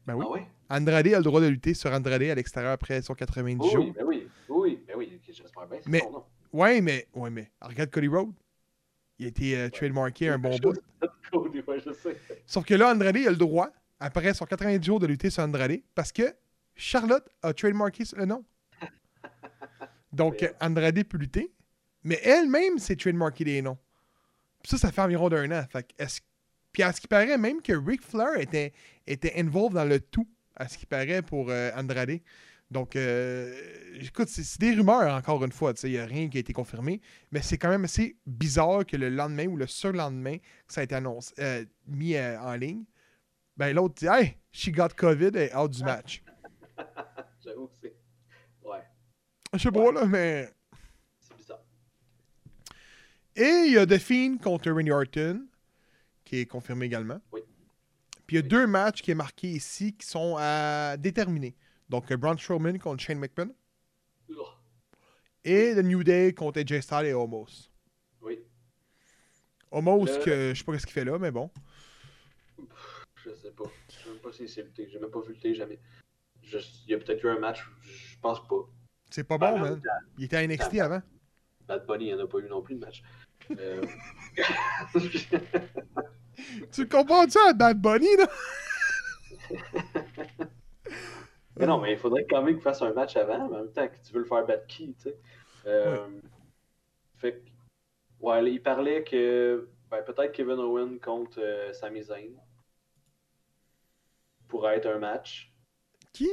Ben 0.06 0.14
oui. 0.14 0.24
Ah 0.28 0.32
ouais? 0.32 0.46
Andrade 0.68 1.06
a 1.08 1.18
le 1.18 1.22
droit 1.24 1.40
de 1.40 1.46
lutter 1.46 1.74
sur 1.74 1.90
Andrade 1.92 2.22
à 2.22 2.34
l'extérieur 2.34 2.72
après 2.72 3.00
son 3.02 3.14
90 3.14 3.58
Oui, 3.64 3.70
jours. 3.72 3.84
oui, 3.84 3.92
ben 3.96 4.04
oui. 4.04 4.28
Oui, 4.48 4.84
ben 4.86 4.94
oui. 4.96 5.20
j'espère 5.26 5.66
bien. 5.66 5.78
Mais- 5.86 6.00
son 6.00 6.10
nom. 6.10 6.24
Ouais, 6.52 6.80
mais, 6.80 7.06
ouais, 7.14 7.30
mais 7.30 7.50
regarde 7.60 7.90
Cody 7.90 8.08
Road. 8.08 8.32
Il 9.18 9.24
a 9.24 9.28
été 9.28 9.56
euh, 9.56 9.68
trademarké 9.70 10.28
un 10.28 10.38
bon 10.38 10.56
bout. 10.58 10.78
Cody, 11.30 11.60
ouais, 11.66 11.80
je 11.84 11.92
sais. 11.92 12.16
Sauf 12.44 12.64
que 12.64 12.74
là, 12.74 12.92
Andrade 12.92 13.16
a 13.16 13.30
le 13.30 13.36
droit, 13.36 13.70
après 13.98 14.34
son 14.34 14.44
90 14.44 14.84
jours, 14.84 15.00
de 15.00 15.06
lutter 15.06 15.30
sur 15.30 15.42
Andrade 15.42 15.80
parce 15.94 16.12
que 16.12 16.34
Charlotte 16.74 17.26
a 17.42 17.52
trademarké 17.54 18.04
le 18.16 18.26
nom. 18.26 18.44
Donc. 20.12 20.46
Andrade 20.60 21.02
peut 21.04 21.18
lutter, 21.18 21.52
mais 22.04 22.20
elle-même 22.22 22.78
s'est 22.78 22.96
trademarké 22.96 23.44
des 23.44 23.62
noms. 23.62 23.78
Puis 24.62 24.70
ça, 24.70 24.78
ça 24.78 24.92
fait 24.92 25.00
environ 25.00 25.28
d'un 25.28 25.50
an. 25.52 25.64
Fait 25.70 25.86
est-ce- 25.98 26.20
Puis 26.72 26.82
à 26.82 26.92
ce 26.92 27.00
qui 27.00 27.08
paraît, 27.08 27.38
même 27.38 27.62
que 27.62 27.72
Ric 27.72 28.02
Flair 28.02 28.38
était, 28.38 28.72
était 29.06 29.32
involved 29.40 29.74
dans 29.74 29.84
le 29.84 30.00
tout, 30.00 30.28
à 30.56 30.68
ce 30.68 30.76
qui 30.78 30.86
paraît, 30.86 31.22
pour 31.22 31.50
euh, 31.50 31.70
Andrade. 31.76 32.18
Donc, 32.70 32.96
euh, 32.96 33.54
écoute, 34.00 34.28
c'est 34.28 34.60
des 34.60 34.74
rumeurs, 34.74 35.14
encore 35.14 35.44
une 35.44 35.52
fois. 35.52 35.72
tu 35.72 35.80
sais, 35.82 35.88
Il 35.88 35.92
n'y 35.92 35.98
a 35.98 36.06
rien 36.06 36.28
qui 36.28 36.36
a 36.36 36.40
été 36.40 36.52
confirmé. 36.52 37.00
Mais 37.30 37.40
c'est 37.40 37.58
quand 37.58 37.68
même 37.68 37.84
assez 37.84 38.16
bizarre 38.26 38.84
que 38.84 38.96
le 38.96 39.08
lendemain 39.08 39.46
ou 39.46 39.56
le 39.56 39.66
surlendemain 39.68 40.38
que 40.38 40.72
ça 40.72 40.80
a 40.80 40.84
été 40.84 40.94
annoncé, 40.96 41.32
euh, 41.38 41.64
mis 41.86 42.16
euh, 42.16 42.40
en 42.40 42.54
ligne, 42.56 42.84
ben 43.56 43.72
l'autre 43.74 43.94
dit 43.94 44.06
Hey, 44.06 44.36
she 44.50 44.70
got 44.70 44.88
COVID 44.96 45.30
et 45.36 45.54
out 45.54 45.70
du 45.70 45.84
match. 45.84 46.24
J'avoue 47.44 47.68
que 47.68 47.74
c'est. 47.80 47.96
Ouais, 48.64 48.82
Je 49.54 49.58
sais 49.58 49.70
pas, 49.70 49.92
là, 49.92 50.04
mais. 50.04 50.50
c'est 51.20 51.36
bizarre. 51.36 51.60
Et 53.36 53.64
il 53.66 53.72
y 53.74 53.78
a 53.78 53.86
The 53.86 53.98
Fiend 53.98 54.38
contre 54.38 54.70
Randy 54.70 54.90
Orton, 54.90 55.46
qui 56.24 56.38
est 56.40 56.46
confirmé 56.46 56.86
également. 56.86 57.20
Oui. 57.32 57.42
Puis 58.26 58.36
il 58.36 58.40
y 58.40 58.42
a 58.42 58.42
Oui. 58.42 58.48
deux 58.48 58.66
matchs 58.66 59.02
qui 59.02 59.12
est 59.12 59.14
marqués 59.14 59.50
ici 59.50 59.92
qui 59.94 60.04
sont 60.06 60.36
à 60.36 60.96
déterminer. 60.96 61.54
Donc, 61.88 62.10
euh, 62.10 62.16
Braun 62.16 62.36
Strowman 62.36 62.78
contre 62.78 63.02
Shane 63.02 63.18
McMahon 63.18 63.54
et 65.44 65.74
The 65.76 65.84
New 65.84 66.02
Day 66.02 66.32
contre 66.34 66.58
AJ 66.60 66.80
Styles 66.82 67.06
et 67.06 67.12
Homos. 67.14 67.70
oui, 68.20 68.40
Homos, 69.70 70.06
Le- 70.06 70.24
que 70.24 70.54
je 70.54 70.58
sais 70.58 70.64
pas 70.64 70.78
ce 70.78 70.86
qu'il 70.86 70.92
fait 70.94 71.04
là, 71.04 71.18
mais 71.18 71.30
bon. 71.30 71.50
je 73.24 73.30
sais 73.34 73.52
pas. 73.52 73.64
Je 73.88 73.94
sais 73.94 74.08
même 74.10 74.18
pas 74.18 74.32
si 74.32 74.48
c'est 74.48 74.62
lutté. 74.64 74.88
J'ai 74.90 74.98
même 74.98 75.10
pas 75.10 75.20
vu 75.20 75.34
le 75.34 75.38
thé 75.38 75.54
jamais. 75.54 75.78
Je- 76.42 76.58
Il 76.86 76.90
y 76.90 76.94
a 76.94 76.98
peut-être 76.98 77.22
eu 77.24 77.28
un 77.28 77.38
match, 77.38 77.64
je 77.84 78.18
pense 78.20 78.46
pas. 78.48 78.68
C'est 79.10 79.24
pas 79.24 79.38
Ben 79.38 79.52
bon, 79.52 79.62
là, 79.62 79.70
man. 79.70 79.82
Il 80.18 80.24
était 80.24 80.36
à 80.36 80.42
NXT 80.46 80.80
avant. 80.80 81.02
Bad 81.68 81.86
Bunny, 81.86 82.08
il 82.08 82.14
n'y 82.16 82.20
en 82.20 82.24
a 82.24 82.28
pas 82.28 82.38
eu 82.38 82.48
non 82.48 82.62
plus 82.62 82.74
de 82.74 82.80
match. 82.80 83.02
Euh, 83.56 83.82
Tu 86.72 86.88
comprends 86.88 87.28
ça 87.28 87.40
à 87.50 87.52
Bad 87.52 87.80
Bunny, 87.80 88.08
là? 88.16 88.28
mais 91.56 91.66
non, 91.66 91.78
mais 91.78 91.92
il 91.92 91.98
faudrait 91.98 92.26
quand 92.28 92.42
même 92.42 92.54
qu'il 92.54 92.62
fasse 92.62 92.82
un 92.82 92.92
match 92.92 93.16
avant, 93.16 93.48
mais 93.48 93.56
en 93.56 93.60
même 93.64 93.72
temps 93.72 93.88
que 93.88 93.96
tu 94.04 94.12
veux 94.12 94.20
le 94.20 94.26
faire 94.26 94.44
battre 94.46 94.66
qui, 94.66 94.94
tu 94.94 95.02
sais? 95.02 95.18
Euh, 95.66 96.06
Fait 97.16 97.32
que, 97.32 97.48
ouais, 98.20 98.52
il 98.52 98.62
parlait 98.62 99.02
que 99.04 99.68
ben, 99.90 100.02
peut-être 100.02 100.32
Kevin 100.32 100.58
Owen 100.58 101.00
contre 101.00 101.40
euh, 101.40 101.72
Sami 101.72 102.02
Zayn 102.02 102.32
pourrait 104.48 104.76
être 104.76 104.86
un 104.86 104.98
match. 104.98 105.52
Qui? 106.12 106.28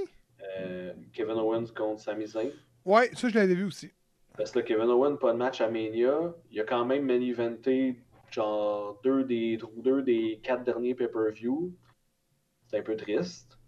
Euh, 0.57 0.93
Kevin 1.13 1.37
Owens 1.37 1.67
contre 1.75 2.01
Sami 2.01 2.27
Zayn. 2.27 2.51
Ouais, 2.85 3.09
ça, 3.15 3.29
je 3.29 3.35
l'avais 3.35 3.55
vu 3.55 3.65
aussi. 3.65 3.91
Parce 4.37 4.51
que 4.51 4.59
là, 4.59 4.65
Kevin 4.65 4.89
Owens, 4.89 5.17
pas 5.17 5.31
de 5.31 5.37
match 5.37 5.61
à 5.61 5.69
Mania. 5.69 6.33
Il 6.51 6.59
a 6.59 6.63
quand 6.63 6.85
même 6.85 7.05
main-eventé 7.05 7.99
genre 8.31 8.99
deux 9.03 9.23
des, 9.23 9.59
deux 9.77 10.01
des 10.01 10.39
quatre 10.41 10.63
derniers 10.63 10.95
pay-per-view. 10.95 11.75
C'est 12.67 12.79
un 12.79 12.81
peu 12.81 12.95
triste. 12.95 13.59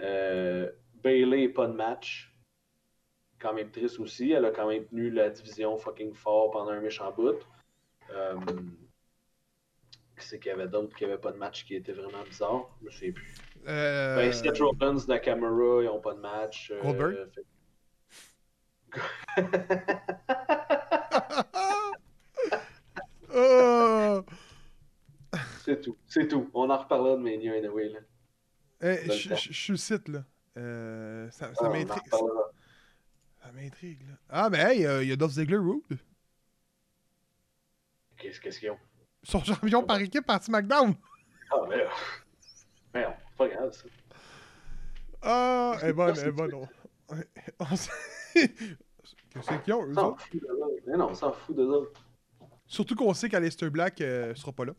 Euh, 0.00 0.70
Bailey, 1.02 1.48
pas 1.48 1.66
de 1.66 1.72
match. 1.72 2.32
quand 3.38 3.54
même 3.54 3.70
triste 3.70 3.98
aussi. 4.00 4.32
Elle 4.32 4.44
a 4.44 4.50
quand 4.50 4.68
même 4.68 4.84
tenu 4.86 5.10
la 5.10 5.30
division 5.30 5.78
fucking 5.78 6.12
fort 6.14 6.50
pendant 6.50 6.72
un 6.72 6.80
méchant 6.80 7.10
bout. 7.12 7.38
Euh, 8.10 8.36
c'est 10.18 10.38
qu'il 10.38 10.50
y 10.50 10.52
avait 10.52 10.68
d'autres 10.68 10.94
qui 10.94 11.04
n'avaient 11.04 11.16
pas 11.16 11.32
de 11.32 11.38
match 11.38 11.64
qui 11.64 11.74
étaient 11.74 11.92
vraiment 11.94 12.22
bizarres? 12.24 12.68
Je 12.80 12.84
me 12.86 12.90
souviens 12.90 13.12
plus. 13.12 13.34
Euh, 13.66 14.16
Ben, 14.16 14.30
Seth 14.32 14.58
Rollins, 14.58 14.96
Nakamura, 15.08 15.82
ils 15.82 15.86
n'ont 15.86 16.00
pas 16.00 16.12
de 16.14 16.20
match. 16.20 16.70
euh, 16.74 17.26
fait- 17.32 17.46
oh! 23.34 24.22
c'est 25.64 25.80
tout. 25.80 25.96
C'est 26.06 26.28
tout. 26.28 26.50
On 26.54 26.70
en 26.70 26.78
reparlera 26.78 27.16
de 27.16 27.22
Mania 27.22 27.54
anyway. 27.54 27.88
Là. 27.88 28.00
Le 28.80 29.12
je 29.12 29.28
temps. 29.28 29.36
je- 29.36 29.52
je 29.52 29.60
suis 29.62 29.78
site, 29.78 30.08
là. 30.08 30.24
Euh, 30.56 31.30
ça 31.30 31.48
Ah, 31.50 31.54
ça 31.54 31.68
m'intrigue. 31.68 32.10
Ça 33.42 33.52
m'intrigue, 33.52 34.02
là. 34.08 34.14
Ah, 34.28 34.50
mais 34.50 34.58
hey, 34.58 34.86
euh, 34.86 35.02
il 35.02 35.08
y 35.08 35.12
a 35.12 35.16
Dolph 35.16 35.32
Ziggler 35.32 35.56
Rude. 35.56 35.82
Qu'est-ce 38.16 38.40
qu'ils 38.40 38.70
ont? 38.70 38.78
Ils 39.22 39.28
sont 39.30 39.42
champions 39.44 39.82
par 39.82 39.98
équipe 40.00 40.26
par 40.26 40.42
SmackDown. 40.42 40.94
Ah, 41.50 41.56
mais 41.68 41.76
là. 41.78 41.90
Merde, 42.94 43.14
c'est 43.28 43.36
pas 43.36 43.48
grave 43.48 43.72
ça. 43.72 43.84
Ah, 45.22 45.76
elle 45.82 45.90
est 45.90 45.92
bonne, 45.92 46.14
c'est 46.14 46.22
elle 46.22 46.28
est 46.28 46.32
bonne. 46.32 46.54
on- 46.54 46.68
on 47.60 47.64
s- 47.72 47.90
Qu'est-ce 48.34 49.58
qu'ils 49.64 49.72
ont, 49.74 49.84
eux 49.86 49.90
On 49.90 49.94
s'en 49.94 50.16
fout 50.16 50.42
non, 50.86 51.08
on 51.10 51.14
s'en 51.14 51.32
fout 51.32 51.58
autres. 51.58 52.04
Surtout 52.66 52.94
qu'on 52.96 53.14
sait 53.14 53.28
qu'Aleister 53.28 53.70
Black 53.70 54.00
euh, 54.00 54.34
sera 54.34 54.52
pas 54.52 54.64
là. 54.64 54.72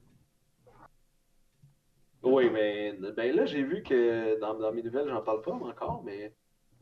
Oui, 2.24 2.50
mais 2.52 2.94
ben 2.94 3.36
là, 3.36 3.46
j'ai 3.46 3.64
vu 3.64 3.82
que 3.82 4.40
dans, 4.40 4.54
dans 4.54 4.72
mes 4.72 4.84
nouvelles, 4.84 5.08
j'en 5.10 5.22
parle 5.22 5.42
pas 5.42 5.52
encore, 5.52 6.04
mais 6.04 6.34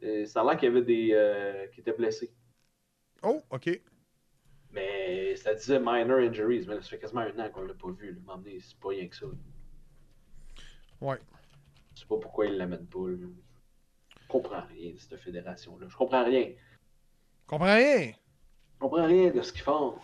euh, 0.03 0.25
ça 0.25 0.41
a 0.41 0.43
l'air 0.43 0.57
qu'il 0.57 0.67
y 0.69 0.71
avait 0.71 0.81
des 0.85 1.09
euh, 1.13 1.67
qui 1.67 1.79
étaient 1.79 1.93
blessés. 1.93 2.33
Oh, 3.23 3.41
ok. 3.49 3.79
Mais 4.71 5.35
ça 5.35 5.53
disait 5.53 5.79
minor 5.79 6.19
injuries, 6.19 6.65
mais 6.67 6.75
là, 6.75 6.81
ça 6.81 6.89
fait 6.89 6.99
quasiment 6.99 7.21
un 7.21 7.39
an 7.39 7.49
qu'on 7.49 7.61
l'a 7.61 7.73
pas 7.73 7.91
vu. 7.91 8.19
M'emmener, 8.25 8.59
c'est 8.59 8.77
pas 8.79 8.89
rien 8.89 9.07
que 9.07 9.15
ça. 9.15 9.25
là. 9.25 9.31
Ouais. 11.01 11.17
Je 11.95 12.01
sais 12.01 12.05
pas 12.05 12.17
pourquoi 12.17 12.45
ils 12.45 12.57
l'amènent 12.57 12.87
pas. 12.87 13.07
là. 13.07 13.27
Je 14.21 14.27
comprends 14.27 14.61
rien 14.67 14.91
de 14.91 14.97
cette 14.97 15.19
fédération-là. 15.19 15.87
Je 15.89 15.95
comprends 15.95 16.23
rien. 16.23 16.51
Comprends 17.47 17.75
rien? 17.75 18.11
Je 18.11 18.79
comprends 18.79 19.05
rien 19.05 19.31
de 19.31 19.41
ce 19.41 19.51
qu'ils 19.51 19.63
font. 19.63 19.95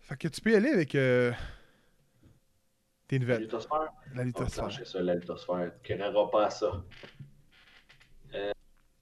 Fait 0.00 0.16
que 0.16 0.28
tu 0.28 0.40
peux 0.40 0.52
y 0.52 0.54
aller 0.54 0.70
avec 0.70 0.94
euh, 0.94 1.32
tes 3.08 3.18
La 3.18 3.24
nouvelles. 3.24 3.40
La 4.14 4.24
lithosphère. 4.24 4.64
va 4.68 4.84
ça, 4.84 5.02
la 5.02 5.14
luthosphère. 5.14 5.72
Tu 5.82 5.94
créeras 5.94 6.26
pas 6.30 6.46
à 6.46 6.50
ça. 6.50 6.84
Euh, 8.34 8.52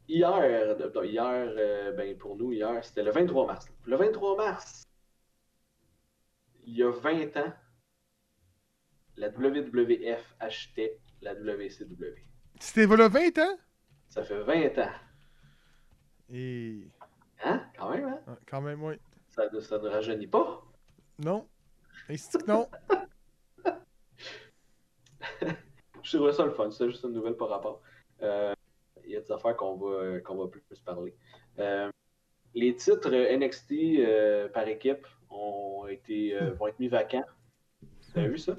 hier, 0.08 1.04
hier 1.04 1.24
euh, 1.56 1.92
ben 1.92 2.16
pour 2.18 2.36
nous, 2.36 2.52
hier, 2.52 2.84
c'était 2.84 3.02
le 3.02 3.10
23 3.10 3.46
mars. 3.46 3.66
Le 3.84 3.96
23 3.96 4.36
mars, 4.36 4.82
il 6.64 6.76
y 6.76 6.82
a 6.82 6.90
20 6.90 7.36
ans, 7.38 7.52
la 9.16 9.28
WWF 9.28 10.34
achetait 10.40 10.98
la 11.22 11.34
WCW. 11.34 12.14
C'était 12.60 12.86
voilà 12.86 13.08
20 13.08 13.38
ans? 13.38 13.58
Ça 14.08 14.22
fait 14.22 14.42
20 14.42 14.78
ans. 14.78 14.92
Et. 16.30 16.88
Hein? 17.42 17.62
Quand 17.76 17.90
même, 17.90 18.04
hein? 18.04 18.20
ah, 18.26 18.36
quand 18.46 18.60
même, 18.60 18.82
oui. 18.82 18.94
Ça, 19.30 19.48
ne- 19.50 19.60
ça 19.60 19.78
ne 19.78 19.88
rajeunit 19.88 20.26
pas. 20.26 20.62
Non. 21.18 21.46
Que 22.08 22.46
non? 22.46 22.68
Je 26.02 26.16
trouvais 26.16 26.32
ça 26.32 26.44
le 26.44 26.50
fun, 26.50 26.70
c'est 26.70 26.88
juste 26.88 27.04
une 27.04 27.12
nouvelle 27.12 27.36
par 27.36 27.48
rapport. 27.48 27.80
Euh, 28.22 28.54
Il 29.04 29.10
y 29.12 29.16
a 29.16 29.20
des 29.20 29.32
affaires 29.32 29.56
qu'on 29.56 29.76
va, 29.76 30.20
qu'on 30.20 30.36
va 30.36 30.48
plus 30.48 30.62
parler. 30.84 31.14
Euh, 31.58 31.90
les 32.54 32.74
titres 32.76 33.10
NXT 33.10 33.72
euh, 33.72 34.48
par 34.48 34.68
équipe 34.68 35.06
ont 35.30 35.86
été, 35.88 36.34
euh, 36.36 36.52
vont 36.54 36.68
être 36.68 36.78
mis 36.78 36.88
vacants. 36.88 37.24
Avez 38.14 38.28
vu 38.28 38.38
ça? 38.38 38.56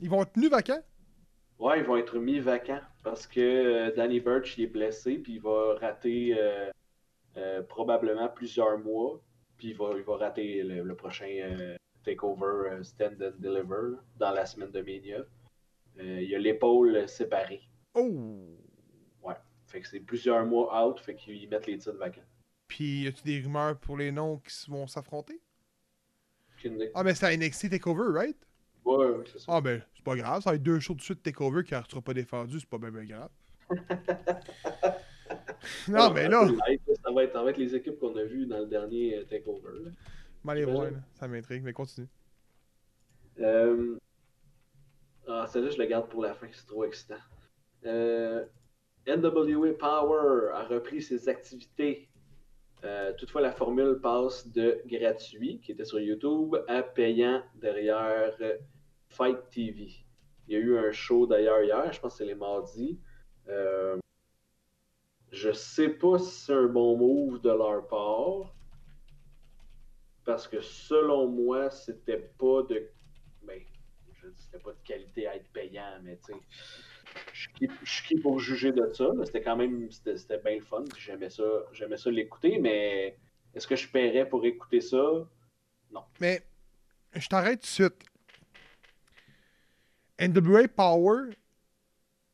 Ils 0.00 0.10
vont 0.10 0.22
être 0.22 0.32
tenus 0.32 0.50
vacants? 0.50 0.82
Ouais, 1.58 1.78
ils 1.80 1.84
vont 1.84 1.96
être 1.96 2.18
mis 2.18 2.40
vacants 2.40 2.80
parce 3.04 3.26
que 3.26 3.40
euh, 3.40 3.92
Danny 3.94 4.20
Burch 4.20 4.58
il 4.58 4.64
est 4.64 4.68
blessé 4.68 5.18
puis 5.18 5.34
il 5.34 5.40
va 5.40 5.76
rater 5.80 6.34
euh, 6.36 6.70
euh, 7.36 7.62
probablement 7.62 8.28
plusieurs 8.28 8.78
mois. 8.78 9.20
Puis 9.58 9.68
il 9.68 9.76
va, 9.76 9.90
il 9.96 10.02
va 10.02 10.16
rater 10.16 10.62
le, 10.62 10.82
le 10.82 10.94
prochain 10.94 11.76
Takeover 12.04 12.82
Stand 12.82 13.20
and 13.20 13.38
Deliver 13.38 13.96
dans 14.16 14.30
la 14.30 14.46
semaine 14.46 14.70
de 14.70 14.80
Mania. 14.80 15.24
Euh, 15.98 16.22
il 16.22 16.28
y 16.28 16.34
a 16.34 16.38
l'épaule 16.38 17.08
séparée. 17.08 17.62
Oh! 17.94 18.58
Fait 19.68 19.82
que 19.82 19.88
c'est 19.88 20.00
plusieurs 20.00 20.46
mois 20.46 20.82
out, 20.82 20.98
fait 20.98 21.14
qu'ils 21.14 21.48
mettent 21.48 21.66
les 21.66 21.76
titres 21.76 21.98
vacants. 21.98 22.22
Puis, 22.68 23.02
y 23.02 23.06
a-tu 23.06 23.22
des 23.22 23.40
rumeurs 23.40 23.78
pour 23.78 23.98
les 23.98 24.10
noms 24.10 24.38
qui 24.38 24.70
vont 24.70 24.86
s'affronter? 24.86 25.40
Ah, 26.94 27.04
mais 27.04 27.14
c'est 27.14 27.26
à 27.26 27.36
NXT 27.36 27.70
Takeover, 27.70 28.18
right? 28.18 28.36
Ouais, 28.84 28.96
ouais, 28.96 29.24
c'est 29.30 29.38
ça. 29.38 29.44
Ah, 29.48 29.60
ben, 29.60 29.82
c'est 29.94 30.02
pas 30.04 30.16
grave. 30.16 30.42
Ça 30.42 30.50
va 30.50 30.56
être 30.56 30.62
deux 30.62 30.80
shows 30.80 30.94
de 30.94 31.02
suite 31.02 31.22
Takeover 31.22 31.62
qui 31.62 31.74
ne 31.74 31.82
sera 31.82 32.00
pas 32.00 32.14
défendu. 32.14 32.58
C'est 32.58 32.68
pas 32.68 32.78
bien, 32.78 32.90
bien 32.90 33.04
grave. 33.04 33.30
non, 35.88 36.10
mais 36.14 36.28
là, 36.28 36.48
Ça 36.48 37.12
va, 37.12 37.24
être, 37.24 37.32
ça 37.32 37.42
va 37.42 37.50
être 37.50 37.58
les 37.58 37.74
équipes 37.74 37.98
qu'on 38.00 38.16
a 38.16 38.24
vues 38.24 38.46
dans 38.46 38.60
le 38.60 38.66
dernier 38.66 39.18
euh, 39.18 39.24
Takeover. 39.24 39.84
là. 39.84 39.90
voir, 40.64 40.84
là. 40.84 40.98
Ça 41.12 41.28
m'intrigue, 41.28 41.62
mais 41.62 41.74
continue. 41.74 42.08
Euh... 43.40 43.98
Ah, 45.28 45.46
celle-là, 45.46 45.70
je 45.70 45.78
la 45.78 45.86
garde 45.86 46.08
pour 46.08 46.22
la 46.22 46.34
fin, 46.34 46.48
c'est 46.52 46.66
trop 46.66 46.84
excitant. 46.84 47.20
Euh... 47.84 48.44
NWA 49.08 49.72
Power 49.72 50.50
a 50.52 50.64
repris 50.64 51.00
ses 51.00 51.28
activités. 51.28 52.08
Euh, 52.84 53.12
toutefois, 53.14 53.40
la 53.40 53.52
formule 53.52 54.00
passe 54.00 54.46
de 54.48 54.82
gratuit, 54.86 55.60
qui 55.60 55.72
était 55.72 55.84
sur 55.84 55.98
YouTube, 55.98 56.56
à 56.68 56.82
payant 56.82 57.42
derrière 57.54 58.36
euh, 58.40 58.56
Fight 59.08 59.38
TV. 59.50 59.88
Il 60.46 60.54
y 60.54 60.56
a 60.56 60.60
eu 60.60 60.78
un 60.78 60.92
show 60.92 61.26
d'ailleurs 61.26 61.62
hier, 61.62 61.92
je 61.92 62.00
pense 62.00 62.12
que 62.12 62.18
c'est 62.18 62.26
les 62.26 62.34
mardis. 62.34 63.00
Euh, 63.48 63.96
je 65.32 65.52
sais 65.52 65.88
pas 65.88 66.18
si 66.18 66.44
c'est 66.44 66.54
un 66.54 66.66
bon 66.66 66.96
move 66.96 67.40
de 67.40 67.50
leur 67.50 67.86
part. 67.88 68.54
Parce 70.24 70.46
que 70.46 70.60
selon 70.60 71.26
moi, 71.28 71.70
c'était 71.70 72.30
pas 72.38 72.62
de. 72.68 72.90
C'était 74.36 74.62
pas 74.62 74.72
de 74.72 74.78
qualité 74.84 75.26
à 75.26 75.36
être 75.36 75.48
payant, 75.52 75.98
mais 76.02 76.16
tu 76.18 76.32
sais. 76.32 76.38
Je 77.32 77.90
suis 77.90 78.06
qui- 78.06 78.20
pour 78.20 78.38
juger 78.38 78.72
de 78.72 78.92
ça. 78.92 79.10
C'était 79.24 79.42
quand 79.42 79.56
même. 79.56 79.90
C'était 79.90 80.38
bien 80.38 80.56
le 80.56 80.62
fun. 80.62 80.84
J'aimais 80.98 81.30
ça, 81.30 81.44
j'aimais 81.72 81.96
ça 81.96 82.10
l'écouter, 82.10 82.58
mais 82.58 83.16
est-ce 83.54 83.66
que 83.66 83.76
je 83.76 83.88
paierais 83.88 84.28
pour 84.28 84.44
écouter 84.44 84.80
ça? 84.80 85.26
Mais, 86.20 86.42
je 87.14 87.26
t'arrête 87.28 87.60
tout 87.60 87.66
de 87.66 87.90
suite. 87.90 88.04
NWA 90.18 90.68
Power 90.68 91.30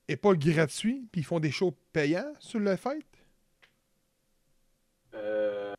est 0.08 0.16
pas 0.16 0.34
gratuit, 0.34 1.06
puis 1.12 1.20
ils 1.20 1.24
font 1.24 1.40
des 1.40 1.50
shows 1.50 1.76
payants 1.92 2.32
sur 2.40 2.58
le 2.60 2.76
fait? 2.76 3.04
Euh, 5.14 5.74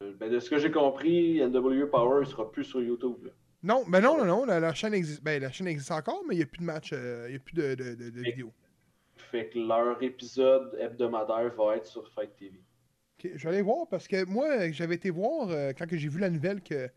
ben, 0.00 0.30
de 0.30 0.40
ce 0.40 0.50
que 0.50 0.58
j'ai 0.58 0.70
compris, 0.70 1.38
NWA 1.40 1.86
Power 1.86 2.20
ne 2.20 2.24
sera 2.26 2.50
plus 2.50 2.64
sur 2.64 2.82
YouTube. 2.82 3.24
là. 3.24 3.30
Non, 3.64 3.82
ben 3.88 4.00
non, 4.00 4.18
non, 4.18 4.26
non, 4.26 4.44
la, 4.44 4.60
la 4.60 4.74
chaîne 4.74 4.92
existe. 4.94 5.22
Ben, 5.22 5.40
la 5.40 5.50
chaîne 5.50 5.66
existe 5.66 5.90
encore, 5.90 6.22
mais 6.28 6.34
il 6.34 6.38
n'y 6.38 6.44
a 6.44 6.46
plus 6.46 6.58
de 6.60 6.64
match, 6.64 6.90
euh, 6.92 7.24
il 7.28 7.30
n'y 7.30 7.36
a 7.36 7.40
plus 7.40 7.54
de, 7.54 7.74
de. 7.74 8.12
Fait 9.30 9.48
que 9.48 9.58
leur 9.58 10.00
épisode 10.02 10.76
hebdomadaire 10.78 11.52
va 11.56 11.76
être 11.76 11.86
sur 11.86 12.06
Fight 12.12 12.36
TV. 12.36 12.60
Ok, 13.18 13.30
je 13.34 13.42
vais 13.42 13.48
aller 13.48 13.62
voir 13.62 13.88
parce 13.88 14.06
que 14.06 14.24
moi, 14.26 14.70
j'avais 14.70 14.96
été 14.96 15.08
voir 15.10 15.48
euh, 15.48 15.72
quand 15.72 15.86
j'ai 15.90 16.08
vu 16.08 16.18
la 16.20 16.28
nouvelle 16.28 16.60
que 16.62 16.90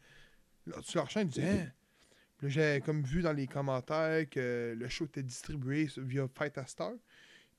là, 0.65 0.75
sur 0.81 0.99
leur 0.99 1.09
chaîne, 1.09 1.29
Hein? 1.39 1.71
Là, 2.41 2.49
j'ai 2.49 2.81
comme 2.85 3.01
vu 3.01 3.21
dans 3.21 3.33
les 3.33 3.47
commentaires 3.47 4.29
que 4.29 4.75
le 4.77 4.87
show 4.89 5.05
était 5.05 5.23
distribué 5.23 5.87
via 5.97 6.27
Fight 6.35 6.57
à 6.57 6.67
Star. 6.67 6.91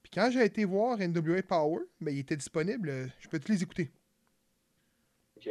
Puis 0.02 0.10
quand 0.14 0.30
j'ai 0.30 0.44
été 0.44 0.64
voir 0.64 0.98
NWA 0.98 1.42
Power, 1.42 1.80
ben, 2.00 2.12
il 2.14 2.20
était 2.20 2.36
disponible. 2.36 2.88
euh, 2.90 3.06
Je 3.20 3.28
peux 3.28 3.40
tous 3.40 3.50
les 3.52 3.62
écouter. 3.62 3.90
OK? 5.36 5.48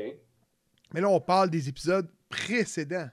Mais 0.94 1.02
là, 1.02 1.10
on 1.10 1.20
parle 1.20 1.50
des 1.50 1.68
épisodes 1.68 2.10
précédents. 2.30 3.10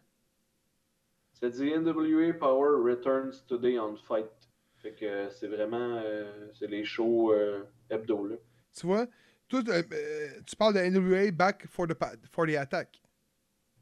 Dit 1.50 1.72
NWA 1.76 2.32
Power 2.34 2.82
returns 2.82 3.44
today 3.46 3.78
on 3.78 3.96
Fight. 3.96 4.30
Fait 4.76 4.94
que 4.94 5.04
euh, 5.04 5.30
c'est 5.30 5.48
vraiment 5.48 6.00
euh, 6.04 6.50
c'est 6.58 6.66
les 6.66 6.84
shows 6.84 7.32
euh, 7.32 7.64
hebdo 7.90 8.26
là. 8.26 8.36
Tu 8.78 8.86
vois 8.86 9.06
Toi, 9.48 9.62
euh, 9.68 10.28
tu 10.46 10.56
parles 10.56 10.74
de 10.74 10.80
NWA 10.80 11.30
Back 11.30 11.66
for 11.68 11.86
the, 11.86 11.94
for 12.32 12.46
the 12.46 12.56
Attack. 12.56 13.00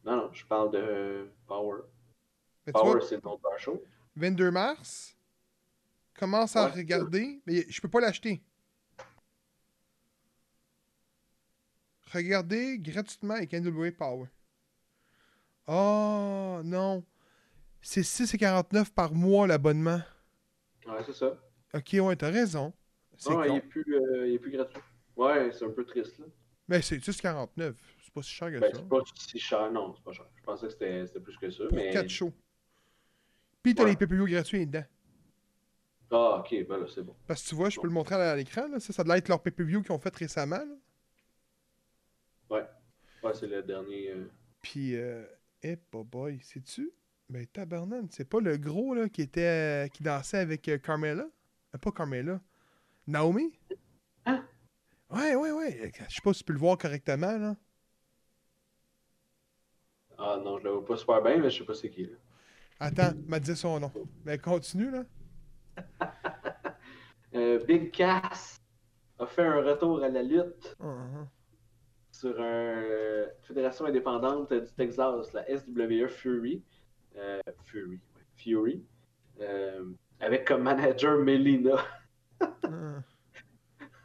Non, 0.04 0.16
non, 0.16 0.32
je 0.32 0.44
parle 0.46 0.70
de 0.72 1.28
Power. 1.46 1.82
Mais 2.66 2.72
Power, 2.72 3.00
c'est 3.00 3.16
le 3.16 3.20
nom 3.22 3.36
de 3.36 3.40
leur 3.42 3.58
show. 3.58 3.82
22 4.16 4.50
mars, 4.50 5.16
commence 6.14 6.54
à 6.56 6.66
Ouais. 6.66 6.72
regarder, 6.72 7.40
mais 7.46 7.64
je 7.68 7.80
peux 7.80 7.88
pas 7.88 8.00
l'acheter. 8.00 8.42
Regardez 12.12 12.78
gratuitement 12.78 13.34
avec 13.34 13.52
NWA 13.54 13.90
Power. 13.92 14.26
Oh 15.66 16.60
non. 16.64 17.04
C'est 17.82 18.02
6,49 18.02 18.90
par 18.92 19.12
mois 19.12 19.46
l'abonnement. 19.46 20.00
Ouais, 20.86 21.02
c'est 21.04 21.12
ça. 21.14 21.36
Ok, 21.74 21.96
ouais, 22.00 22.16
t'as 22.16 22.30
raison. 22.30 22.72
Non, 23.28 23.44
il, 23.44 23.56
est 23.56 23.60
plus, 23.60 23.84
euh, 23.94 24.26
il 24.28 24.34
est 24.34 24.38
plus 24.38 24.52
gratuit. 24.52 24.80
Ouais, 25.16 25.50
c'est 25.52 25.64
un 25.64 25.70
peu 25.70 25.84
triste 25.84 26.18
là. 26.18 26.26
Mais 26.68 26.80
c'est 26.80 26.96
10,49. 26.96 27.74
C'est 28.02 28.12
pas 28.14 28.22
si 28.22 28.30
cher 28.30 28.50
que 28.50 28.58
Ben, 28.58 28.72
ça. 28.72 28.80
c'est 28.80 28.88
pas 28.88 29.00
si 29.16 29.38
cher, 29.38 29.70
non, 29.72 29.94
c'est 29.94 30.04
pas 30.04 30.12
cher. 30.12 30.26
Je 30.36 30.42
pensais 30.42 30.66
que 30.68 30.72
c'était 30.72 31.20
plus 31.20 31.36
que 31.38 31.50
ça, 31.50 31.64
Pour 31.64 31.74
mais... 31.76 31.90
4 31.90 32.08
shows. 32.08 32.32
Puis 33.62 33.74
t'as 33.74 33.84
Ouais. 33.84 33.90
les 33.90 33.96
PPU 33.96 34.24
gratuits 34.26 34.66
dedans. 34.66 34.84
Ah, 36.10 36.38
ok, 36.40 36.66
ben 36.68 36.78
là, 36.78 36.86
c'est 36.92 37.02
bon. 37.02 37.14
Parce 37.26 37.42
que 37.42 37.48
tu 37.48 37.54
vois, 37.54 37.70
je 37.70 37.80
peux 37.80 37.86
le 37.86 37.92
montrer 37.92 38.14
à 38.16 38.36
l'écran. 38.36 38.68
là. 38.68 38.80
Ça, 38.80 38.92
ça 38.92 39.02
doit 39.04 39.16
être 39.18 39.28
leur 39.28 39.42
PPU 39.42 39.82
qu'ils 39.82 39.92
ont 39.92 39.98
fait 39.98 40.14
récemment. 40.14 40.58
là. 40.58 40.66
Ouais, 43.22 43.34
c'est 43.34 43.46
le 43.46 43.62
dernier... 43.62 44.10
euh, 44.10 44.28
Puis, 44.60 44.96
euh, 44.96 45.24
eh, 45.62 45.76
bah 45.92 46.02
boy, 46.04 46.40
sais-tu? 46.42 46.90
Ben, 47.32 47.46
tabarnan, 47.46 48.08
c'est 48.10 48.28
pas 48.28 48.40
le 48.40 48.58
gros 48.58 48.92
là, 48.94 49.08
qui 49.08 49.22
était 49.22 49.86
euh, 49.86 49.88
qui 49.88 50.02
dansait 50.02 50.36
avec 50.36 50.68
euh, 50.68 50.76
Carmela? 50.76 51.24
Euh, 51.74 51.78
pas 51.78 51.90
Carmela. 51.90 52.42
Naomi? 53.06 53.58
Hein? 54.26 54.44
Ouais, 55.10 55.34
ouais, 55.34 55.50
ouais. 55.52 55.92
Je 56.08 56.14
sais 56.14 56.20
pas 56.22 56.32
si 56.34 56.40
tu 56.40 56.44
peux 56.44 56.52
le 56.52 56.58
voir 56.58 56.76
correctement, 56.76 57.38
là. 57.38 57.56
Ah 60.18 60.40
non, 60.42 60.58
je 60.58 60.64
le 60.64 60.70
vois 60.70 60.84
pas 60.86 60.96
super 60.96 61.22
bien, 61.22 61.36
mais 61.38 61.50
je 61.50 61.58
sais 61.58 61.64
pas 61.64 61.74
c'est 61.74 61.90
qui, 61.90 62.04
là. 62.06 62.16
Attends, 62.80 63.12
m'a 63.28 63.40
dit 63.40 63.56
son 63.56 63.80
nom. 63.80 63.92
Mais 64.24 64.38
continue, 64.38 64.90
là. 64.90 65.04
Euh, 67.34 67.58
Big 67.64 67.90
Cass 67.92 68.60
a 69.18 69.26
fait 69.26 69.42
un 69.42 69.62
retour 69.62 70.02
à 70.02 70.08
la 70.10 70.22
lutte 70.22 70.76
Uh-huh. 70.80 71.26
sur 72.10 72.38
une 72.38 73.26
fédération 73.42 73.86
indépendante 73.86 74.52
du 74.52 74.72
Texas, 74.76 75.32
la 75.32 75.44
SWE 75.46 76.08
Fury. 76.08 76.62
Euh, 77.16 77.40
Fury, 77.64 78.00
Fury. 78.36 78.84
Euh, 79.40 79.84
avec 80.20 80.46
comme 80.46 80.62
manager 80.62 81.18
Melina. 81.18 81.84
Uh, 82.40 83.00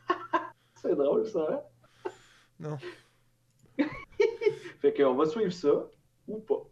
C'est 0.75 0.95
drôle 0.95 1.27
ça, 1.27 1.47
hein? 1.51 2.11
Non. 2.59 2.77
fait 4.81 4.93
qu'on 4.93 5.15
va 5.15 5.25
suivre 5.25 5.51
ça, 5.51 5.87
ou 6.27 6.39
pas. 6.39 6.63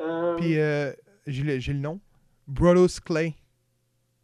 Euh, 0.00 0.36
Puis, 0.36 0.58
euh, 0.58 0.92
j'ai 1.26 1.42
le, 1.72 1.78
nom. 1.78 2.00
Brodus 2.46 3.00
Clay. 3.04 3.34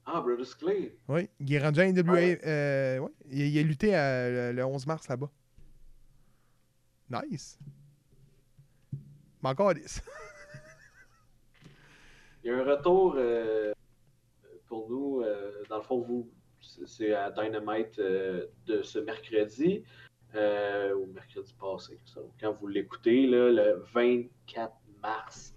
Ah, 0.05 0.21
Brutus 0.21 0.55
Clay. 0.55 0.97
Oui, 1.09 1.29
il 1.41 1.53
est 1.53 1.59
rendu 1.59 1.81
à 1.81 1.93
NWA. 1.93 2.13
Ouais? 2.13 2.41
euh, 2.47 2.99
ouais, 2.99 3.11
il, 3.29 3.47
il 3.49 3.59
a 3.59 3.63
lutté 3.63 3.95
à- 3.95 4.53
le 4.53 4.65
11 4.65 4.87
mars 4.87 5.09
là-bas. 5.09 5.31
Nice. 7.11 7.59
Mais 9.43 9.51
encore 9.51 9.75
10. 9.75 10.03
Il 12.47 12.51
y 12.51 12.53
a 12.53 12.59
un 12.59 12.77
retour 12.77 13.15
euh, 13.17 13.73
pour 14.69 14.89
nous, 14.89 15.21
euh, 15.21 15.65
dans 15.69 15.79
le 15.79 15.83
fond, 15.83 15.99
vous, 15.99 16.31
c'est- 16.61 17.13
à 17.13 17.29
Dynamite 17.33 17.99
euh, 17.99 18.47
de 18.67 18.83
ce 18.83 19.01
mercredi, 19.01 19.83
ou 20.33 21.07
mercredi 21.07 21.53
passé, 21.59 21.99
quand 22.39 22.53
vous 22.53 22.69
l'écoutez, 22.69 23.27
le 23.27 23.83
24 23.93 24.73
mars, 25.03 25.57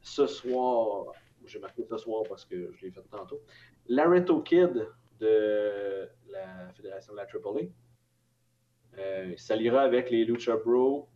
ce 0.00 0.26
soir, 0.26 1.12
j'ai 1.46 1.60
marqué 1.60 1.84
ce 1.84 1.98
soir 1.98 2.24
parce 2.28 2.44
que 2.44 2.72
je 2.72 2.84
l'ai 2.86 2.90
fait 2.90 3.02
tantôt, 3.12 3.40
Laredo 3.86 4.40
Kid 4.40 4.88
de 5.20 6.08
la 6.30 6.72
Fédération 6.74 7.12
de 7.12 7.18
la 7.18 7.26
AAA 7.26 7.68
il 9.30 9.38
s'alliera 9.38 9.82
avec 9.82 10.10
les 10.10 10.24
Lucha 10.24 10.56
Bros 10.56 11.08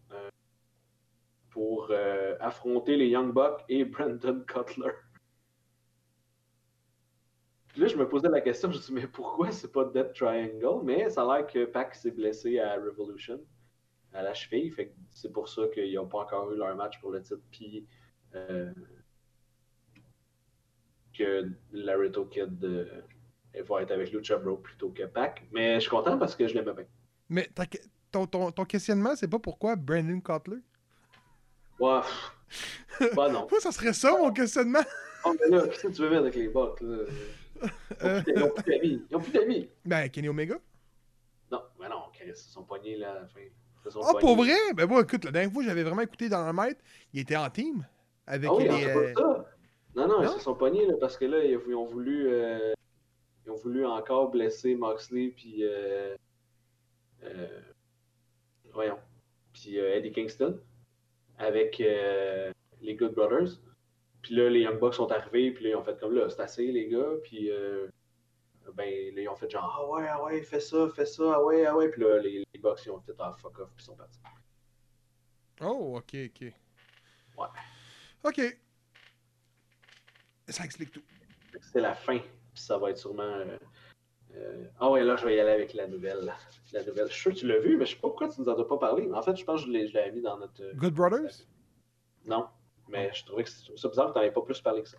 pour 1.50 1.90
affronter 2.38 2.96
les 2.96 3.08
Young 3.08 3.32
Bucks 3.32 3.64
et 3.68 3.84
Brandon 3.84 4.44
Cutler. 4.46 4.92
Puis 7.78 7.86
là, 7.86 7.92
je 7.92 7.96
me 7.96 8.08
posais 8.08 8.28
la 8.28 8.40
question, 8.40 8.72
je 8.72 8.76
me 8.76 8.82
suis 8.82 8.92
dit, 8.92 9.00
mais 9.00 9.06
pourquoi 9.06 9.52
c'est 9.52 9.70
pas 9.70 9.84
Death 9.84 10.12
Triangle? 10.12 10.80
Mais 10.82 11.08
ça 11.10 11.22
a 11.22 11.38
l'air 11.38 11.46
que 11.46 11.64
Pac 11.64 11.94
s'est 11.94 12.10
blessé 12.10 12.58
à 12.58 12.74
Revolution, 12.74 13.38
à 14.12 14.20
la 14.20 14.34
cheville, 14.34 14.72
fait 14.72 14.88
que 14.88 14.94
c'est 15.12 15.32
pour 15.32 15.48
ça 15.48 15.62
qu'ils 15.72 15.94
n'ont 15.94 16.08
pas 16.08 16.18
encore 16.18 16.50
eu 16.50 16.56
leur 16.56 16.74
match 16.74 16.98
pour 16.98 17.12
le 17.12 17.22
titre, 17.22 17.40
puis 17.52 17.86
euh, 18.34 18.72
que 21.16 21.48
Laredo 21.70 22.24
Kid 22.24 22.64
euh, 22.64 23.00
va 23.68 23.82
être 23.82 23.92
avec 23.92 24.10
Lucha 24.10 24.38
Bro 24.38 24.56
plutôt 24.56 24.88
que 24.88 25.04
Pac. 25.04 25.46
Mais 25.52 25.74
je 25.74 25.80
suis 25.82 25.90
content 25.90 26.18
parce 26.18 26.34
que 26.34 26.48
je 26.48 26.54
l'aimais 26.54 26.74
bien. 26.74 26.86
Mais 27.28 27.48
ton, 28.10 28.26
ton, 28.26 28.50
ton 28.50 28.64
questionnement, 28.64 29.14
c'est 29.14 29.28
pas 29.28 29.38
pourquoi 29.38 29.76
Brandon 29.76 30.20
Cutler? 30.20 30.58
Ouais, 31.78 32.00
bah 33.14 33.28
non. 33.28 33.38
Pourquoi 33.42 33.60
ça 33.60 33.70
serait 33.70 33.92
ça, 33.92 34.10
mon 34.18 34.32
questionnement? 34.32 34.82
Oh, 35.24 35.32
mais 35.38 35.56
là, 35.56 35.68
qu'est-ce 35.68 35.86
que 35.86 35.92
tu 35.92 36.02
veux 36.02 36.10
mettre 36.10 36.22
avec 36.22 36.34
les 36.34 36.48
Bucks? 36.48 36.80
Là? 36.80 37.04
Euh, 38.04 38.22
Ils 38.26 38.42
ont 38.42 38.50
plus 38.50 38.70
d'amis. 38.70 39.02
Ils 39.10 39.16
ont 39.16 39.20
plus 39.20 39.32
d'amis. 39.32 39.68
ben, 39.84 40.08
Kenny 40.08 40.28
Omega. 40.28 40.56
Non, 41.50 41.62
mais 41.80 41.88
non, 41.88 42.02
Chris, 42.12 42.28
ils 42.28 42.34
sont 42.36 42.62
pognés 42.64 42.96
là. 42.96 43.26
Ils 43.84 43.90
sont 43.90 44.00
Ah, 44.02 44.12
pour 44.20 44.36
vrai? 44.36 44.54
Ben, 44.74 44.86
moi, 44.86 45.00
écoute, 45.02 45.24
la 45.24 45.30
dernière 45.30 45.52
fois 45.52 45.64
j'avais 45.64 45.82
vraiment 45.82 46.02
écouté 46.02 46.28
dans 46.28 46.46
le 46.46 46.52
maître, 46.52 46.80
il 47.12 47.20
était 47.20 47.36
en 47.36 47.48
team. 47.50 47.86
Avec 48.26 48.50
Ah 48.52 48.54
oui, 48.56 48.64
les. 48.64 48.70
on 48.70 48.76
sait 48.76 48.96
euh, 48.96 49.14
ça. 49.14 49.46
Non, 49.96 50.06
non, 50.08 50.20
ils 50.22 50.26
non? 50.26 50.32
se 50.32 50.40
sont 50.40 50.54
pognés 50.54 50.86
là, 50.86 50.94
parce 51.00 51.16
que 51.16 51.24
là, 51.24 51.42
ils 51.44 51.56
ont 51.74 51.86
voulu. 51.86 52.28
euh, 52.30 52.72
ils 53.46 53.50
ont 53.50 53.56
voulu 53.56 53.86
encore 53.86 54.30
blesser 54.30 54.74
Moxley 54.74 55.32
puis. 55.34 55.64
Euh, 55.64 56.14
euh, 57.24 57.60
voyons. 58.72 58.98
Puis 59.54 59.78
euh, 59.80 59.96
Eddie 59.96 60.12
Kingston 60.12 60.60
avec 61.38 61.80
euh, 61.80 62.52
les 62.82 62.94
Good 62.94 63.14
Brothers. 63.14 63.58
Puis 64.22 64.34
là, 64.34 64.48
les 64.50 64.60
Young 64.60 64.78
Bucks 64.78 64.94
sont 64.94 65.10
arrivés, 65.10 65.50
puis 65.52 65.64
là, 65.64 65.70
ils 65.70 65.76
ont 65.76 65.82
fait 65.84 65.98
comme 65.98 66.14
là, 66.14 66.28
c'est 66.28 66.40
assez, 66.40 66.66
les 66.72 66.88
gars. 66.88 67.12
Puis, 67.22 67.50
euh, 67.50 67.88
ben, 68.74 69.14
là, 69.14 69.22
ils 69.22 69.28
ont 69.28 69.36
fait 69.36 69.48
genre, 69.50 69.76
ah 69.80 69.88
ouais, 69.90 70.06
ah 70.08 70.22
ouais, 70.24 70.42
fais 70.42 70.60
ça, 70.60 70.88
fais 70.94 71.06
ça, 71.06 71.34
ah 71.36 71.42
ouais, 71.44 71.64
ah 71.66 71.76
ouais. 71.76 71.88
Puis 71.88 72.02
là, 72.02 72.18
les, 72.18 72.44
les 72.52 72.60
Bucks, 72.60 72.84
ils 72.84 72.90
ont 72.90 73.00
fait, 73.00 73.12
ah 73.18 73.34
fuck 73.38 73.58
off, 73.60 73.70
puis 73.76 73.84
ils 73.84 73.86
sont 73.86 73.96
partis. 73.96 74.18
Oh, 75.60 75.96
ok, 75.98 76.16
ok. 76.26 76.52
Ouais. 77.38 77.46
Ok. 78.24 78.58
Ça 80.48 80.64
explique 80.64 80.92
tout. 80.92 81.02
C'est 81.60 81.80
la 81.80 81.94
fin, 81.94 82.18
puis 82.18 82.62
ça 82.62 82.78
va 82.78 82.90
être 82.90 82.98
sûrement. 82.98 83.22
euh, 83.22 83.58
euh, 84.34 84.64
Ah 84.80 84.90
ouais, 84.90 85.02
là, 85.04 85.16
je 85.16 85.24
vais 85.26 85.36
y 85.36 85.40
aller 85.40 85.50
avec 85.50 85.74
la 85.74 85.86
nouvelle. 85.86 86.32
La 86.72 86.84
nouvelle. 86.84 87.06
Je 87.08 87.12
suis 87.12 87.22
sûr 87.22 87.32
que 87.32 87.38
tu 87.38 87.46
l'as 87.46 87.58
vu, 87.60 87.76
mais 87.76 87.86
je 87.86 87.90
sais 87.94 87.96
pas 88.00 88.08
pourquoi 88.08 88.28
tu 88.28 88.40
nous 88.40 88.48
en 88.48 88.58
as 88.60 88.64
pas 88.64 88.78
parlé. 88.78 89.10
En 89.12 89.22
fait, 89.22 89.36
je 89.36 89.44
pense 89.44 89.60
que 89.62 89.66
je 89.68 89.72
l'ai- 89.72 89.88
je 89.88 89.94
l'avais 89.94 90.12
mis 90.12 90.22
dans 90.22 90.38
notre. 90.38 90.62
euh, 90.62 90.72
Good 90.74 90.94
Brothers? 90.94 91.46
Non, 92.26 92.48
mais 92.88 93.10
je 93.12 93.24
trouvais 93.24 93.44
que 93.44 93.50
c'est 93.50 93.88
bizarre 93.88 94.08
que 94.08 94.12
tu 94.12 94.18
n'avais 94.18 94.30
pas 94.32 94.42
plus 94.42 94.60
parlé 94.60 94.82
que 94.82 94.88
ça. 94.88 94.98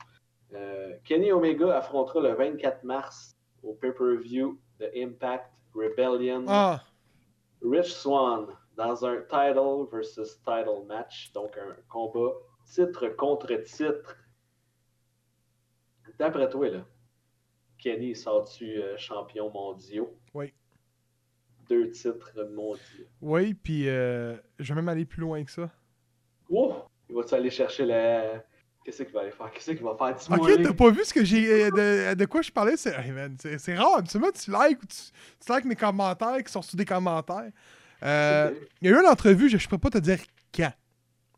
Euh, 0.53 0.93
Kenny 1.03 1.31
Omega 1.31 1.77
affrontera 1.77 2.21
le 2.21 2.33
24 2.33 2.83
mars 2.83 3.35
au 3.63 3.73
pay-per-view 3.73 4.59
de 4.79 4.91
Impact 4.95 5.51
Rebellion 5.75 6.45
Ah, 6.47 6.83
Rich 7.61 7.93
Swan 7.93 8.47
dans 8.75 9.05
un 9.05 9.21
title 9.21 9.87
versus 9.91 10.37
title 10.41 10.85
match, 10.87 11.31
donc 11.33 11.57
un 11.57 11.75
combat 11.89 12.31
titre 12.65 13.07
contre 13.09 13.53
titre. 13.63 14.15
D'après 16.17 16.49
toi, 16.49 16.69
là, 16.69 16.85
Kenny 17.77 18.15
sort-tu 18.15 18.81
euh, 18.81 18.97
champion 18.97 19.49
mondiaux? 19.51 20.17
Oui. 20.33 20.53
Deux 21.69 21.91
titres 21.91 22.31
mondiaux. 22.51 23.05
oui, 23.21 23.53
puis 23.53 23.87
euh, 23.87 24.35
je 24.57 24.73
vais 24.73 24.81
même 24.81 24.89
aller 24.89 25.05
plus 25.05 25.21
loin 25.21 25.43
que 25.43 25.51
ça. 25.51 25.69
Wow! 26.49 26.85
Il 27.09 27.15
va-tu 27.15 27.33
aller 27.35 27.49
chercher 27.49 27.85
la. 27.85 28.43
Qu'est-ce 28.83 29.03
qu'il 29.03 29.13
va 29.13 29.21
aller 29.21 29.31
faire? 29.31 29.51
Qu'est-ce 29.51 29.71
qu'il 29.71 29.83
va 29.83 29.95
faire? 29.97 30.15
Dis-moi, 30.15 30.39
Ok, 30.39 30.61
t'as 30.63 30.73
pas 30.73 30.89
vu 30.91 31.03
ce 31.03 31.13
que 31.13 31.23
j'ai. 31.23 31.65
euh, 31.65 31.69
De, 31.71 32.13
de 32.15 32.25
quoi 32.25 32.41
je 32.41 32.51
parlais? 32.51 32.77
C'est 32.77 32.93
hey, 32.95 33.11
man, 33.11 33.35
c'est- 33.39 33.57
c'est 33.57 33.75
rare. 33.75 34.01
Tu 34.03 34.17
likes 34.17 34.81
ou 34.81 34.85
tu, 34.85 34.97
tu 35.45 35.53
likes 35.53 35.65
mes 35.65 35.75
commentaires 35.75 36.43
qui 36.43 36.51
sont 36.51 36.61
sous 36.61 36.77
des 36.77 36.85
commentaires. 36.85 37.51
Euh, 38.03 38.51
Il 38.81 38.89
y 38.89 38.93
a 38.93 38.95
eu 38.95 38.99
une 38.99 39.07
entrevue, 39.07 39.49
je 39.49 39.57
ne 39.57 39.69
peux 39.69 39.77
pas 39.77 39.89
te 39.89 39.97
dire 39.97 40.19
quand. 40.55 40.71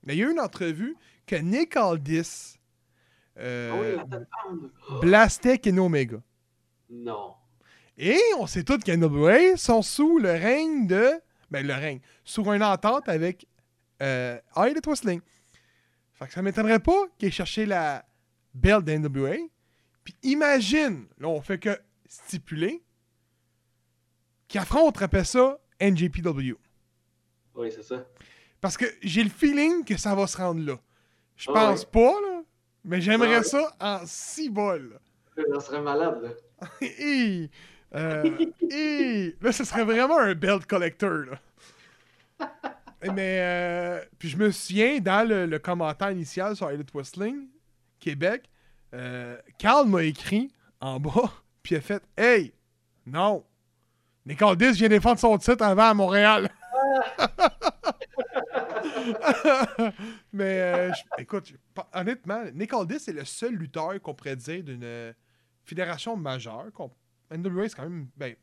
Mais 0.06 0.16
il 0.16 0.20
y 0.20 0.24
a 0.24 0.28
eu 0.28 0.32
une 0.32 0.40
entrevue 0.40 0.96
que 1.26 1.36
Nick 1.36 1.76
Aldis 1.76 2.58
euh, 3.40 3.98
Ah 4.00 4.06
pound. 4.46 4.70
blastait 5.02 5.58
Kenny 5.58 5.80
Omega. 5.80 6.18
Non. 6.90 7.34
Et 7.98 8.20
on 8.38 8.46
sait 8.48 8.64
tous 8.64 8.78
qu'NWA 8.80 9.56
sont 9.58 9.82
sous 9.82 10.20
le 10.20 10.32
règne 10.32 10.86
de. 10.88 11.10
Ben, 11.50 11.66
le 11.66 11.74
règne. 11.74 12.00
Sous 12.24 12.44
une 12.52 12.64
entente 12.64 13.10
avec 13.10 13.48
euh, 14.02 14.38
Elliot 14.56 14.82
Wrestling. 14.86 15.22
Fait 16.22 16.28
que 16.28 16.34
ça 16.34 16.44
m'étonnerait 16.44 16.80
pas 16.80 17.08
qu'il 17.18 17.30
ait 17.30 17.32
cherché 17.32 17.66
la 17.66 18.06
belle 18.54 18.84
d'NWA. 18.84 19.38
Puis 20.04 20.16
imagine, 20.22 21.08
là, 21.18 21.28
on 21.28 21.42
fait 21.42 21.58
que 21.58 21.76
stipuler, 22.08 22.84
qu'il 24.48 24.62
affronte, 24.62 25.02
après 25.02 25.24
ça, 25.24 25.60
NJPW. 25.82 26.54
Oui, 27.56 27.72
c'est 27.72 27.82
ça. 27.82 28.06
Parce 28.60 28.78
que 28.78 28.86
j'ai 29.02 29.24
le 29.24 29.32
feeling 29.32 29.84
que 29.84 29.98
ça 29.98 30.14
va 30.14 30.28
se 30.28 30.38
rendre 30.38 30.64
là. 30.64 30.78
Je 31.36 31.50
Ah 31.50 31.54
pense 31.54 31.82
ouais. 31.82 31.90
pas, 31.92 32.22
là. 32.22 32.44
Mais 32.84 33.02
j'aimerais 33.02 33.38
ouais. 33.40 33.44
ça 33.44 33.76
en 33.80 34.02
six 34.06 34.52
bols. 34.52 35.00
Ça 35.36 35.60
serait 35.60 35.82
malade, 35.82 36.22
là. 36.22 36.68
Hi! 36.82 37.50
Euh! 37.96 39.32
Là, 39.42 39.52
ce 39.52 39.64
serait 39.64 39.86
vraiment 39.86 40.20
un 40.20 40.36
belt 40.36 40.68
collector, 40.68 41.26
là. 41.26 41.40
Mais, 43.04 43.40
euh, 43.40 44.00
puis 44.20 44.30
je 44.30 44.38
me 44.38 44.52
souviens, 44.52 45.00
dans 45.00 45.28
le, 45.28 45.58
commentaire 45.58 46.12
initial 46.12 46.56
sur 46.56 46.70
Elite 46.70 46.92
Wrestling, 46.94 47.48
Québec, 48.00 48.48
euh, 48.94 49.38
Carl 49.58 49.88
m'a 49.88 50.04
écrit 50.04 50.52
en 50.80 51.00
bas, 51.00 51.34
puis 51.64 51.76
a 51.76 51.82
fait 51.82 52.04
Hey, 52.16 52.54
non, 53.06 53.44
Nick 54.26 54.42
Aldis 54.42 54.74
vient 54.74 54.90
défendre 54.90 55.20
son 55.20 55.38
titre 55.38 55.64
avant 55.64 55.90
à 55.90 55.94
Montréal. 55.94 56.50
Mais 60.34 60.60
euh, 60.60 60.92
écoute, 61.18 61.48
je- 61.48 61.82
honnêtement, 61.94 62.44
Nick 62.54 62.74
Aldis 62.74 63.04
est 63.08 63.14
le 63.14 63.26
seul 63.26 63.56
lutteur 63.56 64.00
qu'on 64.02 64.14
pourrait 64.14 64.36
dire 64.36 64.64
d'une 64.64 64.84
euh, 64.84 65.14
fédération 65.64 66.16
majeure. 66.16 66.66
NWA, 67.32 67.70
c'est 67.70 67.76
quand 67.76 67.84
même. 67.84 68.08
Ben, 68.16 68.36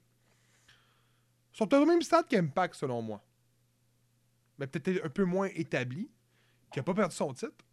sont 1.53 1.73
au 1.75 1.87
même 1.87 2.03
stade 2.03 2.27
qu'Impact, 2.29 2.75
selon 2.75 3.03
moi. 3.03 3.21
Mais 4.59 4.67
peut-être 4.67 5.05
un 5.05 5.09
peu 5.09 5.25
moins 5.25 5.49
établi, 5.55 6.11
qui 6.73 6.79
n'a 6.79 6.83
pas 6.83 6.95
perdu 6.95 7.15
son 7.15 7.33
titre 7.33 7.65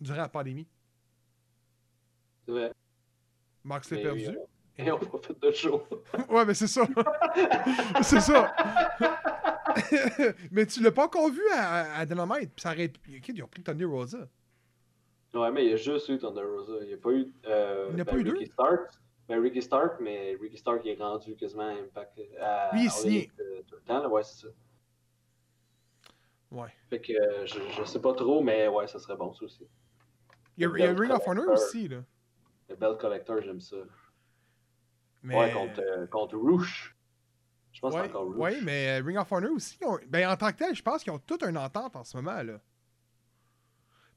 durant 0.00 0.16
la 0.18 0.28
pandémie. 0.28 0.66
C'est 2.46 2.52
vrai. 2.52 2.72
Max 3.64 3.90
l'a 3.90 3.98
perdu. 3.98 4.26
euh, 4.28 4.34
Et 4.78 4.90
on 4.90 4.98
profite 4.98 5.40
de 5.40 5.50
show. 5.52 5.82
Ouais, 6.28 6.44
mais 6.44 6.54
c'est 6.54 6.66
ça. 6.66 6.86
c'est 8.02 8.20
ça. 8.20 8.54
mais 10.50 10.66
tu 10.66 10.82
l'as 10.82 10.90
pas 10.92 11.04
encore 11.04 11.30
vu 11.30 11.42
à, 11.54 11.98
à 11.98 12.06
Dynamite. 12.06 12.50
Puis 12.54 12.62
ça 12.62 12.72
aurait... 12.72 12.92
Ils 13.06 13.42
ont 13.42 13.46
pris 13.48 13.62
Thunder 13.62 13.84
Rosa. 13.84 14.26
Ouais, 15.34 15.50
mais 15.52 15.64
il 15.64 15.70
y 15.70 15.74
a 15.74 15.76
juste 15.76 16.08
eu 16.08 16.18
Thunder 16.18 16.42
Rosa. 16.42 16.72
Il 16.82 16.88
n'y 16.88 16.94
a 16.94 16.96
pas 16.96 17.12
eu. 17.12 17.32
Euh, 17.46 17.86
Il 17.90 17.94
n'y 17.96 18.00
a 18.00 18.04
ben, 18.04 18.12
pas 18.12 18.18
eu 18.18 18.24
deux? 18.24 18.32
Ricky 18.32 18.46
Stark. 18.46 18.80
Ben, 19.28 19.40
Ricky 19.40 19.62
Stark, 19.62 20.00
mais 20.00 20.36
Ricky 20.40 20.56
Stark 20.56 20.80
il 20.84 20.90
est 20.90 20.96
rendu 21.00 21.36
quasiment 21.36 21.68
à 21.68 21.72
Impact. 21.72 22.18
À, 22.40 22.70
il 22.76 22.84
est 22.84 22.86
à 22.88 22.90
signé. 22.90 23.18
Elite, 23.18 23.32
euh, 23.40 23.62
tout 23.68 23.76
le 23.76 23.82
temps, 23.82 24.00
là. 24.02 24.08
Ouais, 24.08 24.24
c'est 24.24 24.46
ça. 24.46 24.48
Ouais. 26.50 26.68
Fait 26.88 27.00
que 27.00 27.12
euh, 27.12 27.46
je, 27.46 27.58
je 27.78 27.84
sais 27.84 28.00
pas 28.00 28.12
trop, 28.14 28.42
mais 28.42 28.66
ouais, 28.68 28.86
ça 28.88 28.98
serait 28.98 29.16
bon, 29.16 29.32
ça 29.32 29.44
aussi. 29.44 29.68
Il 30.56 30.62
y 30.62 30.64
a, 30.64 30.68
Le 30.68 30.78
il 30.78 30.80
y 30.80 30.82
a 30.84 30.86
Belt 30.88 30.98
Ring 31.00 31.12
of 31.12 31.26
Honor 31.28 31.48
aussi, 31.52 31.88
là. 31.88 32.02
Le 32.68 32.76
Belt 32.76 32.98
Collector, 33.00 33.40
j'aime 33.42 33.60
ça. 33.60 33.76
Mais... 35.22 35.36
Ouais, 35.36 35.52
contre, 35.52 35.80
euh, 35.80 36.06
contre 36.06 36.36
Roosh. 36.36 36.96
Je 37.72 37.80
pense 37.80 37.94
que 37.94 37.98
Ouais, 38.00 38.04
c'est 38.06 38.10
encore 38.10 38.26
Roosh. 38.26 38.36
ouais, 38.36 38.60
mais 38.62 38.98
Ring 39.00 39.16
of 39.18 39.30
Honor 39.30 39.52
aussi, 39.52 39.78
ont- 39.84 39.98
ben, 40.08 40.28
en 40.28 40.36
tant 40.36 40.50
que 40.50 40.56
tel, 40.56 40.74
je 40.74 40.82
pense 40.82 41.02
qu'ils 41.04 41.12
ont 41.12 41.18
toute 41.20 41.42
une 41.44 41.56
entente 41.56 41.94
en 41.94 42.02
ce 42.04 42.16
moment, 42.16 42.42
là. 42.42 42.60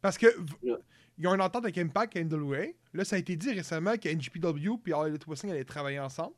Parce 0.01 0.17
que 0.17 0.27
Yeah. 0.63 0.77
ils 1.17 1.27
ont 1.27 1.35
une 1.35 1.41
entente 1.41 1.63
avec 1.63 1.77
Impact 1.77 2.15
et 2.15 2.23
NWA. 2.25 2.65
Là, 2.93 3.05
ça 3.05 3.15
a 3.15 3.19
été 3.19 3.35
dit 3.35 3.53
récemment 3.53 3.95
que 3.97 4.09
NGPW 4.09 4.79
et 4.87 4.93
All 4.93 5.07
Elite 5.09 5.25
Wrestling 5.27 5.51
allaient 5.53 5.63
travailler 5.63 5.99
ensemble. 5.99 6.35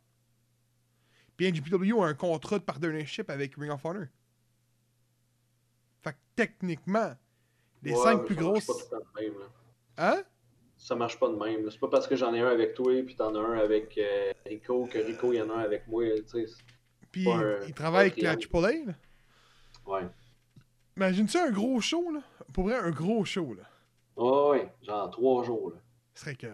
Puis 1.38 1.48
NGPW 1.48 2.02
a 2.02 2.06
un 2.08 2.14
contrat 2.14 2.60
de 2.60 2.64
partnership 2.64 3.30
avec 3.30 3.56
Ring 3.56 3.72
of 3.72 3.84
Honor. 3.86 4.06
Fait 6.06 6.11
que 6.14 6.18
techniquement, 6.36 7.14
les 7.84 7.91
Ouais, 7.94 7.98
cinq 8.03 8.26
plus 8.26 8.36
ça 8.36 8.41
marche 8.41 8.53
grosses. 8.53 8.65
pas 8.68 8.73
tout 8.73 8.80
le 8.80 8.99
temps 8.99 9.06
de 9.15 9.22
même, 9.22 9.40
là. 9.40 9.45
Hein? 9.98 10.23
Ça 10.77 10.95
marche 10.95 11.19
pas 11.19 11.30
de 11.30 11.36
même. 11.36 11.65
là. 11.65 11.72
C'est 11.72 11.80
pas 11.80 11.88
parce 11.90 12.07
que 12.07 12.15
j'en 12.15 12.32
ai 12.34 12.41
un 12.41 12.48
avec 12.48 12.76
toi 12.76 12.94
puis 13.03 13.15
t'en 13.15 13.34
as 13.34 13.40
un 13.40 13.57
avec 13.57 13.98
euh, 13.98 14.32
Rico 14.45 14.86
que 14.86 14.99
Rico 14.99 15.34
il 15.34 15.38
y 15.38 15.41
en 15.41 15.49
a 15.49 15.53
un 15.56 15.60
avec 15.60 15.88
moi. 15.88 16.03
Tu 16.32 16.45
sais. 16.48 16.53
Puis 17.11 17.27
un- 17.30 17.60
ils 17.65 17.73
travaillent 17.73 18.11
avec 18.11 18.22
la. 18.22 18.36
Là? 18.36 18.94
Ouais. 19.88 20.07
Imagine-tu 20.95 21.38
un 21.38 21.49
gros 21.52 21.82
show, 21.82 22.11
là? 22.11 22.22
Pour 22.53 22.65
vrai, 22.65 22.76
un 22.76 22.91
gros 22.91 23.26
show, 23.26 23.53
là. 23.56 23.64
Ouais, 24.15 24.49
ouais. 24.60 24.73
Genre 24.84 25.10
trois 25.10 25.44
jours, 25.44 25.72
là. 25.72 25.77
Ce 26.14 26.22
serait 26.22 26.36
que. 26.36 26.48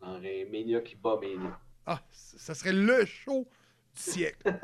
Dans 0.00 0.14
un 0.14 0.20
Mania 0.50 0.80
qui 0.80 0.96
bat 0.96 1.18
Mania. 1.20 1.58
Ah, 1.86 2.00
ça 2.10 2.54
serait 2.54 2.72
le 2.72 3.04
show 3.04 3.46
du 3.94 4.00
siècle. 4.00 4.42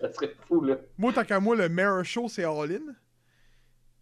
Ça 0.00 0.10
serait 0.14 0.34
fou, 0.48 0.62
là. 0.64 0.78
Moi, 0.96 1.12
tant 1.12 1.24
qu'à 1.24 1.38
moi, 1.40 1.54
le 1.54 1.68
meilleur 1.68 2.02
show, 2.06 2.26
c'est 2.26 2.42
All 2.44 2.72
In. 2.72 2.94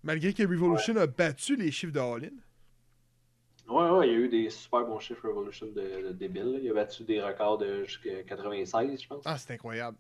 Malgré 0.09 0.32
que 0.32 0.43
Revolution 0.43 0.97
a 0.97 1.06
battu 1.06 1.55
les 1.55 1.70
chiffres 1.70 1.93
de 1.93 2.01
All 2.01 2.24
In. 2.24 3.72
Ouais, 3.72 3.90
ouais, 3.90 4.09
il 4.09 4.12
y 4.12 4.16
a 4.16 4.18
eu 4.20 4.28
des 4.30 4.48
super 4.48 4.86
bons 4.86 4.98
chiffres 4.98 5.28
Revolution 5.28 5.66
de, 5.66 6.09
de 6.09 6.12
débiles. 6.12 6.52
là. 6.52 6.59
Il 6.62 6.70
a 6.70 6.74
battu 6.74 7.05
des 7.05 7.20
records 7.22 7.59
de 7.59 7.85
jusqu'à 7.85 8.22
96, 8.22 9.02
je 9.02 9.06
pense. 9.06 9.22
Ah, 9.26 9.36
c'est 9.36 9.52
incroyable. 9.52 9.98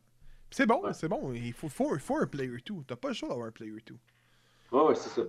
C'est 0.50 0.64
bon, 0.64 0.82
Ouais. 0.82 0.94
c'est 0.94 1.08
bon. 1.08 1.34
Il 1.34 1.52
faut, 1.52 1.68
faut, 1.68 1.92
un- 1.94 1.98
faut 1.98 2.16
un 2.16 2.26
player 2.26 2.56
2. 2.64 2.74
T'as 2.86 2.96
pas 2.96 3.08
le 3.08 3.14
choix 3.14 3.28
d'avoir 3.28 3.48
un 3.48 3.50
player 3.52 3.76
2. 3.86 3.96
Ouais, 4.72 4.82
ouais, 4.84 4.94
c'est 4.94 5.10
ça. 5.10 5.22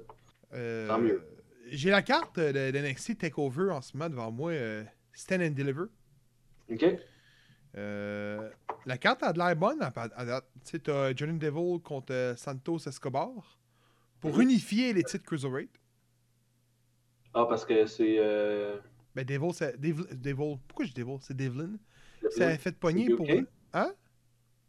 Euh, 0.54 0.88
Tant 0.88 0.98
mieux. 1.00 1.22
J'ai 1.68 1.90
la 1.90 2.02
carte 2.02 2.40
de, 2.40 2.72
de 2.72 2.78
NXT 2.80 3.18
TakeOver 3.18 3.72
en 3.72 3.82
ce 3.82 3.96
moment 3.98 4.10
devant 4.10 4.32
moi. 4.32 4.52
euh, 4.52 4.84
Stand 5.12 5.42
and 5.42 5.50
Deliver. 5.52 5.88
Ok. 6.72 6.86
Euh, 7.78 8.50
la 8.86 8.98
carte 8.98 9.22
a 9.24 9.34
de 9.34 9.38
l'air 9.40 9.56
bonne 9.58 9.82
à, 9.82 9.92
à 9.94 10.26
date. 10.26 10.46
Tu 10.64 10.72
sais, 10.72 10.80
t'as 10.80 11.14
Jordan 11.14 11.38
Devil 11.38 11.82
contre 11.84 12.14
euh, 12.14 12.36
Santos 12.38 12.88
Escobar 12.88 13.59
pour 14.20 14.40
unifier 14.40 14.94
les 14.94 15.04
titres 15.04 15.26
Cruiserweight? 15.26 15.70
Ah, 17.34 17.46
parce 17.48 17.66
que 17.66 17.86
c'est. 17.86 18.16
Euh... 18.18 18.78
Ben, 19.16 19.26
Devil, 19.26 19.54
c'est. 19.54 19.80
Devil, 19.80 20.04
Devil- 20.14 20.58
pourquoi 20.68 20.86
je 20.86 20.92
dis 20.94 21.02
Devil? 21.04 21.18
C'est 21.22 21.36
Devlin. 21.38 21.78
Ça 22.32 22.48
a 22.48 22.58
fait 22.58 22.76
pogner 22.78 23.10
pour. 23.16 23.28
Hein? 23.74 23.94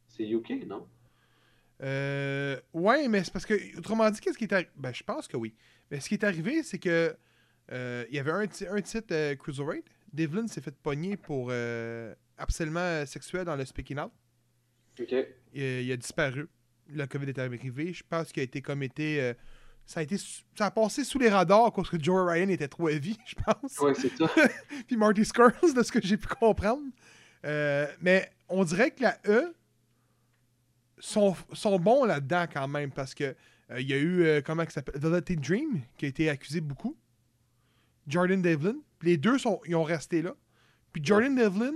C'est 0.09 0.29
UK, 0.29 0.67
non? 0.67 0.87
Euh, 1.83 2.61
ouais, 2.75 3.09
mais 3.09 3.25
c'est 3.25 3.33
parce 3.33 3.47
que, 3.47 3.79
autrement 3.79 4.11
dit, 4.11 4.21
qu'est-ce 4.21 4.37
qui 4.37 4.45
est 4.45 4.53
arrivé? 4.53 4.71
Ben, 4.77 4.93
je 4.93 5.03
pense 5.03 5.27
que 5.27 5.37
oui. 5.37 5.55
Mais 5.91 5.99
ce 6.01 6.09
qui 6.09 6.15
est 6.15 6.25
arrivé, 6.25 6.63
c'est 6.63 6.79
que 6.79 7.17
euh, 7.73 8.05
il 8.11 8.17
y 8.17 8.19
avait 8.19 8.33
un, 8.33 8.47
ti- 8.47 8.67
un 8.67 8.81
titre 8.83 9.09
euh, 9.13 9.35
Cruiserweight. 9.37 9.85
Devlin 10.13 10.47
s'est 10.49 10.61
fait 10.61 10.75
pogner 10.77 11.17
pour 11.17 11.49
euh, 11.51 12.15
harcèlement 12.37 13.07
sexuel 13.07 13.45
dans 13.45 13.57
le 13.57 13.65
Speaking 13.65 13.99
Out. 13.99 14.13
Ok. 15.01 15.15
Il, 15.55 15.63
il 15.63 15.93
a 15.93 15.97
disparu. 15.97 16.47
La 16.95 17.07
COVID 17.07 17.29
est 17.29 17.39
arrivée. 17.39 17.93
Je 17.93 18.03
pense 18.09 18.33
qu'il 18.33 18.41
a 18.41 18.45
été 18.45 18.63
comme 18.63 18.83
été. 18.83 19.21
euh, 19.21 19.35
ça 19.87 20.01
a 20.01 20.03
été. 20.03 20.17
Ça 20.19 20.67
a 20.67 20.71
passé 20.71 21.05
sous 21.05 21.19
les 21.19 21.29
radars 21.29 21.73
parce 21.73 21.91
que 21.91 22.03
Joe 22.03 22.29
Ryan 22.31 22.49
était 22.49 22.69
trop 22.69 22.89
heavy, 22.89 23.19
je 23.27 23.35
pense. 23.35 23.79
Ouais, 23.79 23.95
c'est 23.95 24.17
ça. 24.17 24.31
Puis 24.87 24.97
Marty 24.97 25.25
Scurll, 25.25 25.75
de 25.75 25.83
ce 25.83 25.91
que 25.93 26.01
j'ai 26.03 26.17
pu 26.17 26.29
comprendre. 26.29 26.83
Euh, 27.45 27.87
mais 28.01 28.31
on 28.49 28.65
dirait 28.65 28.91
que 28.91 29.03
la 29.03 29.19
E 29.27 29.55
sont, 30.99 31.35
sont 31.53 31.79
bons 31.79 32.05
là-dedans 32.05 32.47
quand 32.53 32.69
même 32.69 32.91
parce 32.91 33.15
que 33.15 33.35
euh, 33.71 33.81
il 33.81 33.89
y 33.89 33.95
a 33.95 33.99
eu, 33.99 34.43
comment 34.45 34.65
ça 34.65 34.71
s'appelle, 34.71 35.01
Velvet 35.01 35.37
Dream 35.37 35.81
qui 35.97 36.05
a 36.05 36.09
été 36.09 36.29
accusé 36.29 36.61
beaucoup. 36.61 36.97
Jordan 38.07 38.43
Devlin. 38.43 38.77
Les 39.03 39.17
deux 39.17 39.39
sont, 39.39 39.61
ils 39.67 39.75
ont 39.77 39.85
resté 39.85 40.21
là. 40.21 40.35
Puis 40.93 41.03
Jordan 41.05 41.35
Devlin, 41.35 41.73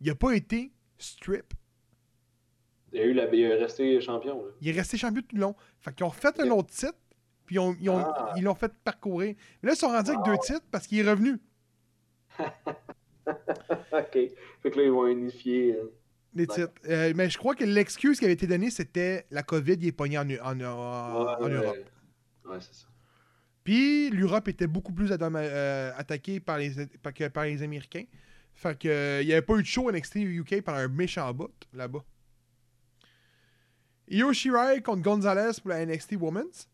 il 0.00 0.10
a 0.10 0.14
pas 0.14 0.32
été 0.32 0.72
strip. 0.98 1.54
Il, 2.92 3.00
a 3.00 3.04
eu 3.04 3.12
la... 3.12 3.32
il 3.32 3.40
est 3.40 3.54
resté 3.56 4.00
champion, 4.00 4.44
là. 4.44 4.50
Il 4.60 4.68
est 4.68 4.72
resté 4.72 4.96
champion 4.98 5.22
tout 5.22 5.36
le 5.36 5.40
long. 5.42 5.54
Fait 5.78 5.94
qu'ils 5.94 6.04
ont 6.04 6.10
fait 6.10 6.38
un 6.40 6.50
autre 6.50 6.70
titre, 6.70 6.98
puis 7.46 7.56
ils 7.56 7.58
ont- 7.60 7.76
ils 7.80 7.88
ont- 7.90 7.98
Ah. 7.98 8.32
ils 8.36 8.42
l'ont 8.44 8.54
fait 8.54 8.72
parcourir. 8.84 9.34
Mais 9.62 9.68
là, 9.68 9.74
ils 9.74 9.78
sont 9.78 9.88
rendus 9.88 10.10
avec 10.10 10.24
deux 10.24 10.38
titres 10.38 10.66
parce 10.70 10.86
qu'il 10.86 10.98
est 10.98 11.08
revenu. 11.10 11.38
ok. 12.40 14.12
Fait 14.62 14.70
que 14.70 14.76
là, 14.76 14.82
ils 14.84 14.90
vont 14.90 15.06
unifier. 15.06 15.74
euh, 15.76 15.92
Les 16.34 16.46
titres. 16.46 16.72
Euh, 16.88 17.12
mais 17.16 17.28
je 17.30 17.38
crois 17.38 17.54
que 17.54 17.64
l'excuse 17.64 18.18
qui 18.18 18.24
avait 18.24 18.34
été 18.34 18.46
donnée, 18.46 18.70
c'était 18.70 19.26
la 19.30 19.42
COVID, 19.42 19.74
il 19.74 19.86
est 19.88 19.92
pogné 19.92 20.18
en, 20.18 20.28
en- 20.30 20.60
en- 20.60 20.62
en 20.62 21.42
ouais, 21.44 21.50
Europe. 21.52 21.76
Ouais, 22.46 22.58
c'est 22.60 22.74
ça. 22.74 22.86
Puis 23.64 24.10
l'Europe 24.10 24.48
était 24.48 24.66
beaucoup 24.66 24.92
plus 24.92 25.10
euh, 25.12 25.92
attaquée 25.96 26.40
par 26.40 26.58
les, 26.58 26.72
par, 27.02 27.12
par 27.32 27.44
les 27.44 27.62
Américains. 27.62 28.04
Fait 28.54 28.76
que 28.78 29.20
il 29.22 29.26
n'y 29.26 29.32
avait 29.32 29.42
pas 29.42 29.54
eu 29.56 29.62
de 29.62 29.66
show 29.66 29.90
NXT 29.90 30.16
UK 30.16 30.62
pendant 30.62 30.78
un 30.78 30.88
méchant 30.88 31.32
bout 31.34 31.50
là-bas. 31.72 32.02
Io 34.10 34.32
Shirai 34.32 34.82
contre 34.82 35.02
Gonzalez 35.02 35.60
pour 35.60 35.70
la 35.70 35.86
NXT 35.86 36.16
Women's? 36.16 36.68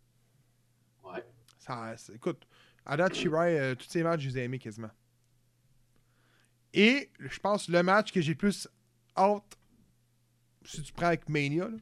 Ouais. 1.04 1.22
Ça, 1.58 1.94
écoute, 2.14 2.46
à 2.84 2.96
date, 2.96 3.14
Shirai, 3.14 3.60
euh, 3.60 3.74
tous 3.74 3.86
ces 3.88 4.02
matchs, 4.02 4.22
je 4.22 4.28
les 4.30 4.38
ai 4.38 4.44
aimés 4.44 4.58
quasiment. 4.58 4.90
Et 6.72 7.10
je 7.18 7.38
pense 7.38 7.68
le 7.68 7.82
match 7.82 8.10
que 8.10 8.20
j'ai 8.22 8.32
le 8.32 8.38
plus 8.38 8.68
hâte, 9.16 9.58
si 10.64 10.82
tu 10.82 10.92
prends 10.92 11.06
avec 11.06 11.28
Mania, 11.28 11.68
là, 11.68 11.76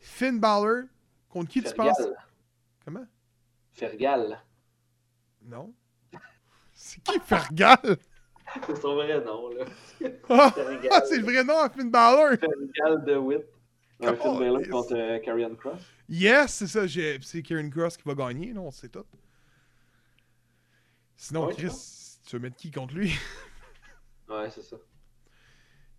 Finn 0.00 0.40
Balor 0.40 0.84
contre 1.28 1.50
qui 1.50 1.62
tu 1.62 1.72
penses? 1.74 1.96
Fergal. 1.96 2.26
Comment? 2.84 3.06
Fergal. 3.72 4.40
Non. 5.42 5.72
C'est 6.74 7.02
qui 7.02 7.18
Fergal? 7.20 7.78
C'est 8.66 8.80
son 8.80 8.94
vrai 8.94 9.20
nom, 9.24 9.50
là. 9.50 9.64
Ah, 10.28 10.50
Fergal. 10.52 11.02
c'est 11.06 11.18
le 11.18 11.24
vrai 11.24 11.42
nom 11.42 11.58
à 11.58 11.68
Finn 11.68 11.90
Balor 11.90 12.38
Fergal 12.38 13.04
de 13.04 13.16
Witt. 13.16 13.55
Un 14.00 14.14
Oh, 14.24 14.38
Balor 14.38 14.60
yes. 14.60 14.68
contre 14.70 14.94
euh, 14.94 15.18
Karrion 15.20 15.54
Cross. 15.56 15.80
Yes, 16.08 16.52
c'est 16.52 16.66
ça. 16.66 16.82
C'est 17.22 17.42
Karen 17.42 17.70
Cross 17.70 17.96
qui 17.96 18.02
va 18.06 18.14
gagner, 18.14 18.52
non, 18.52 18.70
c'est 18.70 18.90
tout. 18.90 19.04
Sinon, 21.16 21.46
Ouais, 21.46 21.54
Chris, 21.54 22.18
tu 22.26 22.36
veux 22.36 22.42
mettre 22.42 22.56
qui 22.56 22.70
contre 22.70 22.94
lui? 22.94 23.12
Ouais, 24.28 24.50
c'est 24.50 24.62
ça. 24.62 24.76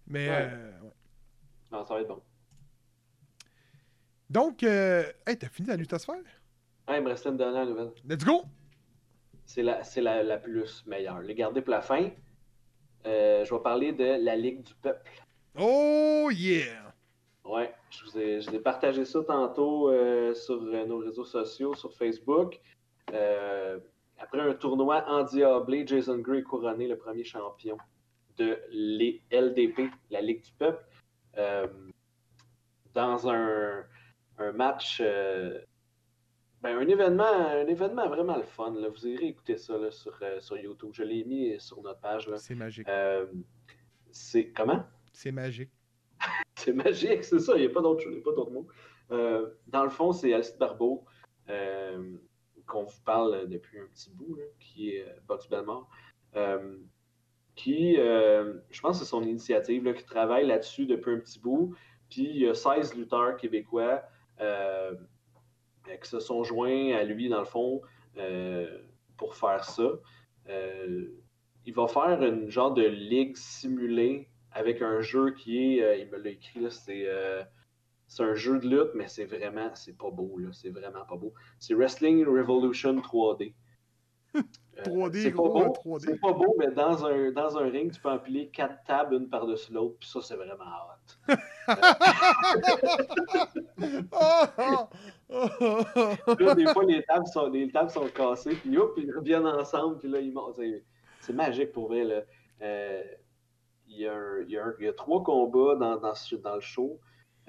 Mais, 0.06 0.28
Ouais. 0.30 0.50
euh, 0.52 0.80
ouais. 0.82 0.92
Non, 1.72 1.86
ça 1.86 1.94
va 1.94 2.02
être 2.02 2.08
bon. 2.10 2.22
Donc, 4.30 4.64
euh, 4.64 5.10
hey, 5.26 5.38
t'as 5.38 5.48
fini 5.48 5.70
la 5.70 5.78
lutte 5.78 5.94
à 5.94 6.00
se 6.00 6.06
faire 6.06 6.22
Ah, 6.88 6.98
il 6.98 7.04
me 7.04 7.10
restait 7.10 7.30
une 7.30 7.38
dernière 7.38 7.66
nouvelle. 7.66 7.92
Let's 8.06 8.26
go 8.26 8.44
C'est 9.46 9.64
la, 9.64 9.82
la, 9.96 10.24
la 10.24 10.38
plus 10.38 10.86
meilleure. 10.86 11.22
Les 11.22 11.34
garder 11.36 11.62
pour 11.62 11.72
la 11.72 11.82
fin. 11.82 12.10
Euh, 13.06 13.46
je 13.46 13.54
vais 13.56 13.62
parler 13.62 13.94
de 13.94 14.22
la 14.22 14.36
Ligue 14.36 14.62
du 14.64 14.74
Peuple. 14.76 15.10
Oh 15.56 16.30
yeah 16.34 16.87
Ouais, 17.48 17.74
je 17.90 18.04
vous 18.04 18.18
ai, 18.18 18.42
je 18.42 18.50
vous 18.50 18.56
ai 18.56 18.60
partagé 18.60 19.06
ça 19.06 19.24
tantôt 19.24 19.90
euh, 19.90 20.34
sur 20.34 20.62
euh, 20.62 20.86
nos 20.86 20.98
réseaux 20.98 21.24
sociaux, 21.24 21.74
sur 21.76 21.94
Facebook. 21.94 22.60
Euh, 23.14 23.80
après 24.18 24.42
un 24.42 24.54
tournoi 24.54 25.06
endiablé, 25.08 25.88
Jason 25.88 26.18
Gray 26.20 26.40
est 26.40 26.44
couronné 26.44 26.88
le 26.88 26.98
premier 26.98 27.24
champion 27.24 27.78
de 28.38 28.58
les 28.70 29.22
LDP, 29.32 29.90
la 30.10 30.22
Ligue 30.22 30.44
du 30.44 30.52
Peuple, 30.54 30.84
euh, 31.38 31.68
dans 32.94 33.30
un, 33.30 33.84
un 34.40 34.52
match. 34.52 35.00
euh, 35.02 35.62
ben, 36.62 36.76
un 36.76 36.88
événement, 36.88 37.24
un 37.24 37.68
événement 37.68 38.10
vraiment 38.10 38.36
le 38.36 38.44
fun. 38.44 38.72
Là. 38.72 38.90
Vous 38.90 39.08
irez 39.08 39.28
écouter 39.28 39.58
ça 39.58 39.78
là, 39.78 39.92
sur, 39.92 40.18
euh, 40.24 40.40
sur 40.40 40.58
YouTube. 40.58 40.90
Je 40.92 41.04
l'ai 41.04 41.24
mis 41.24 41.60
sur 41.60 41.82
notre 41.82 42.00
page. 42.02 42.30
C'est 42.38 42.56
magique. 42.56 42.88
C'est 44.12 44.50
comment? 44.52 44.84
C'est 45.14 45.32
magique. 45.32 45.70
C'est 46.68 46.74
magique, 46.74 47.24
c'est 47.24 47.40
ça, 47.40 47.56
il 47.56 47.62
n'y 47.62 47.68
a 47.68 47.70
pas 47.70 47.80
d'autre 47.80 48.04
chose, 48.04 48.12
il 48.12 48.18
y 48.18 48.20
a 48.20 48.24
pas 48.26 48.34
d'autre 48.34 48.52
mot. 48.52 48.68
Euh, 49.12 49.52
dans 49.68 49.86
le 49.86 49.90
fond, 49.90 50.12
c'est 50.12 50.34
Alcide 50.34 50.58
Barbeau 50.58 51.06
euh, 51.50 52.18
qu'on 52.66 52.84
vous 52.84 53.02
parle 53.06 53.48
depuis 53.48 53.80
un 53.80 53.86
petit 53.86 54.10
bout, 54.10 54.38
qui 54.60 54.90
est 54.90 55.04
euh, 55.04 55.14
Box 55.30 55.48
Belmore, 55.48 55.90
euh, 56.36 56.76
qui, 57.56 57.96
je 57.96 58.82
pense 58.82 59.00
que 59.00 59.06
c'est 59.06 59.10
son 59.10 59.24
initiative, 59.24 59.94
qui 59.94 60.04
travaille 60.04 60.46
là-dessus 60.46 60.88
depuis 60.88 61.14
un 61.14 61.20
petit 61.20 61.40
bout. 61.40 61.74
Puis 62.10 62.24
il 62.24 62.38
y 62.40 62.50
a 62.50 62.54
16 62.54 62.96
lutteurs 62.96 63.38
québécois 63.38 64.04
qui 64.38 66.10
se 66.10 66.20
sont 66.20 66.44
joints 66.44 66.94
à 66.94 67.04
lui, 67.06 67.30
dans 67.30 67.40
le 67.40 67.46
fond, 67.46 67.82
pour 69.16 69.36
faire 69.36 69.64
ça. 69.64 69.90
Il 70.50 71.74
va 71.74 71.88
faire 71.88 72.22
une 72.22 72.50
genre 72.50 72.74
de 72.74 72.84
ligue 72.84 73.38
simulée 73.38 74.28
avec 74.58 74.82
un 74.82 75.02
jeu 75.02 75.32
qui 75.32 75.78
est, 75.78 75.84
euh, 75.84 75.96
il 75.98 76.10
me 76.10 76.18
l'a 76.18 76.30
écrit, 76.32 76.60
là, 76.60 76.70
c'est 76.72 77.04
euh, 77.08 77.44
c'est 78.08 78.24
un 78.24 78.34
jeu 78.36 78.58
de 78.60 78.68
lutte, 78.68 78.92
mais 78.96 79.08
c'est 79.08 79.26
vraiment, 79.26 79.70
c'est 79.76 79.98
pas 79.98 80.10
beau, 80.10 80.38
là, 80.40 80.50
c'est 80.52 80.70
vraiment 80.70 81.06
pas 81.06 81.16
beau. 81.16 81.34
C'est 81.60 81.74
Wrestling 81.74 82.26
Revolution 82.26 82.96
3D. 82.96 83.54
Euh, 84.80 84.84
3D, 84.84 85.24
c'est 85.24 85.32
pas 85.32 85.38
beau, 85.42 85.74
3D. 85.74 86.02
c'est 86.02 86.20
pas 86.20 86.34
beau, 86.34 86.56
mais 86.60 86.70
dans 86.70 87.04
un, 87.04 87.32
dans 87.32 87.58
un 87.58 87.68
ring, 87.68 87.92
tu 87.92 88.00
peux 88.00 88.10
empiler 88.12 88.50
quatre 88.50 88.84
tables 88.84 89.16
une 89.16 89.28
par-dessus 89.28 89.74
l'autre, 89.74 89.96
puis 90.00 90.08
ça, 90.08 90.22
c'est 90.22 90.36
vraiment 90.36 90.66
hot. 90.66 91.00
Là, 95.30 96.56
des 96.56 96.68
fois, 96.68 96.84
les 96.86 97.04
tables 97.04 97.26
sont, 97.28 97.48
les 97.50 97.72
tables 97.72 97.90
sont 97.90 98.08
cassées, 98.10 98.56
puis 98.56 98.78
hop, 98.78 98.94
ils 98.98 99.12
reviennent 99.12 99.48
ensemble, 99.48 99.98
puis 99.98 100.10
là, 100.10 100.20
ils 100.20 100.32
montent. 100.32 100.56
C'est- 100.58 100.84
C'est 101.22 101.34
magique 101.34 101.72
pour 101.74 101.88
vrai. 101.88 102.04
Là. 102.04 102.22
Euh, 102.62 103.04
il, 103.88 104.00
y 104.00 104.08
a 104.08 104.14
un- 104.14 104.42
il 104.42 104.50
y 104.52 104.58
a 104.58 104.66
un- 104.66 104.74
il 104.80 104.86
y 104.86 104.88
a 104.88 104.94
trois 104.94 105.24
combats 105.24 105.76
dans, 105.76 105.98
dans, 105.98 106.14
ce- 106.14 106.36
dans 106.36 106.56
le 106.56 106.62
show, 106.62 107.00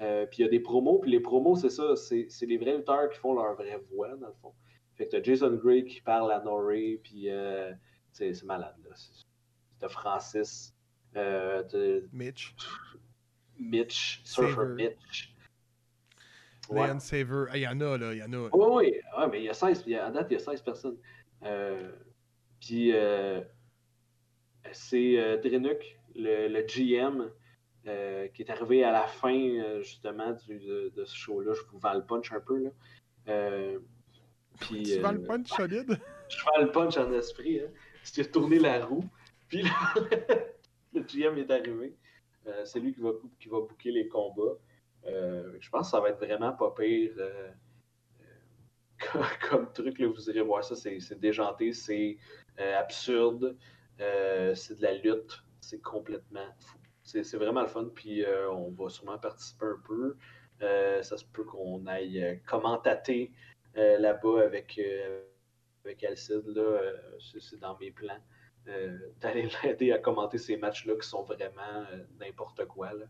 euh, 0.01 0.25
puis 0.25 0.39
il 0.39 0.41
y 0.41 0.45
a 0.45 0.49
des 0.49 0.59
promos, 0.59 0.99
puis 0.99 1.11
les 1.11 1.19
promos, 1.19 1.55
c'est 1.55 1.69
ça, 1.69 1.95
c'est 1.95 2.27
les 2.45 2.57
vrais 2.57 2.77
lutteurs 2.77 3.09
qui 3.09 3.19
font 3.19 3.33
leur 3.33 3.55
vraie 3.55 3.79
voix, 3.91 4.15
dans 4.15 4.27
le 4.27 4.33
fond. 4.41 4.53
Fait 4.95 5.05
que 5.07 5.11
t'as 5.11 5.23
Jason 5.23 5.51
Gray 5.55 5.85
qui 5.85 6.01
parle 6.01 6.31
à 6.31 6.39
Norrie, 6.41 6.97
puis 7.03 7.29
euh, 7.29 7.71
c'est 8.11 8.43
malade. 8.43 8.75
là. 8.83 8.95
T'as 9.79 9.89
Francis, 9.89 10.73
euh, 11.15 11.63
t'as 11.63 12.05
Mitch. 12.11 12.55
Mitch, 13.57 14.21
Surfer. 14.25 14.65
Mitch. 14.75 15.35
Ouais. 16.69 16.87
Leon 16.87 16.99
Saver. 16.99 17.45
Ah, 17.49 17.57
Il 17.57 17.61
y 17.63 17.67
en 17.67 17.79
a, 17.81 17.97
là. 17.97 18.13
Il 18.13 18.19
y 18.19 18.23
en 18.23 18.31
a. 18.33 18.49
Oui, 18.51 18.51
oui, 18.53 18.93
ouais, 19.17 19.27
mais 19.31 19.39
il 19.39 19.45
y 19.45 19.49
a 19.49 19.53
16, 19.53 19.83
il 19.87 19.93
y 19.93 19.95
a- 19.95 20.05
à 20.05 20.11
date, 20.11 20.27
il 20.29 20.33
y 20.33 20.35
a 20.35 20.39
16 20.39 20.61
personnes. 20.61 20.97
Euh, 21.43 21.91
puis 22.59 22.91
c'est 24.71 25.39
Drenuk, 25.43 25.98
le, 26.19 26.47
le 26.47 26.61
GM, 26.61 27.29
euh, 27.87 28.27
qui 28.29 28.41
est 28.43 28.49
arrivé 28.49 28.83
à 28.83 28.91
la 28.91 29.07
fin, 29.07 29.35
euh, 29.35 29.81
justement, 29.81 30.31
du, 30.31 30.59
de, 30.59 30.91
de 30.95 31.05
ce 31.05 31.15
show-là. 31.15 31.53
Je 31.53 31.61
vous 31.71 31.79
vends 31.79 31.93
le 31.93 32.05
punch 32.05 32.31
un 32.31 32.39
peu, 32.39 32.63
là. 32.63 32.69
Euh, 33.27 33.79
puis, 34.59 34.83
Tu 34.83 34.99
vends 34.99 35.09
euh, 35.09 35.13
le 35.13 35.23
punch 35.23 35.49
solide? 35.49 35.99
je 36.29 36.37
fais 36.37 36.61
le 36.61 36.71
punch 36.71 36.97
en 36.97 37.11
esprit, 37.13 37.61
hein. 37.61 37.69
A 38.17 38.23
tourné 38.25 38.59
la 38.59 38.85
roue. 38.85 39.05
Puis 39.47 39.61
là, 39.61 39.69
le 40.93 41.01
GM 41.01 41.37
est 41.37 41.51
arrivé. 41.51 41.95
C'est 42.63 42.79
lui 42.79 42.93
qui 42.93 43.01
va, 43.01 43.11
qui 43.39 43.47
va 43.47 43.59
booker 43.59 43.91
les 43.91 44.07
combats. 44.07 44.57
Je 45.05 45.69
pense 45.69 45.87
que 45.87 45.91
ça 45.91 45.99
va 45.99 46.09
être 46.09 46.17
vraiment 46.17 46.51
pas 46.53 46.73
pire 46.75 47.11
comme, 49.49 49.71
truc. 49.71 49.99
Là, 49.99 50.07
vous 50.07 50.29
irez 50.29 50.41
voir 50.41 50.63
ça. 50.63 50.75
C'est 50.75 50.99
c'est 50.99 51.19
déjanté, 51.19 51.73
c'est 51.73 52.17
euh, 52.59 52.79
absurde, 52.79 53.55
euh, 53.99 54.55
c'est 54.55 54.77
de 54.77 54.81
la 54.81 54.93
lutte. 54.95 55.43
C'est 55.69 55.81
complètement 55.81 56.47
fou. 56.57 56.79
C'est 57.03 57.37
vraiment 57.37 57.61
le 57.61 57.67
fun. 57.67 57.89
Puis 57.93 58.25
euh, 58.25 58.49
on 58.51 58.71
va 58.71 58.89
sûrement 58.89 59.19
participer 59.19 59.67
un 59.67 59.81
peu. 59.85 60.15
Euh, 60.63 61.03
ça 61.03 61.15
se 61.15 61.25
peut 61.25 61.43
qu'on 61.43 61.85
aille 61.85 62.23
euh, 62.23 62.35
commentater 62.47 63.31
là-bas 63.75 64.43
avec, 64.43 64.81
avec 65.85 66.03
Alcide. 66.03 66.43
c'est 67.39 67.59
dans 67.59 67.77
mes 67.77 67.91
plans. 67.91 68.19
d'aller 69.21 69.47
l'aider 69.63 69.91
à 69.93 69.99
commenter 69.99 70.39
ces 70.39 70.57
matchs-là 70.57 70.95
qui 70.95 71.07
sont 71.07 71.23
vraiment 71.23 71.85
n'importe 72.19 72.65
quoi. 72.65 72.91
Là. 72.93 73.05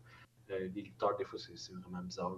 Les 0.50 0.82
lutteurs, 0.82 1.16
des 1.16 1.24
fois, 1.24 1.38
c'est 1.38 1.72
vraiment 1.72 2.02
bizarre. 2.02 2.36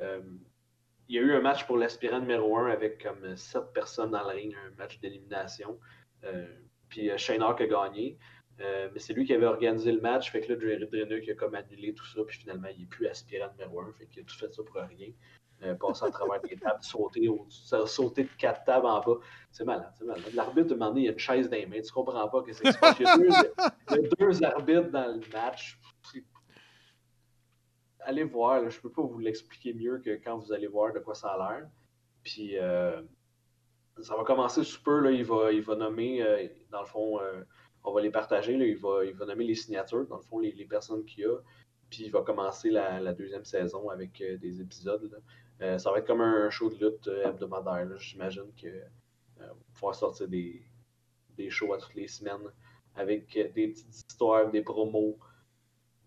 il 0.00 1.14
y 1.14 1.18
a 1.18 1.22
eu 1.22 1.32
un 1.32 1.40
match 1.40 1.64
pour 1.64 1.78
l'aspirant 1.78 2.18
numéro 2.18 2.58
1 2.58 2.70
avec 2.70 3.02
comme 3.02 3.34
7 3.34 3.72
personnes 3.72 4.10
dans 4.10 4.24
le 4.24 4.34
ring, 4.34 4.54
un 4.66 4.74
match 4.76 4.98
d'élimination. 4.98 5.78
Puis 6.88 7.10
Shane 7.16 7.42
Hawk 7.42 7.62
a 7.62 7.66
gagné. 7.66 8.18
Euh, 8.60 8.90
mais 8.92 8.98
c'est 9.00 9.14
lui 9.14 9.24
qui 9.24 9.32
avait 9.32 9.46
organisé 9.46 9.90
le 9.92 10.00
match. 10.00 10.30
Fait 10.30 10.40
que 10.40 10.52
là, 10.52 10.58
Jerry 10.60 11.22
qui 11.22 11.30
a 11.30 11.34
comme 11.34 11.54
annulé 11.54 11.94
tout 11.94 12.04
ça. 12.06 12.20
Puis 12.26 12.38
finalement, 12.38 12.68
il 12.68 12.80
n'est 12.80 12.86
plus 12.86 13.06
aspirant 13.06 13.50
numéro 13.52 13.80
1. 13.80 13.92
Fait 13.92 14.06
qu'il 14.06 14.22
a 14.22 14.24
tout 14.24 14.36
fait 14.36 14.52
ça 14.52 14.62
pour 14.62 14.76
rien. 14.76 15.12
Euh, 15.62 15.74
passer 15.74 16.06
à 16.06 16.10
travers 16.10 16.40
des 16.40 16.56
tables, 16.56 16.78
sauter, 16.82 17.28
au, 17.28 17.46
sauter 17.48 18.24
de 18.24 18.30
quatre 18.38 18.64
tables 18.64 18.86
en 18.86 19.00
bas. 19.00 19.18
C'est 19.50 19.64
malade, 19.64 19.92
c'est 19.98 20.04
malade. 20.04 20.24
L'arbitre, 20.34 20.74
un 20.74 20.76
donné, 20.76 21.00
il 21.00 21.04
y 21.04 21.08
a 21.08 21.12
une 21.12 21.18
chaise 21.18 21.50
dans 21.50 21.56
les 21.56 21.66
mains. 21.66 21.80
Tu 21.82 21.92
comprends 21.92 22.28
pas 22.28 22.42
que 22.42 22.52
c'est 22.52 22.64
qui 22.64 22.72
se 22.72 22.78
passe. 22.78 22.98
Il 22.98 23.06
y, 23.06 23.08
a 23.08 23.16
deux, 23.16 23.28
il 23.90 24.02
y 24.02 24.06
a 24.06 24.08
deux 24.18 24.44
arbitres 24.44 24.90
dans 24.90 25.06
le 25.06 25.20
match. 25.32 25.78
Allez 28.00 28.24
voir, 28.24 28.62
là, 28.62 28.70
je 28.70 28.80
peux 28.80 28.90
pas 28.90 29.02
vous 29.02 29.18
l'expliquer 29.18 29.74
mieux 29.74 29.98
que 29.98 30.18
quand 30.24 30.38
vous 30.38 30.52
allez 30.52 30.66
voir 30.66 30.94
de 30.94 31.00
quoi 31.00 31.14
ça 31.14 31.28
a 31.28 31.36
l'air. 31.36 31.68
Puis 32.22 32.58
euh, 32.58 33.02
ça 34.00 34.16
va 34.16 34.24
commencer 34.24 34.64
super. 34.64 35.02
Là, 35.02 35.10
il, 35.10 35.24
va, 35.24 35.52
il 35.52 35.60
va 35.60 35.76
nommer, 35.76 36.22
euh, 36.22 36.48
dans 36.70 36.80
le 36.80 36.86
fond, 36.86 37.20
on 37.84 37.92
va 37.92 38.00
les 38.00 38.10
partager. 38.10 38.56
Là, 38.56 38.64
il, 38.66 38.76
va, 38.76 39.04
il 39.04 39.14
va 39.14 39.26
nommer 39.26 39.44
les 39.44 39.54
signatures, 39.54 40.06
dans 40.06 40.16
le 40.16 40.22
fond, 40.22 40.38
les, 40.38 40.52
les 40.52 40.64
personnes 40.66 41.04
qu'il 41.04 41.24
y 41.24 41.26
a. 41.26 41.36
Puis 41.90 42.04
il 42.04 42.10
va 42.10 42.22
commencer 42.22 42.70
la, 42.70 43.00
la 43.00 43.12
deuxième 43.12 43.44
saison 43.44 43.88
avec 43.90 44.20
euh, 44.20 44.36
des 44.38 44.60
épisodes. 44.60 45.10
là. 45.10 45.18
Euh, 45.62 45.78
ça 45.78 45.90
va 45.90 45.98
être 45.98 46.06
comme 46.06 46.20
un 46.22 46.48
show 46.50 46.70
de 46.70 46.74
lutte 46.76 47.08
euh, 47.08 47.28
hebdomadaire. 47.28 47.98
J'imagine 47.98 48.50
que 48.60 48.66
euh, 48.68 49.48
pouvoir 49.74 49.94
sortir 49.94 50.28
des, 50.28 50.62
des 51.36 51.50
shows 51.50 51.72
à 51.74 51.78
toutes 51.78 51.94
les 51.94 52.08
semaines 52.08 52.50
avec 52.94 53.32
des 53.34 53.68
petites 53.68 53.94
histoires, 54.08 54.50
des 54.50 54.62
promos, 54.62 55.18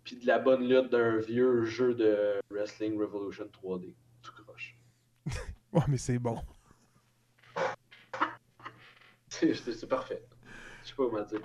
puis 0.04 0.18
de 0.18 0.28
la 0.28 0.40
bonne 0.40 0.68
lutte 0.68 0.90
d'un 0.90 1.18
vieux 1.20 1.64
jeu 1.64 1.94
de 1.94 2.40
Wrestling 2.50 3.00
Revolution 3.00 3.46
3D. 3.46 3.94
Tout 4.22 4.32
croche. 4.44 4.78
Ouais, 5.74 5.82
mais 5.88 5.98
c'est 5.98 6.20
bon. 6.20 6.38
C'est 9.28 9.88
parfait. 9.88 10.24
Je 10.84 10.90
sais 10.90 10.96
pas 10.96 11.04
comment 11.10 11.24
dire. 11.24 11.42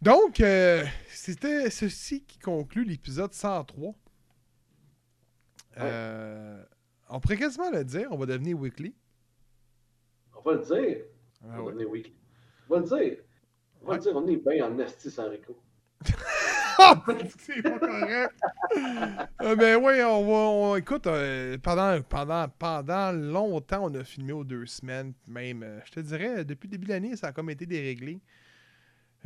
Donc, 0.00 0.40
euh, 0.40 0.84
c'était 1.08 1.70
ceci 1.70 2.24
qui 2.24 2.38
conclut 2.38 2.84
l'épisode 2.84 3.32
103. 3.34 3.94
Euh, 5.78 6.64
on 7.08 7.20
pourrait 7.20 7.36
quasiment 7.36 7.70
le 7.70 7.84
dire, 7.84 8.08
on 8.10 8.16
va 8.16 8.26
devenir 8.26 8.58
weekly. 8.58 8.94
On 10.36 10.40
va 10.42 10.52
le 10.54 10.60
dire. 10.64 11.04
Ah 11.42 11.46
on 11.46 11.48
va 11.56 11.62
ouais. 11.62 11.72
devenir 11.72 11.90
weekly. 11.90 12.16
On 12.68 12.74
va 12.74 12.80
le 12.80 12.86
dire. 12.86 13.18
On 13.82 13.86
va 13.86 13.90
Ouais. 13.92 13.96
le 13.96 14.02
dire, 14.02 14.16
on 14.16 14.26
est 14.26 14.36
bien 14.36 14.66
en 14.66 14.78
esti 14.78 15.10
sans 15.10 15.28
Rico. 15.30 15.56
Ah, 16.78 17.02
c'est 17.38 17.62
pas 17.62 17.78
correct. 17.78 18.34
Euh, 19.42 19.56
ben 19.56 19.76
oui, 19.76 20.00
on 20.04 20.24
va. 20.26 20.32
on- 20.32 20.76
écoute, 20.76 21.06
euh, 21.06 21.58
pendant, 21.58 22.00
pendant, 22.02 22.48
pendant 22.58 23.12
longtemps, 23.12 23.84
on 23.90 23.94
a 23.94 24.04
filmé 24.04 24.32
aux 24.32 24.44
deux 24.44 24.66
semaines, 24.66 25.12
même. 25.26 25.62
euh, 25.62 25.80
je 25.84 25.90
te 25.92 26.00
dirais, 26.00 26.44
depuis 26.44 26.68
le 26.68 26.72
début 26.72 26.86
de 26.86 26.92
l'année, 26.92 27.16
ça 27.16 27.28
a 27.28 27.32
comme 27.32 27.50
été 27.50 27.66
déréglé. 27.66 28.20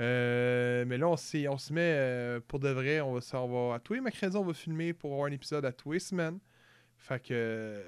Euh, 0.01 0.85
mais 0.87 0.97
là, 0.99 1.09
on, 1.09 1.13
on 1.15 1.59
se 1.59 1.73
met 1.73 2.41
pour 2.49 2.59
de 2.61 2.69
vrai. 2.71 3.01
On 3.01 3.15
va, 3.15 3.21
ça- 3.21 3.41
on 3.43 3.69
va, 3.71 3.75
à 3.77 3.79
tous 3.79 3.95
les 3.95 4.01
mercredis, 4.01 4.37
on 4.37 4.45
va 4.45 4.55
filmer 4.55 4.93
pour 4.95 5.13
avoir 5.13 5.29
un 5.29 5.33
épisode 5.33 5.65
à 5.65 5.73
tous 5.73 5.93
les 5.93 5.99
semaines. 6.01 6.39
Fait 6.99 7.23
que. 7.23 7.83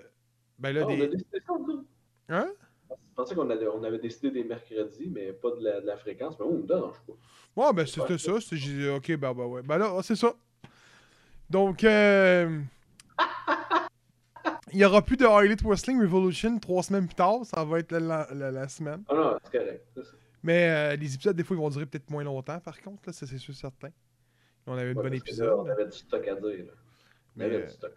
Ben 0.58 0.72
là, 0.72 0.86
on 0.86 0.92
a 1.00 1.06
des. 1.06 1.16
nous. 1.48 1.86
Hein? 2.28 2.48
Je 3.16 3.22
pensais 3.22 3.34
qu'on 3.36 3.48
avait, 3.48 3.68
on 3.68 3.84
avait 3.84 4.00
décidé 4.00 4.32
des 4.32 4.42
mercredis, 4.42 5.08
mais 5.08 5.32
pas 5.32 5.52
de 5.52 5.62
la, 5.62 5.80
de 5.80 5.86
la 5.86 5.96
fréquence. 5.96 6.36
Mais 6.40 6.44
on 6.46 6.54
me 6.58 6.66
dérange 6.66 6.96
pas. 7.06 7.12
Ouais, 7.54 7.72
ben 7.72 7.86
c'était 7.86 8.18
ça. 8.18 8.32
J'ai 8.50 8.56
dit, 8.74 8.88
ok, 8.88 9.16
ben, 9.16 9.32
ben 9.32 9.44
ouais. 9.46 9.62
Ben 9.62 9.78
là, 9.78 10.00
c'est 10.02 10.16
ça. 10.16 10.34
Donc, 11.48 11.84
euh, 11.84 12.60
il 14.72 14.78
n'y 14.78 14.84
aura 14.84 15.00
plus 15.02 15.16
de 15.16 15.24
Highlight 15.24 15.62
Wrestling 15.62 16.00
Revolution 16.00 16.58
trois 16.58 16.82
semaines 16.82 17.06
plus 17.06 17.14
tard. 17.14 17.44
Ça 17.44 17.64
va 17.64 17.78
être 17.78 17.92
la, 17.92 18.00
la- 18.00 18.28
la- 18.34 18.50
la 18.50 18.68
semaine. 18.68 19.04
Ah 19.08 19.14
non, 19.14 19.38
c'est 19.44 19.58
correct. 19.58 19.86
Mais 20.42 20.68
euh, 20.68 20.96
les 20.96 21.14
épisodes, 21.14 21.36
des 21.36 21.44
fois, 21.44 21.56
ils 21.56 21.60
vont 21.60 21.70
durer 21.70 21.86
peut-être 21.86 22.10
moins 22.10 22.24
longtemps, 22.24 22.58
par 22.58 22.80
contre. 22.82 23.02
Là, 23.06 23.12
ça, 23.12 23.26
c'est 23.26 23.38
sûr 23.38 23.54
certain. 23.54 23.90
On 24.66 24.72
avait 24.72 24.90
un 24.90 24.94
Ouais, 24.96 25.08
bon 25.08 25.14
épisode. 25.14 25.46
là, 25.46 25.56
on 25.56 25.66
avait 25.66 25.84
du 25.86 25.92
stock 25.96 26.26
à 26.26 26.34
dire. 26.34 26.42
là. 26.66 26.72
On 26.72 27.38
Mais, 27.38 27.44
avait 27.44 27.56
euh, 27.62 27.66
du 27.66 27.72
stock. 27.72 27.92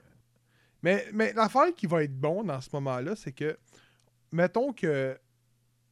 Mais, 0.83 1.05
mais 1.11 1.33
l'affaire 1.33 1.73
qui 1.75 1.87
va 1.87 2.03
être 2.03 2.15
bon 2.15 2.43
dans 2.43 2.61
ce 2.61 2.69
moment-là, 2.73 3.15
c'est 3.15 3.31
que, 3.31 3.57
mettons 4.31 4.73
que 4.73 5.17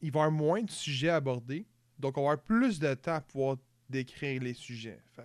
il 0.02 0.10
va 0.12 0.20
y 0.20 0.22
avoir 0.24 0.30
moins 0.30 0.62
de 0.62 0.70
sujets 0.70 1.08
abordés, 1.08 1.66
donc 1.98 2.16
on 2.18 2.22
va 2.22 2.32
avoir 2.32 2.44
plus 2.44 2.78
de 2.78 2.92
temps 2.94 3.14
à 3.14 3.20
pouvoir 3.20 3.56
décrire 3.88 4.42
les 4.42 4.54
sujets. 4.54 5.00
Fait 5.14 5.22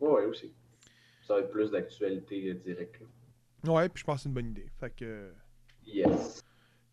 Ouais, 0.00 0.24
aussi. 0.24 0.52
Ça 1.26 1.34
va 1.34 1.40
être 1.40 1.50
plus 1.50 1.70
d'actualité 1.70 2.50
euh, 2.50 2.54
directe. 2.54 3.00
Ouais, 3.64 3.88
puis 3.88 4.00
je 4.00 4.04
pense 4.04 4.16
que 4.16 4.22
c'est 4.24 4.28
une 4.28 4.34
bonne 4.34 4.50
idée. 4.50 4.66
Fait 4.80 4.90
que. 4.94 5.32
Yes. 5.86 6.42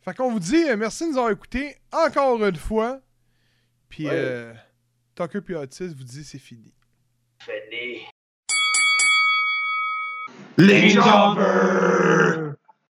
Fait 0.02 0.14
qu'on 0.16 0.32
vous 0.32 0.40
dit 0.40 0.70
euh, 0.70 0.78
merci 0.78 1.04
de 1.06 1.10
nous 1.10 1.18
avoir 1.18 1.32
écoutés 1.32 1.76
encore 1.92 2.44
une 2.46 2.56
fois. 2.56 3.02
Puis 3.90 4.06
Ouais. 4.06 4.12
euh, 4.14 4.54
Tucker 5.16 5.42
puis 5.42 5.56
Otis 5.56 5.88
vous 5.88 6.04
dit 6.04 6.24
c'est 6.24 6.38
fini. 6.40 6.74
Fini. 7.40 8.06
Les 10.58 10.90
Jobbers! 10.90 12.54